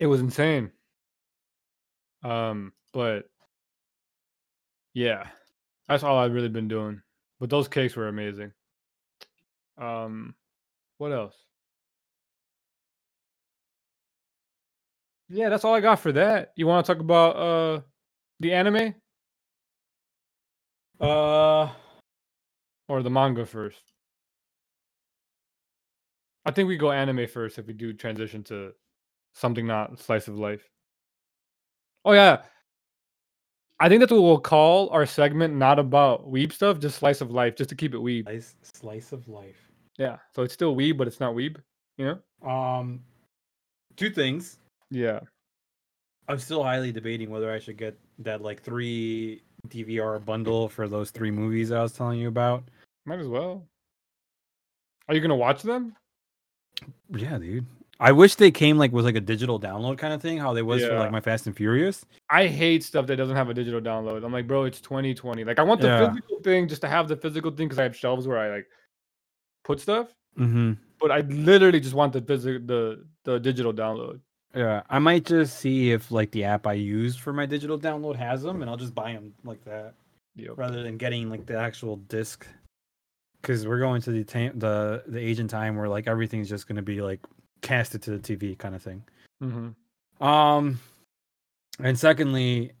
it 0.00 0.06
was 0.06 0.20
insane. 0.20 0.70
Um, 2.22 2.72
but 2.92 3.30
yeah, 4.94 5.28
that's 5.88 6.02
all 6.02 6.18
I've 6.18 6.32
really 6.34 6.48
been 6.48 6.68
doing. 6.68 7.02
But 7.38 7.50
those 7.50 7.68
cakes 7.68 7.96
were 7.96 8.08
amazing. 8.08 8.52
Um, 9.80 10.34
what 10.98 11.12
else? 11.12 11.34
Yeah, 15.28 15.48
that's 15.48 15.64
all 15.64 15.74
I 15.74 15.80
got 15.80 15.98
for 16.00 16.12
that. 16.12 16.52
You 16.56 16.66
want 16.66 16.84
to 16.84 16.92
talk 16.92 17.00
about 17.00 17.36
uh 17.36 17.80
the 18.40 18.52
anime 18.52 18.94
Uh, 21.00 21.70
or 22.88 23.02
the 23.02 23.10
manga 23.10 23.46
first? 23.46 23.82
I 26.44 26.50
think 26.50 26.68
we 26.68 26.76
go 26.76 26.92
anime 26.92 27.26
first 27.26 27.58
if 27.58 27.66
we 27.66 27.72
do 27.72 27.92
transition 27.92 28.42
to 28.44 28.72
something 29.34 29.66
not 29.66 29.98
slice 29.98 30.28
of 30.28 30.38
life. 30.38 30.68
Oh 32.04 32.12
yeah. 32.12 32.42
I 33.78 33.88
think 33.88 34.00
that's 34.00 34.12
what 34.12 34.22
we'll 34.22 34.40
call 34.40 34.90
our 34.90 35.06
segment 35.06 35.54
not 35.54 35.78
about 35.78 36.30
weeb 36.30 36.52
stuff, 36.52 36.80
just 36.80 36.98
slice 36.98 37.22
of 37.22 37.30
life, 37.30 37.56
just 37.56 37.70
to 37.70 37.76
keep 37.76 37.94
it 37.94 37.98
weeb. 37.98 38.24
slice 38.24 38.54
slice 38.62 39.12
of 39.12 39.26
life. 39.26 39.69
Yeah. 40.00 40.16
So 40.34 40.42
it's 40.42 40.54
still 40.54 40.74
weeb, 40.74 40.96
but 40.96 41.06
it's 41.06 41.20
not 41.20 41.34
weeb. 41.34 41.58
You 41.98 42.18
know? 42.42 42.50
Um, 42.50 43.00
two 43.96 44.08
things. 44.08 44.58
Yeah. 44.90 45.20
I'm 46.26 46.38
still 46.38 46.62
highly 46.62 46.90
debating 46.90 47.28
whether 47.28 47.52
I 47.52 47.58
should 47.58 47.76
get 47.76 47.98
that 48.20 48.40
like 48.40 48.62
three 48.62 49.42
DVR 49.68 50.24
bundle 50.24 50.70
for 50.70 50.88
those 50.88 51.10
three 51.10 51.30
movies 51.30 51.70
I 51.70 51.82
was 51.82 51.92
telling 51.92 52.18
you 52.18 52.28
about. 52.28 52.64
Might 53.04 53.18
as 53.18 53.28
well. 53.28 53.66
Are 55.08 55.14
you 55.14 55.20
gonna 55.20 55.36
watch 55.36 55.62
them? 55.62 55.94
Yeah, 57.10 57.36
dude. 57.36 57.66
I 57.98 58.12
wish 58.12 58.36
they 58.36 58.50
came 58.50 58.78
like 58.78 58.92
with 58.92 59.04
like 59.04 59.16
a 59.16 59.20
digital 59.20 59.60
download 59.60 59.98
kind 59.98 60.14
of 60.14 60.22
thing, 60.22 60.38
how 60.38 60.54
they 60.54 60.62
was 60.62 60.82
for 60.82 60.98
like 60.98 61.10
my 61.10 61.20
Fast 61.20 61.46
and 61.46 61.54
Furious. 61.54 62.06
I 62.30 62.46
hate 62.46 62.84
stuff 62.84 63.06
that 63.08 63.16
doesn't 63.16 63.36
have 63.36 63.50
a 63.50 63.54
digital 63.54 63.80
download. 63.80 64.24
I'm 64.24 64.32
like, 64.32 64.46
bro, 64.46 64.64
it's 64.64 64.80
2020. 64.80 65.44
Like, 65.44 65.58
I 65.58 65.62
want 65.62 65.82
the 65.82 65.88
Yeah. 65.88 66.08
physical 66.08 66.40
thing 66.40 66.68
just 66.68 66.80
to 66.82 66.88
have 66.88 67.08
the 67.08 67.16
physical 67.16 67.50
thing 67.50 67.66
because 67.66 67.78
I 67.78 67.82
have 67.82 67.94
shelves 67.94 68.26
where 68.26 68.38
I 68.38 68.48
like 68.56 68.68
put 69.70 69.80
stuff. 69.80 70.08
Mm-hmm. 70.38 70.72
But 71.00 71.10
I 71.10 71.20
literally 71.20 71.80
just 71.80 71.94
want 71.94 72.12
the 72.12 72.20
physical, 72.20 72.66
the 72.66 73.04
the 73.24 73.40
digital 73.40 73.72
download. 73.72 74.20
Yeah, 74.54 74.82
I 74.90 74.98
might 74.98 75.24
just 75.24 75.58
see 75.60 75.92
if 75.92 76.10
like 76.10 76.30
the 76.32 76.44
app 76.44 76.66
I 76.66 76.72
use 76.74 77.16
for 77.16 77.32
my 77.32 77.46
digital 77.46 77.78
download 77.78 78.16
has 78.16 78.42
them, 78.42 78.62
and 78.62 78.70
I'll 78.70 78.76
just 78.76 78.94
buy 78.94 79.12
them 79.12 79.32
like 79.44 79.64
that 79.64 79.94
Yep. 80.36 80.52
rather 80.56 80.82
than 80.82 80.96
getting 80.96 81.30
like 81.30 81.46
the 81.46 81.58
actual 81.58 81.96
disc. 81.96 82.46
Because 83.40 83.66
we're 83.66 83.78
going 83.78 84.02
to 84.02 84.10
the 84.10 84.24
ta- 84.24 84.54
the 84.54 85.02
the 85.06 85.18
age 85.18 85.38
and 85.38 85.48
time 85.48 85.76
where 85.76 85.88
like 85.88 86.06
everything's 86.06 86.48
just 86.48 86.66
gonna 86.68 86.82
be 86.82 87.00
like 87.00 87.20
casted 87.62 88.02
to 88.02 88.18
the 88.18 88.18
TV 88.18 88.58
kind 88.58 88.74
of 88.74 88.82
thing. 88.82 89.02
Mm-hmm. 89.42 90.24
Um, 90.26 90.80
and 91.78 91.98
secondly, 91.98 92.72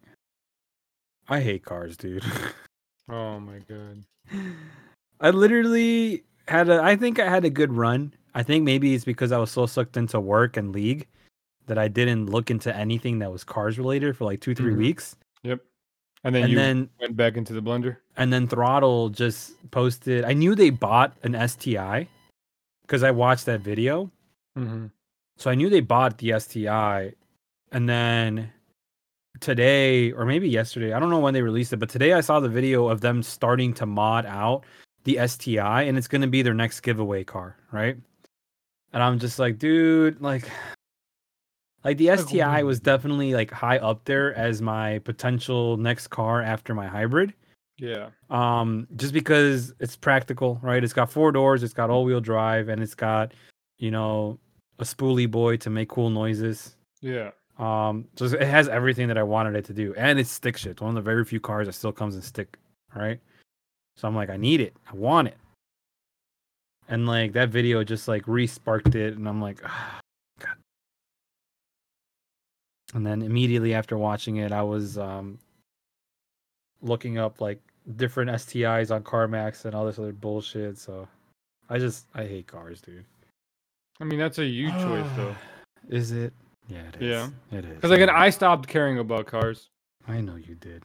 I 1.28 1.40
hate 1.40 1.64
cars, 1.64 1.96
dude. 1.96 2.24
Oh 3.12 3.40
my 3.40 3.58
god. 3.68 4.04
I 5.20 5.30
literally 5.30 6.22
had 6.50 6.68
a. 6.68 6.82
I 6.82 6.96
think 6.96 7.18
I 7.18 7.28
had 7.28 7.44
a 7.44 7.50
good 7.50 7.72
run. 7.72 8.12
I 8.34 8.42
think 8.42 8.64
maybe 8.64 8.94
it's 8.94 9.04
because 9.04 9.32
I 9.32 9.38
was 9.38 9.50
so 9.50 9.66
sucked 9.66 9.96
into 9.96 10.20
work 10.20 10.56
and 10.56 10.72
league 10.72 11.06
that 11.66 11.78
I 11.78 11.88
didn't 11.88 12.26
look 12.26 12.50
into 12.50 12.74
anything 12.76 13.18
that 13.20 13.30
was 13.32 13.44
cars 13.44 13.78
related 13.78 14.16
for 14.16 14.24
like 14.24 14.40
two, 14.40 14.54
3 14.54 14.72
Mhm. 14.72 14.76
weeks. 14.76 15.16
Yep. 15.44 15.60
And 16.24 16.34
then 16.34 16.42
And 16.44 16.52
you 16.52 16.58
then 16.58 16.90
went 17.00 17.16
back 17.16 17.36
into 17.36 17.52
the 17.52 17.62
blender. 17.62 17.96
and 18.16 18.32
then 18.32 18.46
Throttle 18.48 19.08
just 19.08 19.54
posted. 19.70 20.24
I 20.24 20.32
knew 20.32 20.54
they 20.54 20.70
bought 20.70 21.16
an 21.22 21.34
STI 21.34 22.08
because 22.82 23.02
I 23.02 23.10
watched 23.10 23.46
that 23.46 23.60
video. 23.60 24.10
Mm-hmm. 24.58 24.86
So 25.38 25.50
I 25.50 25.54
knew 25.54 25.70
they 25.70 25.80
bought 25.80 26.18
the 26.18 26.32
STI, 26.32 27.14
and 27.72 27.88
then 27.88 28.52
today 29.40 30.12
or 30.12 30.24
maybe 30.26 30.48
yesterday, 30.48 30.92
I 30.92 30.98
don't 31.00 31.10
know 31.10 31.20
when 31.20 31.32
they 31.34 31.42
released 31.42 31.72
it, 31.72 31.78
but 31.78 31.88
today 31.88 32.12
I 32.12 32.20
saw 32.20 32.40
the 32.40 32.48
video 32.48 32.88
of 32.88 33.00
them 33.00 33.22
starting 33.22 33.72
to 33.74 33.86
mod 33.86 34.26
out 34.26 34.64
the 35.04 35.18
STI, 35.26 35.82
and 35.82 35.96
it's 35.98 36.08
gonna 36.08 36.26
be 36.28 36.42
their 36.42 36.54
next 36.54 36.80
giveaway 36.80 37.24
car, 37.24 37.56
right? 37.72 37.96
And 38.92 39.02
I'm 39.02 39.18
just 39.18 39.38
like, 39.38 39.58
dude, 39.58 40.20
like, 40.20 40.48
like 41.84 41.96
the 41.96 42.16
STI 42.16 42.62
was 42.64 42.80
definitely 42.80 43.32
like 43.34 43.50
high 43.50 43.78
up 43.78 44.04
there 44.04 44.34
as 44.34 44.60
my 44.60 44.98
potential 45.00 45.76
next 45.76 46.08
car 46.08 46.42
after 46.42 46.74
my 46.74 46.86
hybrid. 46.86 47.32
Yeah. 47.78 48.10
um 48.28 48.86
just 48.96 49.14
because 49.14 49.72
it's 49.80 49.96
practical 49.96 50.58
right? 50.62 50.84
It's 50.84 50.92
got 50.92 51.10
four 51.10 51.32
doors 51.32 51.62
it's 51.62 51.72
got 51.72 51.88
all-wheel 51.88 52.20
drive 52.20 52.68
and 52.68 52.82
it's 52.82 52.94
got 52.94 53.32
you 53.78 53.90
know 53.90 54.38
a 54.78 54.84
spoolie 54.84 55.30
boy 55.30 55.56
to 55.58 55.70
make 55.70 55.88
cool 55.88 56.10
noises. 56.10 56.76
Yeah. 57.00 57.30
um 57.58 58.06
so 58.16 58.26
it 58.26 58.42
has 58.42 58.68
everything 58.68 59.08
that 59.08 59.16
i 59.16 59.22
wanted 59.22 59.56
it 59.56 59.64
to 59.64 59.72
do 59.72 59.94
and 59.96 60.18
it's 60.18 60.30
stick 60.30 60.58
shit 60.58 60.82
one 60.82 60.90
of 60.90 60.94
the 60.94 61.00
very 61.00 61.24
few 61.24 61.40
cars 61.40 61.66
that 61.68 61.72
still 61.72 61.92
comes 61.92 62.14
in 62.16 62.20
stick 62.20 62.58
right 62.94 63.18
so 64.00 64.08
i'm 64.08 64.14
like 64.16 64.30
i 64.30 64.36
need 64.36 64.60
it 64.60 64.74
i 64.90 64.94
want 64.94 65.28
it 65.28 65.36
and 66.88 67.06
like 67.06 67.32
that 67.32 67.50
video 67.50 67.84
just 67.84 68.08
like 68.08 68.26
re-sparked 68.26 68.94
it 68.94 69.16
and 69.16 69.28
i'm 69.28 69.40
like 69.40 69.60
ah, 69.64 70.00
god 70.40 70.56
and 72.94 73.06
then 73.06 73.22
immediately 73.22 73.74
after 73.74 73.98
watching 73.98 74.36
it 74.36 74.52
i 74.52 74.62
was 74.62 74.96
um 74.98 75.38
looking 76.82 77.18
up 77.18 77.40
like 77.40 77.60
different 77.96 78.30
STIs 78.30 78.94
on 78.94 79.02
CarMax 79.02 79.64
and 79.64 79.74
all 79.74 79.84
this 79.84 79.98
other 79.98 80.12
bullshit. 80.12 80.78
So 80.78 81.08
I 81.68 81.78
just 81.78 82.06
I 82.14 82.24
hate 82.24 82.46
cars, 82.46 82.80
dude. 82.80 83.04
I 84.00 84.04
mean, 84.04 84.18
that's 84.18 84.38
a 84.38 84.44
you 84.44 84.70
choice 84.70 85.06
though. 85.16 85.34
Is 85.88 86.12
it? 86.12 86.32
Yeah, 86.68 86.82
it 86.88 86.96
is. 86.96 87.02
Yeah. 87.02 87.58
It 87.58 87.64
is. 87.64 87.74
Because 87.74 87.90
again, 87.90 88.10
I 88.10 88.30
stopped 88.30 88.68
caring 88.68 88.98
about 88.98 89.26
cars. 89.26 89.68
I 90.06 90.20
know 90.20 90.36
you 90.36 90.54
did. 90.54 90.82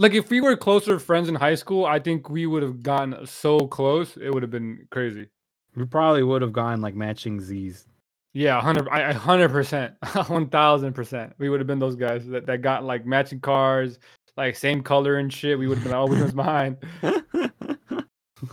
Like 0.00 0.14
if 0.14 0.30
we 0.30 0.40
were 0.40 0.56
closer 0.56 0.98
friends 0.98 1.28
in 1.28 1.34
high 1.34 1.56
school, 1.56 1.84
I 1.84 1.98
think 1.98 2.30
we 2.30 2.46
would 2.46 2.62
have 2.62 2.82
gotten 2.82 3.26
so 3.26 3.58
close. 3.58 4.16
It 4.16 4.32
would 4.32 4.42
have 4.42 4.50
been 4.50 4.88
crazy. 4.90 5.28
We 5.76 5.84
probably 5.84 6.22
would 6.22 6.40
have 6.40 6.54
gone 6.54 6.80
like 6.80 6.94
matching 6.94 7.38
Z's. 7.38 7.84
Yeah, 8.32 8.58
hundred, 8.62 8.88
I 8.88 9.12
hundred 9.12 9.50
percent, 9.50 9.92
one 10.28 10.48
thousand 10.48 10.94
percent. 10.94 11.34
We 11.36 11.50
would 11.50 11.60
have 11.60 11.66
been 11.66 11.78
those 11.78 11.96
guys 11.96 12.26
that, 12.28 12.46
that 12.46 12.62
got 12.62 12.82
like 12.82 13.04
matching 13.04 13.40
cars, 13.40 13.98
like 14.38 14.56
same 14.56 14.82
color 14.82 15.18
and 15.18 15.30
shit. 15.30 15.58
We 15.58 15.66
would 15.66 15.76
have 15.76 15.84
been 15.84 15.92
oh, 15.92 16.06
which 16.06 16.20
one's 16.20 16.34
mine. 16.34 16.78
oh 17.02 17.18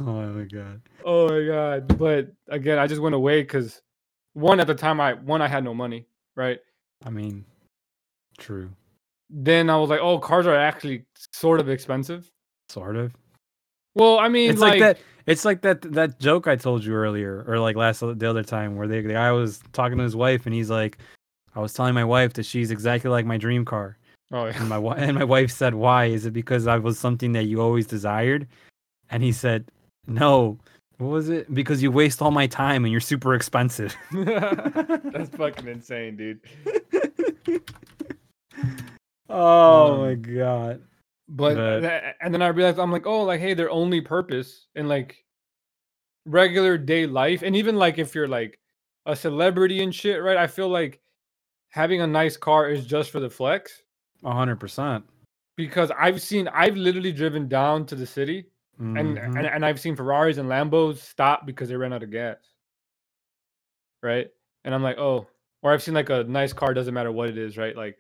my 0.02 0.44
god. 0.44 0.82
Oh 1.06 1.30
my 1.30 1.46
god! 1.46 1.98
But 1.98 2.34
again, 2.50 2.78
I 2.78 2.88
just 2.88 3.00
went 3.00 3.16
away 3.16 3.42
because 3.42 3.82
one 4.34 4.60
at 4.60 4.68
the 4.68 4.76
time 4.76 5.00
I 5.00 5.14
one 5.14 5.42
I 5.42 5.48
had 5.48 5.64
no 5.64 5.74
money, 5.74 6.08
right? 6.36 6.60
I 7.06 7.10
mean, 7.10 7.46
true. 8.38 8.70
Then 9.30 9.70
I 9.70 9.78
was 9.78 9.90
like, 9.90 10.00
oh, 10.00 10.20
cars 10.20 10.48
are 10.48 10.56
actually 10.56 11.06
sort 11.32 11.60
of 11.60 11.70
expensive. 11.70 12.32
Sort 12.70 12.96
of. 12.96 13.14
Well, 13.96 14.20
I 14.20 14.28
mean, 14.30 14.52
It's 14.52 14.62
like, 14.62 14.80
that. 14.80 15.00
It's 15.26 15.44
like 15.44 15.62
that 15.62 15.82
that 15.82 16.20
joke 16.20 16.48
I 16.48 16.56
told 16.56 16.86
you 16.86 16.94
earlier, 16.94 17.44
or 17.48 17.60
like 17.60 17.76
last 17.76 18.00
the 18.00 18.30
other 18.30 18.44
time, 18.44 18.78
where 18.78 18.88
they, 18.88 19.02
the 19.02 19.14
guy 19.14 19.32
was 19.34 19.60
talking 19.74 19.98
to 19.98 20.04
his 20.04 20.16
wife, 20.16 20.46
and 20.46 20.56
he's 20.56 20.70
like, 20.70 21.00
"I 21.54 21.60
was 21.60 21.74
telling 21.74 21.94
my 21.94 22.06
wife 22.06 22.34
that 22.34 22.46
she's 22.46 22.72
exactly 22.72 23.10
like 23.10 23.26
my 23.26 23.38
dream 23.38 23.66
car." 23.66 23.98
Oh, 24.32 24.46
yeah. 24.46 24.54
And 24.58 24.70
my 24.70 24.78
and 24.78 25.18
my 25.18 25.26
wife 25.26 25.52
said, 25.52 25.74
"Why? 25.76 26.06
Is 26.06 26.26
it 26.26 26.32
because 26.32 26.66
I 26.66 26.78
was 26.78 26.98
something 26.98 27.34
that 27.34 27.44
you 27.44 27.60
always 27.62 27.86
desired?" 27.86 28.48
And 29.10 29.22
he 29.22 29.34
said, 29.34 29.70
"No. 30.08 30.58
What 30.98 31.10
was 31.10 31.30
it? 31.30 31.54
Because 31.54 31.84
you 31.84 31.92
waste 31.92 32.22
all 32.22 32.32
my 32.32 32.48
time 32.48 32.86
and 32.86 32.92
you're 32.92 33.02
super 33.02 33.36
expensive." 33.36 33.94
That's 34.12 35.30
fucking 35.36 35.68
insane, 35.68 36.16
dude. 36.16 36.40
oh 39.30 39.94
Um, 39.94 40.00
my 40.02 40.16
god. 40.16 40.82
But 41.30 41.56
But- 41.56 42.16
and 42.22 42.34
then 42.34 42.42
I 42.42 42.48
realized 42.48 42.80
I'm 42.80 42.92
like, 42.92 43.06
oh, 43.06 43.24
like 43.24 43.40
hey, 43.42 43.54
their 43.54 43.70
only 43.70 44.02
purpose 44.02 44.68
in 44.76 44.88
like 44.88 45.24
regular 46.26 46.78
day 46.78 47.06
life, 47.06 47.42
and 47.44 47.56
even 47.56 47.76
like 47.78 47.98
if 47.98 48.14
you're 48.16 48.28
like 48.28 48.60
a 49.06 49.16
celebrity 49.16 49.82
and 49.84 49.94
shit, 49.94 50.22
right? 50.22 50.38
I 50.38 50.48
feel 50.48 50.70
like 50.70 51.00
having 51.70 52.02
a 52.02 52.08
nice 52.08 52.38
car 52.38 52.70
is 52.70 52.86
just 52.86 53.12
for 53.12 53.20
the 53.20 53.30
flex 53.30 53.84
A 54.24 54.32
hundred 54.34 54.60
percent. 54.60 55.06
because 55.58 55.92
I've 55.98 56.22
seen 56.22 56.48
I've 56.50 56.76
literally 56.78 57.12
driven 57.12 57.48
down 57.48 57.86
to 57.88 57.96
the 57.96 58.06
city 58.06 58.46
and, 58.80 58.96
Mhm. 59.18 59.38
and 59.38 59.46
and 59.48 59.66
I've 59.66 59.80
seen 59.80 59.96
Ferraris 59.96 60.38
and 60.38 60.48
Lambos 60.50 60.98
stop 60.98 61.46
because 61.46 61.68
they 61.70 61.76
ran 61.76 61.94
out 61.94 62.04
of 62.04 62.12
gas. 62.12 62.38
Right? 64.04 64.30
And 64.64 64.74
I'm 64.76 64.84
like, 64.84 64.98
oh, 64.98 65.28
or 65.64 65.74
I've 65.74 65.82
seen 65.84 65.94
like 65.96 66.10
a 66.10 66.24
nice 66.24 66.54
car, 66.54 66.74
doesn't 66.74 66.94
matter 66.94 67.12
what 67.12 67.30
it 67.30 67.38
is, 67.38 67.58
right? 67.58 67.76
Like 67.76 67.98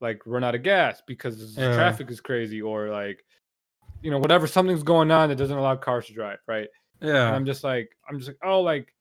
like 0.00 0.20
run 0.26 0.44
out 0.44 0.54
of 0.54 0.62
gas 0.62 1.02
because 1.06 1.54
the 1.54 1.60
Yeah. 1.60 1.74
traffic 1.74 2.10
is 2.10 2.20
crazy, 2.20 2.60
or 2.62 2.88
like 2.88 3.24
you 4.02 4.10
know, 4.10 4.18
whatever 4.18 4.46
something's 4.46 4.82
going 4.82 5.10
on 5.10 5.28
that 5.28 5.36
doesn't 5.36 5.58
allow 5.58 5.76
cars 5.76 6.06
to 6.06 6.14
drive, 6.14 6.38
right? 6.48 6.68
And 7.02 7.10
yeah. 7.10 7.30
I'm 7.34 7.44
just 7.44 7.62
like, 7.62 7.90
I'm 8.08 8.18
just 8.18 8.28
like, 8.28 8.38
oh, 8.42 8.62
like 8.62 8.94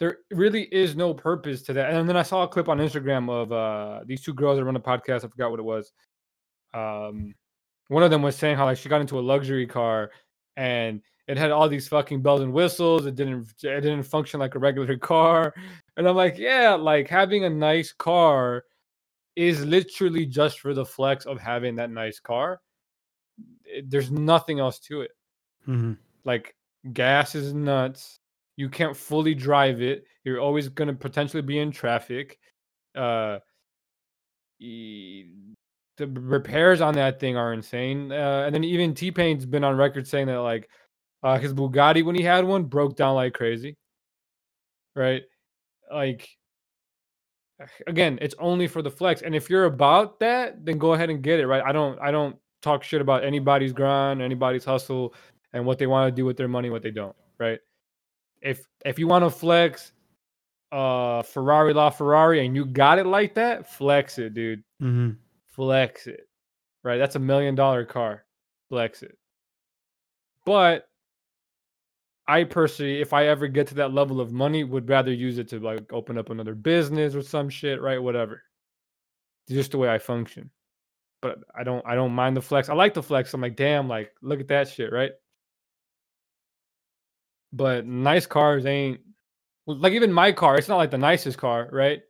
there 0.00 0.18
really 0.32 0.62
is 0.74 0.96
no 0.96 1.14
purpose 1.14 1.62
to 1.62 1.72
that. 1.74 1.92
And 1.92 2.08
then 2.08 2.16
I 2.16 2.22
saw 2.24 2.42
a 2.42 2.48
clip 2.48 2.68
on 2.68 2.78
Instagram 2.78 3.30
of 3.30 3.52
uh 3.52 4.00
these 4.04 4.22
two 4.22 4.34
girls 4.34 4.58
that 4.58 4.64
run 4.64 4.74
a 4.76 4.80
podcast. 4.80 5.24
I 5.24 5.28
forgot 5.28 5.50
what 5.50 5.60
it 5.60 5.64
was. 5.64 5.92
Um, 6.74 7.34
one 7.88 8.02
of 8.02 8.10
them 8.10 8.22
was 8.22 8.36
saying 8.36 8.56
how 8.56 8.64
like 8.64 8.78
she 8.78 8.88
got 8.88 9.00
into 9.00 9.18
a 9.18 9.20
luxury 9.20 9.66
car 9.66 10.10
and 10.56 11.02
it 11.28 11.36
had 11.36 11.50
all 11.50 11.68
these 11.68 11.86
fucking 11.88 12.22
bells 12.22 12.40
and 12.40 12.52
whistles. 12.52 13.06
It 13.06 13.14
didn't 13.14 13.46
it 13.62 13.80
didn't 13.82 14.02
function 14.02 14.40
like 14.40 14.54
a 14.54 14.58
regular 14.58 14.96
car. 15.12 15.54
And 15.96 16.08
I'm 16.08 16.16
like, 16.16 16.36
yeah, 16.38 16.74
like 16.74 17.08
having 17.08 17.44
a 17.44 17.50
nice 17.50 17.92
car 17.92 18.64
is 19.36 19.64
literally 19.64 20.26
just 20.26 20.60
for 20.60 20.74
the 20.74 20.84
flex 20.84 21.24
of 21.26 21.40
having 21.40 21.76
that 21.76 21.90
nice 21.90 22.20
car. 22.20 22.60
It- 23.64 23.88
there's 23.90 24.10
nothing 24.10 24.60
else 24.60 24.78
to 24.80 25.02
it. 25.02 25.10
Mhm. 25.68 25.96
like 26.24 26.54
gas 26.92 27.34
is 27.36 27.52
nuts. 27.54 28.18
You 28.56 28.68
can't 28.68 28.96
fully 28.96 29.34
drive 29.34 29.80
it. 29.80 30.04
You're 30.24 30.40
always 30.40 30.68
going 30.68 30.88
to 30.88 30.94
potentially 30.94 31.42
be 31.42 31.58
in 31.58 31.70
traffic. 31.70 32.38
Uh 32.94 33.38
e- 34.60 35.26
the 35.98 36.06
repairs 36.08 36.80
on 36.80 36.94
that 36.94 37.20
thing 37.20 37.36
are 37.36 37.52
insane. 37.52 38.10
Uh, 38.12 38.42
and 38.46 38.54
then 38.54 38.64
even 38.64 38.94
t-pain's 38.94 39.44
been 39.46 39.64
on 39.64 39.76
record 39.76 40.06
saying 40.06 40.26
that 40.26 40.38
like 40.40 40.68
uh, 41.22 41.38
his 41.38 41.52
bugatti 41.54 42.04
when 42.04 42.14
he 42.16 42.22
had 42.22 42.44
one 42.44 42.64
broke 42.64 42.96
down 42.96 43.14
like 43.14 43.34
crazy. 43.34 43.76
Right? 44.96 45.22
Like 45.92 46.28
again 47.86 48.18
it's 48.20 48.34
only 48.38 48.66
for 48.66 48.82
the 48.82 48.90
flex 48.90 49.22
and 49.22 49.34
if 49.34 49.48
you're 49.48 49.64
about 49.64 50.18
that 50.20 50.64
then 50.64 50.78
go 50.78 50.94
ahead 50.94 51.10
and 51.10 51.22
get 51.22 51.40
it 51.40 51.46
right? 51.46 51.62
I 51.64 51.72
don't 51.72 51.98
i 52.00 52.10
don't 52.10 52.36
talk 52.60 52.84
shit 52.84 53.00
about 53.00 53.24
anybody's 53.24 53.72
grind 53.72 54.22
anybody's 54.22 54.64
hustle 54.64 55.14
and 55.52 55.64
what 55.66 55.78
they 55.78 55.86
want 55.86 56.10
to 56.10 56.14
do 56.14 56.24
with 56.24 56.36
their 56.36 56.48
money 56.48 56.70
what 56.70 56.82
they 56.82 56.90
don't 56.90 57.16
right? 57.38 57.58
If 58.40 58.66
if 58.84 58.98
you 58.98 59.06
want 59.06 59.24
to 59.24 59.30
flex 59.30 59.92
uh 60.70 61.22
ferrari 61.22 61.74
la 61.74 61.90
ferrari 61.90 62.46
and 62.46 62.56
you 62.56 62.64
got 62.64 62.98
it 62.98 63.06
like 63.06 63.34
that 63.34 63.70
flex 63.70 64.18
it 64.18 64.34
dude. 64.34 64.62
Mm-hmm. 64.80 65.10
flex 65.46 66.06
it 66.06 66.28
right? 66.82 66.98
That's 66.98 67.16
a 67.16 67.20
million 67.20 67.54
dollar 67.54 67.84
car. 67.84 68.24
Flex 68.68 69.02
it. 69.02 69.16
But 70.44 70.88
i 72.32 72.44
personally 72.44 73.00
if 73.00 73.12
i 73.12 73.26
ever 73.26 73.46
get 73.46 73.66
to 73.66 73.74
that 73.74 73.92
level 73.92 74.20
of 74.20 74.32
money 74.32 74.64
would 74.64 74.88
rather 74.88 75.12
use 75.12 75.38
it 75.38 75.48
to 75.48 75.60
like 75.60 75.92
open 75.92 76.16
up 76.16 76.30
another 76.30 76.54
business 76.54 77.14
or 77.14 77.22
some 77.22 77.48
shit 77.48 77.80
right 77.80 78.02
whatever. 78.02 78.42
Just 79.48 79.72
the 79.72 79.78
way 79.78 79.88
i 79.88 79.98
function. 79.98 80.50
But 81.20 81.38
i 81.54 81.62
don't 81.62 81.84
i 81.86 81.94
don't 81.94 82.12
mind 82.12 82.36
the 82.36 82.42
flex. 82.42 82.68
I 82.68 82.74
like 82.74 82.94
the 82.94 83.02
flex. 83.02 83.34
I'm 83.34 83.40
like 83.42 83.56
damn 83.56 83.88
like 83.88 84.12
look 84.22 84.40
at 84.40 84.48
that 84.48 84.68
shit 84.68 84.92
right? 84.92 85.12
But 87.52 87.86
nice 87.86 88.26
cars 88.26 88.64
ain't 88.64 89.00
like 89.66 89.92
even 89.92 90.12
my 90.12 90.32
car 90.32 90.56
it's 90.56 90.68
not 90.68 90.78
like 90.78 90.90
the 90.90 90.98
nicest 90.98 91.38
car 91.38 91.68
right? 91.70 92.00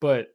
But 0.00 0.34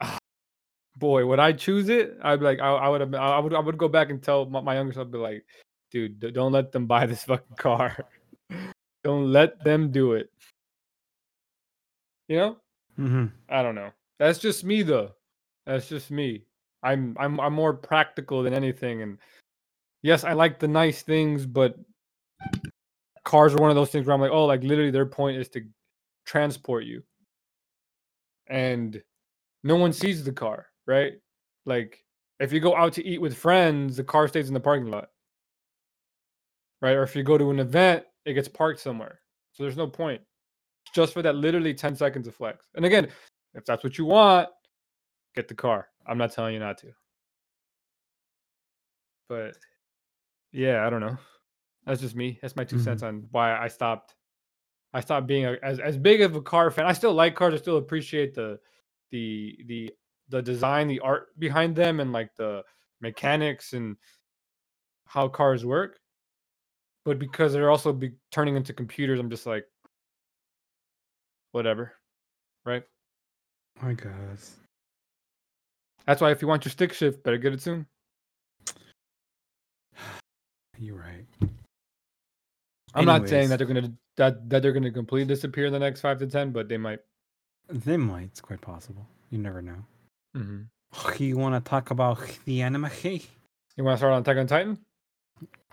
boy 0.96 1.26
would 1.26 1.40
i 1.40 1.52
choose 1.52 1.88
it? 1.90 2.16
I'd 2.22 2.40
be 2.40 2.46
like 2.46 2.60
i, 2.60 2.68
I 2.68 2.88
would 2.88 3.02
have 3.02 3.14
i 3.14 3.38
would 3.38 3.54
i 3.54 3.60
would 3.60 3.76
go 3.76 3.88
back 3.88 4.08
and 4.10 4.22
tell 4.22 4.46
my, 4.46 4.60
my 4.60 4.76
younger 4.76 4.94
self 4.94 5.10
be 5.10 5.18
like 5.18 5.44
dude 5.90 6.20
don't 6.32 6.52
let 6.52 6.72
them 6.72 6.86
buy 6.86 7.04
this 7.04 7.24
fucking 7.30 7.56
car 7.56 8.06
don't 9.02 9.32
let 9.32 9.62
them 9.64 9.90
do 9.90 10.12
it. 10.12 10.30
You 12.28 12.36
know? 12.36 12.56
Mhm. 12.98 13.32
i 13.48 13.62
don't 13.62 13.74
know. 13.74 13.90
That's 14.18 14.38
just 14.38 14.64
me 14.64 14.82
though. 14.82 15.12
That's 15.66 15.88
just 15.88 16.10
me. 16.10 16.44
I'm 16.82 17.16
i'm 17.18 17.38
i'm 17.40 17.52
more 17.52 17.74
practical 17.74 18.42
than 18.42 18.54
anything 18.54 19.02
and 19.02 19.18
yes 20.02 20.24
i 20.24 20.32
like 20.32 20.58
the 20.58 20.68
nice 20.68 21.02
things 21.02 21.44
but 21.44 21.76
cars 23.24 23.52
are 23.54 23.58
one 23.58 23.68
of 23.68 23.76
those 23.76 23.90
things 23.90 24.06
where 24.06 24.14
i'm 24.14 24.20
like 24.20 24.30
oh 24.30 24.46
like 24.46 24.62
literally 24.62 24.90
their 24.90 25.04
point 25.04 25.36
is 25.36 25.48
to 25.50 25.62
transport 26.24 26.84
you. 26.84 27.02
And 28.48 29.02
no 29.62 29.76
one 29.76 29.92
sees 29.92 30.24
the 30.24 30.32
car 30.32 30.66
right? 30.86 31.14
Like 31.66 32.02
if 32.40 32.52
you 32.52 32.60
go 32.60 32.74
out 32.74 32.94
to 32.94 33.04
eat 33.06 33.20
with 33.20 33.36
friends 33.36 33.96
the 33.96 34.04
car 34.04 34.26
stays 34.28 34.48
in 34.48 34.54
the 34.54 34.60
parking 34.60 34.90
lot 34.90 35.10
right? 36.80 36.94
Or 36.96 37.02
if 37.02 37.14
you 37.14 37.22
go 37.22 37.36
to 37.36 37.50
an 37.50 37.60
event 37.60 38.04
it 38.30 38.34
gets 38.34 38.48
parked 38.48 38.80
somewhere. 38.80 39.20
So 39.52 39.62
there's 39.62 39.76
no 39.76 39.86
point. 39.86 40.22
Just 40.94 41.12
for 41.12 41.22
that 41.22 41.34
literally 41.34 41.74
10 41.74 41.96
seconds 41.96 42.28
of 42.28 42.34
flex. 42.34 42.64
And 42.74 42.84
again 42.84 43.08
if 43.54 43.64
that's 43.64 43.82
what 43.82 43.98
you 43.98 44.04
want 44.04 44.48
get 45.34 45.48
the 45.48 45.54
car. 45.54 45.88
I'm 46.06 46.18
not 46.18 46.32
telling 46.32 46.54
you 46.54 46.60
not 46.60 46.78
to. 46.78 46.88
But 49.28 49.56
yeah 50.52 50.86
i 50.86 50.90
don't 50.90 51.00
know. 51.00 51.18
That's 51.86 52.00
just 52.00 52.16
me. 52.16 52.38
That's 52.40 52.56
my 52.56 52.64
2 52.64 52.76
mm-hmm. 52.76 52.84
cents 52.84 53.02
on 53.02 53.26
why 53.30 53.58
i 53.58 53.68
stopped. 53.68 54.14
I 54.92 55.00
stopped 55.00 55.28
being 55.28 55.44
a, 55.44 55.56
as, 55.62 55.78
as 55.78 55.96
big 55.96 56.20
of 56.20 56.34
a 56.34 56.42
car 56.42 56.68
fan. 56.72 56.84
I 56.84 56.92
still 56.92 57.14
like 57.14 57.36
cars. 57.36 57.54
I 57.54 57.58
still 57.58 57.76
appreciate 57.76 58.34
the 58.34 58.58
the 59.12 59.56
the 59.66 59.92
the 60.30 60.42
design 60.42 60.88
the 60.88 60.98
art 61.00 61.28
behind 61.38 61.76
them 61.76 62.00
and 62.00 62.12
like 62.12 62.30
the 62.36 62.62
mechanics 63.00 63.72
and 63.72 63.96
how 65.06 65.28
cars 65.28 65.64
work 65.64 65.99
but 67.04 67.18
because 67.18 67.52
they're 67.52 67.70
also 67.70 67.92
be 67.92 68.12
turning 68.30 68.56
into 68.56 68.72
computers 68.72 69.18
i'm 69.20 69.30
just 69.30 69.46
like 69.46 69.66
whatever 71.52 71.92
right 72.64 72.84
My 73.82 73.94
God. 73.94 74.12
that's 76.06 76.20
why 76.20 76.30
if 76.30 76.42
you 76.42 76.48
want 76.48 76.64
your 76.64 76.70
stick 76.70 76.92
shift 76.92 77.22
better 77.22 77.38
get 77.38 77.52
it 77.54 77.62
soon 77.62 77.86
You're 80.78 80.96
right. 80.96 81.26
i'm 82.94 83.04
not 83.04 83.28
saying 83.28 83.48
that 83.50 83.58
they're 83.58 83.66
gonna 83.66 83.92
that, 84.16 84.48
that 84.50 84.62
they're 84.62 84.72
gonna 84.72 84.90
completely 84.90 85.26
disappear 85.32 85.66
in 85.66 85.72
the 85.72 85.78
next 85.78 86.00
five 86.00 86.18
to 86.18 86.26
ten 86.26 86.50
but 86.52 86.68
they 86.68 86.76
might 86.78 87.00
They 87.68 87.96
might. 87.96 88.24
It's 88.24 88.40
quite 88.40 88.60
possible. 88.60 89.06
You 89.30 89.38
never 89.38 89.62
know. 89.62 89.84
mm-hmm. 90.36 90.62
You 91.22 91.36
want 91.38 91.54
to 91.54 91.68
talk 91.68 91.90
about 91.92 92.18
the 92.44 92.62
anime? 92.62 92.90
you 93.04 93.84
want 93.84 93.94
to 93.94 93.98
start 93.98 94.12
on 94.12 94.20
attack 94.22 94.36
on 94.38 94.46
titan 94.48 94.78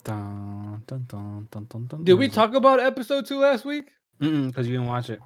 Dun, 0.04 0.84
dun, 0.88 1.06
dun, 1.08 1.48
dun, 1.52 1.66
dun, 1.70 1.86
dun, 1.88 2.04
did 2.04 2.14
we 2.14 2.30
talk 2.30 2.54
about 2.54 2.80
episode 2.80 3.26
two 3.26 3.40
last 3.40 3.66
week 3.66 3.92
because 4.20 4.66
you 4.68 4.74
didn't 4.74 4.88
watch 4.88 5.10
it. 5.10 5.20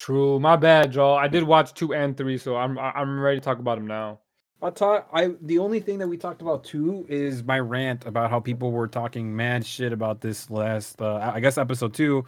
true 0.00 0.40
my 0.40 0.56
bad 0.56 0.90
joe 0.90 1.14
i 1.14 1.28
did 1.28 1.44
watch 1.44 1.72
two 1.74 1.94
and 1.94 2.16
three 2.16 2.36
so 2.36 2.56
i'm 2.56 2.76
I- 2.78 2.90
i'm 2.92 3.20
ready 3.20 3.38
to 3.38 3.44
talk 3.44 3.58
about 3.58 3.76
them 3.78 3.86
now 3.86 4.18
I 4.62 4.70
talk. 4.70 5.10
I 5.12 5.32
the 5.42 5.58
only 5.58 5.78
thing 5.78 5.98
that 5.98 6.08
we 6.08 6.16
talked 6.16 6.40
about 6.40 6.64
too 6.64 7.04
is 7.06 7.42
my 7.44 7.60
rant 7.60 8.06
about 8.06 8.30
how 8.30 8.40
people 8.40 8.72
were 8.72 8.88
talking 8.88 9.34
mad 9.36 9.66
shit 9.66 9.92
about 9.92 10.22
this 10.22 10.48
last, 10.48 11.02
uh, 11.02 11.16
I 11.34 11.38
guess 11.40 11.58
episode 11.58 11.92
two, 11.92 12.24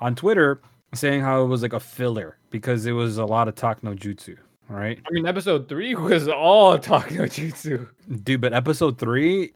on 0.00 0.16
Twitter, 0.16 0.62
saying 0.94 1.20
how 1.20 1.44
it 1.44 1.46
was 1.46 1.62
like 1.62 1.74
a 1.74 1.78
filler 1.78 2.38
because 2.50 2.86
it 2.86 2.92
was 2.92 3.18
a 3.18 3.24
lot 3.24 3.46
of 3.46 3.54
talk 3.54 3.84
no 3.84 3.92
jutsu. 3.92 4.36
All 4.68 4.74
right, 4.74 4.98
i 5.06 5.10
mean 5.12 5.26
episode 5.26 5.68
three 5.68 5.94
was 6.08 6.26
all 6.26 6.76
talk 6.76 7.08
no 7.12 7.22
jutsu 7.22 7.86
dude. 8.24 8.40
But 8.40 8.52
episode 8.52 8.98
three, 8.98 9.52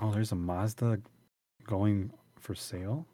oh, 0.00 0.10
there's 0.12 0.32
a 0.32 0.36
Mazda 0.36 1.00
going 1.64 2.12
for 2.38 2.54
sale, 2.54 3.06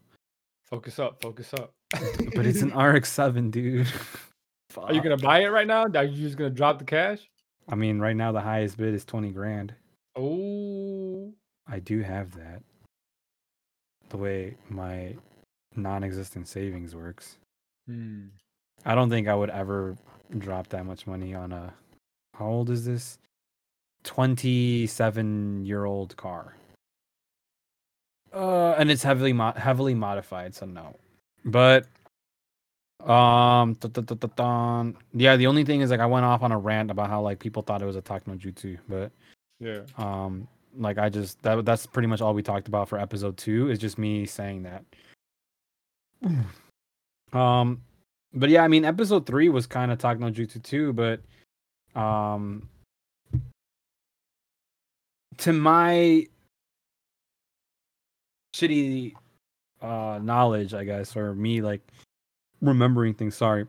focus 0.64 0.98
up 0.98 1.20
focus 1.22 1.52
up 1.54 1.72
but 2.34 2.46
it's 2.46 2.62
an 2.62 2.70
RX-7, 2.78 3.50
dude. 3.50 3.86
are 4.76 4.94
you 4.94 5.02
gonna 5.02 5.16
buy 5.16 5.40
it 5.40 5.48
right 5.48 5.66
now 5.66 5.84
are 5.94 6.04
you 6.04 6.22
just 6.26 6.36
gonna 6.38 6.48
drop 6.50 6.78
the 6.78 6.84
cash 6.84 7.28
I 7.68 7.74
mean, 7.76 8.00
right 8.00 8.16
now 8.16 8.32
the 8.32 8.40
highest 8.40 8.76
bid 8.76 8.92
is 8.94 9.04
twenty 9.04 9.30
grand. 9.30 9.74
oh 10.16 11.32
I 11.68 11.78
do 11.78 12.00
have 12.02 12.34
that. 12.36 12.62
the 14.08 14.16
way 14.16 14.56
my 14.68 15.14
non-existent 15.76 16.48
savings 16.48 16.94
works. 16.94 17.36
Hmm. 17.86 18.26
I 18.84 18.94
don't 18.94 19.08
think 19.10 19.28
I 19.28 19.34
would 19.34 19.50
ever 19.50 19.96
drop 20.38 20.66
that 20.68 20.84
much 20.84 21.06
money 21.06 21.34
on 21.34 21.52
a 21.52 21.72
how 22.34 22.46
old 22.46 22.70
is 22.70 22.84
this? 22.84 23.18
27 24.04 25.64
year 25.64 25.84
old 25.84 26.16
car. 26.16 26.56
Uh 28.32 28.72
and 28.78 28.90
it's 28.90 29.02
heavily 29.02 29.32
mo- 29.32 29.52
heavily 29.56 29.94
modified, 29.94 30.54
so 30.54 30.66
no. 30.66 30.96
But 31.44 31.86
um 33.08 33.76
yeah, 35.12 35.36
the 35.36 35.46
only 35.46 35.64
thing 35.64 35.80
is 35.80 35.90
like 35.90 36.00
I 36.00 36.06
went 36.06 36.24
off 36.24 36.42
on 36.42 36.52
a 36.52 36.58
rant 36.58 36.90
about 36.90 37.10
how 37.10 37.20
like 37.20 37.38
people 37.40 37.62
thought 37.62 37.82
it 37.82 37.86
was 37.86 37.96
a 37.96 38.00
Talk 38.00 38.26
no 38.26 38.34
Jutsu, 38.34 38.78
but 38.88 39.10
Yeah. 39.60 39.80
um 39.98 40.46
like 40.78 40.98
I 40.98 41.08
just 41.08 41.42
that 41.42 41.64
that's 41.64 41.84
pretty 41.86 42.08
much 42.08 42.20
all 42.20 42.32
we 42.32 42.42
talked 42.42 42.68
about 42.68 42.88
for 42.88 42.98
episode 42.98 43.36
2 43.36 43.70
is 43.70 43.78
just 43.78 43.98
me 43.98 44.24
saying 44.24 44.62
that. 44.62 44.84
um 47.38 47.82
but 48.34 48.48
yeah, 48.48 48.62
I 48.64 48.68
mean 48.68 48.84
episode 48.84 49.26
3 49.26 49.48
was 49.50 49.66
kind 49.66 49.90
of 49.92 49.98
Talk 49.98 50.18
no 50.18 50.30
Jutsu 50.30 50.62
too, 50.62 50.92
but 50.92 51.20
um 52.00 52.68
to 55.38 55.52
my 55.52 56.26
shitty 58.54 59.14
uh 59.80 60.18
knowledge, 60.22 60.74
I 60.74 60.84
guess, 60.84 61.16
or 61.16 61.34
me 61.34 61.60
like 61.60 61.80
remembering 62.60 63.14
things, 63.14 63.36
sorry, 63.36 63.66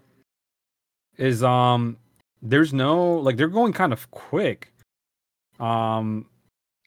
is 1.17 1.43
um 1.43 1.97
there's 2.41 2.73
no 2.73 3.15
like 3.15 3.37
they're 3.37 3.47
going 3.47 3.73
kind 3.73 3.93
of 3.93 4.09
quick. 4.11 4.71
Um 5.59 6.27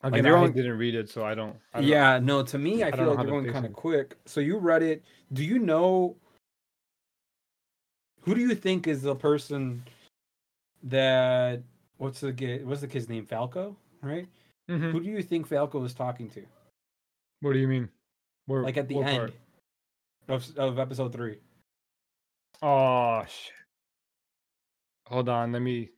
Again, 0.02 0.22
they're 0.22 0.36
I 0.36 0.46
didn't 0.48 0.78
read 0.78 0.94
it, 0.94 1.08
so 1.08 1.24
I 1.24 1.34
don't. 1.34 1.56
I 1.74 1.80
don't 1.80 1.88
yeah, 1.88 2.20
no, 2.22 2.42
to 2.42 2.58
me 2.58 2.84
I, 2.84 2.88
I 2.88 2.90
feel 2.92 3.06
like 3.06 3.16
they're 3.16 3.26
going 3.26 3.50
kind 3.50 3.66
of 3.66 3.72
quick. 3.72 4.16
So 4.24 4.40
you 4.40 4.58
read 4.58 4.82
it. 4.82 5.02
Do 5.32 5.42
you 5.42 5.58
know 5.58 6.14
who 8.20 8.34
do 8.34 8.40
you 8.40 8.54
think 8.54 8.86
is 8.86 9.02
the 9.02 9.14
person 9.14 9.82
that 10.82 11.62
what's 11.98 12.20
the 12.20 12.60
what's 12.64 12.82
the 12.82 12.88
kid's 12.88 13.08
name? 13.08 13.24
Falco, 13.24 13.76
right? 14.02 14.26
Mhm. 14.68 14.92
Who 14.92 15.00
do 15.00 15.08
you 15.08 15.22
think 15.22 15.46
Falco 15.46 15.78
was 15.78 15.94
talking 15.94 16.28
to? 16.30 16.42
What 17.40 17.52
do 17.52 17.58
you 17.58 17.68
mean? 17.68 17.88
Where, 18.46 18.62
Like 18.62 18.76
at 18.76 18.88
the 18.88 18.98
end 19.02 19.18
part? 19.18 19.34
of 20.28 20.56
of 20.58 20.78
episode 20.78 21.12
three. 21.12 21.38
Oh 22.62 23.22
shit. 23.28 23.52
Hold 25.06 25.28
on, 25.28 25.52
let 25.52 25.62
me. 25.62 25.90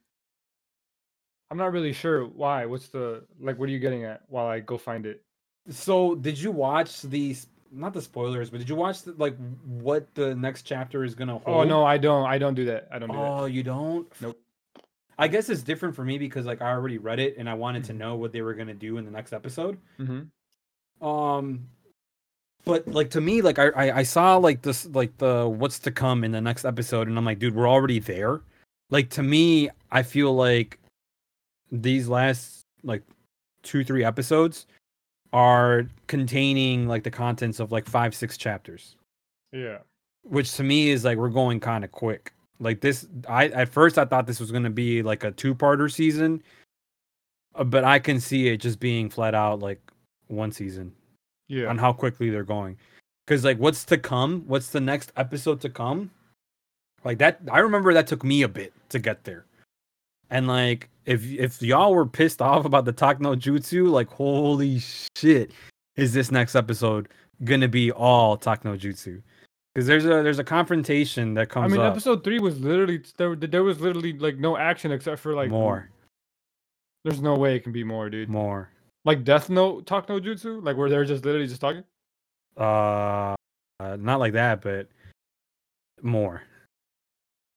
I'm 1.51 1.56
not 1.56 1.73
really 1.73 1.93
sure 1.93 2.27
why. 2.27 2.66
What's 2.66 2.89
the 2.89 3.24
like? 3.40 3.59
What 3.59 3.69
are 3.69 3.73
you 3.73 3.78
getting 3.78 4.05
at? 4.05 4.23
While 4.28 4.47
I 4.47 4.60
go 4.60 4.77
find 4.77 5.06
it. 5.06 5.23
So 5.70 6.15
did 6.15 6.39
you 6.39 6.51
watch 6.51 7.02
these? 7.02 7.47
Not 7.70 7.93
the 7.93 8.01
spoilers, 8.02 8.48
but 8.51 8.59
did 8.59 8.69
you 8.69 8.77
watch 8.77 9.02
the, 9.02 9.12
like 9.19 9.36
what 9.65 10.15
the 10.15 10.35
next 10.35 10.62
chapter 10.62 11.05
is 11.05 11.15
gonna 11.15 11.39
hold? 11.39 11.44
Oh 11.47 11.65
no, 11.65 11.85
I 11.85 11.98
don't. 11.98 12.27
I 12.27 12.39
don't 12.39 12.55
do 12.55 12.65
that. 12.66 12.89
I 12.90 12.98
don't 12.98 13.10
do 13.10 13.16
that. 13.16 13.23
Oh, 13.23 13.44
you 13.44 13.62
don't? 13.62 14.06
Nope. 14.20 14.39
I 15.19 15.28
guess 15.28 15.48
it's 15.51 15.62
different 15.62 15.94
for 15.97 16.05
me 16.05 16.16
because 16.16 16.47
like 16.47 16.62
I 16.62 16.70
already 16.70 16.97
read 16.98 17.19
it 17.19 17.36
and 17.39 17.48
I 17.48 17.55
wanted 17.55 17.85
to 17.85 17.93
Mhm. 17.93 17.97
know 17.98 18.16
what 18.16 18.32
they 18.32 18.40
were 18.43 18.55
gonna 18.55 18.74
do 18.74 18.97
in 18.98 19.05
the 19.05 19.10
next 19.10 19.32
episode. 19.32 19.78
Mm-hmm. 19.98 20.20
Um, 21.01 21.66
but 22.65 22.87
like 22.89 23.11
to 23.11 23.20
me, 23.20 23.41
like 23.43 23.59
I, 23.59 23.69
I 23.69 23.97
I 23.99 24.03
saw 24.03 24.37
like 24.37 24.62
this 24.62 24.87
like 24.87 25.16
the 25.19 25.49
what's 25.49 25.79
to 25.81 25.91
come 25.91 26.25
in 26.25 26.33
the 26.33 26.41
next 26.41 26.65
episode, 26.65 27.09
and 27.09 27.16
I'm 27.16 27.25
like, 27.25 27.39
dude, 27.39 27.55
we're 27.55 27.69
already 27.69 27.99
there. 27.99 28.41
Like 28.91 29.11
to 29.11 29.23
me, 29.23 29.70
I 29.91 30.03
feel 30.03 30.35
like 30.35 30.79
these 31.70 32.09
last 32.09 32.62
like 32.83 33.03
two 33.62 33.85
three 33.85 34.05
episodes 34.05 34.66
are 35.33 35.87
containing 36.07 36.89
like 36.89 37.03
the 37.05 37.11
contents 37.11 37.61
of 37.61 37.70
like 37.70 37.85
five 37.87 38.15
six 38.15 38.39
chapters 38.39 38.97
Yeah. 39.53 39.79
which 40.23 40.53
to 40.55 40.65
me 40.65 40.89
is 40.89 41.05
like 41.05 41.19
we're 41.19 41.29
going 41.29 41.61
kind 41.61 41.85
of 41.85 41.93
quick. 41.93 42.33
Like 42.61 42.81
this, 42.81 43.07
I 43.29 43.49
at 43.49 43.69
first 43.69 43.99
I 43.99 44.05
thought 44.07 44.27
this 44.27 44.41
was 44.41 44.51
gonna 44.51 44.70
be 44.70 45.03
like 45.03 45.25
a 45.25 45.31
two-parter 45.31 45.93
season, 45.93 46.43
uh, 47.55 47.65
but 47.65 47.85
I 47.85 47.99
can 47.99 48.20
see 48.20 48.49
it 48.49 48.59
just 48.59 48.81
being 48.81 49.11
flat 49.11 49.35
out 49.35 49.61
like 49.61 49.81
one 50.28 50.52
season 50.52 50.92
Yeah. 51.48 51.66
on 51.68 51.78
how 51.78 51.92
quickly 51.92 52.30
they're 52.30 52.44
going. 52.44 52.76
Because 53.26 53.44
like, 53.44 53.59
what's 53.59 53.84
to 53.86 53.98
come? 53.98 54.44
What's 54.46 54.70
the 54.70 54.80
next 54.80 55.12
episode 55.16 55.60
to 55.62 55.68
come? 55.68 56.10
Like 57.05 57.18
that, 57.18 57.40
I 57.50 57.59
remember 57.60 57.92
that 57.94 58.06
took 58.06 58.24
me 58.24 58.42
a 58.42 58.48
bit 58.48 58.72
to 58.90 58.98
get 58.98 59.24
there. 59.24 59.44
And 60.30 60.46
like, 60.46 60.88
if 61.06 61.24
if 61.24 61.62
y'all 61.62 61.92
were 61.94 62.05
pissed 62.06 62.42
off 62.42 62.64
about 62.66 62.84
the 62.84 62.92
Talk 62.92 63.20
no 63.20 63.34
Jutsu, 63.34 63.88
like, 63.90 64.09
holy 64.09 64.78
shit, 65.16 65.52
is 65.96 66.12
this 66.12 66.30
next 66.30 66.55
episode 66.55 67.09
gonna 67.44 67.68
be 67.68 67.90
all 67.92 68.36
Talk 68.36 68.64
no 68.64 68.76
Jutsu? 68.76 69.22
Because 69.74 69.86
there's 69.86 70.05
a 70.05 70.22
there's 70.22 70.38
a 70.38 70.44
confrontation 70.44 71.34
that 71.34 71.48
comes. 71.48 71.72
I 71.72 71.76
mean, 71.76 71.86
up 71.86 71.92
episode 71.92 72.24
three 72.24 72.40
was 72.40 72.60
literally 72.60 73.02
there. 73.16 73.36
There 73.36 73.62
was 73.64 73.80
literally 73.80 74.12
like 74.18 74.36
no 74.38 74.56
action 74.59 74.90
except 74.92 75.20
for 75.20 75.34
like 75.34 75.50
more, 75.50 75.88
There's 77.05 77.22
no 77.22 77.36
way 77.36 77.56
it 77.56 77.60
can 77.60 77.72
be 77.72 77.84
more, 77.84 78.10
dude. 78.10 78.28
more. 78.28 78.70
Like 79.05 79.25
Death 79.25 79.49
Note 79.49 79.87
talk 79.87 80.09
no 80.09 80.20
jutsu, 80.20 80.62
like 80.62 80.77
where 80.77 80.91
they're 80.91 81.05
just 81.05 81.25
literally 81.25 81.47
just 81.47 81.61
talking. 81.61 81.85
Uh, 82.57 83.35
uh, 83.81 83.97
not 83.99 84.20
like 84.20 84.33
that, 84.33 84.61
but 84.61 84.89
more. 86.03 86.43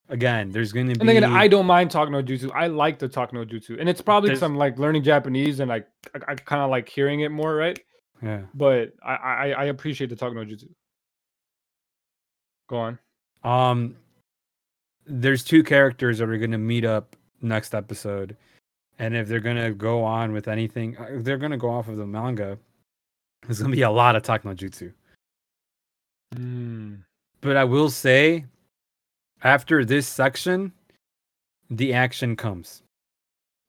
Again, 0.10 0.52
there's 0.52 0.72
gonna 0.72 0.94
be. 0.94 1.00
And 1.00 1.10
again, 1.10 1.24
I 1.24 1.48
don't 1.48 1.66
mind 1.66 1.90
talk 1.90 2.10
no 2.10 2.22
jutsu. 2.22 2.52
I 2.54 2.68
like 2.68 3.00
the 3.00 3.08
talk 3.08 3.34
no 3.34 3.46
jutsu, 3.46 3.80
and 3.80 3.88
it's 3.88 4.02
probably 4.02 4.30
because 4.30 4.44
I'm 4.44 4.58
like 4.58 4.78
learning 4.78 5.04
Japanese 5.04 5.60
and 5.60 5.70
like 5.70 5.88
I, 6.14 6.34
I 6.34 6.36
kind 6.36 6.62
of 6.62 6.70
like 6.70 6.90
hearing 6.90 7.22
it 7.22 7.30
more, 7.30 7.56
right? 7.56 7.80
yeah. 8.22 8.42
But 8.54 8.94
I, 9.04 9.16
I 9.16 9.50
I 9.52 9.64
appreciate 9.66 10.10
the 10.10 10.16
talk 10.16 10.34
no 10.34 10.42
jutsu. 10.42 10.70
Go 12.70 12.78
on. 12.78 13.00
Um, 13.44 13.96
there's 15.06 15.44
two 15.44 15.64
characters 15.64 16.20
that 16.20 16.30
are 16.30 16.38
going 16.38 16.52
to 16.52 16.58
meet 16.58 16.86
up 16.86 17.16
next 17.42 17.74
episode, 17.74 18.38
and 19.02 19.16
if 19.16 19.28
they're 19.28 19.40
going 19.40 19.58
to 19.58 19.72
go 19.72 20.04
on 20.04 20.32
with 20.32 20.48
anything, 20.48 20.96
uh, 20.98 21.08
if 21.10 21.24
they're 21.24 21.40
going 21.40 21.52
to 21.52 21.58
go 21.58 21.72
off 21.72 21.88
of 21.88 21.98
the 21.98 22.06
manga. 22.06 22.58
There's 23.42 23.58
going 23.58 23.72
to 23.72 23.76
be 23.76 23.82
a 23.82 23.90
lot 23.90 24.16
of 24.16 24.22
Talk 24.22 24.46
no 24.46 24.54
Jutsu. 24.54 24.94
Mm. 26.36 27.00
But 27.42 27.58
I 27.58 27.64
will 27.64 27.90
say, 27.90 28.46
after 29.44 29.84
this 29.84 30.08
section, 30.08 30.72
the 31.72 31.94
action 31.94 32.36
comes. 32.36 32.84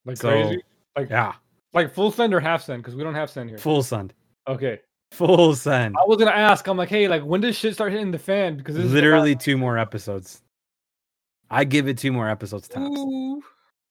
Like 0.04 0.18
So, 0.18 0.28
crazy, 0.28 0.62
like 0.96 1.09
Yeah, 1.09 1.32
like 1.72 1.94
full 1.94 2.10
send 2.10 2.34
or 2.34 2.40
half 2.40 2.62
send 2.62 2.82
because 2.82 2.94
we 2.94 3.02
don't 3.02 3.14
have 3.14 3.30
send 3.30 3.48
here. 3.48 3.59
full 3.59 3.82
send, 3.82 4.12
Okay, 4.46 4.80
full 5.12 5.54
send. 5.54 5.96
I 5.96 6.04
was 6.06 6.18
gonna 6.18 6.32
ask. 6.32 6.66
I'm 6.68 6.76
like, 6.76 6.90
hey, 6.90 7.09
like 7.09 7.22
when 7.22 7.40
does 7.40 7.56
shit 7.56 7.72
start 7.72 7.92
hitting 7.92 8.10
the 8.10 8.18
fan? 8.18 8.59
Because 8.59 8.76
this 8.76 8.84
Literally 8.84 9.34
two 9.34 9.56
more 9.56 9.78
episodes. 9.78 10.42
I 11.50 11.64
give 11.64 11.88
it 11.88 11.96
two 11.96 12.12
more 12.12 12.28
episodes 12.28 12.68
tops. 12.68 12.98
Ooh. 12.98 13.42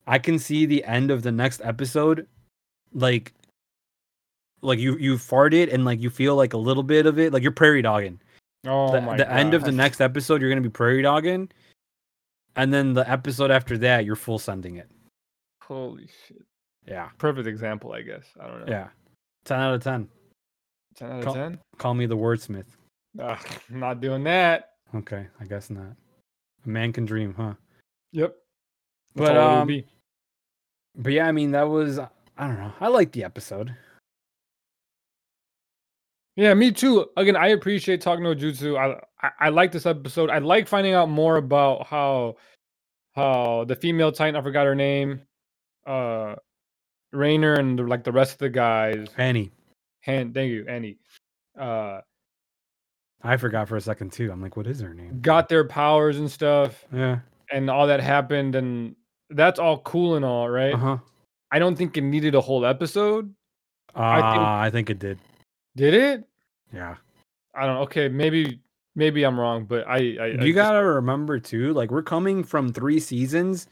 I 0.07 0.19
can 0.19 0.39
see 0.39 0.65
the 0.65 0.83
end 0.85 1.11
of 1.11 1.23
the 1.23 1.31
next 1.31 1.61
episode, 1.63 2.27
like, 2.93 3.33
like 4.61 4.79
you 4.79 4.97
you 4.97 5.15
farted 5.15 5.73
and 5.73 5.85
like 5.85 5.99
you 6.01 6.09
feel 6.09 6.35
like 6.35 6.53
a 6.53 6.57
little 6.57 6.83
bit 6.83 7.05
of 7.05 7.19
it, 7.19 7.33
like 7.33 7.43
you're 7.43 7.51
prairie 7.51 7.81
dogging. 7.81 8.19
Oh 8.65 8.91
the 8.91 9.01
my 9.01 9.17
the 9.17 9.31
end 9.31 9.53
of 9.53 9.63
the 9.63 9.71
next 9.71 10.01
episode, 10.01 10.41
you're 10.41 10.49
gonna 10.49 10.61
be 10.61 10.69
prairie 10.69 11.01
dogging, 11.01 11.49
and 12.55 12.73
then 12.73 12.93
the 12.93 13.09
episode 13.09 13.51
after 13.51 13.77
that, 13.79 14.05
you're 14.05 14.15
full 14.15 14.39
sending 14.39 14.77
it. 14.77 14.89
Holy 15.63 16.07
shit! 16.27 16.43
Yeah, 16.85 17.09
Perfect 17.17 17.47
example, 17.47 17.93
I 17.93 18.01
guess. 18.01 18.25
I 18.39 18.47
don't 18.47 18.59
know. 18.61 18.71
yeah, 18.71 18.89
ten 19.45 19.59
out 19.59 19.73
of 19.75 19.83
ten. 19.83 20.07
ten 20.95 21.11
out 21.11 21.19
of 21.19 21.25
Call- 21.25 21.33
ten. 21.33 21.59
Call 21.77 21.93
me 21.93 22.05
the 22.05 22.17
wordsmith. 22.17 22.65
Ah, 23.19 23.39
Ugh, 23.39 23.47
I'm 23.71 23.79
not 23.79 23.99
doing 24.01 24.23
that. 24.25 24.73
Okay, 24.93 25.25
I 25.39 25.45
guess 25.45 25.69
not. 25.69 25.95
A 26.65 26.69
man 26.69 26.91
can 26.93 27.05
dream, 27.05 27.33
huh? 27.35 27.53
Yep. 28.11 28.35
But, 29.15 29.37
um. 29.37 29.83
But 30.95 31.13
yeah, 31.13 31.27
I 31.27 31.31
mean 31.31 31.51
that 31.51 31.63
was 31.69 31.99
I 31.99 32.09
don't 32.37 32.57
know. 32.57 32.73
I 32.79 32.87
like 32.89 33.11
the 33.11 33.23
episode. 33.23 33.75
Yeah, 36.35 36.53
me 36.53 36.71
too. 36.71 37.07
Again, 37.17 37.35
I 37.35 37.47
appreciate 37.49 38.01
talking 38.01 38.23
No 38.23 38.33
Jutsu. 38.33 38.77
I, 38.77 38.99
I 39.25 39.31
I 39.39 39.49
like 39.49 39.71
this 39.71 39.85
episode. 39.85 40.29
I 40.29 40.39
like 40.39 40.67
finding 40.67 40.93
out 40.93 41.09
more 41.09 41.37
about 41.37 41.87
how 41.87 42.37
how 43.13 43.65
the 43.65 43.75
female 43.75 44.11
Titan, 44.11 44.35
I 44.35 44.41
forgot 44.41 44.65
her 44.65 44.75
name, 44.75 45.21
uh 45.85 46.35
Reiner 47.13 47.59
and 47.59 47.77
the, 47.77 47.83
like 47.83 48.05
the 48.05 48.11
rest 48.13 48.33
of 48.33 48.37
the 48.39 48.49
guys. 48.49 49.07
Annie, 49.17 49.51
Han, 50.05 50.33
thank 50.33 50.51
you, 50.51 50.65
Annie. 50.67 50.97
Uh 51.59 51.99
I 53.23 53.37
forgot 53.37 53.67
for 53.67 53.75
a 53.75 53.81
second 53.81 54.13
too. 54.13 54.31
I'm 54.31 54.41
like, 54.41 54.57
what 54.57 54.67
is 54.67 54.79
her 54.81 54.93
name? 54.93 55.19
got 55.21 55.47
their 55.49 55.65
powers 55.67 56.17
and 56.17 56.31
stuff 56.31 56.85
Yeah. 56.93 57.19
and 57.51 57.69
all 57.69 57.87
that 57.87 57.99
happened 57.99 58.55
and 58.55 58.95
that's 59.31 59.59
all 59.59 59.79
cool 59.79 60.15
and 60.15 60.25
all, 60.25 60.49
right? 60.49 60.73
Uh 60.73 60.77
huh. 60.77 60.97
I 61.51 61.59
don't 61.59 61.75
think 61.75 61.97
it 61.97 62.01
needed 62.01 62.35
a 62.35 62.41
whole 62.41 62.65
episode. 62.65 63.33
Uh, 63.93 64.15
think- 64.33 64.41
I 64.43 64.69
think 64.69 64.89
it 64.89 64.99
did. 64.99 65.19
Did 65.75 65.93
it? 65.93 66.23
Yeah. 66.73 66.95
I 67.53 67.65
don't. 67.65 67.77
Okay, 67.79 68.07
maybe 68.07 68.59
maybe 68.95 69.23
I'm 69.23 69.39
wrong, 69.39 69.65
but 69.65 69.85
I, 69.87 69.95
I 69.95 69.97
I 69.97 70.27
you 70.27 70.37
just- 70.37 70.55
gotta 70.55 70.83
remember 70.83 71.39
too, 71.39 71.73
like 71.73 71.91
we're 71.91 72.01
coming 72.03 72.43
from 72.43 72.71
three 72.71 72.99
seasons 72.99 73.67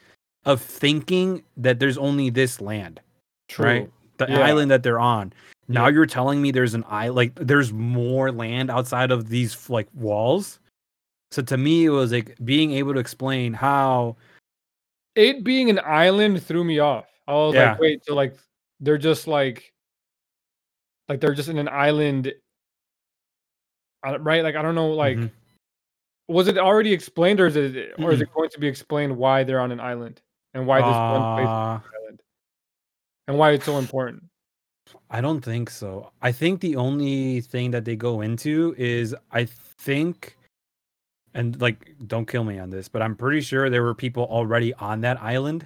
of 0.46 0.62
thinking 0.62 1.44
that 1.58 1.80
there's 1.80 1.98
only 1.98 2.30
this 2.30 2.62
land, 2.62 3.00
true. 3.48 3.66
right? 3.66 3.92
the 4.18 4.26
Yeah. 4.28 4.40
island 4.40 4.70
that 4.72 4.84
they're 4.84 5.00
on. 5.00 5.32
Now 5.70 5.86
Yeah. 5.88 5.94
you're 5.94 6.06
telling 6.06 6.42
me 6.42 6.52
there's 6.52 6.74
an 6.74 6.84
island, 6.90 7.16
like 7.16 7.36
there's 7.36 7.72
more 7.72 8.32
land 8.34 8.70
outside 8.70 9.12
of 9.12 9.30
these 9.30 9.70
like 9.70 9.88
walls. 9.94 10.60
So 11.32 11.42
to 11.44 11.56
me, 11.58 11.86
it 11.86 11.90
was 11.90 12.12
like 12.12 12.36
being 12.44 12.72
able 12.74 12.94
to 12.94 13.00
explain 13.00 13.54
how. 13.54 14.18
It 15.20 15.44
being 15.44 15.70
an 15.70 15.82
island 15.84 16.42
threw 16.42 16.64
me 16.64 16.80
off. 16.80 17.06
I 17.28 17.34
was 17.34 17.54
Yeah. 17.54 17.72
like, 17.72 17.80
wait, 17.82 18.06
so 18.06 18.16
like 18.16 18.36
they're 18.80 18.98
just 18.98 19.28
like, 19.28 19.74
like 21.10 21.20
they're 21.20 21.34
just 21.34 21.50
in 21.50 21.58
an 21.58 21.68
island, 21.68 22.34
right? 24.06 24.44
Like 24.44 24.56
I 24.56 24.62
don't 24.62 24.76
know, 24.76 24.92
like 24.94 25.18
Mhm. 25.18 25.30
was 26.30 26.48
it 26.48 26.58
already 26.58 26.94
explained, 26.94 27.42
or 27.42 27.48
is 27.48 27.58
it, 27.58 27.96
or 28.00 28.14
is 28.14 28.20
Mm-mm. 28.20 28.22
it 28.22 28.34
going 28.34 28.50
to 28.52 28.60
be 28.60 28.68
explained 28.68 29.18
why 29.18 29.44
they're 29.44 29.60
on 29.60 29.74
an 29.74 29.82
island 29.82 30.22
and 30.54 30.66
why 30.66 30.80
this 30.82 30.98
one 31.12 31.26
place 31.36 31.50
is 31.50 31.52
Uh, 31.52 31.76
an 31.76 31.82
island 32.02 32.22
and 33.28 33.38
why 33.38 33.52
it's 33.52 33.66
so 33.66 33.78
important? 33.78 34.24
I 35.10 35.20
don't 35.20 35.42
think 35.42 35.70
so. 35.70 36.12
I 36.22 36.32
think 36.32 36.62
the 36.62 36.78
only 36.78 37.42
thing 37.42 37.72
that 37.72 37.84
they 37.84 37.98
go 37.98 38.22
into 38.22 38.74
is 38.78 39.14
I 39.34 39.44
think, 39.46 40.38
and 41.34 41.60
like, 41.62 41.96
don't 42.08 42.28
kill 42.28 42.44
me 42.44 42.60
on 42.60 42.70
this, 42.70 42.88
but 42.88 43.02
I'm 43.02 43.16
pretty 43.16 43.42
sure 43.42 43.70
there 43.70 43.84
were 43.84 43.96
people 43.96 44.24
already 44.24 44.74
on 44.76 45.02
that 45.02 45.22
island. 45.22 45.66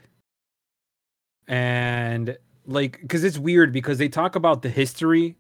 And 1.48 2.38
like, 2.66 3.00
because 3.02 3.24
it's 3.24 3.38
weird 3.38 3.72
because 3.72 3.98
they 3.98 4.10
talk 4.10 4.36
about 4.36 4.62
the 4.62 4.70
history 4.70 5.36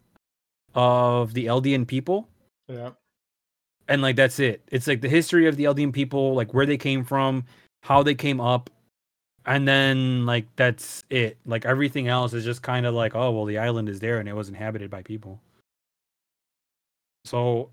of 0.75 1.33
the 1.33 1.45
Eldian 1.45 1.87
people, 1.87 2.27
Yeah. 2.67 2.91
and 3.87 4.01
like, 4.01 4.15
that's 4.15 4.39
it. 4.39 4.61
It's 4.71 4.87
like 4.87 5.01
the 5.01 5.09
history 5.09 5.47
of 5.47 5.55
the 5.55 5.65
Eldian 5.65 5.93
people, 5.93 6.33
like 6.33 6.53
where 6.53 6.65
they 6.65 6.77
came 6.77 7.03
from, 7.03 7.45
how 7.83 8.03
they 8.03 8.15
came 8.15 8.41
up. 8.41 8.69
And 9.45 9.67
then, 9.67 10.25
like, 10.25 10.45
that's 10.55 11.03
it. 11.09 11.37
Like, 11.45 11.65
everything 11.65 12.07
else 12.07 12.31
is 12.33 12.45
just 12.45 12.61
kind 12.61 12.85
of 12.85 12.93
like, 12.93 13.13
oh, 13.13 13.29
well, 13.31 13.43
the 13.43 13.57
island 13.57 13.89
is 13.89 13.99
there 13.99 14.19
and 14.19 14.29
it 14.29 14.33
was 14.33 14.47
inhabited 14.47 14.89
by 14.89 15.01
people. 15.01 15.41
So, 17.25 17.69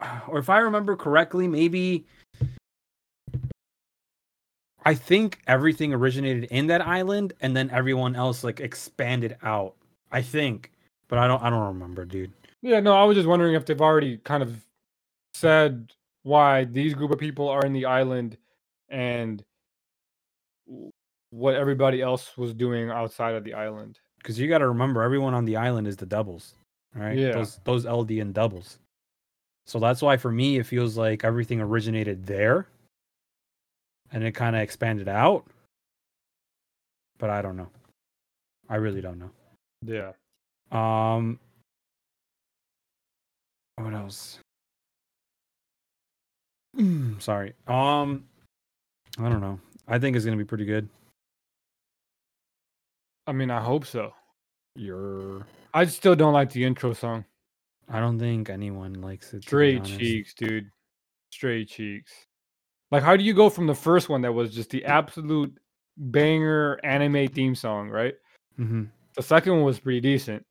or 0.28 0.38
if 0.38 0.48
I 0.50 0.58
remember 0.58 0.96
correctly, 0.96 1.48
maybe 1.48 2.06
I 4.84 4.94
think 4.94 5.40
everything 5.46 5.92
originated 5.92 6.44
in 6.44 6.68
that 6.68 6.80
island 6.80 7.34
and 7.40 7.56
then 7.56 7.70
everyone 7.70 8.16
else 8.16 8.42
like 8.42 8.60
expanded 8.60 9.36
out. 9.42 9.74
I 10.10 10.22
think, 10.22 10.72
but 11.08 11.18
I 11.18 11.26
don't 11.26 11.42
I 11.42 11.50
don't 11.50 11.66
remember, 11.66 12.04
dude. 12.04 12.32
Yeah, 12.62 12.80
no, 12.80 12.94
I 12.94 13.04
was 13.04 13.14
just 13.14 13.28
wondering 13.28 13.54
if 13.54 13.66
they've 13.66 13.80
already 13.80 14.16
kind 14.18 14.42
of 14.42 14.64
said 15.34 15.92
why 16.22 16.64
these 16.64 16.94
group 16.94 17.10
of 17.10 17.18
people 17.18 17.48
are 17.48 17.64
in 17.64 17.72
the 17.72 17.84
island 17.84 18.38
and 18.88 19.42
what 21.30 21.54
everybody 21.54 22.00
else 22.00 22.36
was 22.38 22.54
doing 22.54 22.90
outside 22.90 23.34
of 23.34 23.44
the 23.44 23.54
island. 23.54 24.00
Cuz 24.24 24.38
you 24.38 24.48
got 24.48 24.58
to 24.58 24.68
remember 24.68 25.02
everyone 25.02 25.34
on 25.34 25.44
the 25.44 25.56
island 25.56 25.86
is 25.86 25.96
the 25.96 26.06
doubles, 26.06 26.54
right? 26.94 27.18
Yeah. 27.18 27.32
Those 27.32 27.60
those 27.64 27.84
Eldian 27.84 28.32
doubles. 28.32 28.78
So 29.68 29.78
that's 29.78 30.00
why 30.00 30.16
for 30.16 30.32
me 30.32 30.56
it 30.56 30.64
feels 30.64 30.96
like 30.96 31.24
everything 31.24 31.60
originated 31.60 32.24
there 32.24 32.66
and 34.10 34.24
it 34.24 34.32
kind 34.32 34.56
of 34.56 34.62
expanded 34.62 35.08
out. 35.08 35.46
But 37.18 37.28
I 37.28 37.42
don't 37.42 37.58
know. 37.58 37.68
I 38.70 38.76
really 38.76 39.02
don't 39.02 39.18
know. 39.18 39.30
Yeah. 39.84 40.12
Um, 40.72 41.38
what 43.76 43.92
else? 43.92 44.38
Sorry. 47.18 47.52
Um, 47.66 48.24
I 49.18 49.28
don't 49.28 49.42
know. 49.42 49.60
I 49.86 49.98
think 49.98 50.16
it's 50.16 50.24
gonna 50.24 50.38
be 50.38 50.46
pretty 50.46 50.64
good. 50.64 50.88
I 53.26 53.32
mean, 53.32 53.50
I 53.50 53.60
hope 53.60 53.84
so. 53.84 54.14
You're. 54.76 55.46
I 55.74 55.84
still 55.84 56.16
don't 56.16 56.32
like 56.32 56.52
the 56.52 56.64
intro 56.64 56.94
song. 56.94 57.26
I 57.88 58.00
don't 58.00 58.18
think 58.18 58.50
anyone 58.50 59.00
likes 59.00 59.32
it. 59.32 59.42
Straight 59.44 59.84
cheeks, 59.84 60.34
dude. 60.34 60.70
Straight 61.30 61.68
cheeks. 61.68 62.12
Like, 62.90 63.02
how 63.02 63.16
do 63.16 63.24
you 63.24 63.34
go 63.34 63.48
from 63.50 63.66
the 63.66 63.74
first 63.74 64.08
one 64.08 64.22
that 64.22 64.32
was 64.32 64.54
just 64.54 64.70
the 64.70 64.84
absolute 64.84 65.56
banger 65.96 66.78
anime 66.84 67.28
theme 67.28 67.54
song, 67.54 67.88
right? 67.90 68.14
Mhm. 68.58 68.90
The 69.14 69.22
second 69.22 69.54
one 69.54 69.62
was 69.62 69.78
pretty 69.78 70.00
decent. 70.00 70.44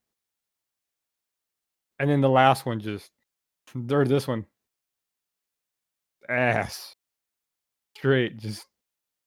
And 2.00 2.10
then 2.10 2.22
the 2.22 2.30
last 2.30 2.66
one 2.66 2.80
just, 2.80 3.12
or 3.92 4.06
this 4.06 4.28
one, 4.28 4.46
ass. 6.30 6.94
Straight, 7.96 8.38
just 8.38 8.68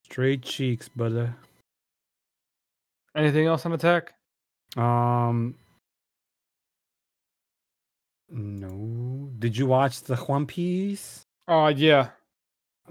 Straight 0.03 0.41
cheeks, 0.41 0.87
brother. 0.89 1.35
anything 3.15 3.45
else 3.45 3.65
on 3.65 3.73
attack? 3.73 4.13
Um. 4.77 5.55
No. 8.31 9.29
Did 9.39 9.57
you 9.57 9.65
watch 9.65 10.01
the 10.01 10.15
One 10.15 10.45
Piece? 10.45 11.25
Oh, 11.47 11.67
yeah. 11.67 12.09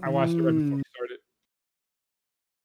I 0.01 0.09
watched 0.09 0.33
it 0.33 0.41
right 0.41 0.53
before 0.53 0.77
Mm, 0.77 0.77
we 0.77 0.83
started. 0.95 1.19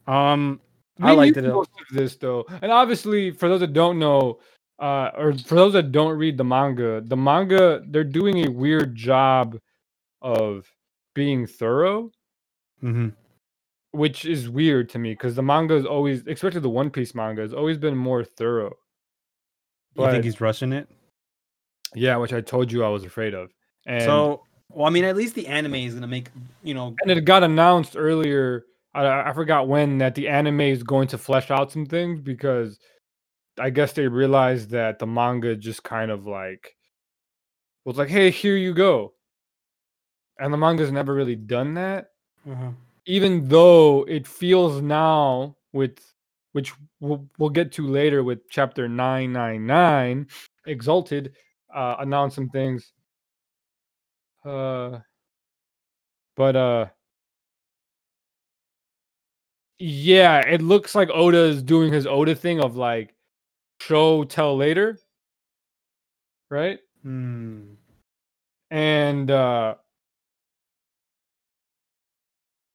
Um, 0.06 0.60
We 0.98 1.08
I 1.08 1.12
liked 1.12 1.36
it. 1.36 1.42
go 1.44 1.64
through 1.64 1.98
this 1.98 2.16
though, 2.16 2.46
and 2.62 2.70
obviously 2.72 3.30
for 3.30 3.48
those 3.48 3.60
that 3.60 3.72
don't 3.72 3.98
know, 3.98 4.38
uh, 4.78 5.10
or 5.16 5.32
for 5.36 5.54
those 5.56 5.72
that 5.74 5.90
don't 5.92 6.16
read 6.16 6.36
the 6.38 6.44
manga, 6.44 7.00
the 7.04 7.16
manga 7.16 7.82
they're 7.88 8.04
doing 8.04 8.46
a 8.46 8.50
weird 8.50 8.94
job 8.94 9.58
of 10.22 10.70
being 11.14 11.46
thorough, 11.46 12.10
mhm. 12.82 13.14
which 13.90 14.24
is 14.24 14.48
weird 14.48 14.88
to 14.90 14.98
me 14.98 15.12
because 15.12 15.34
the 15.34 15.42
manga 15.42 15.74
is 15.74 15.84
always, 15.86 16.26
especially 16.26 16.60
the 16.60 16.68
One 16.70 16.90
Piece 16.90 17.14
manga, 17.14 17.42
has 17.42 17.52
always 17.54 17.78
been 17.78 17.96
more 17.96 18.24
thorough. 18.24 18.76
You 19.96 20.10
think 20.10 20.24
he's 20.24 20.40
rushing 20.40 20.72
it? 20.72 20.88
Yeah, 21.94 22.16
which 22.16 22.32
I 22.32 22.40
told 22.40 22.72
you 22.72 22.84
I 22.84 22.88
was 22.88 23.04
afraid 23.04 23.34
of. 23.34 23.50
And 23.86 24.02
so, 24.02 24.42
well, 24.70 24.86
I 24.86 24.90
mean, 24.90 25.04
at 25.04 25.16
least 25.16 25.34
the 25.34 25.46
anime 25.46 25.76
is 25.76 25.94
gonna 25.94 26.06
make 26.06 26.28
you 26.62 26.74
know. 26.74 26.94
and 27.02 27.10
it 27.10 27.24
got 27.24 27.42
announced 27.42 27.96
earlier. 27.96 28.64
I, 28.94 29.30
I 29.30 29.32
forgot 29.32 29.68
when 29.68 29.98
that 29.98 30.14
the 30.14 30.28
anime 30.28 30.62
is 30.62 30.82
going 30.82 31.08
to 31.08 31.18
flesh 31.18 31.50
out 31.50 31.70
some 31.70 31.86
things 31.86 32.20
because 32.20 32.78
I 33.58 33.70
guess 33.70 33.92
they 33.92 34.08
realized 34.08 34.70
that 34.70 34.98
the 34.98 35.06
manga 35.06 35.54
just 35.56 35.82
kind 35.82 36.10
of 36.10 36.26
like 36.26 36.76
was 37.84 37.96
like, 37.96 38.08
"Hey, 38.08 38.30
here 38.30 38.56
you 38.56 38.74
go," 38.74 39.14
and 40.38 40.52
the 40.52 40.58
manga's 40.58 40.92
never 40.92 41.14
really 41.14 41.36
done 41.36 41.74
that. 41.74 42.10
Uh-huh. 42.50 42.70
Even 43.06 43.48
though 43.48 44.04
it 44.04 44.26
feels 44.26 44.82
now 44.82 45.56
with 45.72 46.00
which 46.52 46.72
we'll, 47.00 47.28
we'll 47.38 47.50
get 47.50 47.70
to 47.70 47.86
later 47.86 48.24
with 48.24 48.48
chapter 48.48 48.88
999 48.88 50.26
exalted 50.66 51.34
uh 51.74 51.96
announced 51.98 52.34
some 52.36 52.48
things 52.48 52.92
uh 54.44 54.98
but 56.36 56.56
uh 56.56 56.86
yeah 59.78 60.38
it 60.40 60.62
looks 60.62 60.94
like 60.94 61.08
oda 61.12 61.38
is 61.38 61.62
doing 61.62 61.92
his 61.92 62.06
oda 62.06 62.34
thing 62.34 62.60
of 62.60 62.76
like 62.76 63.14
show 63.80 64.24
tell 64.24 64.56
later 64.56 64.98
right 66.50 66.78
Hmm. 67.02 67.74
and 68.70 69.30
uh 69.30 69.74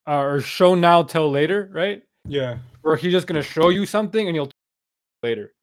uh, 0.08 0.20
or 0.20 0.42
show 0.42 0.76
now 0.76 1.04
tell 1.04 1.30
later 1.30 1.70
right 1.72 2.02
Yeah. 2.26 2.58
where 2.82 2.96
he's 2.96 3.12
just 3.12 3.28
gonna 3.28 3.42
show 3.44 3.70
you 3.70 3.86
something 3.86 4.28
and 4.28 4.36
he'll 4.36 4.50
later. 5.24 5.54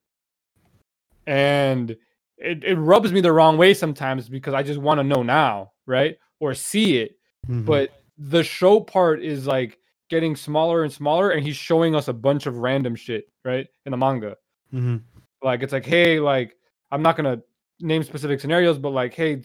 And 1.27 1.97
it, 2.39 2.65
it 2.65 2.77
rubs 2.77 3.13
me 3.13 3.21
the 3.21 3.33
wrong 3.33 3.59
way 3.59 3.75
sometimes 3.75 4.29
because 4.29 4.55
I 4.55 4.63
just 4.63 4.81
want 4.81 4.99
to 4.99 5.05
know 5.05 5.23
now, 5.23 5.73
right? 5.87 6.17
Or 6.41 6.55
see 6.55 6.99
it. 6.99 7.19
Mm-hmm. 7.49 7.65
But 7.65 7.91
the 8.17 8.43
show 8.43 8.81
part 8.81 9.23
is 9.23 9.47
like 9.47 9.79
getting 10.11 10.37
smaller 10.37 10.85
and 10.85 10.93
smaller, 10.93 11.31
and 11.31 11.45
he's 11.45 11.57
showing 11.57 11.95
us 11.95 12.09
a 12.09 12.13
bunch 12.13 12.47
of 12.47 12.59
random 12.59 12.95
shit, 12.95 13.27
right? 13.45 13.67
In 13.87 13.91
the 13.91 13.97
manga. 13.97 14.37
hmm 14.71 14.97
Like 15.43 15.63
it's 15.63 15.73
like, 15.73 15.87
hey, 15.87 16.21
like 16.21 16.57
I'm 16.91 17.03
not 17.03 17.17
gonna 17.17 17.43
name 17.81 18.03
specific 18.03 18.41
scenarios, 18.41 18.79
but 18.79 18.91
like, 18.91 19.15
hey, 19.15 19.43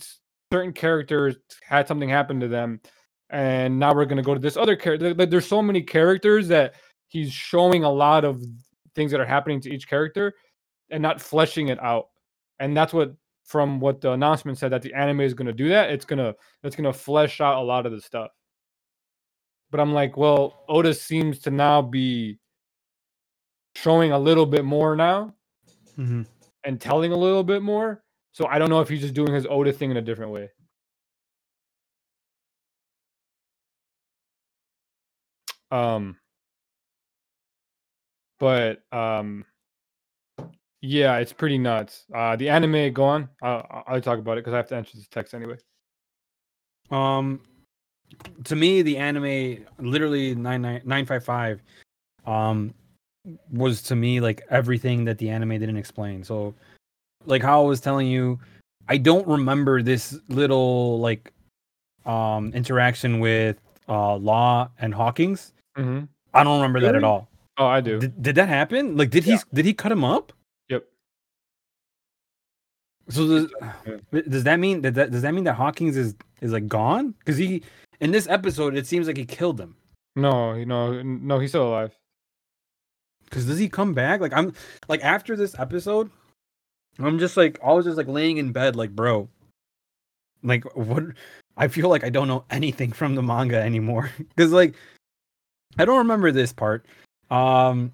certain 0.51 0.73
characters 0.73 1.35
had 1.63 1.87
something 1.87 2.09
happen 2.09 2.39
to 2.39 2.47
them, 2.47 2.79
and 3.29 3.79
now 3.79 3.93
we're 3.93 4.05
gonna 4.05 4.23
go 4.23 4.33
to 4.33 4.39
this 4.39 4.57
other 4.57 4.75
character. 4.75 5.13
Like, 5.13 5.29
there's 5.29 5.47
so 5.47 5.61
many 5.61 5.81
characters 5.81 6.47
that 6.49 6.75
he's 7.07 7.31
showing 7.31 7.83
a 7.83 7.91
lot 7.91 8.23
of 8.23 8.41
things 8.95 9.11
that 9.11 9.19
are 9.19 9.25
happening 9.25 9.59
to 9.61 9.73
each 9.73 9.87
character, 9.87 10.33
and 10.89 11.01
not 11.01 11.21
fleshing 11.21 11.69
it 11.69 11.81
out. 11.81 12.07
And 12.59 12.75
that's 12.75 12.93
what, 12.93 13.13
from 13.45 13.79
what 13.79 14.01
the 14.01 14.11
announcement 14.11 14.57
said, 14.57 14.71
that 14.71 14.81
the 14.81 14.93
anime 14.93 15.21
is 15.21 15.33
gonna 15.33 15.53
do 15.53 15.69
that. 15.69 15.89
It's 15.91 16.05
gonna 16.05 16.35
it's 16.63 16.75
gonna 16.75 16.93
flesh 16.93 17.41
out 17.41 17.57
a 17.57 17.65
lot 17.65 17.85
of 17.85 17.91
the 17.91 18.01
stuff. 18.01 18.31
But 19.71 19.79
I'm 19.79 19.93
like, 19.93 20.17
well, 20.17 20.63
Oda 20.69 20.93
seems 20.93 21.39
to 21.41 21.51
now 21.51 21.81
be 21.81 22.39
showing 23.75 24.11
a 24.11 24.19
little 24.19 24.45
bit 24.45 24.65
more 24.65 24.95
now 24.95 25.33
hmm 25.95 26.23
and 26.63 26.79
telling 26.79 27.11
a 27.11 27.17
little 27.17 27.43
bit 27.43 27.61
more. 27.61 28.03
So 28.33 28.47
I 28.47 28.59
don't 28.59 28.69
know 28.69 28.81
if 28.81 28.89
he's 28.89 29.01
just 29.01 29.13
doing 29.13 29.33
his 29.33 29.45
Oda 29.49 29.73
thing 29.73 29.91
in 29.91 29.97
a 29.97 30.01
different 30.01 30.31
way. 30.31 30.49
Um 35.71 36.17
but 38.39 38.81
um 38.91 39.45
Yeah, 40.85 41.15
it's 41.19 41.31
pretty 41.31 41.57
nuts. 41.57 42.03
Uh, 42.13 42.35
the 42.35 42.49
anime, 42.49 42.91
go 42.91 43.05
on. 43.05 43.29
I'll, 43.41 43.83
I'll 43.87 44.01
talk 44.01 44.19
about 44.19 44.33
it 44.33 44.41
because 44.43 44.53
I 44.53 44.57
have 44.57 44.67
to 44.67 44.75
answer 44.75 44.97
this 44.97 45.07
text 45.07 45.33
anyway. 45.33 45.55
Um, 46.91 47.39
to 48.43 48.57
me, 48.57 48.81
the 48.81 48.97
anime 48.97 49.65
literally 49.79 50.35
nine 50.35 50.61
nine 50.61 50.81
nine 50.83 51.05
five 51.05 51.23
five, 51.23 51.61
um, 52.25 52.73
was 53.49 53.81
to 53.83 53.95
me 53.95 54.19
like 54.19 54.41
everything 54.49 55.05
that 55.05 55.17
the 55.19 55.29
anime 55.29 55.57
didn't 55.57 55.77
explain. 55.77 56.21
So, 56.21 56.53
like 57.25 57.41
how 57.41 57.63
I 57.63 57.65
was 57.65 57.79
telling 57.79 58.07
you, 58.07 58.37
I 58.89 58.97
don't 58.97 59.25
remember 59.25 59.81
this 59.81 60.19
little 60.27 60.99
like, 60.99 61.31
um, 62.05 62.51
interaction 62.53 63.21
with 63.21 63.55
uh 63.87 64.15
Law 64.17 64.69
and 64.79 64.93
Hawkins. 64.93 65.53
Mm-hmm. 65.77 66.05
I 66.33 66.43
don't 66.43 66.57
remember 66.57 66.81
that 66.81 66.93
at 66.93 67.05
all. 67.05 67.29
Oh, 67.57 67.67
I 67.67 67.79
do. 67.79 67.99
Did, 67.99 68.21
did 68.21 68.35
that 68.35 68.49
happen? 68.49 68.97
Like, 68.97 69.11
did 69.11 69.23
he 69.23 69.37
did 69.53 69.63
he 69.63 69.73
cut 69.73 69.89
him 69.89 70.03
up? 70.03 70.33
So 73.09 73.27
does, 73.27 74.23
does 74.29 74.43
that 74.45 74.59
mean 74.59 74.81
that, 74.81 74.93
that 74.95 75.11
does 75.11 75.23
that 75.23 75.33
mean 75.33 75.43
that 75.43 75.55
Hawkins 75.55 75.97
is 75.97 76.15
is 76.41 76.51
like 76.51 76.67
gone? 76.67 77.13
Because 77.19 77.37
he 77.37 77.63
in 77.99 78.11
this 78.11 78.27
episode 78.27 78.75
it 78.75 78.87
seems 78.87 79.07
like 79.07 79.17
he 79.17 79.25
killed 79.25 79.59
him. 79.59 79.75
No, 80.15 80.53
you 80.53 80.65
know, 80.65 81.01
no, 81.01 81.39
he's 81.39 81.51
still 81.51 81.67
alive. 81.67 81.97
Because 83.25 83.45
does 83.45 83.57
he 83.57 83.67
come 83.67 83.93
back? 83.93 84.21
Like 84.21 84.33
I'm 84.33 84.53
like 84.87 85.03
after 85.03 85.35
this 85.35 85.57
episode, 85.59 86.09
I'm 86.99 87.19
just 87.19 87.35
like 87.35 87.59
I 87.63 87.73
was 87.73 87.85
just 87.85 87.97
like 87.97 88.07
laying 88.07 88.37
in 88.37 88.51
bed 88.51 88.75
like 88.75 88.95
bro, 88.95 89.27
like 90.41 90.63
what? 90.75 91.03
I 91.57 91.67
feel 91.67 91.89
like 91.89 92.03
I 92.03 92.09
don't 92.09 92.27
know 92.27 92.45
anything 92.49 92.91
from 92.91 93.15
the 93.15 93.21
manga 93.21 93.61
anymore 93.61 94.09
because 94.17 94.51
like 94.51 94.75
I 95.77 95.85
don't 95.85 95.97
remember 95.97 96.31
this 96.31 96.53
part. 96.53 96.85
Um, 97.29 97.91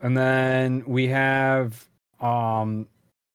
and 0.00 0.16
then 0.16 0.82
we 0.86 1.06
have 1.08 1.88
um, 2.20 2.88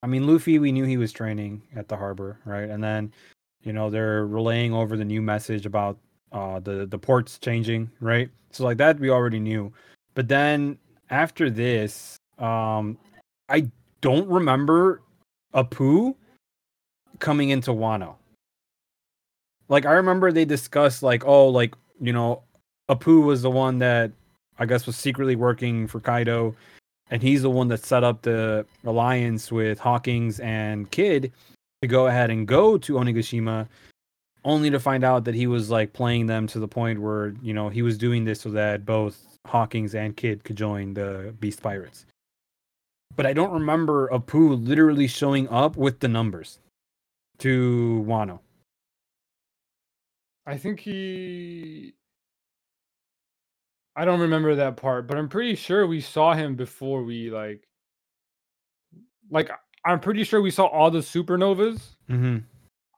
I 0.07 0.09
mean 0.09 0.25
Luffy. 0.25 0.57
We 0.57 0.71
knew 0.71 0.85
he 0.85 0.95
was 0.95 1.11
training 1.11 1.63
at 1.75 1.89
the 1.89 1.97
harbor, 1.97 2.39
right? 2.45 2.69
And 2.69 2.81
then 2.81 3.11
you 3.63 3.73
know 3.73 3.89
they're 3.89 4.25
relaying 4.25 4.73
over 4.73 4.95
the 4.95 5.03
new 5.03 5.21
message 5.21 5.65
about 5.65 5.97
uh 6.31 6.61
the 6.61 6.85
the 6.85 6.97
ports 6.97 7.37
changing, 7.37 7.91
right? 7.99 8.29
So 8.51 8.63
like 8.63 8.77
that 8.77 9.01
we 9.01 9.09
already 9.09 9.39
knew. 9.39 9.73
But 10.13 10.29
then 10.29 10.77
after 11.09 11.49
this, 11.49 12.15
um, 12.39 12.97
I 13.49 13.69
don't 13.99 14.29
remember 14.29 15.01
Apu 15.53 16.15
coming 17.19 17.49
into 17.49 17.71
Wano. 17.71 18.15
Like 19.67 19.85
I 19.85 19.91
remember 19.91 20.31
they 20.31 20.45
discussed 20.45 21.03
like, 21.03 21.25
oh, 21.25 21.49
like 21.49 21.75
you 21.99 22.13
know, 22.13 22.43
Apu 22.89 23.25
was 23.25 23.41
the 23.41 23.51
one 23.51 23.79
that 23.79 24.13
I 24.57 24.65
guess 24.65 24.85
was 24.85 24.95
secretly 24.95 25.35
working 25.35 25.85
for 25.85 25.99
Kaido, 25.99 26.55
and 27.11 27.21
he's 27.21 27.41
the 27.41 27.49
one 27.49 27.67
that 27.69 27.83
set 27.83 28.03
up 28.03 28.21
the 28.21 28.65
alliance 28.85 29.51
with 29.51 29.79
Hawkins 29.79 30.39
and 30.39 30.89
Kid 30.91 31.31
to 31.81 31.87
go 31.87 32.07
ahead 32.07 32.29
and 32.29 32.47
go 32.47 32.77
to 32.77 32.93
Onigashima, 32.93 33.67
only 34.43 34.69
to 34.69 34.79
find 34.79 35.03
out 35.03 35.25
that 35.25 35.35
he 35.35 35.47
was 35.47 35.69
like 35.69 35.93
playing 35.93 36.25
them 36.25 36.47
to 36.47 36.59
the 36.59 36.67
point 36.67 37.01
where 37.01 37.33
you 37.41 37.53
know 37.53 37.69
he 37.69 37.81
was 37.81 37.97
doing 37.97 38.25
this 38.25 38.41
so 38.41 38.49
that 38.51 38.85
both 38.85 39.37
Hawkins 39.45 39.95
and 39.95 40.15
Kid 40.15 40.43
could 40.43 40.55
join 40.55 40.93
the 40.93 41.33
Beast 41.39 41.61
Pirates. 41.61 42.05
But 43.15 43.25
I 43.25 43.33
don't 43.33 43.51
remember 43.51 44.09
Apu 44.09 44.63
literally 44.65 45.07
showing 45.07 45.47
up 45.49 45.75
with 45.75 45.99
the 45.99 46.07
numbers 46.07 46.59
to 47.39 48.05
Wano. 48.07 48.39
I 50.45 50.57
think 50.57 50.79
he. 50.79 51.93
I 53.97 54.05
don't 54.05 54.19
remember 54.19 54.53
that 54.55 54.77
part, 54.77 55.07
but 55.07 55.17
I'm 55.17 55.27
pretty 55.27 55.55
sure 55.55 55.87
we 55.87 56.01
saw 56.01 56.33
him 56.35 56.55
before 56.55 57.03
we 57.03 57.31
like. 57.31 57.67
Like 59.31 59.49
I'm 59.83 59.99
pretty 59.99 60.23
sure 60.23 60.39
we 60.41 60.51
saw 60.51 60.67
all 60.67 60.91
the 60.91 60.99
supernovas 60.99 61.81
Mm-hmm. 62.09 62.37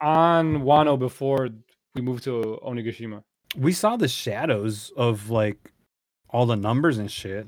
on 0.02 0.56
Wano 0.64 1.00
before 1.00 1.50
we 1.96 2.02
moved 2.02 2.26
to 2.26 2.60
Onigashima. 2.64 3.24
We 3.58 3.72
saw 3.74 3.96
the 3.96 4.08
shadows 4.10 4.92
of 4.98 5.30
like 5.30 5.72
all 6.30 6.46
the 6.46 6.56
numbers 6.58 6.98
and 6.98 7.10
shit. 7.10 7.48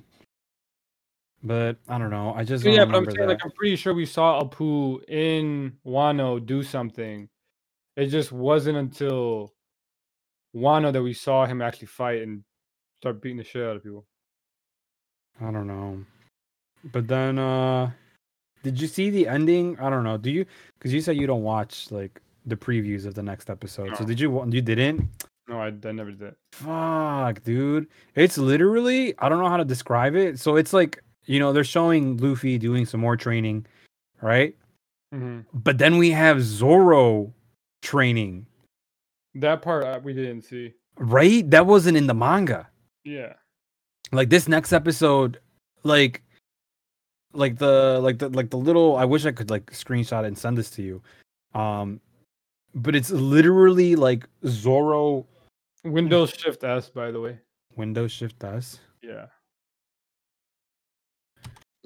But 1.43 1.77
I 1.89 1.97
don't 1.97 2.09
know. 2.11 2.33
I 2.35 2.43
just 2.43 2.63
yeah, 2.63 2.85
but 2.85 2.95
I'm 2.95 3.05
saying 3.05 3.17
that. 3.17 3.27
like 3.27 3.43
I'm 3.43 3.51
pretty 3.51 3.75
sure 3.75 3.93
we 3.93 4.05
saw 4.05 4.41
Apu 4.43 5.03
in 5.09 5.73
Wano 5.85 6.43
do 6.43 6.63
something. 6.63 7.27
It 7.97 8.07
just 8.07 8.31
wasn't 8.31 8.77
until 8.77 9.53
Wano 10.55 10.93
that 10.93 11.01
we 11.03 11.13
saw 11.13 11.45
him 11.45 11.61
actually 11.61 11.87
fight 11.87 12.21
and 12.21 12.43
start 13.01 13.19
beating 13.21 13.37
the 13.37 13.43
shit 13.43 13.65
out 13.65 13.75
of 13.77 13.83
people. 13.83 14.05
I 15.41 15.51
don't 15.51 15.65
know. 15.67 16.05
But 16.91 17.07
then 17.07 17.39
uh 17.39 17.91
did 18.63 18.79
you 18.79 18.87
see 18.87 19.09
the 19.09 19.27
ending? 19.27 19.77
I 19.79 19.89
don't 19.89 20.03
know. 20.03 20.17
Do 20.17 20.29
you 20.29 20.45
cuz 20.79 20.93
you 20.93 21.01
said 21.01 21.17
you 21.17 21.25
don't 21.27 21.41
watch 21.43 21.89
like 21.91 22.21
the 22.45 22.55
previews 22.55 23.05
of 23.05 23.13
the 23.15 23.23
next 23.23 23.49
episode. 23.49 23.95
So 23.97 24.05
did 24.05 24.19
you 24.19 24.29
you 24.51 24.61
didn't? 24.61 25.09
No, 25.47 25.59
I, 25.59 25.67
I 25.83 25.91
never 25.91 26.11
did. 26.11 26.35
Fuck, 26.53 27.43
dude. 27.43 27.87
It's 28.15 28.37
literally 28.37 29.15
I 29.19 29.29
don't 29.29 29.39
know 29.39 29.49
how 29.49 29.57
to 29.57 29.65
describe 29.65 30.15
it. 30.15 30.39
So 30.39 30.55
it's 30.55 30.73
like, 30.73 31.03
you 31.25 31.39
know, 31.39 31.51
they're 31.53 31.63
showing 31.63 32.17
Luffy 32.17 32.57
doing 32.59 32.85
some 32.85 32.99
more 33.01 33.17
training, 33.17 33.65
right? 34.21 34.55
hmm 35.11 35.39
But 35.53 35.77
then 35.79 35.97
we 35.97 36.11
have 36.11 36.41
Zoro 36.41 37.33
training, 37.81 38.45
That 39.35 39.61
part 39.63 39.83
uh, 39.85 39.99
we 40.03 40.13
didn't 40.13 40.43
see. 40.43 40.73
right? 40.97 41.49
That 41.49 41.65
wasn't 41.65 41.97
in 41.97 42.05
the 42.07 42.13
manga. 42.13 42.69
Yeah. 43.03 43.33
like 44.11 44.29
this 44.29 44.47
next 44.47 44.73
episode 44.73 45.39
like 45.83 46.21
like 47.33 47.57
the 47.57 47.99
like 48.03 48.19
the 48.19 48.29
like 48.29 48.49
the 48.49 48.57
little 48.57 48.95
i 48.97 49.05
wish 49.05 49.25
i 49.25 49.31
could 49.31 49.49
like 49.49 49.65
screenshot 49.71 50.25
and 50.25 50.37
send 50.37 50.57
this 50.57 50.69
to 50.71 50.81
you 50.83 51.01
um 51.55 51.99
but 52.75 52.95
it's 52.95 53.09
literally 53.11 53.95
like 53.95 54.27
zoro 54.45 55.25
Windows 55.83 56.29
Shift 56.29 56.63
S, 56.63 56.89
by 56.89 57.09
the 57.09 57.19
way. 57.19 57.39
windows 57.75 58.11
shift 58.11 58.43
s 58.43 58.79
Yeah. 59.01 59.25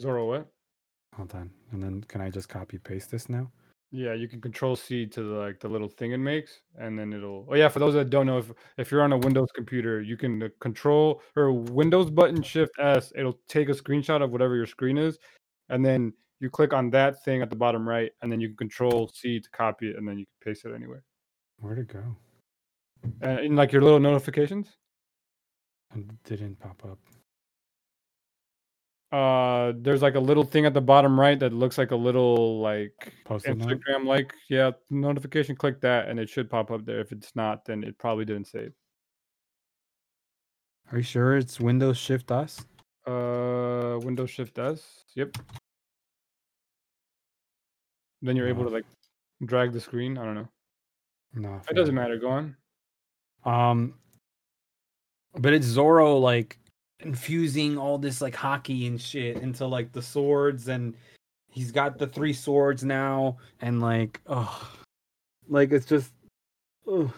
Zoro, 0.02 0.28
what? 0.28 0.48
hold 1.16 1.34
on 1.34 1.50
and 1.72 1.82
then 1.82 2.04
can 2.10 2.20
i 2.20 2.30
just 2.30 2.50
copy 2.50 2.78
paste 2.78 3.10
this 3.12 3.30
now 3.30 3.50
Yeah, 3.92 4.14
you 4.14 4.28
can 4.28 4.42
Control 4.42 4.76
C 4.76 5.06
to 5.06 5.24
the, 5.24 5.36
like 5.36 5.60
the 5.60 5.70
little 5.70 5.88
thing 5.88 6.12
it 6.12 6.18
makes, 6.18 6.60
and 6.78 6.98
then 7.00 7.14
it'll. 7.14 7.48
Oh 7.50 7.56
yeah, 7.56 7.70
for 7.70 7.80
those 7.80 7.94
that 7.94 8.10
don't 8.10 8.26
know, 8.26 8.40
if 8.40 8.52
if 8.78 8.92
you're 8.92 9.04
on 9.04 9.14
a 9.14 9.18
Windows 9.18 9.48
computer, 9.56 10.02
you 10.02 10.18
can 10.18 10.44
uh, 10.44 10.50
Control 10.60 11.22
or 11.36 11.54
Windows 11.54 12.10
button 12.10 12.42
Shift 12.42 12.74
S. 12.80 13.14
It'll 13.16 13.40
take 13.48 13.70
a 13.70 13.74
screenshot 13.74 14.22
of 14.22 14.32
whatever 14.32 14.56
your 14.56 14.66
screen 14.66 14.98
is, 14.98 15.18
and 15.70 15.86
then 15.86 16.14
you 16.40 16.50
click 16.50 16.74
on 16.74 16.90
that 16.90 17.24
thing 17.24 17.42
at 17.42 17.50
the 17.50 17.56
bottom 17.56 17.88
right, 17.88 18.12
and 18.22 18.32
then 18.32 18.42
you 18.42 18.50
can 18.50 18.58
Control 18.58 19.10
C 19.14 19.40
to 19.40 19.50
copy 19.52 19.90
it, 19.90 19.96
and 19.98 20.08
then 20.08 20.18
you 20.18 20.26
can 20.26 20.52
paste 20.52 20.66
it 20.66 20.74
anywhere. 20.76 21.04
where'd 21.60 21.80
it 21.80 21.88
go 21.88 22.18
And 23.22 23.40
in 23.40 23.56
like 23.56 23.72
your 23.72 23.82
little 23.82 24.00
notifications, 24.00 24.68
it 25.96 26.24
didn't 26.24 26.60
pop 26.60 26.84
up 26.84 27.00
uh, 29.16 29.72
there's 29.78 30.02
like 30.02 30.16
a 30.16 30.20
little 30.20 30.44
thing 30.44 30.66
at 30.66 30.74
the 30.74 30.82
bottom 30.82 31.18
right 31.18 31.40
that 31.40 31.54
looks 31.54 31.78
like 31.78 31.92
a 31.92 31.96
little 31.96 32.60
like? 32.60 33.14
Instagram 33.30 34.06
like 34.06 34.34
yeah 34.50 34.72
notification. 34.90 35.56
Click 35.56 35.80
that, 35.82 36.10
and 36.10 36.20
it 36.20 36.28
should 36.30 36.50
pop 36.50 36.70
up 36.70 36.86
there. 36.86 37.00
If 37.00 37.14
it's 37.14 37.34
not, 37.34 37.64
then 37.64 37.84
it 37.84 37.98
probably 37.98 38.26
didn't 38.26 38.48
save. 38.48 38.74
are 40.92 40.98
you 40.98 41.04
sure 41.04 41.38
it's 41.38 41.60
windows 41.60 41.98
shift 41.98 42.30
s 42.30 42.66
Uh, 43.08 44.00
Windows 44.04 44.32
Shift 44.32 44.58
S. 44.60 45.06
Yep. 45.16 45.38
Then 48.22 48.36
you're 48.36 48.50
able 48.50 48.64
to 48.66 48.70
like 48.70 48.86
drag 49.46 49.72
the 49.72 49.80
screen. 49.80 50.18
I 50.18 50.26
don't 50.26 50.36
know. 50.36 50.50
no 51.36 51.62
It 51.70 51.76
doesn't 51.76 51.96
matter. 51.96 52.18
Go 52.18 52.30
on. 52.30 52.56
Um, 53.46 53.94
but 55.36 55.54
it's 55.54 55.68
Zoro 55.68 56.18
like 56.18 56.58
infusing 57.00 57.78
all 57.78 57.98
this 57.98 58.22
like 58.22 58.36
haki 58.36 58.88
and 58.88 59.00
shit 59.00 59.38
into 59.38 59.66
like 59.66 59.92
the 59.92 60.02
swords, 60.02 60.68
and 60.68 60.96
he's 61.50 61.72
got 61.72 61.98
the 61.98 62.08
three 62.08 62.34
swords 62.34 62.84
now, 62.84 63.38
and 63.62 63.82
like 63.82 64.22
oh, 64.28 64.72
like 65.48 65.72
it's 65.72 65.86
just 65.86 66.12
oh, 66.88 67.14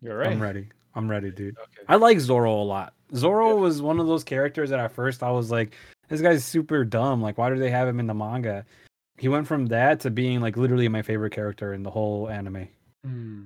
You're 0.00 0.18
right. 0.18 0.30
I'm 0.30 0.40
ready. 0.40 0.68
I'm 0.94 1.10
ready, 1.10 1.30
dude. 1.30 1.58
Okay. 1.58 1.82
I 1.88 1.96
like 1.96 2.20
Zoro 2.20 2.54
a 2.54 2.62
lot. 2.62 2.94
Zoro 3.14 3.56
was 3.56 3.82
one 3.82 3.98
of 3.98 4.06
those 4.06 4.24
characters 4.24 4.70
that 4.70 4.78
at 4.78 4.92
first 4.92 5.22
I 5.22 5.30
was 5.30 5.50
like, 5.50 5.74
this 6.08 6.20
guy's 6.20 6.44
super 6.44 6.84
dumb. 6.84 7.20
Like, 7.20 7.38
why 7.38 7.50
do 7.50 7.56
they 7.56 7.70
have 7.70 7.88
him 7.88 8.00
in 8.00 8.06
the 8.06 8.14
manga? 8.14 8.64
He 9.18 9.28
went 9.28 9.46
from 9.46 9.66
that 9.66 10.00
to 10.00 10.10
being 10.10 10.40
like 10.40 10.56
literally 10.56 10.88
my 10.88 11.02
favorite 11.02 11.32
character 11.32 11.72
in 11.72 11.82
the 11.82 11.90
whole 11.90 12.28
anime. 12.28 12.68
Hmm. 13.04 13.44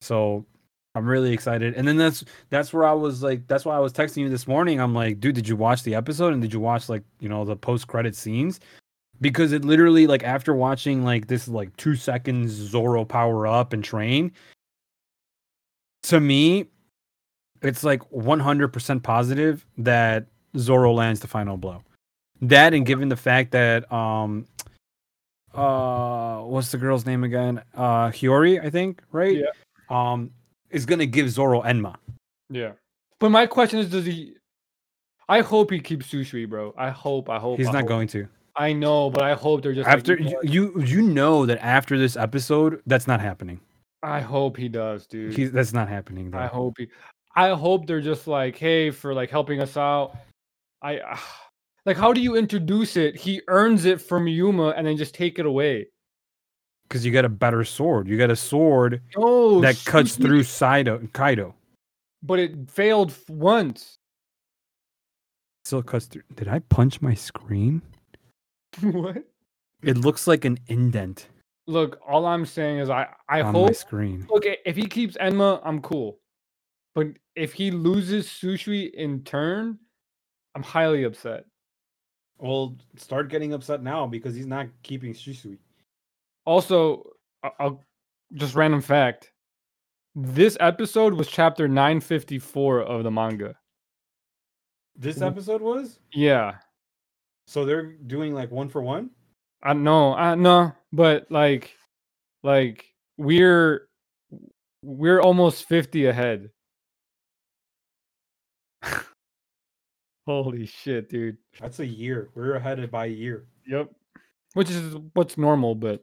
So 0.00 0.44
I'm 0.98 1.06
really 1.06 1.32
excited. 1.32 1.74
And 1.74 1.86
then 1.86 1.96
that's 1.96 2.24
that's 2.50 2.72
where 2.72 2.84
I 2.84 2.92
was 2.92 3.22
like 3.22 3.46
that's 3.48 3.64
why 3.64 3.76
I 3.76 3.80
was 3.80 3.92
texting 3.92 4.18
you 4.18 4.28
this 4.28 4.46
morning. 4.46 4.80
I'm 4.80 4.94
like, 4.94 5.20
dude, 5.20 5.34
did 5.34 5.48
you 5.48 5.56
watch 5.56 5.82
the 5.82 5.94
episode 5.94 6.32
and 6.32 6.42
did 6.42 6.52
you 6.52 6.60
watch 6.60 6.88
like, 6.88 7.02
you 7.20 7.28
know, 7.28 7.44
the 7.44 7.56
post 7.56 7.86
credit 7.86 8.14
scenes? 8.14 8.60
Because 9.20 9.52
it 9.52 9.64
literally 9.64 10.06
like 10.06 10.22
after 10.22 10.54
watching 10.54 11.04
like 11.04 11.26
this 11.26 11.48
like 11.48 11.76
2 11.76 11.96
seconds 11.96 12.50
Zoro 12.50 13.04
power 13.04 13.46
up 13.46 13.72
and 13.72 13.82
train 13.82 14.32
to 16.04 16.20
me 16.20 16.66
it's 17.62 17.82
like 17.82 18.08
100% 18.10 19.02
positive 19.02 19.66
that 19.78 20.26
Zoro 20.56 20.92
lands 20.92 21.20
the 21.20 21.26
final 21.26 21.56
blow. 21.56 21.82
That 22.40 22.72
and 22.72 22.86
given 22.86 23.08
the 23.08 23.16
fact 23.16 23.50
that 23.52 23.90
um 23.92 24.46
uh 25.54 26.38
what's 26.40 26.70
the 26.70 26.78
girl's 26.78 27.04
name 27.04 27.24
again? 27.24 27.62
Uh 27.74 28.08
Hiyori, 28.08 28.64
I 28.64 28.70
think, 28.70 29.02
right? 29.10 29.36
Yeah. 29.36 29.50
Um 29.90 30.30
is 30.70 30.86
gonna 30.86 31.06
give 31.06 31.30
Zoro 31.30 31.62
Enma. 31.62 31.96
Yeah. 32.50 32.72
But 33.20 33.30
my 33.30 33.46
question 33.46 33.78
is, 33.78 33.90
does 33.90 34.06
he? 34.06 34.34
I 35.28 35.40
hope 35.40 35.70
he 35.70 35.80
keeps 35.80 36.06
Shusui, 36.06 36.48
bro. 36.48 36.74
I 36.78 36.90
hope. 36.90 37.28
I 37.28 37.38
hope. 37.38 37.58
He's 37.58 37.68
I 37.68 37.72
not 37.72 37.82
hope. 37.82 37.88
going 37.88 38.08
to. 38.08 38.28
I 38.56 38.72
know, 38.72 39.08
but 39.10 39.22
I 39.22 39.34
hope 39.34 39.62
they're 39.62 39.74
just 39.74 39.88
After 39.88 40.18
you 40.18 40.38
you, 40.42 40.72
you 40.74 40.82
you 40.82 41.02
know 41.02 41.46
that 41.46 41.58
after 41.64 41.96
this 41.96 42.16
episode, 42.16 42.82
that's 42.86 43.06
not 43.06 43.20
happening. 43.20 43.60
I 44.02 44.20
hope 44.20 44.56
he 44.56 44.68
does, 44.68 45.06
dude. 45.06 45.36
He's 45.36 45.52
that's 45.52 45.72
not 45.72 45.88
happening 45.88 46.30
though. 46.30 46.38
I 46.38 46.46
hope 46.46 46.74
he. 46.78 46.88
I 47.36 47.50
hope 47.50 47.86
they're 47.86 48.00
just 48.00 48.26
like, 48.26 48.56
hey, 48.56 48.90
for 48.90 49.14
like 49.14 49.30
helping 49.30 49.60
us 49.60 49.76
out. 49.76 50.16
I 50.82 51.18
like, 51.86 51.96
how 51.96 52.12
do 52.12 52.20
you 52.20 52.36
introduce 52.36 52.96
it? 52.96 53.16
He 53.16 53.42
earns 53.48 53.84
it 53.84 54.00
from 54.00 54.26
Yuma 54.26 54.70
and 54.70 54.86
then 54.86 54.96
just 54.96 55.14
take 55.14 55.38
it 55.38 55.46
away. 55.46 55.88
Because 56.88 57.04
you 57.04 57.12
got 57.12 57.24
a 57.26 57.28
better 57.28 57.64
sword. 57.64 58.08
You 58.08 58.16
got 58.16 58.30
a 58.30 58.36
sword 58.36 59.02
Oh, 59.16 59.60
that 59.60 59.80
cuts 59.84 60.16
Sushi- 60.16 60.22
through 60.22 60.40
Saido 60.42 61.12
Kaido. 61.12 61.54
but 62.22 62.38
it 62.38 62.70
failed 62.70 63.12
once. 63.28 63.98
Still 65.64 65.82
cuts 65.82 66.06
through. 66.06 66.22
Did 66.34 66.48
I 66.48 66.60
punch 66.60 67.02
my 67.02 67.12
screen? 67.14 67.82
what? 68.80 69.22
It 69.82 69.98
looks 69.98 70.26
like 70.26 70.44
an 70.44 70.58
indent 70.68 71.28
Look, 71.66 72.00
all 72.08 72.24
I'm 72.24 72.46
saying 72.46 72.78
is, 72.78 72.88
I 72.88 73.08
I 73.28 73.42
on 73.42 73.52
my 73.52 73.58
hope. 73.60 73.74
screen. 73.74 74.26
Look, 74.30 74.44
if 74.64 74.74
he 74.74 74.86
keeps 74.86 75.18
Enma, 75.18 75.60
I'm 75.62 75.82
cool. 75.82 76.18
But 76.94 77.08
if 77.36 77.52
he 77.52 77.70
loses 77.70 78.26
Shusui 78.26 78.90
in 78.94 79.22
turn, 79.22 79.78
I'm 80.54 80.62
highly 80.62 81.04
upset. 81.04 81.44
Well, 82.38 82.78
start 82.96 83.28
getting 83.28 83.52
upset 83.52 83.82
now 83.82 84.06
because 84.06 84.34
he's 84.34 84.46
not 84.46 84.68
keeping 84.82 85.12
Shusui. 85.12 85.58
Also, 86.48 87.04
I'll 87.60 87.84
just 88.32 88.54
random 88.54 88.80
fact. 88.80 89.32
This 90.14 90.56
episode 90.60 91.12
was 91.12 91.28
chapter 91.28 91.68
954 91.68 92.80
of 92.84 93.04
the 93.04 93.10
manga. 93.10 93.54
This 94.96 95.20
episode 95.20 95.60
was? 95.60 95.98
Yeah. 96.10 96.54
So 97.46 97.66
they're 97.66 97.92
doing 97.92 98.32
like 98.32 98.50
one 98.50 98.70
for 98.70 98.80
one? 98.80 99.10
I 99.62 99.74
know, 99.74 100.14
I 100.14 100.36
know, 100.36 100.72
but 100.90 101.26
like 101.30 101.76
like 102.42 102.94
we're 103.18 103.86
we're 104.82 105.20
almost 105.20 105.68
50 105.68 106.06
ahead. 106.06 106.48
Holy 110.26 110.64
shit, 110.64 111.10
dude. 111.10 111.36
That's 111.60 111.80
a 111.80 111.86
year. 111.86 112.30
We're 112.34 112.54
ahead 112.54 112.90
by 112.90 113.04
a 113.04 113.10
year. 113.10 113.44
Yep. 113.66 113.90
Which 114.54 114.70
is 114.70 114.96
what's 115.12 115.36
normal, 115.36 115.74
but 115.74 116.02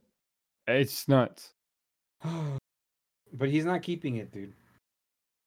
it's 0.67 1.07
nuts. 1.07 1.51
but 3.33 3.49
he's 3.49 3.65
not 3.65 3.81
keeping 3.81 4.17
it, 4.17 4.31
dude. 4.31 4.53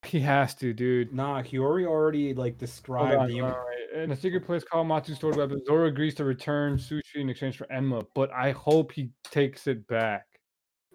He 0.04 0.20
has 0.20 0.54
to, 0.56 0.72
dude. 0.72 1.12
Nah, 1.12 1.42
Hiyori 1.42 1.86
already 1.86 2.32
like 2.32 2.52
Hold 2.52 2.58
described 2.58 3.16
on, 3.16 3.28
the 3.28 3.40
all 3.40 3.48
right. 3.50 4.02
In 4.02 4.12
a 4.12 4.16
secret 4.16 4.46
place 4.46 4.62
called 4.62 4.86
Matsu 4.86 5.14
stored 5.14 5.36
weapons, 5.36 5.62
Zoro 5.66 5.88
agrees 5.88 6.14
to 6.16 6.24
return 6.24 6.76
Sushi 6.76 7.16
in 7.16 7.28
exchange 7.28 7.56
for 7.56 7.66
Enma, 7.66 8.04
but 8.14 8.30
I 8.32 8.52
hope 8.52 8.92
he 8.92 9.10
takes 9.24 9.66
it 9.66 9.86
back. 9.88 10.24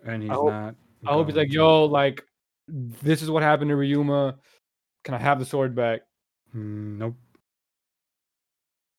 and 0.05 0.21
he's 0.23 0.31
hope- 0.31 0.49
not. 0.49 0.75
I 1.05 1.11
hope 1.13 1.27
he's 1.27 1.35
like, 1.35 1.51
yo, 1.51 1.83
like, 1.83 2.23
this 2.67 3.21
is 3.21 3.29
what 3.29 3.43
happened 3.43 3.69
to 3.69 3.75
Ryuma. 3.75 4.37
Can 5.03 5.13
I 5.13 5.17
have 5.17 5.37
the 5.37 5.45
sword 5.45 5.75
back? 5.75 6.01
Mm, 6.55 6.97
nope. 6.97 7.15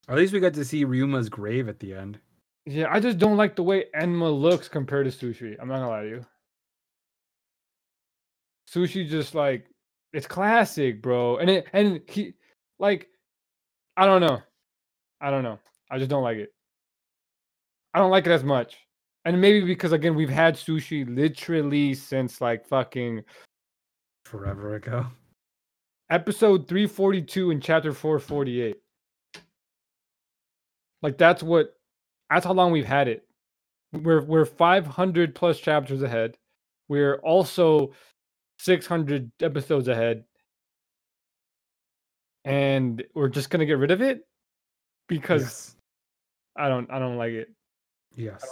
At 0.09 0.17
least 0.17 0.35
we 0.35 0.41
got 0.41 0.53
to 0.55 0.65
see 0.67 0.85
Ryuma's 0.85 1.31
grave 1.31 1.67
at 1.69 1.81
the 1.81 1.95
end. 1.95 2.19
Yeah, 2.66 2.86
I 2.91 2.99
just 2.99 3.19
don't 3.19 3.36
like 3.36 3.57
the 3.57 3.62
way 3.62 3.85
Enma 3.95 4.31
looks 4.31 4.69
compared 4.69 5.11
to 5.11 5.12
Sushi. 5.12 5.57
I'm 5.61 5.69
not 5.69 5.77
gonna 5.77 5.89
lie 5.89 6.03
to 6.03 6.09
you. 6.09 6.27
Sushi 8.70 9.09
just 9.09 9.35
like 9.35 9.66
it's 10.12 10.27
classic, 10.27 11.03
bro. 11.03 11.39
And 11.39 11.51
it 11.51 11.66
and 11.73 12.01
he 12.09 12.35
like 12.78 13.09
I 13.97 14.07
don't 14.07 14.20
know. 14.20 14.41
I 15.20 15.31
don't 15.31 15.43
know. 15.43 15.59
I 15.91 15.99
just 15.99 16.11
don't 16.11 16.23
like 16.23 16.39
it. 16.39 16.53
I 17.93 17.99
don't 17.99 18.11
like 18.11 18.27
it 18.27 18.32
as 18.32 18.45
much. 18.45 18.77
And 19.27 19.41
maybe 19.41 19.65
because 19.65 19.93
again 19.93 20.15
we've 20.15 20.28
had 20.31 20.55
sushi 20.55 21.07
literally 21.15 21.95
since 21.95 22.41
like 22.41 22.66
fucking 22.66 23.23
Forever 24.24 24.77
ago. 24.77 25.07
episode 26.11 26.66
342 26.66 27.51
and 27.51 27.62
chapter 27.62 27.93
448. 27.93 28.77
Like 31.03 31.19
that's 31.19 31.43
what 31.43 31.74
that's 32.35 32.47
how 32.47 32.52
long 32.52 32.73
we've 32.73 32.85
had 32.85 33.06
it. 33.06 33.24
We're 33.93 34.23
we're 34.23 34.44
500 34.44 35.35
plus 35.36 35.61
chapters 35.61 36.02
ahead. 36.02 36.36
We're 36.89 37.16
also 37.19 37.93
600 38.59 39.31
episodes 39.40 39.86
ahead. 39.86 40.24
And 42.44 43.02
we're 43.15 43.28
just 43.28 43.51
going 43.51 43.61
to 43.61 43.66
get 43.66 43.78
rid 43.78 43.93
of 43.93 44.02
it 44.02 44.27
because 45.09 45.43
yes. 45.43 45.77
I 46.56 46.69
don't 46.69 46.90
I 46.90 46.98
don't 46.98 47.16
like 47.16 47.32
it. 47.32 47.52
Yes. 48.16 48.44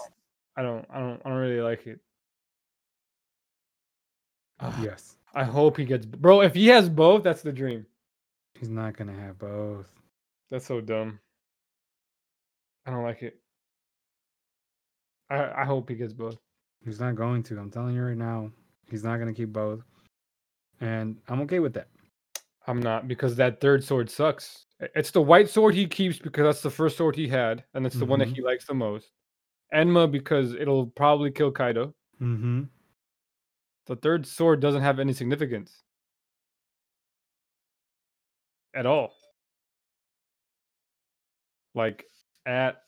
I 0.57 0.63
don't 0.63 0.87
I 0.89 1.01
don't 1.01 1.21
I 1.25 1.29
don't 1.29 1.39
really 1.39 1.61
like 1.61 1.87
it. 1.89 1.99
Ugh, 4.61 4.75
Yes. 4.81 5.17
I 5.35 5.43
hope 5.43 5.77
he 5.77 5.85
gets 5.85 6.07
Bro, 6.07 6.43
if 6.43 6.55
he 6.55 6.69
has 6.69 6.89
both, 6.89 7.25
that's 7.25 7.43
the 7.43 7.53
dream. 7.53 7.85
He's 8.55 8.69
not 8.69 8.97
gonna 8.97 9.19
have 9.19 9.39
both. 9.39 9.91
That's 10.53 10.67
so 10.67 10.81
dumb. 10.81 11.19
I 12.87 12.93
don't 12.93 13.03
like 13.03 13.23
it. 13.23 13.42
I 15.33 15.63
I 15.63 15.65
hope 15.65 15.89
he 15.89 15.95
gets 15.95 16.13
both. 16.13 16.37
He's 16.85 17.01
not 17.01 17.15
going 17.15 17.43
to. 17.45 17.59
I'm 17.59 17.71
telling 17.71 17.95
you 17.95 18.03
right 18.03 18.17
now. 18.17 18.51
He's 18.91 19.05
not 19.05 19.19
gonna 19.19 19.33
keep 19.35 19.53
both. 19.53 19.83
And 20.81 21.17
I'm 21.29 21.41
okay 21.43 21.61
with 21.61 21.73
that. 21.75 21.89
I'm 22.67 22.81
not 22.81 23.09
because 23.09 23.35
that 23.37 23.61
third 23.61 23.83
sword 23.83 24.11
sucks. 24.11 24.67
It's 24.95 25.11
the 25.11 25.23
white 25.23 25.49
sword 25.49 25.75
he 25.75 25.87
keeps 25.87 26.19
because 26.19 26.45
that's 26.45 26.61
the 26.63 26.71
first 26.71 26.97
sword 26.97 27.17
he 27.17 27.29
had, 27.29 27.65
and 27.75 27.87
it's 27.87 27.97
the 27.97 28.05
one 28.05 28.19
that 28.19 28.29
Mhm. 28.29 28.35
he 28.37 28.43
likes 28.43 28.67
the 28.67 28.75
most. 28.75 29.11
Enma 29.73 30.11
because 30.11 30.55
it'll 30.55 30.87
probably 30.89 31.31
kill 31.31 31.51
Kaido. 31.51 31.95
Mm-hmm. 32.21 32.65
The 33.87 33.97
third 33.97 34.27
sword 34.27 34.61
doesn't 34.61 34.83
have 34.83 34.99
any 35.01 35.13
significance 35.13 35.83
at 38.75 38.87
all. 38.87 39.15
Like 41.75 42.05
at 42.47 42.83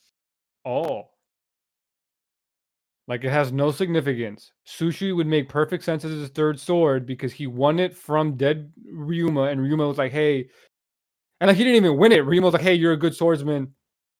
all. 0.65 1.14
Like 3.07 3.23
it 3.25 3.31
has 3.31 3.53
no 3.53 3.71
significance. 3.71 4.53
Sushi 4.67 5.15
would 5.15 5.27
make 5.27 5.49
perfect 5.49 5.85
sense 5.85 6.05
as 6.05 6.13
his 6.13 6.31
third 6.31 6.59
sword 6.59 7.05
because 7.05 7.33
he 7.33 7.47
won 7.47 7.79
it 7.79 7.95
from 7.95 8.37
dead 8.37 8.73
Ryuma, 8.91 9.53
and 9.53 9.61
Ryuma 9.61 9.87
was 9.87 9.99
like, 9.99 10.13
"Hey," 10.13 10.49
and 11.41 11.49
like 11.49 11.57
he 11.57 11.65
didn't 11.65 11.77
even 11.85 11.99
win 11.99 12.13
it. 12.13 12.25
Ryuma 12.25 12.45
was 12.45 12.55
like, 12.55 12.63
"Hey, 12.63 12.75
you're 12.75 12.93
a 12.93 12.97
good 12.97 13.15
swordsman. 13.15 13.75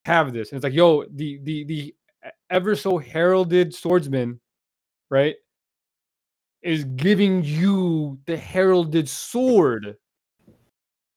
Have 0.05 0.33
this." 0.35 0.51
And 0.53 0.59
it's 0.59 0.65
like, 0.65 0.75
"Yo, 0.75 1.05
the 1.15 1.41
the 1.45 1.65
the 1.65 1.95
ever 2.51 2.77
so 2.77 2.99
heralded 2.99 3.75
swordsman, 3.75 4.41
right, 5.11 5.37
is 6.63 6.85
giving 6.85 7.43
you 7.45 8.19
the 8.27 8.37
heralded 8.37 9.09
sword, 9.09 9.97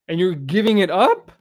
and 0.07 0.19
you're 0.19 0.35
giving 0.35 0.79
it 0.79 0.89
up." 0.89 1.31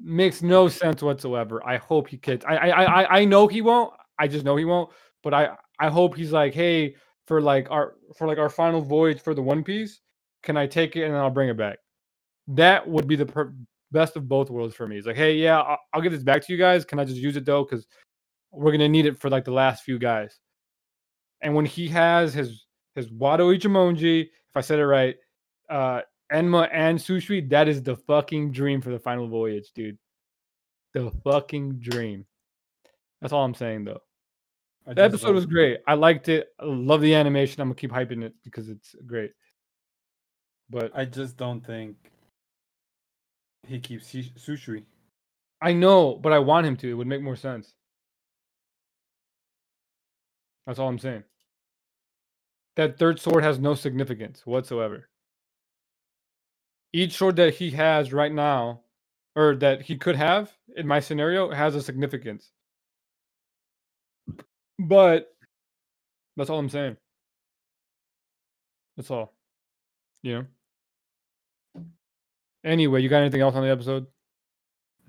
Makes 0.00 0.42
no 0.42 0.68
sense 0.68 1.02
whatsoever. 1.02 1.60
I 1.66 1.76
hope 1.78 2.06
he 2.06 2.18
kids. 2.18 2.44
I 2.44 2.56
I 2.56 2.84
I 2.84 3.18
I 3.20 3.24
know 3.24 3.48
he 3.48 3.62
won't. 3.62 3.92
I 4.16 4.28
just 4.28 4.44
know 4.44 4.54
he 4.54 4.64
won't. 4.64 4.90
But 5.22 5.34
I 5.34 5.56
I 5.78 5.88
hope 5.88 6.16
he's 6.16 6.32
like, 6.32 6.54
hey, 6.54 6.94
for 7.26 7.40
like 7.40 7.70
our 7.70 7.94
for 8.16 8.26
like 8.26 8.38
our 8.38 8.48
final 8.48 8.80
voyage 8.80 9.20
for 9.20 9.34
the 9.34 9.42
One 9.42 9.62
Piece, 9.62 10.00
can 10.42 10.56
I 10.56 10.66
take 10.66 10.96
it 10.96 11.04
and 11.04 11.16
I'll 11.16 11.30
bring 11.30 11.48
it 11.48 11.56
back? 11.56 11.78
That 12.48 12.88
would 12.88 13.06
be 13.06 13.16
the 13.16 13.26
per- 13.26 13.54
best 13.92 14.16
of 14.16 14.28
both 14.28 14.50
worlds 14.50 14.74
for 14.74 14.86
me. 14.86 14.96
It's 14.96 15.06
like, 15.06 15.16
hey, 15.16 15.34
yeah, 15.36 15.60
I'll, 15.60 15.78
I'll 15.92 16.00
give 16.00 16.12
this 16.12 16.22
back 16.22 16.46
to 16.46 16.52
you 16.52 16.58
guys. 16.58 16.84
Can 16.84 16.98
I 16.98 17.04
just 17.04 17.18
use 17.18 17.36
it 17.36 17.44
though? 17.44 17.64
Because 17.64 17.86
we're 18.50 18.72
gonna 18.72 18.88
need 18.88 19.06
it 19.06 19.20
for 19.20 19.30
like 19.30 19.44
the 19.44 19.52
last 19.52 19.84
few 19.84 19.98
guys. 19.98 20.38
And 21.40 21.54
when 21.54 21.66
he 21.66 21.88
has 21.88 22.34
his 22.34 22.64
his 22.94 23.08
Wado 23.08 23.56
Ichimonji, 23.56 24.22
if 24.22 24.56
I 24.56 24.60
said 24.60 24.78
it 24.78 24.86
right, 24.86 25.16
uh, 25.68 26.00
Enma 26.32 26.68
and 26.72 26.98
Shusui, 26.98 27.48
that 27.50 27.68
is 27.68 27.82
the 27.82 27.96
fucking 27.96 28.52
dream 28.52 28.80
for 28.80 28.90
the 28.90 28.98
final 28.98 29.28
voyage, 29.28 29.70
dude. 29.74 29.98
The 30.94 31.10
fucking 31.24 31.80
dream. 31.80 32.26
That's 33.20 33.32
all 33.32 33.44
I'm 33.44 33.54
saying 33.54 33.84
though. 33.84 34.00
The 34.94 35.04
episode 35.04 35.34
was 35.34 35.46
great. 35.46 35.80
I 35.86 35.94
liked 35.94 36.28
it. 36.28 36.48
I 36.58 36.64
love 36.64 37.02
the 37.02 37.14
animation. 37.14 37.60
I'm 37.60 37.68
gonna 37.68 37.74
keep 37.74 37.90
hyping 37.90 38.22
it 38.24 38.34
because 38.42 38.68
it's 38.70 38.94
great. 39.06 39.32
But 40.70 40.92
I 40.94 41.04
just 41.04 41.36
don't 41.36 41.64
think 41.64 41.96
he 43.66 43.80
keeps 43.80 44.08
shi- 44.08 44.32
Shusui. 44.38 44.84
I 45.60 45.72
know, 45.74 46.14
but 46.14 46.32
I 46.32 46.38
want 46.38 46.66
him 46.66 46.76
to. 46.78 46.90
It 46.90 46.94
would 46.94 47.06
make 47.06 47.22
more 47.22 47.36
sense. 47.36 47.74
That's 50.66 50.78
all 50.78 50.88
I'm 50.88 50.98
saying. 50.98 51.24
That 52.76 52.98
third 52.98 53.20
sword 53.20 53.42
has 53.44 53.58
no 53.58 53.74
significance 53.74 54.46
whatsoever. 54.46 55.08
Each 56.92 57.16
sword 57.16 57.36
that 57.36 57.54
he 57.54 57.70
has 57.72 58.12
right 58.12 58.32
now, 58.32 58.82
or 59.34 59.56
that 59.56 59.82
he 59.82 59.96
could 59.96 60.16
have 60.16 60.52
in 60.76 60.86
my 60.86 61.00
scenario 61.00 61.50
has 61.50 61.74
a 61.74 61.82
significance. 61.82 62.52
But 64.78 65.32
that's 66.36 66.50
all 66.50 66.58
I'm 66.58 66.68
saying. 66.68 66.96
That's 68.96 69.10
all. 69.10 69.32
You 70.22 70.46
know. 71.74 71.84
Anyway, 72.64 73.02
you 73.02 73.08
got 73.08 73.20
anything 73.20 73.40
else 73.40 73.54
on 73.54 73.62
the 73.62 73.70
episode? 73.70 74.06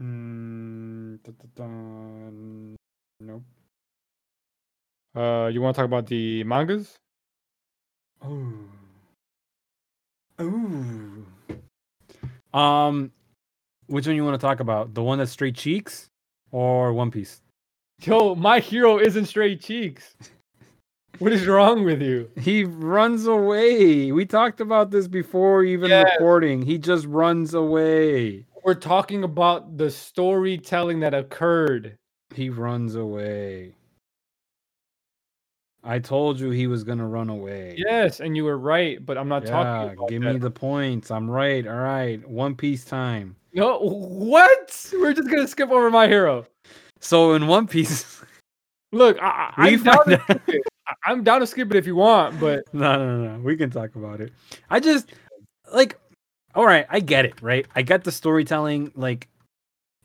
Mm. 0.01 1.19
Nope. 3.19 3.43
Uh, 5.15 5.49
you 5.51 5.61
want 5.61 5.75
to 5.75 5.79
talk 5.79 5.85
about 5.85 6.07
the 6.07 6.43
mangas? 6.43 6.95
Oh. 8.21 8.53
Ooh. 10.41 11.25
Um, 12.53 13.11
which 13.87 14.07
one 14.07 14.15
you 14.15 14.23
want 14.23 14.39
to 14.39 14.45
talk 14.45 14.59
about? 14.59 14.93
The 14.93 15.03
one 15.03 15.17
that's 15.19 15.31
straight 15.31 15.55
cheeks 15.55 16.09
or 16.51 16.93
One 16.93 17.11
Piece? 17.11 17.41
Yo, 18.01 18.33
my 18.35 18.59
hero 18.59 18.97
isn't 18.97 19.25
straight 19.25 19.59
cheeks. 19.61 20.15
What 21.19 21.33
is 21.33 21.45
wrong 21.47 21.83
with 21.83 22.01
you? 22.01 22.29
He 22.39 22.63
runs 22.63 23.25
away. 23.25 24.11
We 24.13 24.25
talked 24.25 24.61
about 24.61 24.89
this 24.89 25.07
before 25.07 25.63
even 25.65 25.89
Yes. 25.89 26.05
recording. 26.13 26.61
He 26.61 26.77
just 26.77 27.05
runs 27.07 27.53
away. 27.53 28.45
We're 28.63 28.73
talking 28.75 29.23
about 29.23 29.77
the 29.77 29.89
storytelling 29.91 31.01
that 31.01 31.13
occurred. 31.13 31.97
He 32.33 32.49
runs 32.49 32.95
away. 32.95 33.73
I 35.83 35.99
told 35.99 36.39
you 36.39 36.51
he 36.51 36.67
was 36.67 36.83
gonna 36.83 37.07
run 37.07 37.29
away. 37.29 37.75
Yes, 37.77 38.19
and 38.19 38.35
you 38.35 38.43
were 38.45 38.57
right, 38.57 39.03
but 39.05 39.17
I'm 39.17 39.27
not 39.29 39.43
Yeah, 39.45 39.51
talking 39.51 39.93
about 39.93 40.09
give 40.09 40.21
that. 40.23 40.33
me 40.33 40.39
the 40.39 40.51
points. 40.51 41.09
I'm 41.11 41.29
right. 41.29 41.65
All 41.67 41.75
right. 41.75 42.25
One 42.29 42.55
Piece 42.55 42.85
time. 42.85 43.35
No, 43.53 43.79
what? 43.79 44.89
We're 44.93 45.13
just 45.13 45.29
gonna 45.29 45.47
skip 45.47 45.69
over 45.69 45.89
my 45.89 46.07
hero. 46.07 46.45
So 46.99 47.33
in 47.33 47.47
One 47.47 47.67
Piece, 47.67 48.21
Look, 48.91 49.17
I, 49.21 49.53
I'm 49.57 49.83
down, 49.83 50.05
to 50.05 50.19
skip 50.21 50.49
it. 50.49 50.63
I- 50.87 51.11
I'm 51.11 51.23
down 51.23 51.39
to 51.41 51.47
skip 51.47 51.69
it 51.71 51.77
if 51.77 51.85
you 51.85 51.95
want, 51.95 52.39
but 52.39 52.63
no, 52.73 52.93
no, 52.97 53.17
no, 53.23 53.35
no. 53.37 53.39
We 53.43 53.55
can 53.55 53.69
talk 53.69 53.95
about 53.95 54.19
it. 54.21 54.33
I 54.69 54.79
just 54.79 55.11
like, 55.73 55.97
all 56.55 56.65
right, 56.65 56.85
I 56.89 56.99
get 56.99 57.25
it, 57.25 57.39
right? 57.41 57.65
I 57.75 57.83
get 57.83 58.03
the 58.03 58.11
storytelling. 58.11 58.91
Like, 58.95 59.27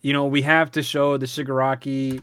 you 0.02 0.12
know, 0.12 0.26
we 0.26 0.42
have 0.42 0.70
to 0.72 0.82
show 0.82 1.16
the 1.16 1.24
Shigaraki 1.26 2.22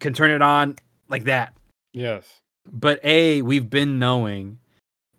can 0.00 0.12
turn 0.12 0.30
it 0.30 0.42
on 0.42 0.76
like 1.08 1.24
that. 1.24 1.54
yes, 1.94 2.26
But 2.70 3.00
A, 3.04 3.40
we've 3.42 3.70
been 3.70 3.98
knowing 3.98 4.58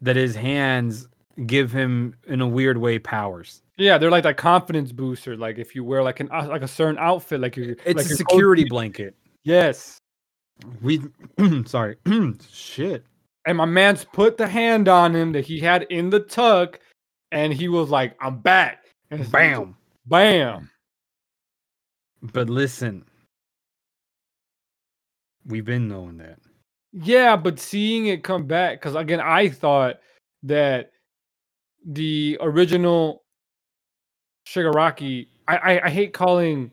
that 0.02 0.16
his 0.16 0.36
hands 0.36 1.08
give 1.48 1.72
him, 1.72 2.16
in 2.28 2.42
a 2.42 2.48
weird 2.48 2.78
way, 2.78 3.00
powers. 3.00 3.62
Yeah, 3.78 3.98
they're 3.98 4.12
like 4.12 4.24
that 4.24 4.38
confidence 4.38 4.92
booster. 4.92 5.36
Like 5.38 5.58
if 5.58 5.76
you 5.76 5.84
wear 5.84 6.02
like 6.04 6.20
an 6.20 6.30
uh, 6.32 6.48
like 6.48 6.62
a 6.62 6.68
certain 6.68 6.98
outfit, 6.98 7.42
like 7.42 7.58
you, 7.58 7.76
It's 7.86 7.98
like 7.98 8.06
a 8.06 8.16
security 8.16 8.64
coat- 8.64 8.70
blanket. 8.70 9.16
Yes, 9.44 9.98
We, 10.82 11.02
sorry, 11.66 11.98
shit. 12.52 13.06
and 13.46 13.58
my 13.58 13.66
man's 13.66 14.06
put 14.06 14.38
the 14.38 14.48
hand 14.48 14.88
on 14.88 15.16
him 15.16 15.32
that 15.34 15.46
he 15.46 15.60
had 15.60 15.84
in 15.90 16.10
the 16.10 16.20
tuck, 16.22 16.80
and 17.32 17.54
he 17.54 17.68
was 17.68 17.90
like, 17.90 18.16
"I'm 18.22 18.40
back." 18.40 18.86
And 19.12 19.30
Bam. 19.32 19.76
bam. 20.08 20.70
But 22.34 22.50
listen, 22.50 23.06
we've 25.46 25.66
been 25.66 25.88
knowing 25.88 26.18
that. 26.18 26.40
Yeah, 26.92 27.36
but 27.36 27.60
seeing 27.60 28.08
it 28.08 28.24
come 28.24 28.46
back, 28.48 28.80
because 28.80 28.96
again, 28.96 29.20
I 29.20 29.50
thought 29.50 29.98
that 30.44 30.92
the 31.86 32.38
original 32.42 33.22
Shigaraki, 34.48 35.28
I, 35.48 35.58
I, 35.58 35.86
I 35.86 35.90
hate 35.90 36.14
calling 36.14 36.72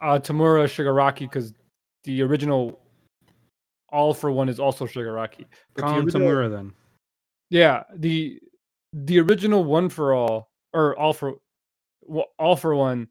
uh, 0.00 0.18
Tamura 0.18 0.64
Shigaraki 0.64 1.20
because 1.20 1.52
the 2.04 2.22
original 2.22 2.80
All 3.90 4.14
for 4.14 4.30
One 4.30 4.48
is 4.48 4.58
also 4.60 4.86
Shigaraki. 4.86 5.44
But 5.74 5.76
the 5.76 5.82
Call 5.82 5.98
him 5.98 6.04
original- 6.04 6.28
Tamura 6.28 6.50
then. 6.50 6.72
Yeah, 7.50 7.84
the 7.94 8.40
the 8.92 9.20
original 9.20 9.64
One 9.64 9.88
for 9.88 10.14
All 10.14 10.50
or 10.72 10.96
All 10.98 11.12
for 11.12 11.34
wa- 12.02 12.24
All 12.38 12.56
for 12.56 12.74
One, 12.74 13.08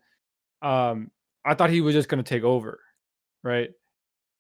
um, 0.62 1.12
I 1.46 1.54
thought 1.54 1.70
he 1.70 1.82
was 1.82 1.94
just 1.96 2.10
gonna 2.10 2.24
take 2.24 2.44
over, 2.44 2.80
right? 3.44 3.70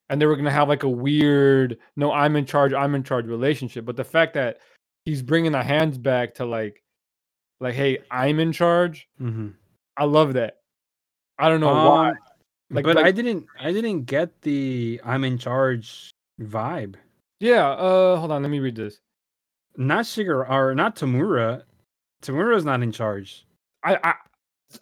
And 0.09 0.21
they 0.21 0.25
were 0.25 0.35
gonna 0.35 0.51
have 0.51 0.67
like 0.69 0.83
a 0.83 0.89
weird, 0.89 1.77
no, 1.95 2.11
I'm 2.11 2.35
in 2.35 2.45
charge, 2.45 2.73
I'm 2.73 2.93
in 2.95 3.03
charge 3.03 3.25
relationship. 3.27 3.85
But 3.85 3.95
the 3.95 4.03
fact 4.03 4.33
that 4.33 4.57
he's 5.05 5.21
bringing 5.21 5.51
the 5.51 5.63
hands 5.63 5.97
back 5.97 6.33
to 6.35 6.45
like, 6.45 6.83
like, 7.59 7.73
hey, 7.75 7.99
I'm 8.11 8.39
in 8.39 8.51
charge. 8.51 9.07
Mm-hmm. 9.21 9.49
I 9.97 10.03
love 10.05 10.33
that. 10.33 10.57
I 11.37 11.49
don't 11.49 11.59
know 11.61 11.73
why. 11.73 12.09
Um, 12.11 12.17
Like- 12.71 12.83
but 12.85 12.95
like- 12.95 13.05
I 13.05 13.11
didn't. 13.11 13.45
I 13.59 13.71
didn't 13.71 14.03
get 14.05 14.41
the 14.41 14.99
"I'm 15.03 15.23
in 15.23 15.37
charge" 15.37 16.09
vibe. 16.41 16.95
Yeah. 17.39 17.69
Uh, 17.69 18.15
hold 18.17 18.31
on, 18.31 18.41
let 18.41 18.49
me 18.49 18.59
read 18.59 18.75
this. 18.75 18.99
Not 19.77 20.05
Shigar 20.05 20.47
or 20.49 20.73
not 20.73 20.95
Tamura. 20.95 21.63
Tamura's 22.23 22.65
not 22.65 22.81
in 22.81 22.91
charge. 22.91 23.45
I 23.83 23.97
I 24.03 24.13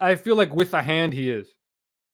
I 0.00 0.14
feel 0.14 0.36
like 0.36 0.54
with 0.54 0.70
the 0.70 0.82
hand 0.82 1.12
he 1.12 1.30
is. 1.30 1.48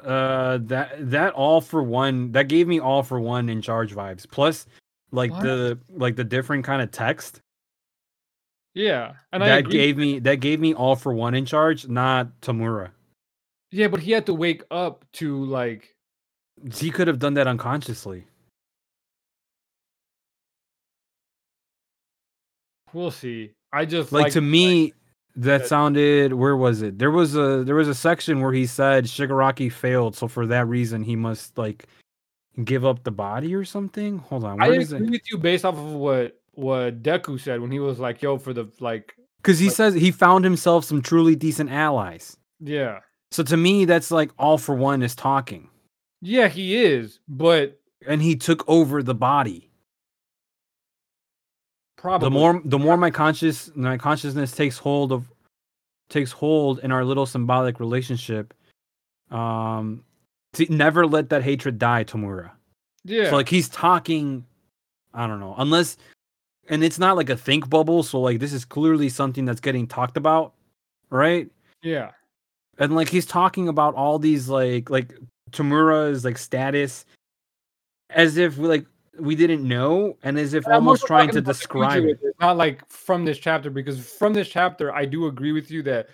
Uh, 0.03 0.59
that 0.63 1.11
that 1.11 1.35
all 1.35 1.61
for 1.61 1.83
one. 1.83 2.33
That 2.33 2.49
gave 2.49 2.67
me 2.67 2.81
all 2.81 3.03
for 3.03 3.21
one 3.21 3.49
in 3.49 3.61
charge 3.63 3.95
vibes. 3.95 4.29
Plus, 4.29 4.67
like 5.13 5.31
What? 5.31 5.43
the 5.43 5.79
like 5.91 6.17
the 6.17 6.25
different 6.25 6.65
kind 6.65 6.81
of 6.83 6.91
text 6.91 7.41
Yeah, 8.75 9.15
and 9.33 9.43
I 9.43 9.49
that 9.49 9.69
gave 9.71 9.97
me 9.97 10.19
that 10.21 10.37
gave 10.37 10.61
me 10.61 10.75
all 10.75 10.95
for 10.97 11.13
one 11.13 11.35
in 11.35 11.45
charge, 11.45 11.89
not 11.89 12.41
Tamura. 12.41 12.91
Yeah, 13.73 13.89
but 13.89 14.01
he 14.01 14.13
had 14.13 14.27
to 14.27 14.35
wake 14.35 14.63
up 14.71 15.05
to 15.15 15.45
like 15.45 15.95
He 16.75 16.91
could 16.91 17.09
have 17.09 17.19
done 17.19 17.35
that 17.35 17.47
unconsciously. 17.47 18.25
we'll 22.93 23.11
see. 23.11 23.53
I 23.73 23.85
just 23.85 24.13
like 24.13 24.33
to 24.33 24.41
me 24.41 24.93
that 25.37 25.61
that- 25.61 25.69
sounded 25.69 26.33
where 26.33 26.57
was 26.57 26.83
it 26.83 26.99
there 26.99 27.11
was 27.13 27.37
a 27.37 27.63
there 27.63 27.77
was 27.77 27.87
a 27.87 27.95
section 27.95 28.41
where 28.41 28.53
he 28.53 28.67
said 28.67 29.05
shigaraki 29.05 29.71
failed 29.71 30.17
so 30.17 30.27
for 30.27 30.45
that 30.47 30.67
reason 30.67 31.05
he 31.05 31.15
must 31.15 31.57
like 31.57 31.87
give 32.65 32.85
up 32.85 33.05
the 33.05 33.13
body 33.13 33.55
or 33.55 33.65
something 33.65 34.19
hold 34.19 34.43
on 34.43 34.61
I 34.61 34.71
where 34.71 34.81
is 34.81 34.93
agree 34.93 35.07
it 35.07 35.11
with 35.13 35.31
you 35.31 35.39
based 35.39 35.65
off 35.65 35.77
of 35.77 35.93
what 35.93 36.40
what 36.53 37.03
Deku 37.03 37.41
said 37.41 37.61
when 37.61 37.71
he 37.71 37.79
was 37.79 37.99
like, 37.99 38.23
"Yo, 38.23 38.39
for 38.39 38.53
the 38.53 38.69
like, 38.81 39.15
because 39.43 39.59
he 39.59 39.67
like- 39.67 39.77
says 39.77 39.95
he 39.95 40.11
found 40.11 40.45
himself 40.45 40.85
some 40.85 41.01
truly 41.03 41.35
decent 41.37 41.71
allies. 41.71 42.37
Yeah, 42.61 43.01
so 43.31 43.43
to 43.45 43.57
me 43.57 43.85
that's 43.85 44.11
like 44.11 44.31
all 44.39 44.59
for 44.59 44.75
one 44.75 45.03
is 45.03 45.15
talking. 45.15 45.69
Yeah, 46.21 46.49
he 46.49 46.77
is, 46.85 47.21
but 47.29 47.81
and 48.07 48.21
he 48.23 48.37
took 48.37 48.69
over 48.69 49.03
the 49.03 49.15
body. 49.15 49.71
Probably. 51.97 52.27
the 52.27 52.31
more 52.31 52.63
the 52.65 52.79
more 52.79 52.97
my 52.97 53.11
conscious 53.11 53.71
my 53.77 53.99
consciousness 53.99 54.53
takes 54.53 54.79
hold 54.79 55.13
of 55.13 55.31
takes 56.09 56.33
hold 56.33 56.79
in 56.79 56.91
our 56.93 57.05
little 57.05 57.27
symbolic 57.27 57.79
relationship 57.79 58.55
um 59.31 60.03
to 60.55 60.67
never 60.75 61.07
let 61.07 61.29
that 61.29 61.43
hatred 61.43 61.79
die 61.79 62.03
tamura. 62.05 62.53
Yeah, 63.05 63.29
So 63.31 63.37
like 63.37 63.49
he's 63.51 63.69
talking, 63.69 64.45
I 65.15 65.27
don't 65.27 65.41
know, 65.41 65.55
unless, 65.59 65.97
and 66.71 66.85
it's 66.85 66.99
not 66.99 67.17
like 67.17 67.29
a 67.29 67.37
think 67.37 67.69
bubble. 67.69 68.03
So 68.03 68.21
like 68.21 68.39
this 68.39 68.55
is 68.55 68.65
clearly 68.65 69.11
something 69.11 69.45
that's 69.45 69.61
getting 69.61 69.87
talked 69.87 70.17
about, 70.17 70.55
right? 71.11 71.51
yeah, 71.83 72.13
And 72.79 72.95
like 72.95 73.09
he's 73.09 73.27
talking 73.27 73.69
about 73.69 73.95
all 73.95 74.19
these 74.19 74.49
like 74.49 74.89
like 74.89 75.13
Tamura's 75.51 76.25
like 76.25 76.39
status, 76.39 77.05
as 78.09 78.39
if 78.39 78.57
we 78.57 78.69
like 78.69 78.87
we 79.19 79.35
didn't 79.35 79.67
know, 79.67 80.17
and 80.23 80.39
as 80.39 80.55
if 80.55 80.65
And 80.65 80.75
almost 80.75 81.07
trying 81.07 81.31
to 81.31 81.41
describe 81.41 82.05
it. 82.05 82.21
Not 82.41 82.57
like 82.57 82.89
from 82.89 83.25
this 83.25 83.39
chapter, 83.39 83.69
because 83.69 84.09
from 84.09 84.33
this 84.33 84.49
chapter, 84.49 84.95
I 84.95 85.05
do 85.05 85.27
agree 85.27 85.53
with 85.53 85.71
you 85.71 85.83
that 85.83 86.09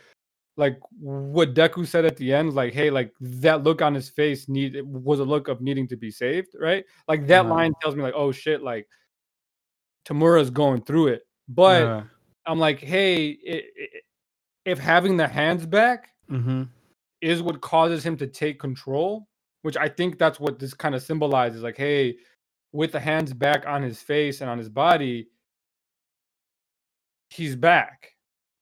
like 0.57 0.81
what 0.99 1.53
Deku 1.53 1.87
said 1.87 2.07
at 2.07 2.17
the 2.17 2.33
end, 2.33 2.55
like, 2.55 2.73
hey, 2.73 2.89
like 2.89 3.13
that 3.21 3.63
look 3.63 3.83
on 3.83 3.95
his 3.95 4.09
face 4.09 4.49
need 4.49 4.75
it 4.75 4.87
was 4.87 5.21
a 5.21 5.25
look 5.25 5.49
of 5.49 5.61
needing 5.61 5.87
to 5.89 5.97
be 5.97 6.11
saved, 6.11 6.55
right? 6.59 6.83
Like 7.09 7.27
that 7.27 7.47
line 7.47 7.75
tells 7.83 7.95
me 7.95 8.03
like, 8.03 8.15
oh 8.17 8.33
shit, 8.33 8.63
like 8.63 8.89
Tamura's 10.07 10.51
going 10.51 10.83
through 10.83 11.09
it. 11.09 11.27
But 11.49 11.83
Uh, 11.83 12.03
I'm 12.47 12.59
like, 12.59 12.81
hey, 12.81 13.39
i 13.49 13.55
i 13.55 13.63
if 14.65 14.79
having 14.81 15.17
the 15.17 15.29
hands 15.29 15.65
back 15.65 16.11
mhm. 16.29 16.69
is 17.21 17.41
what 17.41 17.61
causes 17.61 18.05
him 18.05 18.17
to 18.17 18.27
take 18.27 18.59
control, 18.59 19.29
which 19.63 19.77
I 19.77 19.89
think 19.89 20.19
that's 20.19 20.41
what 20.41 20.59
this 20.59 20.75
kind 20.75 20.95
of 20.97 21.03
symbolizes. 21.03 21.63
Like, 21.63 21.77
hey, 21.77 22.17
with 22.73 22.91
the 22.91 22.99
hands 22.99 23.33
back 23.33 23.65
on 23.65 23.83
his 23.83 24.03
face 24.03 24.41
and 24.41 24.51
on 24.51 24.59
his 24.59 24.69
body, 24.69 25.29
he's 27.31 27.55
back. 27.55 28.13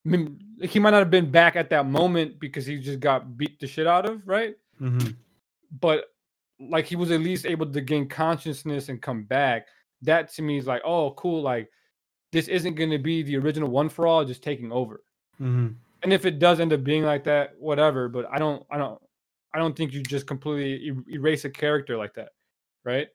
I 0.04 0.10
mean, 0.10 0.38
he 0.62 0.78
might 0.78 0.90
not 0.90 0.98
have 0.98 1.10
been 1.10 1.30
back 1.30 1.56
at 1.56 1.70
that 1.70 1.86
moment 1.86 2.38
because 2.38 2.66
he 2.66 2.78
just 2.78 3.00
got 3.00 3.38
beat 3.38 3.58
the 3.58 3.66
shit 3.66 3.86
out 3.86 4.04
of, 4.04 4.26
right? 4.28 4.54
Mhm. 4.78 5.16
But 5.80 6.04
like 6.60 6.84
he 6.84 6.96
was 6.96 7.10
at 7.10 7.20
least 7.20 7.46
able 7.46 7.70
to 7.72 7.80
gain 7.80 8.08
consciousness 8.08 8.90
and 8.90 9.00
come 9.00 9.24
back. 9.24 9.68
That 10.04 10.32
to 10.34 10.42
me 10.42 10.58
is 10.58 10.66
like, 10.66 10.82
oh, 10.84 11.12
cool. 11.12 11.42
Like 11.42 11.70
this 12.32 12.48
isn't 12.48 12.74
going 12.74 12.90
to 12.90 12.98
be 12.98 13.22
the 13.22 13.36
original 13.36 13.68
one 13.68 13.88
for 13.88 14.06
all, 14.06 14.24
just 14.24 14.42
taking 14.42 14.72
over. 14.72 15.04
Mhm. 15.40 15.74
And 16.02 16.12
if 16.12 16.26
it 16.26 16.38
does 16.38 16.60
end 16.60 16.72
up 16.72 16.84
being 16.84 17.02
like 17.04 17.24
that, 17.24 17.54
whatever. 17.58 18.08
But 18.08 18.26
I 18.30 18.38
don't, 18.38 18.64
I 18.70 18.76
don't, 18.76 19.00
I 19.54 19.58
don't 19.58 19.76
think 19.76 19.92
you 19.92 20.02
just 20.02 20.26
completely 20.26 20.88
e- 20.88 21.14
erase 21.14 21.44
a 21.44 21.50
character 21.50 21.96
like 21.96 22.14
that, 22.14 22.30
right? 22.84 23.08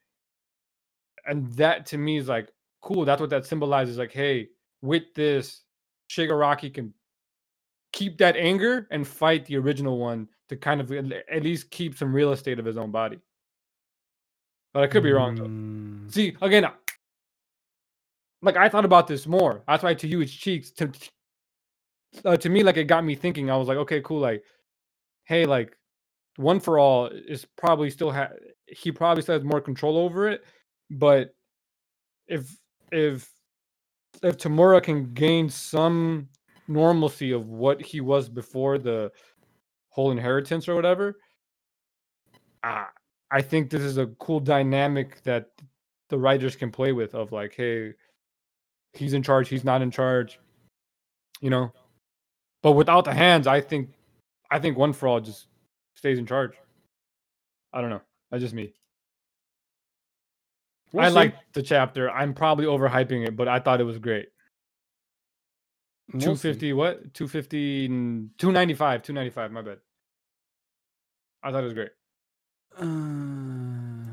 And 1.28 1.52
that 1.54 1.86
to 1.88 1.98
me 1.98 2.18
is 2.18 2.28
like 2.28 2.50
cool. 2.82 3.06
That's 3.06 3.22
what 3.22 3.30
that 3.32 3.46
symbolizes. 3.46 3.98
Like, 3.98 4.12
hey, 4.12 4.50
with 4.82 5.04
this, 5.16 5.62
Shigaraki 6.10 6.74
can 6.74 6.94
keep 7.92 8.18
that 8.20 8.38
anger 8.38 8.88
and 8.92 9.08
fight 9.08 9.46
the 9.46 9.58
original 9.58 10.00
one 10.00 10.28
to 10.48 10.56
kind 10.56 10.82
of 10.82 10.92
at 10.92 11.44
least 11.44 11.70
keep 11.72 11.98
some 11.98 12.14
real 12.14 12.32
estate 12.32 12.60
of 12.60 12.66
his 12.66 12.78
own 12.78 12.92
body. 12.92 13.20
But 14.74 14.84
I 14.84 14.88
could 14.88 15.04
be 15.04 15.12
wrong 15.12 15.36
though. 15.36 15.46
Mm, 15.46 16.12
See, 16.12 16.36
again, 16.42 16.66
like 18.42 18.56
I 18.56 18.70
thought 18.70 18.86
about 18.86 19.08
this 19.08 19.28
more. 19.28 19.64
That's 19.68 19.84
why 19.84 19.94
to 19.96 20.08
you 20.08 20.22
it's 20.22 20.32
cheeks. 20.32 20.72
To 20.72 20.92
uh, 22.26 22.38
to 22.38 22.50
me, 22.50 22.64
like 22.64 22.78
it 22.78 22.86
got 22.86 23.04
me 23.04 23.16
thinking. 23.16 23.50
I 23.50 23.58
was 23.58 23.68
like, 23.68 23.78
okay, 23.78 24.02
cool. 24.02 24.20
Like, 24.20 24.44
hey, 25.26 25.46
like 25.46 25.76
one 26.38 26.60
for 26.60 26.80
all 26.80 27.08
is 27.08 27.46
probably 27.58 27.90
still 27.90 28.12
ha- 28.12 28.32
he 28.68 28.92
probably 28.92 29.24
still 29.24 29.36
has 29.36 29.44
more 29.44 29.62
control 29.62 29.98
over 29.98 30.28
it. 30.30 30.44
But 30.90 31.36
if 32.28 32.56
if 32.92 33.30
if 34.24 34.38
Tamura 34.38 34.82
can 34.82 35.14
gain 35.14 35.50
some 35.50 36.30
normalcy 36.68 37.32
of 37.32 37.48
what 37.48 37.82
he 37.82 38.02
was 38.02 38.30
before 38.30 38.78
the 38.78 39.12
whole 39.90 40.12
inheritance 40.12 40.68
or 40.68 40.76
whatever, 40.76 41.20
uh, 42.64 42.86
I 43.32 43.42
think 43.42 43.70
this 43.70 43.82
is 43.82 43.98
a 43.98 44.08
cool 44.20 44.40
dynamic 44.40 45.22
that 45.24 45.50
the 46.10 46.18
writers 46.18 46.56
can 46.56 46.72
play 46.72 46.92
with 46.92 47.14
of 47.14 47.32
like, 47.32 47.54
hey, 47.56 47.94
he's 48.94 49.14
in 49.14 49.24
charge, 49.24 49.50
he's 49.50 49.64
not 49.64 49.82
in 49.82 49.92
charge, 49.92 50.40
you 51.42 51.50
know. 51.50 51.72
But 52.62 52.74
without 52.74 53.06
the 53.06 53.14
hands, 53.14 53.48
I 53.48 53.62
think 53.62 53.92
I 54.52 54.60
think 54.60 54.78
one 54.78 54.94
for 54.94 55.08
all 55.08 55.20
just 55.20 55.48
stays 55.96 56.18
in 56.18 56.26
charge. 56.26 56.54
I 57.72 57.82
don't 57.82 57.90
know. 57.90 58.02
That's 58.32 58.42
just 58.42 58.56
me. 58.56 58.74
we'll 60.92 61.06
I 61.06 61.10
like 61.10 61.36
the 61.54 61.62
chapter. 61.62 62.10
I'm 62.10 62.34
probably 62.34 62.66
overhyping 62.66 63.28
it, 63.28 63.36
but 63.36 63.48
I 63.48 63.60
thought 63.60 63.80
it 63.80 63.86
was 63.86 64.00
great. 64.00 64.30
We'll 66.12 66.22
see. 66.22 66.26
250 66.26 66.74
what? 66.74 67.14
250 67.14 67.88
295, 68.38 69.04
295, 69.04 69.52
my 69.52 69.62
bad. 69.62 69.78
I 71.44 71.52
thought 71.52 71.62
it 71.62 71.66
was 71.66 71.74
great. 71.74 71.92
Uh, 72.80 74.12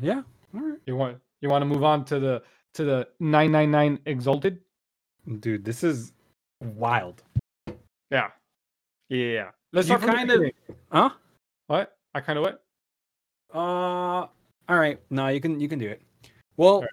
yeah. 0.00 0.22
All 0.54 0.60
right. 0.60 0.78
You 0.86 0.96
want 0.96 1.18
you 1.40 1.48
want 1.48 1.62
to 1.62 1.66
move 1.66 1.84
on 1.84 2.04
to 2.06 2.18
the 2.18 2.42
to 2.74 2.84
the 2.84 3.08
999 3.20 4.00
exalted? 4.06 4.60
Dude, 5.40 5.64
this 5.64 5.84
is 5.84 6.12
wild. 6.76 7.22
Yeah. 8.10 8.30
Yeah. 9.08 9.18
yeah. 9.26 9.50
Let's 9.72 9.88
You 9.88 9.96
start 9.96 10.00
from 10.02 10.10
the 10.10 10.16
kind 10.16 10.30
of- 10.30 10.36
beginning. 10.40 10.54
Huh? 10.90 11.10
What? 11.66 11.96
I 12.14 12.20
kind 12.20 12.38
of 12.38 12.44
what? 12.44 12.62
Uh, 13.54 13.58
all 13.58 14.30
right. 14.68 14.98
No, 15.10 15.28
you 15.28 15.40
can 15.40 15.60
you 15.60 15.68
can 15.68 15.78
do 15.78 15.88
it. 15.88 16.00
Well, 16.56 16.84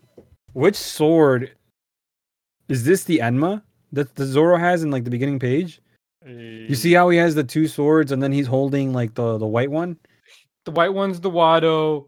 which 0.53 0.75
sword 0.75 1.51
is 2.67 2.83
this? 2.83 3.03
The 3.03 3.19
Enma 3.19 3.61
that 3.93 4.15
the 4.15 4.25
Zoro 4.25 4.57
has 4.57 4.83
in 4.83 4.91
like 4.91 5.03
the 5.05 5.09
beginning 5.11 5.39
page. 5.39 5.81
You 6.25 6.73
see 6.73 6.91
how 6.93 7.09
he 7.09 7.17
has 7.19 7.35
the 7.35 7.43
two 7.43 7.67
swords 7.67 8.11
and 8.11 8.21
then 8.21 8.31
he's 8.31 8.47
holding 8.47 8.91
like 8.93 9.13
the 9.13 9.37
the 9.37 9.45
white 9.45 9.69
one. 9.71 9.97
The 10.65 10.71
white 10.71 10.93
one's 10.93 11.19
the 11.21 11.29
Wado. 11.31 12.07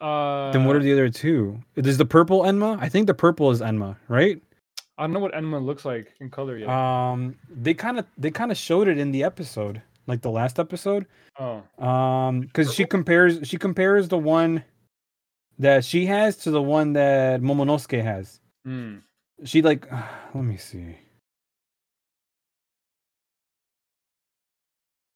Uh, 0.00 0.52
then 0.52 0.64
what 0.64 0.76
are 0.76 0.80
the 0.82 0.92
other 0.92 1.10
two? 1.10 1.60
Is 1.76 1.98
the 1.98 2.04
purple 2.04 2.42
Enma? 2.42 2.78
I 2.80 2.88
think 2.88 3.06
the 3.08 3.14
purple 3.14 3.50
is 3.50 3.60
Enma, 3.60 3.96
right? 4.08 4.40
I 4.96 5.02
don't 5.02 5.12
know 5.12 5.18
what 5.20 5.32
Enma 5.32 5.64
looks 5.64 5.84
like 5.84 6.12
in 6.20 6.30
color 6.30 6.56
yet. 6.56 6.68
Um, 6.68 7.36
they 7.50 7.74
kind 7.74 7.98
of 7.98 8.06
they 8.16 8.30
kind 8.30 8.50
of 8.52 8.56
showed 8.56 8.88
it 8.88 8.98
in 8.98 9.10
the 9.10 9.24
episode, 9.24 9.82
like 10.06 10.22
the 10.22 10.30
last 10.30 10.58
episode. 10.58 11.06
oh, 11.38 11.62
Um, 11.84 12.40
because 12.42 12.72
she 12.72 12.84
compares 12.84 13.46
she 13.48 13.56
compares 13.58 14.08
the 14.08 14.18
one 14.18 14.64
that 15.58 15.84
she 15.84 16.06
has 16.06 16.36
to 16.38 16.52
the 16.52 16.62
one 16.62 16.92
that 16.92 17.40
Momonosuke 17.40 18.02
has. 18.02 18.40
hmm. 18.64 18.96
She 19.44 19.62
like, 19.62 19.90
let 20.34 20.44
me 20.44 20.56
see. 20.56 20.96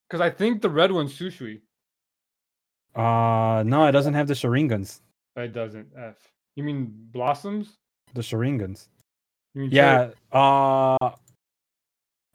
Because 0.09 0.21
I 0.21 0.31
think 0.31 0.61
the 0.63 0.71
red 0.71 0.93
one's 0.93 1.13
Shusui. 1.17 1.61
Uh, 2.95 3.63
no, 3.67 3.87
it 3.87 3.93
doesn't 3.93 4.15
have 4.15 4.29
the 4.29 4.35
Sharingans. 4.35 5.01
It 5.37 5.53
doesn't. 5.53 5.89
F. 5.97 6.17
You 6.57 6.65
mean 6.65 6.93
blossoms? 7.13 7.79
The 8.15 8.21
Sharingans. 8.23 8.89
Cherry- 9.57 9.69
Yeah. 9.71 10.11
Uh, 10.31 11.11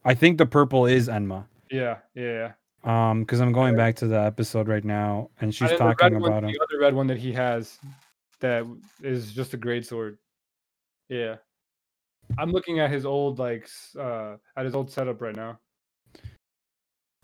I 0.06 0.14
think 0.16 0.38
the 0.38 0.46
purple 0.46 0.86
is 0.86 1.08
Enma. 1.08 1.46
Yeah. 1.70 1.98
Yeah. 2.16 2.54
Um, 2.84 3.22
because 3.22 3.42
I'm 3.42 3.52
going 3.52 3.76
back 3.76 3.96
to 3.98 4.08
the 4.08 4.20
episode 4.20 4.68
right 4.68 4.84
now, 4.84 5.30
and 5.42 5.54
she's 5.54 5.70
And 5.70 5.78
talking 5.78 6.14
red 6.14 6.22
one- 6.22 6.32
about 6.32 6.44
him. 6.46 6.52
the 6.54 6.60
other 6.64 6.80
red 6.80 6.94
one 6.96 7.08
that 7.08 7.18
he 7.18 7.34
has 7.34 7.78
that 8.40 8.66
is 9.04 9.34
just 9.34 9.54
a 9.54 9.58
great 9.58 9.86
sword. 9.86 10.18
Yeah. 11.10 11.36
I'm 12.38 12.52
looking 12.52 12.80
at 12.80 12.90
his 12.92 13.06
old 13.06 13.40
like 13.40 13.68
uh 13.98 14.38
at 14.56 14.66
his 14.66 14.76
old 14.76 14.92
setup 14.92 15.22
right 15.22 15.36
now. 15.36 15.60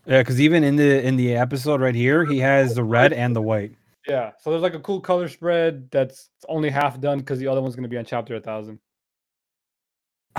Yeah, 0.05 0.19
because 0.21 0.41
even 0.41 0.63
in 0.63 0.75
the 0.75 1.01
in 1.05 1.15
the 1.15 1.35
episode 1.35 1.79
right 1.81 1.95
here, 1.95 2.25
he 2.25 2.39
has 2.39 2.75
the 2.75 2.83
red 2.83 3.13
and 3.13 3.35
the 3.35 3.41
white. 3.41 3.73
Yeah. 4.07 4.31
So 4.39 4.49
there's 4.49 4.61
like 4.61 4.73
a 4.73 4.79
cool 4.79 4.99
color 4.99 5.29
spread 5.29 5.89
that's 5.91 6.29
only 6.49 6.69
half 6.69 6.99
done 6.99 7.19
because 7.19 7.39
the 7.39 7.47
other 7.47 7.61
one's 7.61 7.75
gonna 7.75 7.87
be 7.87 7.97
on 7.97 8.03
chapter 8.05 8.35
a 8.35 8.41
thousand. 8.41 8.79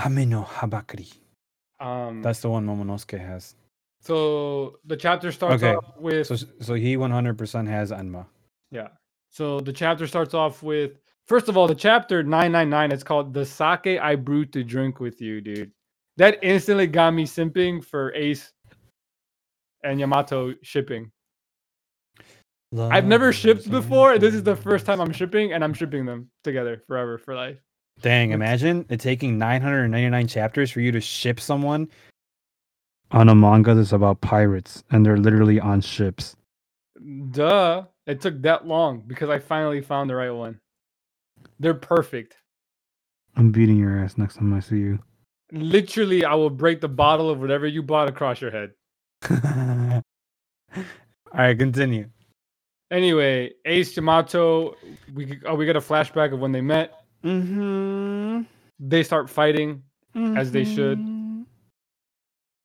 Ame 0.05 0.29
no 0.29 0.43
Habakiri. 0.43 1.11
Um 1.79 2.21
That's 2.21 2.41
the 2.41 2.49
one 2.49 2.65
Momonosuke 2.65 3.19
has. 3.19 3.55
so 4.01 4.77
the 4.85 4.95
chapter 4.95 5.31
starts 5.31 5.63
Okay, 5.63 5.75
off 5.75 5.97
with 5.97 6.27
So 6.27 6.35
so 6.35 6.73
he 6.75 6.95
100% 6.95 7.67
has 7.67 7.91
Enma. 7.91 8.25
Yeah. 8.71 8.89
So 9.31 9.59
the 9.59 9.73
chapter 9.73 10.05
starts 10.07 10.33
off 10.33 10.61
with 10.63 10.99
first 11.25 11.49
of 11.49 11.57
all, 11.57 11.67
the 11.67 11.75
chapter 11.75 12.21
999 12.23 12.91
It's 12.91 13.03
called 13.03 13.33
The 13.33 13.45
Sake 13.45 13.99
I 13.99 14.15
Brewed 14.15 14.53
to 14.53 14.63
Drink 14.63 14.99
with 14.99 15.19
You, 15.21 15.41
dude. 15.41 15.71
That 16.17 16.37
instantly 16.43 16.87
got 16.87 17.11
me 17.13 17.25
simping 17.25 17.83
for 17.83 18.13
Ace 18.13 18.53
and 19.85 19.99
Yamato 19.99 20.53
shipping. 20.61 21.11
I've 22.77 23.05
never 23.05 23.31
shipped 23.31 23.69
before. 23.69 24.17
This 24.17 24.33
is 24.33 24.43
the 24.43 24.55
first 24.55 24.85
time 24.85 24.99
I'm 24.99 25.13
shipping, 25.13 25.53
and 25.53 25.63
I'm 25.63 25.73
shipping 25.73 26.05
them 26.05 26.29
together 26.43 26.83
forever 26.87 27.17
for 27.17 27.35
life. 27.35 27.57
Dang, 28.01 28.31
imagine 28.31 28.85
it 28.89 28.99
taking 28.99 29.37
999 29.37 30.27
chapters 30.27 30.71
for 30.71 30.81
you 30.81 30.91
to 30.91 30.99
ship 30.99 31.39
someone 31.39 31.87
on 33.11 33.29
a 33.29 33.35
manga 33.35 33.73
that's 33.73 33.93
about 33.93 34.19
pirates 34.21 34.83
and 34.91 35.05
they're 35.05 35.17
literally 35.17 35.59
on 35.59 35.81
ships. 35.81 36.35
Duh. 37.31 37.83
It 38.05 38.21
took 38.21 38.41
that 38.41 38.67
long 38.67 39.03
because 39.07 39.29
I 39.29 39.39
finally 39.39 39.81
found 39.81 40.09
the 40.09 40.15
right 40.15 40.31
one. 40.31 40.59
They're 41.59 41.73
perfect. 41.73 42.35
I'm 43.35 43.51
beating 43.51 43.77
your 43.77 43.97
ass 43.99 44.17
next 44.17 44.35
time 44.35 44.53
I 44.53 44.59
see 44.59 44.77
you. 44.77 44.99
Literally, 45.51 46.25
I 46.25 46.35
will 46.35 46.49
break 46.49 46.81
the 46.81 46.89
bottle 46.89 47.29
of 47.29 47.39
whatever 47.39 47.67
you 47.67 47.81
bought 47.81 48.07
across 48.07 48.41
your 48.41 48.51
head. 48.51 48.71
All 49.29 50.01
right, 51.33 51.57
continue. 51.57 52.09
Anyway, 52.91 53.51
Ace 53.65 53.95
Yamato, 53.95 54.75
we 55.13 55.39
oh, 55.45 55.55
we 55.55 55.65
get 55.65 55.75
a 55.75 55.81
flashback 55.81 56.33
of 56.33 56.39
when 56.39 56.51
they 56.51 56.61
met. 56.61 57.03
Mm-hmm. 57.23 58.43
They 58.79 59.03
start 59.03 59.29
fighting. 59.29 59.83
As 60.15 60.49
they 60.49 60.63
should. 60.63 60.99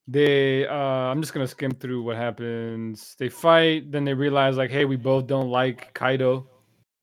They 0.06 0.66
uh 0.66 0.74
I'm 0.74 1.20
just 1.20 1.34
gonna 1.34 1.48
skim 1.48 1.72
through 1.72 2.02
what 2.02 2.16
happens. 2.16 3.16
They 3.18 3.28
fight, 3.28 3.90
then 3.90 4.04
they 4.04 4.14
realize 4.14 4.56
like, 4.56 4.70
hey, 4.70 4.84
we 4.84 4.96
both 4.96 5.26
don't 5.26 5.50
like 5.50 5.92
Kaido. 5.92 6.46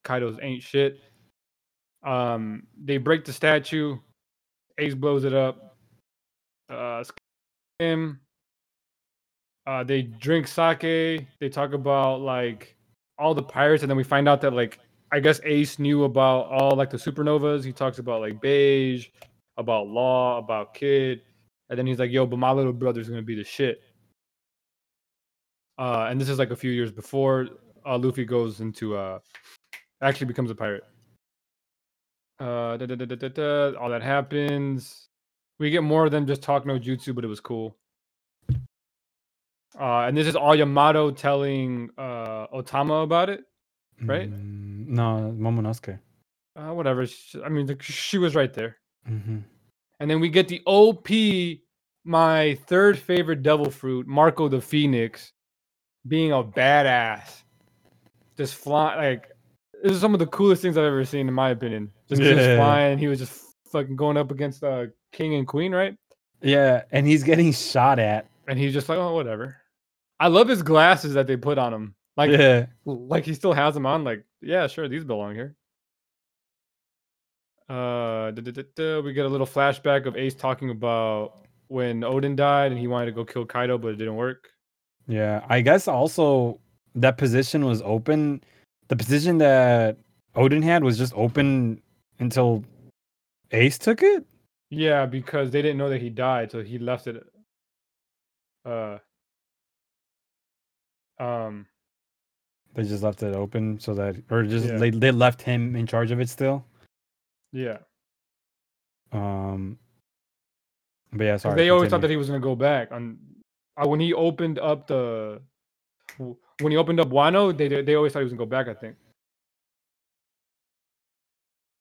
Kaido's 0.06 0.38
ain't 0.42 0.64
shit. 0.64 1.02
Um, 2.04 2.64
they 2.82 2.98
break 2.98 3.26
the 3.26 3.34
statue. 3.34 3.98
Ace 4.78 4.96
blows 4.96 5.26
it 5.26 5.34
up. 5.34 5.76
Uh, 6.70 7.04
him. 7.80 8.22
Uh, 9.68 9.84
they 9.84 10.02
drink 10.02 10.48
sake. 10.48 11.28
They 11.40 11.50
talk 11.50 11.74
about 11.74 12.22
like 12.22 12.78
all 13.20 13.34
the 13.34 13.44
pirates, 13.44 13.84
and 13.84 13.90
then 13.90 13.98
we 13.98 14.04
find 14.04 14.30
out 14.30 14.40
that 14.42 14.54
like 14.54 14.80
I 15.12 15.20
guess 15.20 15.42
Ace 15.44 15.78
knew 15.78 16.06
about 16.06 16.48
all 16.48 16.78
like 16.78 16.90
the 16.90 16.98
supernovas. 16.98 17.66
He 17.66 17.74
talks 17.74 18.00
about 18.00 18.22
like 18.22 18.42
Bege, 18.42 19.10
about 19.58 19.88
Law, 19.88 20.38
about 20.38 20.74
Kid, 20.74 21.22
and 21.70 21.78
then 21.78 21.86
he's 21.86 22.00
like, 22.00 22.12
"Yo, 22.12 22.26
but 22.26 22.40
my 22.40 22.52
little 22.52 22.72
brother's 22.72 23.10
gonna 23.10 23.22
be 23.22 23.36
the 23.36 23.44
shit." 23.44 23.82
Uh, 25.78 26.08
and 26.10 26.20
this 26.20 26.30
is 26.30 26.40
like 26.40 26.52
a 26.52 26.56
few 26.56 26.72
years 26.72 26.92
before 26.92 27.50
uh, 27.86 27.98
Luffy 27.98 28.24
goes 28.24 28.62
into 28.62 28.96
uh, 28.96 29.20
actually 30.02 30.28
becomes 30.28 30.50
a 30.50 30.56
pirate. 30.56 30.84
Uh, 32.40 32.78
all 33.80 33.90
that 33.90 34.02
happens. 34.02 35.10
We 35.60 35.72
get 35.72 35.84
more 35.84 36.10
them 36.10 36.26
just 36.26 36.42
talk 36.42 36.66
no 36.66 36.80
jutsu, 36.80 37.14
but 37.14 37.26
it 37.26 37.28
was 37.28 37.42
cool. 37.42 37.76
Uh, 39.80 40.06
and 40.08 40.18
this 40.18 40.28
is 40.28 40.36
all 40.36 40.56
Yamato 40.56 41.12
telling 41.12 41.90
uh, 41.98 42.48
Otama 42.48 43.04
about 43.04 43.30
it. 43.30 43.42
right? 44.04 44.30
Mm, 44.32 44.88
no, 44.88 45.36
Momonosuke. 45.38 46.00
Uh, 46.56 46.74
whatever. 46.74 47.06
sh- 47.06 47.36
I 47.46 47.50
mean, 47.50 47.68
the, 47.68 47.78
she 47.82 48.18
was 48.18 48.34
right 48.36 48.52
there. 48.54 48.78
Mm-hmm. 49.10 49.38
And 50.00 50.10
then 50.10 50.20
we 50.20 50.30
get 50.30 50.48
the 50.48 50.62
OP 50.66 51.08
my 52.04 52.58
third 52.68 52.98
favorite 52.98 53.44
devil 53.44 53.70
fruit, 53.70 54.08
Marco 54.08 54.48
the 54.48 54.62
Phoenix, 54.62 55.34
being 56.08 56.32
a 56.32 56.42
badass. 56.44 57.44
Just 58.38 58.56
flying 58.56 58.98
like 59.00 59.28
this 59.84 59.92
is 59.92 60.00
some 60.02 60.14
of 60.14 60.20
the 60.20 60.28
coolest 60.28 60.62
things 60.62 60.78
I've 60.78 60.86
ever 60.86 61.04
seen 61.06 61.28
in 61.28 61.34
my 61.34 61.50
opinion. 61.50 61.92
Just, 62.08 62.22
just 62.22 62.40
Yeah. 62.42 62.56
flying, 62.58 62.98
he 62.98 63.08
was 63.08 63.20
just 63.20 63.42
fucking 63.72 63.96
going 63.96 64.18
up 64.18 64.32
against 64.32 64.64
uh 64.64 64.86
king 65.12 65.36
and 65.36 65.46
queen, 65.48 65.74
right? 65.74 65.96
Yeah, 66.42 66.84
and 66.92 67.06
he's 67.06 67.24
getting 67.24 67.52
shot 67.52 68.00
at. 68.00 68.28
And 68.48 68.58
he's 68.58 68.74
just 68.74 68.88
like, 68.90 68.98
oh, 69.00 69.14
whatever. 69.14 69.58
I 70.20 70.28
love 70.28 70.48
his 70.48 70.64
glasses 70.64 71.14
that 71.14 71.28
they 71.28 71.38
put 71.38 71.58
on 71.58 71.74
him. 71.74 71.96
Like, 72.16 72.32
yeah. 72.32 72.66
like 72.86 73.26
he 73.26 73.34
still 73.34 73.54
has 73.54 73.74
them 73.74 73.86
on. 73.86 74.04
Like, 74.04 74.26
yeah, 74.42 74.68
sure, 74.68 74.88
these 74.88 75.04
belong 75.04 75.36
here. 75.36 75.56
Uh, 77.70 78.32
we 78.34 79.14
get 79.14 79.26
a 79.26 79.30
little 79.30 79.46
flashback 79.46 80.06
of 80.06 80.16
Ace 80.16 80.34
talking 80.34 80.70
about 80.70 81.46
when 81.68 82.02
Oden 82.02 82.36
died 82.36 82.72
and 82.72 82.80
he 82.80 82.88
wanted 82.88 83.08
to 83.08 83.12
go 83.12 83.26
kill 83.26 83.46
Kaido, 83.46 83.78
but 83.78 83.90
it 83.90 83.98
didn't 83.98 84.16
work. 84.16 84.50
Yeah, 85.08 85.46
I 85.50 85.62
guess 85.62 85.88
also 85.88 86.60
that 86.96 87.18
position 87.18 87.66
was 87.66 87.82
open. 87.84 88.44
The 88.88 88.96
position 88.96 89.38
that 89.40 89.98
Oden 90.36 90.64
had 90.64 90.84
was 90.84 90.98
just 90.98 91.14
open 91.16 91.82
until 92.20 92.64
Ace 93.52 93.78
took 93.78 94.02
it. 94.02 94.26
Yeah, 94.70 95.06
because 95.06 95.52
they 95.52 95.62
didn't 95.62 95.78
know 95.78 95.90
that 95.90 96.02
he 96.02 96.10
died, 96.10 96.52
so 96.52 96.64
he 96.64 96.78
left 96.78 97.08
it. 97.08 97.24
Uh, 98.66 98.98
um, 101.20 101.66
They 102.74 102.84
just 102.84 103.04
left 103.04 103.24
it 103.24 103.36
open 103.36 103.80
so 103.80 103.94
that, 103.96 104.16
or 104.30 104.44
just 104.44 104.66
Yeah. 104.68 104.78
they 104.78 104.90
they 104.92 105.12
left 105.12 105.42
him 105.42 105.76
in 105.76 105.88
charge 105.88 106.12
of 106.12 106.20
it 106.20 106.30
still. 106.30 106.66
yeah. 107.52 107.78
Um, 109.12 109.80
but 111.14 111.24
yeah, 111.24 111.38
sorry. 111.38 111.56
they 111.56 111.70
always 111.70 111.90
thought 111.90 112.02
that 112.02 112.10
he 112.10 112.18
was 112.18 112.28
gonna 112.28 112.40
go 112.42 112.56
back 112.56 112.92
on 112.92 113.18
uh, 113.78 113.88
when 113.88 114.00
he 114.02 114.14
opened 114.14 114.60
up 114.60 114.86
the 114.88 115.42
when 116.18 116.72
he 116.72 116.78
opened 116.78 117.00
up 117.00 117.08
Wano. 117.10 117.56
They 117.58 117.68
they 117.70 117.82
they 117.82 117.96
always 117.96 118.12
thought 118.12 118.20
he 118.20 118.26
was 118.26 118.34
gonna 118.34 118.46
go 118.46 118.50
back. 118.50 118.68
I 118.68 118.74
think, 118.74 118.98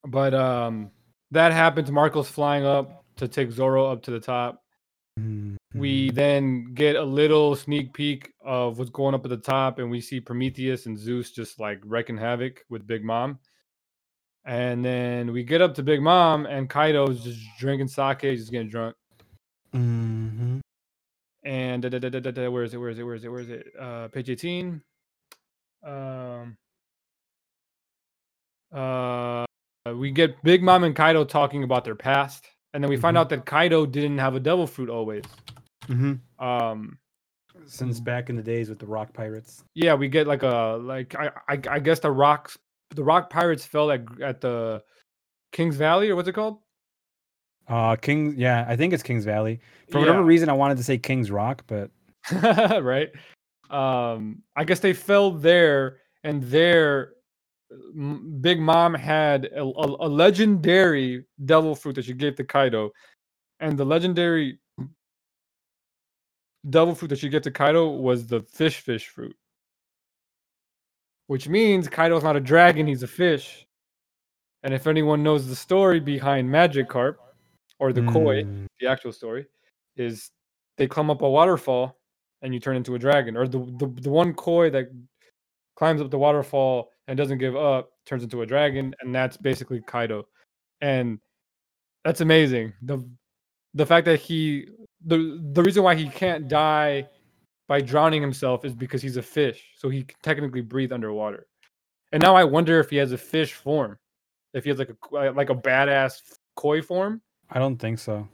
but 0.06 0.34
um, 0.34 0.90
that 1.32 1.52
happens. 1.52 1.90
Marco's 1.90 2.28
flying 2.28 2.64
up 2.64 3.04
to 3.16 3.26
take 3.28 3.50
Zoro 3.50 3.86
up 3.90 4.02
to 4.04 4.10
the 4.12 4.20
top. 4.20 4.62
Mhm. 5.18 5.56
We 5.74 6.10
then 6.10 6.72
get 6.74 6.96
a 6.96 7.02
little 7.04 7.54
sneak 7.56 7.92
peek 7.92 8.32
of 8.40 8.78
what's 8.78 8.90
going 8.90 9.14
up 9.14 9.24
at 9.24 9.30
the 9.30 9.36
top, 9.36 9.78
and 9.78 9.90
we 9.90 10.00
see 10.00 10.20
Prometheus 10.20 10.86
and 10.86 10.98
Zeus 10.98 11.30
just 11.30 11.58
like 11.60 11.80
wrecking 11.84 12.16
havoc 12.16 12.64
with 12.68 12.86
Big 12.86 13.04
Mom. 13.04 13.38
And 14.44 14.84
then 14.84 15.32
we 15.32 15.42
get 15.42 15.60
up 15.60 15.74
to 15.74 15.82
Big 15.82 16.00
Mom, 16.00 16.46
and 16.46 16.70
Kaido's 16.70 17.24
just 17.24 17.40
drinking 17.58 17.88
sake, 17.88 18.20
just 18.20 18.50
getting 18.52 18.68
drunk. 18.70 18.96
Mhm. 19.74 20.60
and 21.42 21.82
da, 21.82 21.88
da, 21.88 21.98
da, 21.98 22.18
da, 22.18 22.30
da, 22.32 22.48
where 22.48 22.64
is 22.64 22.74
it? 22.74 22.78
Where 22.78 22.88
is 22.90 22.98
it? 22.98 23.04
Where 23.04 23.14
is 23.14 23.24
it? 23.24 23.28
Where 23.28 23.40
is 23.40 23.50
it? 23.50 23.66
Uh, 23.78 24.08
page 24.08 24.30
eighteen. 24.30 24.82
Um. 25.84 26.56
Uh, 28.72 29.44
we 29.94 30.10
get 30.10 30.42
Big 30.42 30.62
Mom 30.62 30.82
and 30.84 30.94
Kaido 30.96 31.24
talking 31.24 31.62
about 31.62 31.84
their 31.84 31.94
past, 31.94 32.46
and 32.76 32.84
then 32.84 32.90
we 32.90 32.96
find 32.98 33.16
Mhm. 33.16 33.20
out 33.20 33.30
that 33.30 33.46
Kaido 33.46 33.86
didn't 33.86 34.18
have 34.18 34.34
a 34.34 34.40
devil 34.40 34.66
fruit 34.66 34.90
always. 34.90 35.24
Mhm. 35.86 36.20
Um, 36.38 36.98
Since 37.64 38.00
back 38.00 38.28
in 38.28 38.36
the 38.36 38.42
days 38.42 38.68
with 38.68 38.78
the 38.78 38.86
Rock 38.86 39.14
Pirates. 39.14 39.64
yeah, 39.74 39.94
we 39.94 40.08
get 40.08 40.26
like 40.26 40.42
a 40.42 40.78
like 40.80 41.14
I 41.14 41.30
I, 41.48 41.60
I 41.70 41.78
guess 41.80 42.00
the 42.00 42.10
rocks 42.12 42.58
the 42.90 43.02
rock 43.02 43.30
pirates 43.30 43.64
fell 43.64 43.90
at 43.90 44.02
at 44.20 44.40
the 44.42 44.84
King's 45.52 45.76
Valley 45.76 46.10
or 46.10 46.16
what's 46.16 46.28
it 46.28 46.34
called? 46.34 46.58
Uh, 47.66 47.96
King. 47.96 48.34
Yeah, 48.36 48.66
I 48.68 48.76
think 48.76 48.92
it's 48.92 49.02
Kings 49.02 49.24
Valley. 49.24 49.58
For 49.90 49.98
Yeah. 49.98 50.00
whatever 50.06 50.22
reason, 50.22 50.48
I 50.50 50.52
wanted 50.52 50.76
to 50.76 50.84
say 50.84 50.98
Kings 50.98 51.30
Rock, 51.30 51.64
but 51.66 51.90
right? 52.82 53.10
Um, 53.70 54.42
I 54.54 54.64
guess 54.64 54.80
they 54.80 54.92
fell 54.92 55.30
there, 55.32 55.98
and 56.24 56.42
there, 56.44 57.14
Big 58.40 58.60
Mom 58.60 58.94
had 58.94 59.46
a, 59.46 59.62
a, 59.62 60.06
a 60.06 60.08
legendary 60.08 61.24
devil 61.44 61.74
fruit 61.74 61.94
that 61.94 62.04
she 62.04 62.14
gave 62.14 62.36
to 62.36 62.44
Kaido, 62.44 62.90
and 63.60 63.76
the 63.78 63.84
legendary 63.84 64.58
devil 66.68 66.94
fruit 66.94 67.08
that 67.08 67.18
she 67.18 67.28
gave 67.28 67.42
to 67.42 67.50
Kaido 67.50 67.88
was 67.88 68.26
the 68.26 68.42
fish 68.42 68.80
fish 68.80 69.08
fruit, 69.08 69.36
which 71.26 71.48
means 71.48 71.88
Kaido's 71.88 72.22
not 72.22 72.36
a 72.36 72.40
dragon; 72.40 72.86
he's 72.86 73.02
a 73.02 73.08
fish. 73.08 73.66
And 74.62 74.74
if 74.74 74.86
anyone 74.86 75.22
knows 75.22 75.46
the 75.46 75.56
story 75.56 76.00
behind 76.00 76.48
Magikarp 76.48 77.16
or 77.78 77.92
the 77.92 78.02
koi, 78.02 78.42
Mm, 78.42 78.66
the 78.80 78.88
actual 78.88 79.12
story 79.12 79.46
is 79.96 80.30
they 80.76 80.86
climb 80.86 81.10
up 81.10 81.22
a 81.22 81.28
waterfall 81.28 81.96
and 82.42 82.52
you 82.52 82.60
turn 82.60 82.76
into 82.76 82.94
a 82.94 82.98
dragon. 82.98 83.36
Or 83.36 83.46
the, 83.46 83.58
the 83.58 83.86
the 84.02 84.10
one 84.10 84.34
koi 84.34 84.70
that 84.70 84.90
climbs 85.76 86.00
up 86.00 86.10
the 86.10 86.18
waterfall 86.18 86.90
and 87.08 87.16
doesn't 87.16 87.38
give 87.38 87.56
up 87.56 87.90
turns 88.04 88.22
into 88.22 88.42
a 88.42 88.46
dragon 88.46 88.94
and 89.00 89.14
that's 89.14 89.36
basically 89.36 89.80
kaido 89.86 90.26
and 90.80 91.18
that's 92.04 92.20
amazing 92.20 92.72
the 92.82 92.98
the 93.74 93.86
fact 93.86 94.04
that 94.04 94.20
he 94.20 94.66
the 95.06 95.40
the 95.52 95.62
reason 95.62 95.82
why 95.82 95.94
he 95.94 96.08
can't 96.08 96.48
die 96.48 97.06
by 97.68 97.80
drowning 97.80 98.22
himself 98.22 98.64
is 98.64 98.74
because 98.74 99.02
he's 99.02 99.16
a 99.16 99.22
fish 99.22 99.64
so 99.76 99.88
he 99.88 100.02
can 100.02 100.16
technically 100.22 100.60
breathe 100.60 100.92
underwater 100.92 101.46
and 102.12 102.22
now 102.22 102.34
i 102.34 102.44
wonder 102.44 102.80
if 102.80 102.90
he 102.90 102.96
has 102.96 103.12
a 103.12 103.18
fish 103.18 103.54
form 103.54 103.98
if 104.54 104.64
he 104.64 104.70
has 104.70 104.78
like 104.78 104.90
a 104.90 105.16
uh, 105.16 105.32
like 105.32 105.50
a 105.50 105.54
badass 105.54 106.20
koi 106.54 106.80
form 106.80 107.20
I 107.48 107.60
don't 107.60 107.76
think 107.76 108.00
so. 108.00 108.26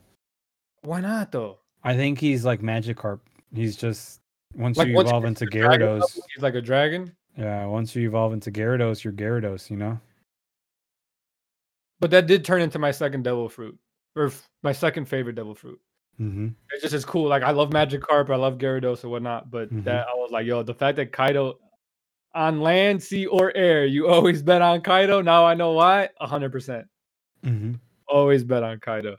why 0.82 1.00
not 1.02 1.32
though 1.32 1.58
I 1.84 1.96
think 1.96 2.18
he's 2.18 2.44
like 2.44 2.60
Magikarp. 2.60 3.20
He's 3.54 3.76
just 3.76 4.20
once 4.54 4.76
Like, 4.76 4.88
you 4.88 4.94
once 4.94 5.08
evolve 5.08 5.24
into 5.24 5.46
Gyarados. 5.46 6.18
he's 6.34 6.42
like 6.42 6.54
a 6.54 6.60
dragon. 6.60 7.14
Yeah, 7.36 7.64
once 7.66 7.94
you 7.96 8.06
evolve 8.08 8.32
into 8.32 8.50
Gyarados, 8.50 9.02
you're 9.04 9.12
Gyarados. 9.12 9.70
You 9.70 9.76
know. 9.76 10.00
But 12.00 12.10
that 12.10 12.26
did 12.26 12.44
turn 12.44 12.60
into 12.62 12.78
my 12.78 12.90
second 12.90 13.22
devil 13.22 13.48
fruit, 13.48 13.78
or 14.16 14.26
f- 14.26 14.48
my 14.62 14.72
second 14.72 15.06
favorite 15.06 15.34
devil 15.36 15.54
fruit. 15.54 15.80
Mm-hmm. 16.20 16.48
It's 16.70 16.82
just 16.82 16.94
as 16.94 17.04
cool. 17.04 17.28
Like 17.28 17.42
I 17.42 17.52
love 17.52 17.70
Magikarp, 17.70 18.28
I 18.30 18.36
love 18.36 18.58
Gyarados 18.58 19.02
and 19.02 19.10
whatnot. 19.12 19.50
But 19.50 19.72
Mhm. 19.72 19.84
that 19.84 20.06
I 20.08 20.14
was 20.14 20.30
like, 20.30 20.46
yo, 20.46 20.62
the 20.62 20.74
fact 20.74 20.96
that 20.96 21.12
Kaido 21.12 21.58
on 22.34 22.60
land, 22.60 23.02
sea, 23.02 23.26
or 23.26 23.54
air, 23.56 23.86
you 23.86 24.08
always 24.08 24.42
bet 24.42 24.62
on 24.62 24.80
Kaido. 24.82 25.22
Now 25.22 25.46
I 25.46 25.54
know 25.54 25.72
why. 25.72 26.08
hundred 26.20 26.52
percent. 26.52 26.86
Mm-hmm. 27.44 27.74
Always 28.08 28.44
bet 28.44 28.62
on 28.62 28.78
Kaido 28.78 29.16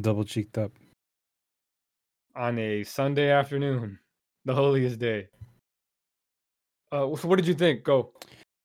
Double 0.00 0.24
cheeked 0.24 0.58
up. 0.58 0.72
on 2.34 2.58
a 2.58 2.82
Sunday 2.84 3.30
afternoon, 3.30 3.98
the 4.44 4.54
holiest 4.54 4.98
day. 4.98 5.28
Uh, 6.92 7.14
so 7.16 7.28
what 7.28 7.36
did 7.36 7.46
you 7.46 7.54
think? 7.54 7.84
Go. 7.84 8.12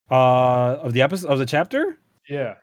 Uh, 0.10 0.78
of 0.82 0.94
the 0.94 1.02
episode 1.02 1.30
of 1.30 1.40
the 1.40 1.46
chapter. 1.46 1.98
Yeah. 2.28 2.56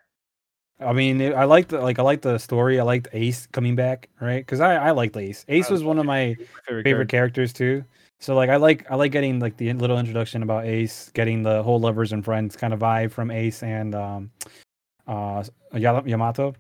I 0.81 0.93
mean, 0.93 1.21
it, 1.21 1.35
I 1.35 1.45
liked 1.45 1.71
the, 1.71 1.81
like 1.81 1.99
I 1.99 2.03
liked 2.03 2.23
the 2.23 2.39
story. 2.39 2.79
I 2.79 2.85
liked 2.85 3.09
Ace 3.13 3.47
coming 3.47 3.75
back, 3.75 4.09
right? 4.21 4.45
Because 4.45 4.61
I 4.61 4.77
I 4.77 4.91
liked 4.93 5.17
Ace. 5.17 5.45
Ace 5.49 5.71
was 5.71 5.83
one 5.83 5.99
of 5.99 6.07
my 6.07 6.37
Favorite, 6.67 6.85
favorite 6.85 7.09
characters 7.09 7.53
too. 7.53 7.85
So 8.21 8.35
like 8.37 8.51
I 8.51 8.57
like 8.57 8.89
I 8.91 8.95
like 8.95 9.11
getting 9.11 9.41
like 9.41 9.57
the 9.57 9.73
little 9.73 9.99
introduction 9.99 10.43
about 10.43 10.67
Ace, 10.67 11.11
getting 11.15 11.43
the 11.43 11.63
whole 11.65 11.81
lovers 11.81 12.13
and 12.13 12.25
friends 12.25 12.57
kind 12.57 12.73
of 12.73 12.81
vibe 12.81 13.11
from 13.11 13.31
Ace 13.31 13.63
and 13.63 13.95
um 13.95 14.31
uh 15.09 15.43
Ya- 15.75 16.03
Yamato. 16.05 16.55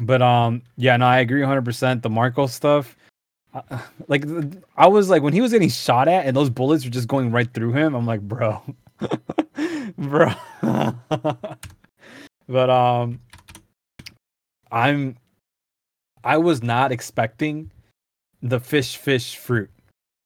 But 0.00 0.22
um 0.22 0.62
yeah, 0.76 0.96
no, 0.96 1.06
I 1.06 1.20
agree 1.20 1.42
100%. 1.42 2.02
The 2.02 2.10
Marco 2.10 2.46
stuff 2.46 2.96
uh, 3.54 3.78
like 4.08 4.24
I 4.76 4.86
was 4.86 5.08
like 5.10 5.22
when 5.22 5.32
he 5.32 5.40
was 5.40 5.52
getting 5.52 5.68
shot 5.68 6.08
at 6.08 6.26
and 6.26 6.36
those 6.36 6.50
bullets 6.50 6.84
were 6.84 6.90
just 6.90 7.08
going 7.08 7.30
right 7.32 7.52
through 7.52 7.72
him, 7.72 7.94
I'm 7.94 8.06
like, 8.06 8.20
"Bro." 8.20 8.62
bro. 9.98 10.32
but 12.48 12.70
um 12.70 13.20
I'm 14.70 15.16
I 16.22 16.36
was 16.36 16.62
not 16.62 16.92
expecting 16.92 17.70
the 18.42 18.60
fish 18.60 18.96
fish 18.96 19.36
fruit. 19.36 19.70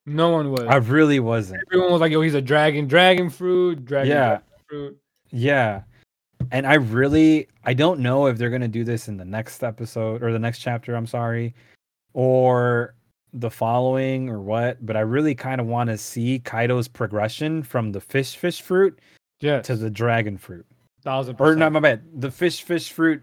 No 0.06 0.30
one 0.30 0.50
was. 0.50 0.66
I 0.68 0.76
really 0.76 1.18
wasn't. 1.18 1.62
Everyone 1.70 1.92
was 1.92 2.00
like, 2.00 2.12
yo, 2.12 2.20
he's 2.20 2.34
a 2.34 2.42
dragon, 2.42 2.86
dragon 2.86 3.30
fruit, 3.30 3.84
dragon, 3.84 4.10
Yeah. 4.10 4.26
dragon 4.26 4.44
fruit. 4.68 4.98
Yeah. 5.30 5.82
And 6.50 6.66
I 6.66 6.74
really 6.74 7.48
I 7.64 7.72
don't 7.74 8.00
know 8.00 8.26
if 8.26 8.36
they're 8.36 8.50
going 8.50 8.62
to 8.62 8.68
do 8.68 8.84
this 8.84 9.08
in 9.08 9.16
the 9.16 9.24
next 9.24 9.62
episode 9.62 10.22
or 10.22 10.32
the 10.32 10.38
next 10.38 10.58
chapter, 10.58 10.94
I'm 10.94 11.06
sorry, 11.06 11.54
or 12.12 12.94
the 13.34 13.50
following 13.50 14.28
or 14.28 14.40
what, 14.40 14.84
but 14.86 14.96
I 14.96 15.00
really 15.00 15.34
kind 15.34 15.60
of 15.60 15.66
want 15.66 15.90
to 15.90 15.98
see 15.98 16.38
Kaido's 16.38 16.88
progression 16.88 17.62
from 17.62 17.92
the 17.92 18.00
fish 18.00 18.36
fish 18.36 18.62
fruit 18.62 18.98
Yes. 19.40 19.66
to 19.66 19.76
the 19.76 19.90
dragon 19.90 20.38
fruit. 20.38 20.64
thousand 21.02 21.34
Or 21.34 21.38
percent. 21.38 21.58
not 21.58 21.72
my 21.72 21.80
bad, 21.80 22.02
the 22.20 22.30
fish 22.30 22.62
fish 22.62 22.92
fruit 22.92 23.22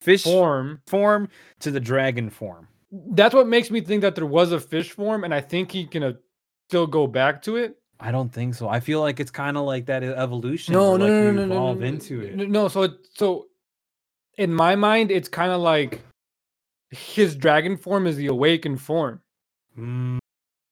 fish 0.00 0.24
form. 0.24 0.80
form 0.86 1.28
to 1.60 1.70
the 1.70 1.80
dragon 1.80 2.28
form. 2.28 2.68
That's 2.90 3.34
what 3.34 3.46
makes 3.46 3.70
me 3.70 3.80
think 3.80 4.02
that 4.02 4.14
there 4.14 4.26
was 4.26 4.52
a 4.52 4.60
fish 4.60 4.90
form, 4.90 5.24
and 5.24 5.32
I 5.32 5.40
think 5.40 5.70
he 5.72 5.86
can 5.86 6.02
uh, 6.02 6.12
still 6.68 6.86
go 6.86 7.06
back 7.06 7.40
to 7.42 7.56
it. 7.56 7.78
I 8.00 8.10
don't 8.10 8.28
think 8.30 8.54
so. 8.54 8.68
I 8.68 8.80
feel 8.80 9.00
like 9.00 9.20
it's 9.20 9.30
kind 9.30 9.56
of 9.56 9.64
like 9.64 9.86
that 9.86 10.02
evolution. 10.02 10.74
No, 10.74 10.96
no, 10.96 11.04
like, 11.04 11.12
no, 11.12 11.22
no, 11.22 11.30
no, 11.32 11.46
no, 11.46 11.54
evolve 11.54 11.78
no, 11.78 11.86
into 11.86 12.20
it. 12.20 12.34
No, 12.34 12.44
no, 12.44 12.68
so 12.68 12.82
it, 12.82 12.92
so 13.14 13.46
in 14.38 14.52
my 14.52 14.74
mind, 14.74 15.10
it's 15.12 15.28
kind 15.28 15.52
of 15.52 15.60
like 15.60 16.00
his 16.90 17.34
dragon 17.36 17.76
form 17.76 18.06
is 18.06 18.16
the 18.16 18.26
awakened 18.26 18.80
form. 18.82 19.20
Mm, 19.78 20.18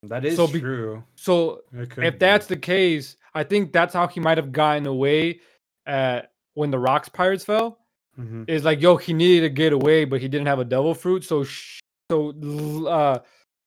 that 0.04 0.24
is 0.24 0.36
So 0.36 0.46
be- 0.46 0.60
true. 0.60 1.02
So 1.16 1.62
if 1.72 1.94
be. 1.96 2.10
that's 2.10 2.46
the 2.46 2.56
case, 2.56 3.16
I 3.34 3.44
think 3.44 3.72
that's 3.72 3.94
how 3.94 4.06
he 4.08 4.20
might 4.20 4.38
have 4.38 4.52
gotten 4.52 4.86
away 4.86 5.40
at 5.86 6.32
when 6.54 6.70
the 6.70 6.78
rocks 6.78 7.08
pirates 7.08 7.44
fell. 7.44 7.78
Mhm. 8.18 8.48
Is 8.50 8.64
like, 8.64 8.80
yo, 8.82 8.96
he 8.96 9.12
needed 9.12 9.42
to 9.42 9.48
get 9.50 9.72
away, 9.72 10.04
but 10.04 10.20
he 10.20 10.28
didn't 10.28 10.48
have 10.48 10.58
a 10.58 10.64
devil 10.64 10.94
fruit. 10.94 11.24
So, 11.24 11.44
sh- 11.44 11.80
so, 12.10 12.30
uh, 12.86 13.20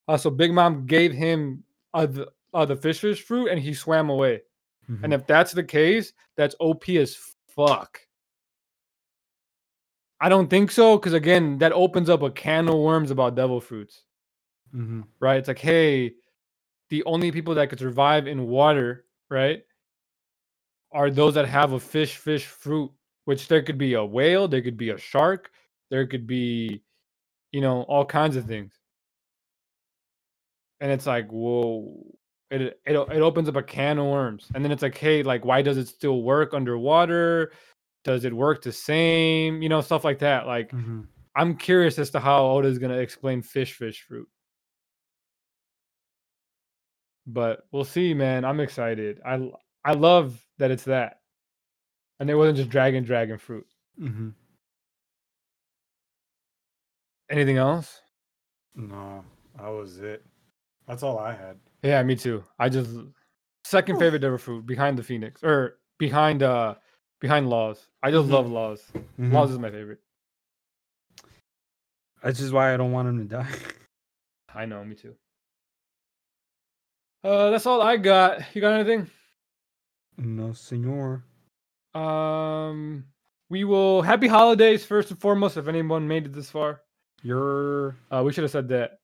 uh, 0.07 0.18
so 0.18 0.30
Big 0.30 0.53
Mom 0.53 0.85
gave 0.85 1.14
him 1.14 1.64
uh, 1.93 2.05
the, 2.07 2.31
uh, 2.53 2.65
the 2.65 2.76
fish 2.76 2.99
fish 2.99 3.22
fruit, 3.23 3.47
and 3.49 3.60
he 3.60 3.73
swam 3.73 4.10
away. 4.10 4.41
Mhm. 4.89 5.03
And 5.03 5.14
if 5.14 5.26
that's 5.26 5.53
the 5.53 5.64
case, 5.64 6.11
that's 6.35 6.55
OP 6.60 6.97
as 6.97 7.15
fuck. 7.47 7.99
I 10.19 10.30
don't 10.30 10.49
think 10.49 10.72
so, 10.72 10.97
because 10.97 11.14
again, 11.14 11.57
that 11.60 11.72
opens 11.73 12.10
up 12.10 12.22
a 12.22 12.31
can 12.31 12.68
of 12.69 12.76
worms 12.76 13.11
about 13.11 13.35
devil 13.35 13.60
fruits, 13.60 14.03
Mhm. 14.73 15.03
right? 15.19 15.37
It's 15.37 15.47
like, 15.47 15.59
hey, 15.59 16.15
the 16.89 17.03
only 17.05 17.31
people 17.31 17.55
that 17.55 17.69
could 17.69 17.79
survive 17.79 18.27
in 18.27 18.47
water, 18.47 19.07
right, 19.29 19.63
are 20.91 21.09
those 21.09 21.33
that 21.35 21.47
have 21.47 21.73
a 21.73 21.79
fish 21.79 22.17
fish 22.17 22.45
fruit, 22.45 22.91
which 23.25 23.47
there 23.47 23.63
could 23.63 23.77
be 23.77 23.93
a 23.93 24.03
whale, 24.05 24.47
there 24.47 24.61
could 24.61 24.77
be 24.77 24.89
a 24.89 24.97
shark, 24.97 25.51
there 25.89 26.05
could 26.07 26.27
be, 26.27 26.83
you 27.51 27.61
know, 27.61 27.83
all 27.83 28.05
kinds 28.05 28.35
of 28.35 28.45
things. 28.47 28.79
And 30.79 30.91
it's 30.91 31.05
like, 31.05 31.29
whoa, 31.29 32.03
it 32.51 32.61
it 32.61 32.95
it 32.95 33.21
opens 33.21 33.47
up 33.49 33.55
a 33.55 33.63
can 33.63 33.97
of 33.99 34.05
worms. 34.07 34.51
And 34.53 34.63
then 34.63 34.71
it's 34.71 34.81
like, 34.81 34.97
hey, 34.97 35.23
like, 35.23 35.45
why 35.45 35.61
does 35.61 35.77
it 35.77 35.87
still 35.87 36.23
work 36.23 36.53
underwater? 36.53 37.51
Does 38.03 38.25
it 38.25 38.33
work 38.33 38.61
the 38.63 38.71
same? 38.71 39.61
You 39.61 39.69
know, 39.69 39.81
stuff 39.81 40.03
like 40.03 40.19
that. 40.19 40.45
Like, 40.47 40.73
Mhm. 40.73 41.07
I'm 41.35 41.57
curious 41.57 41.99
as 41.99 42.11
to 42.11 42.21
how 42.21 42.45
Oda 42.47 42.69
is 42.69 42.79
gonna 42.79 42.97
explain 42.99 43.43
fish 43.43 43.73
fish 43.75 44.03
fruit. 44.03 44.29
But 47.25 47.65
we'll 47.71 47.85
see, 47.85 48.13
man. 48.13 48.43
I'm 48.45 48.59
excited. 48.59 49.21
I 49.25 49.51
I 49.85 49.93
love 49.93 50.45
that 50.57 50.71
it's 50.71 50.83
that, 50.85 51.21
and 52.19 52.29
it 52.29 52.35
wasn't 52.35 52.57
just 52.57 52.69
dragon 52.69 53.03
dragon 53.03 53.37
fruit. 53.37 53.65
Mhm. 53.99 54.33
Anything 57.29 57.57
else? 57.57 58.01
No, 58.75 59.23
that 59.57 59.67
was 59.69 59.99
it. 59.99 60.25
That's 60.87 61.03
all 61.03 61.17
I 61.19 61.33
had. 61.33 61.57
Yeah, 61.83 62.03
me 62.03 62.15
too. 62.15 62.43
I 62.59 62.69
just 62.69 62.91
second 63.63 63.97
favorite 63.99 64.19
devil 64.19 64.37
fruit 64.37 64.65
behind 64.65 64.97
the 64.97 65.03
phoenix 65.03 65.43
or 65.43 65.77
behind 65.97 66.43
uh 66.43 66.75
behind 67.19 67.49
Law's. 67.49 67.87
I 68.01 68.11
just 68.11 68.27
Mhm. 68.27 68.31
love 68.31 68.51
Law's. 68.51 68.91
Mhm. 69.17 69.31
Law's 69.31 69.51
is 69.51 69.59
my 69.59 69.71
favorite. 69.71 70.01
That's 72.21 72.39
just 72.39 72.51
why 72.53 72.73
I 72.73 72.77
don't 72.77 72.91
want 72.91 73.07
him 73.07 73.17
to 73.19 73.25
die. 73.25 73.49
I 74.53 74.65
know, 74.65 74.83
me 74.83 74.95
too. 74.95 75.15
Uh, 77.23 77.49
that's 77.51 77.65
all 77.65 77.81
I 77.81 77.97
got. 77.97 78.41
You 78.53 78.61
got 78.61 78.79
anything? 78.79 79.09
no, 80.17 80.53
senor. 80.53 81.23
Um, 81.93 83.05
we 83.49 83.63
will 83.63 84.01
happy 84.01 84.27
holidays 84.27 84.85
first 84.85 85.11
and 85.11 85.19
foremost. 85.19 85.57
If 85.57 85.67
anyone 85.67 86.07
made 86.07 86.25
it 86.25 86.33
this 86.33 86.49
far, 86.49 86.81
You're. 87.21 87.95
uh, 88.11 88.23
we 88.25 88.33
should 88.33 88.43
have 88.43 88.51
said 88.51 88.67
that. 88.69 88.99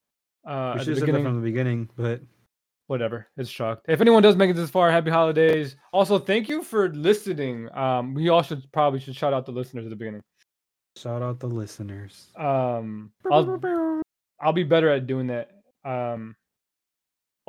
Uh, 0.45 0.73
we 0.77 0.83
should 0.83 0.97
have 0.97 1.05
said 1.05 1.15
that 1.15 1.23
from 1.23 1.35
the 1.35 1.41
beginning, 1.41 1.89
but 1.95 2.21
Whatever, 2.89 3.27
it's 3.37 3.51
shocked. 3.51 3.85
If 3.87 4.01
anyone 4.01 4.23
does 4.23 4.35
make 4.35 4.49
it 4.49 4.55
this 4.55 4.71
far, 4.71 4.89
happy 4.89 5.11
holidays. 5.11 5.75
Also, 5.93 6.17
thank 6.17 6.49
you 6.49 6.63
for 6.63 6.89
listening. 6.89 7.69
Um, 7.77 8.15
we 8.15 8.29
all 8.29 8.41
should 8.41 8.63
probably 8.71 8.99
should 8.99 9.15
shout 9.15 9.31
out 9.31 9.45
the 9.45 9.51
listeners 9.51 9.85
at 9.85 9.91
the 9.91 9.95
beginning. 9.95 10.23
shout 10.97 11.21
out 11.21 11.39
the 11.39 11.45
listeners. 11.45 12.31
Um, 12.35 13.11
I'll 13.31 14.01
I'll 14.41 14.53
be 14.53 14.63
better 14.63 14.89
at 14.89 15.05
doing 15.05 15.27
that. 15.27 15.51
Um, 15.85 16.35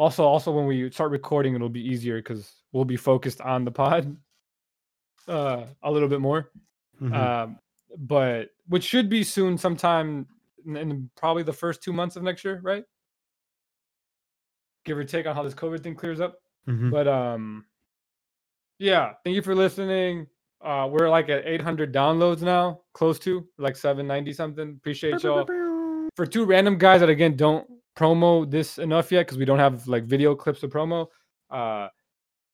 also, 0.01 0.25
also 0.25 0.51
when 0.51 0.67
we 0.67 0.91
start 0.91 1.11
recording, 1.11 1.55
it'll 1.55 1.69
be 1.69 1.87
easier 1.87 2.17
because 2.17 2.55
we'll 2.73 2.87
be 2.87 2.97
focused 2.97 3.43
on 3.43 3.67
the 3.67 3.71
pod 3.71 4.17
uh, 5.29 5.65
a 5.83 5.91
little 5.91 6.09
bit 6.09 6.23
more. 6.23 6.51
Mhm. 7.03 7.15
Um, 7.15 7.59
but 7.99 8.49
which 8.67 8.83
should 8.83 9.11
be 9.11 9.23
soon, 9.23 9.59
sometime 9.59 10.27
in, 10.65 10.77
in 10.79 11.11
probably 11.17 11.43
the 11.43 11.53
first 11.53 11.83
two 11.83 11.93
months 11.93 12.17
of 12.17 12.23
next 12.23 12.45
year, 12.45 12.61
right? 12.63 12.85
Give 14.87 14.97
or 14.97 15.05
take 15.05 15.27
on 15.27 15.37
how 15.37 15.43
this 15.43 15.55
COVID 15.55 15.83
thing 15.83 15.95
clears 15.95 16.21
up. 16.21 16.41
Mhm. 16.67 16.91
But 16.91 17.07
um, 17.07 17.67
yeah, 18.79 19.13
thank 19.23 19.37
you 19.37 19.43
for 19.43 19.55
listening. 19.55 20.29
Uh, 20.63 20.89
we're 20.91 21.11
like 21.11 21.29
at 21.29 21.47
800 21.47 21.93
downloads 21.93 22.41
now, 22.41 22.81
close 22.95 23.19
to 23.21 23.47
like 23.59 23.77
790 23.77 24.33
something. 24.33 24.71
Appreciate 24.71 25.23
y'all 25.23 25.47
for 26.17 26.25
two 26.25 26.47
random 26.47 26.79
guys 26.79 27.01
that 27.01 27.11
again 27.11 27.37
don't 27.37 27.69
promo 28.01 28.51
this 28.51 28.79
enough 28.79 29.13
yet 29.13 29.27
because 29.27 29.37
we 29.37 29.45
don't 29.45 29.59
have 29.59 29.87
like 29.87 30.05
video 30.05 30.35
clips 30.35 30.63
of 30.63 30.71
promo. 30.71 31.07
Uh, 31.51 31.89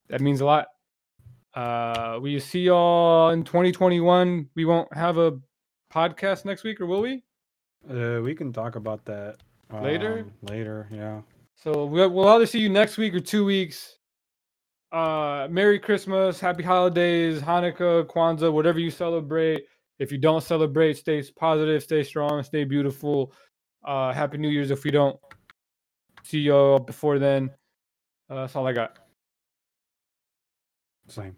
that 0.09 0.21
means 0.21 0.41
a 0.41 0.45
lot. 0.45 0.67
Uh, 1.55 2.19
we 2.21 2.39
see 2.41 2.63
y'all 2.63 3.31
in 3.31 3.45
2021. 3.45 4.49
We 4.55 4.65
won't 4.65 4.93
have 4.95 5.19
a 5.19 5.39
podcast 5.93 6.45
next 6.45 6.65
week, 6.65 6.81
or 6.81 6.87
will 6.87 7.01
we? 7.01 7.23
Uh, 7.89 8.21
we 8.23 8.35
can 8.35 8.53
talk 8.53 8.75
about 8.77 9.05
that 9.05 9.37
Later? 9.83 10.21
um, 10.21 10.33
later, 10.51 10.89
yeah. 10.91 11.21
So 11.55 11.87
we'll, 11.87 12.11
we'll 12.11 12.29
either 12.29 12.47
see 12.47 12.59
you 12.59 12.69
next 12.69 12.99
week 12.99 13.15
or 13.15 13.21
two 13.21 13.45
weeks. 13.45 13.97
Uh, 14.93 15.49
Merry 15.51 15.79
Christmas, 15.79 16.41
Happy 16.41 16.63
Holidays, 16.63 17.41
Hanukkah, 17.41 18.05
Kwanzaa, 18.07 18.53
whatever 18.53 18.79
you 18.79 18.91
celebrate. 18.91 19.65
If 19.99 20.13
you 20.13 20.19
don't 20.19 20.43
celebrate, 20.43 20.97
stay 20.99 21.23
positive, 21.37 21.83
stay 21.83 22.03
strong, 22.03 22.43
stay 22.43 22.65
beautiful. 22.65 23.33
Uh, 23.85 24.13
Happy 24.13 24.37
New 24.37 24.49
Year's 24.49 24.71
if 24.71 24.85
we 24.85 24.91
don't 24.91 25.19
see 26.27 26.41
y'all 26.41 26.79
before 26.79 27.19
then. 27.19 27.51
Uh, 28.29 28.43
that's 28.43 28.57
all 28.57 28.67
I 28.67 28.73
got. 28.73 28.99
Same. 31.09 31.37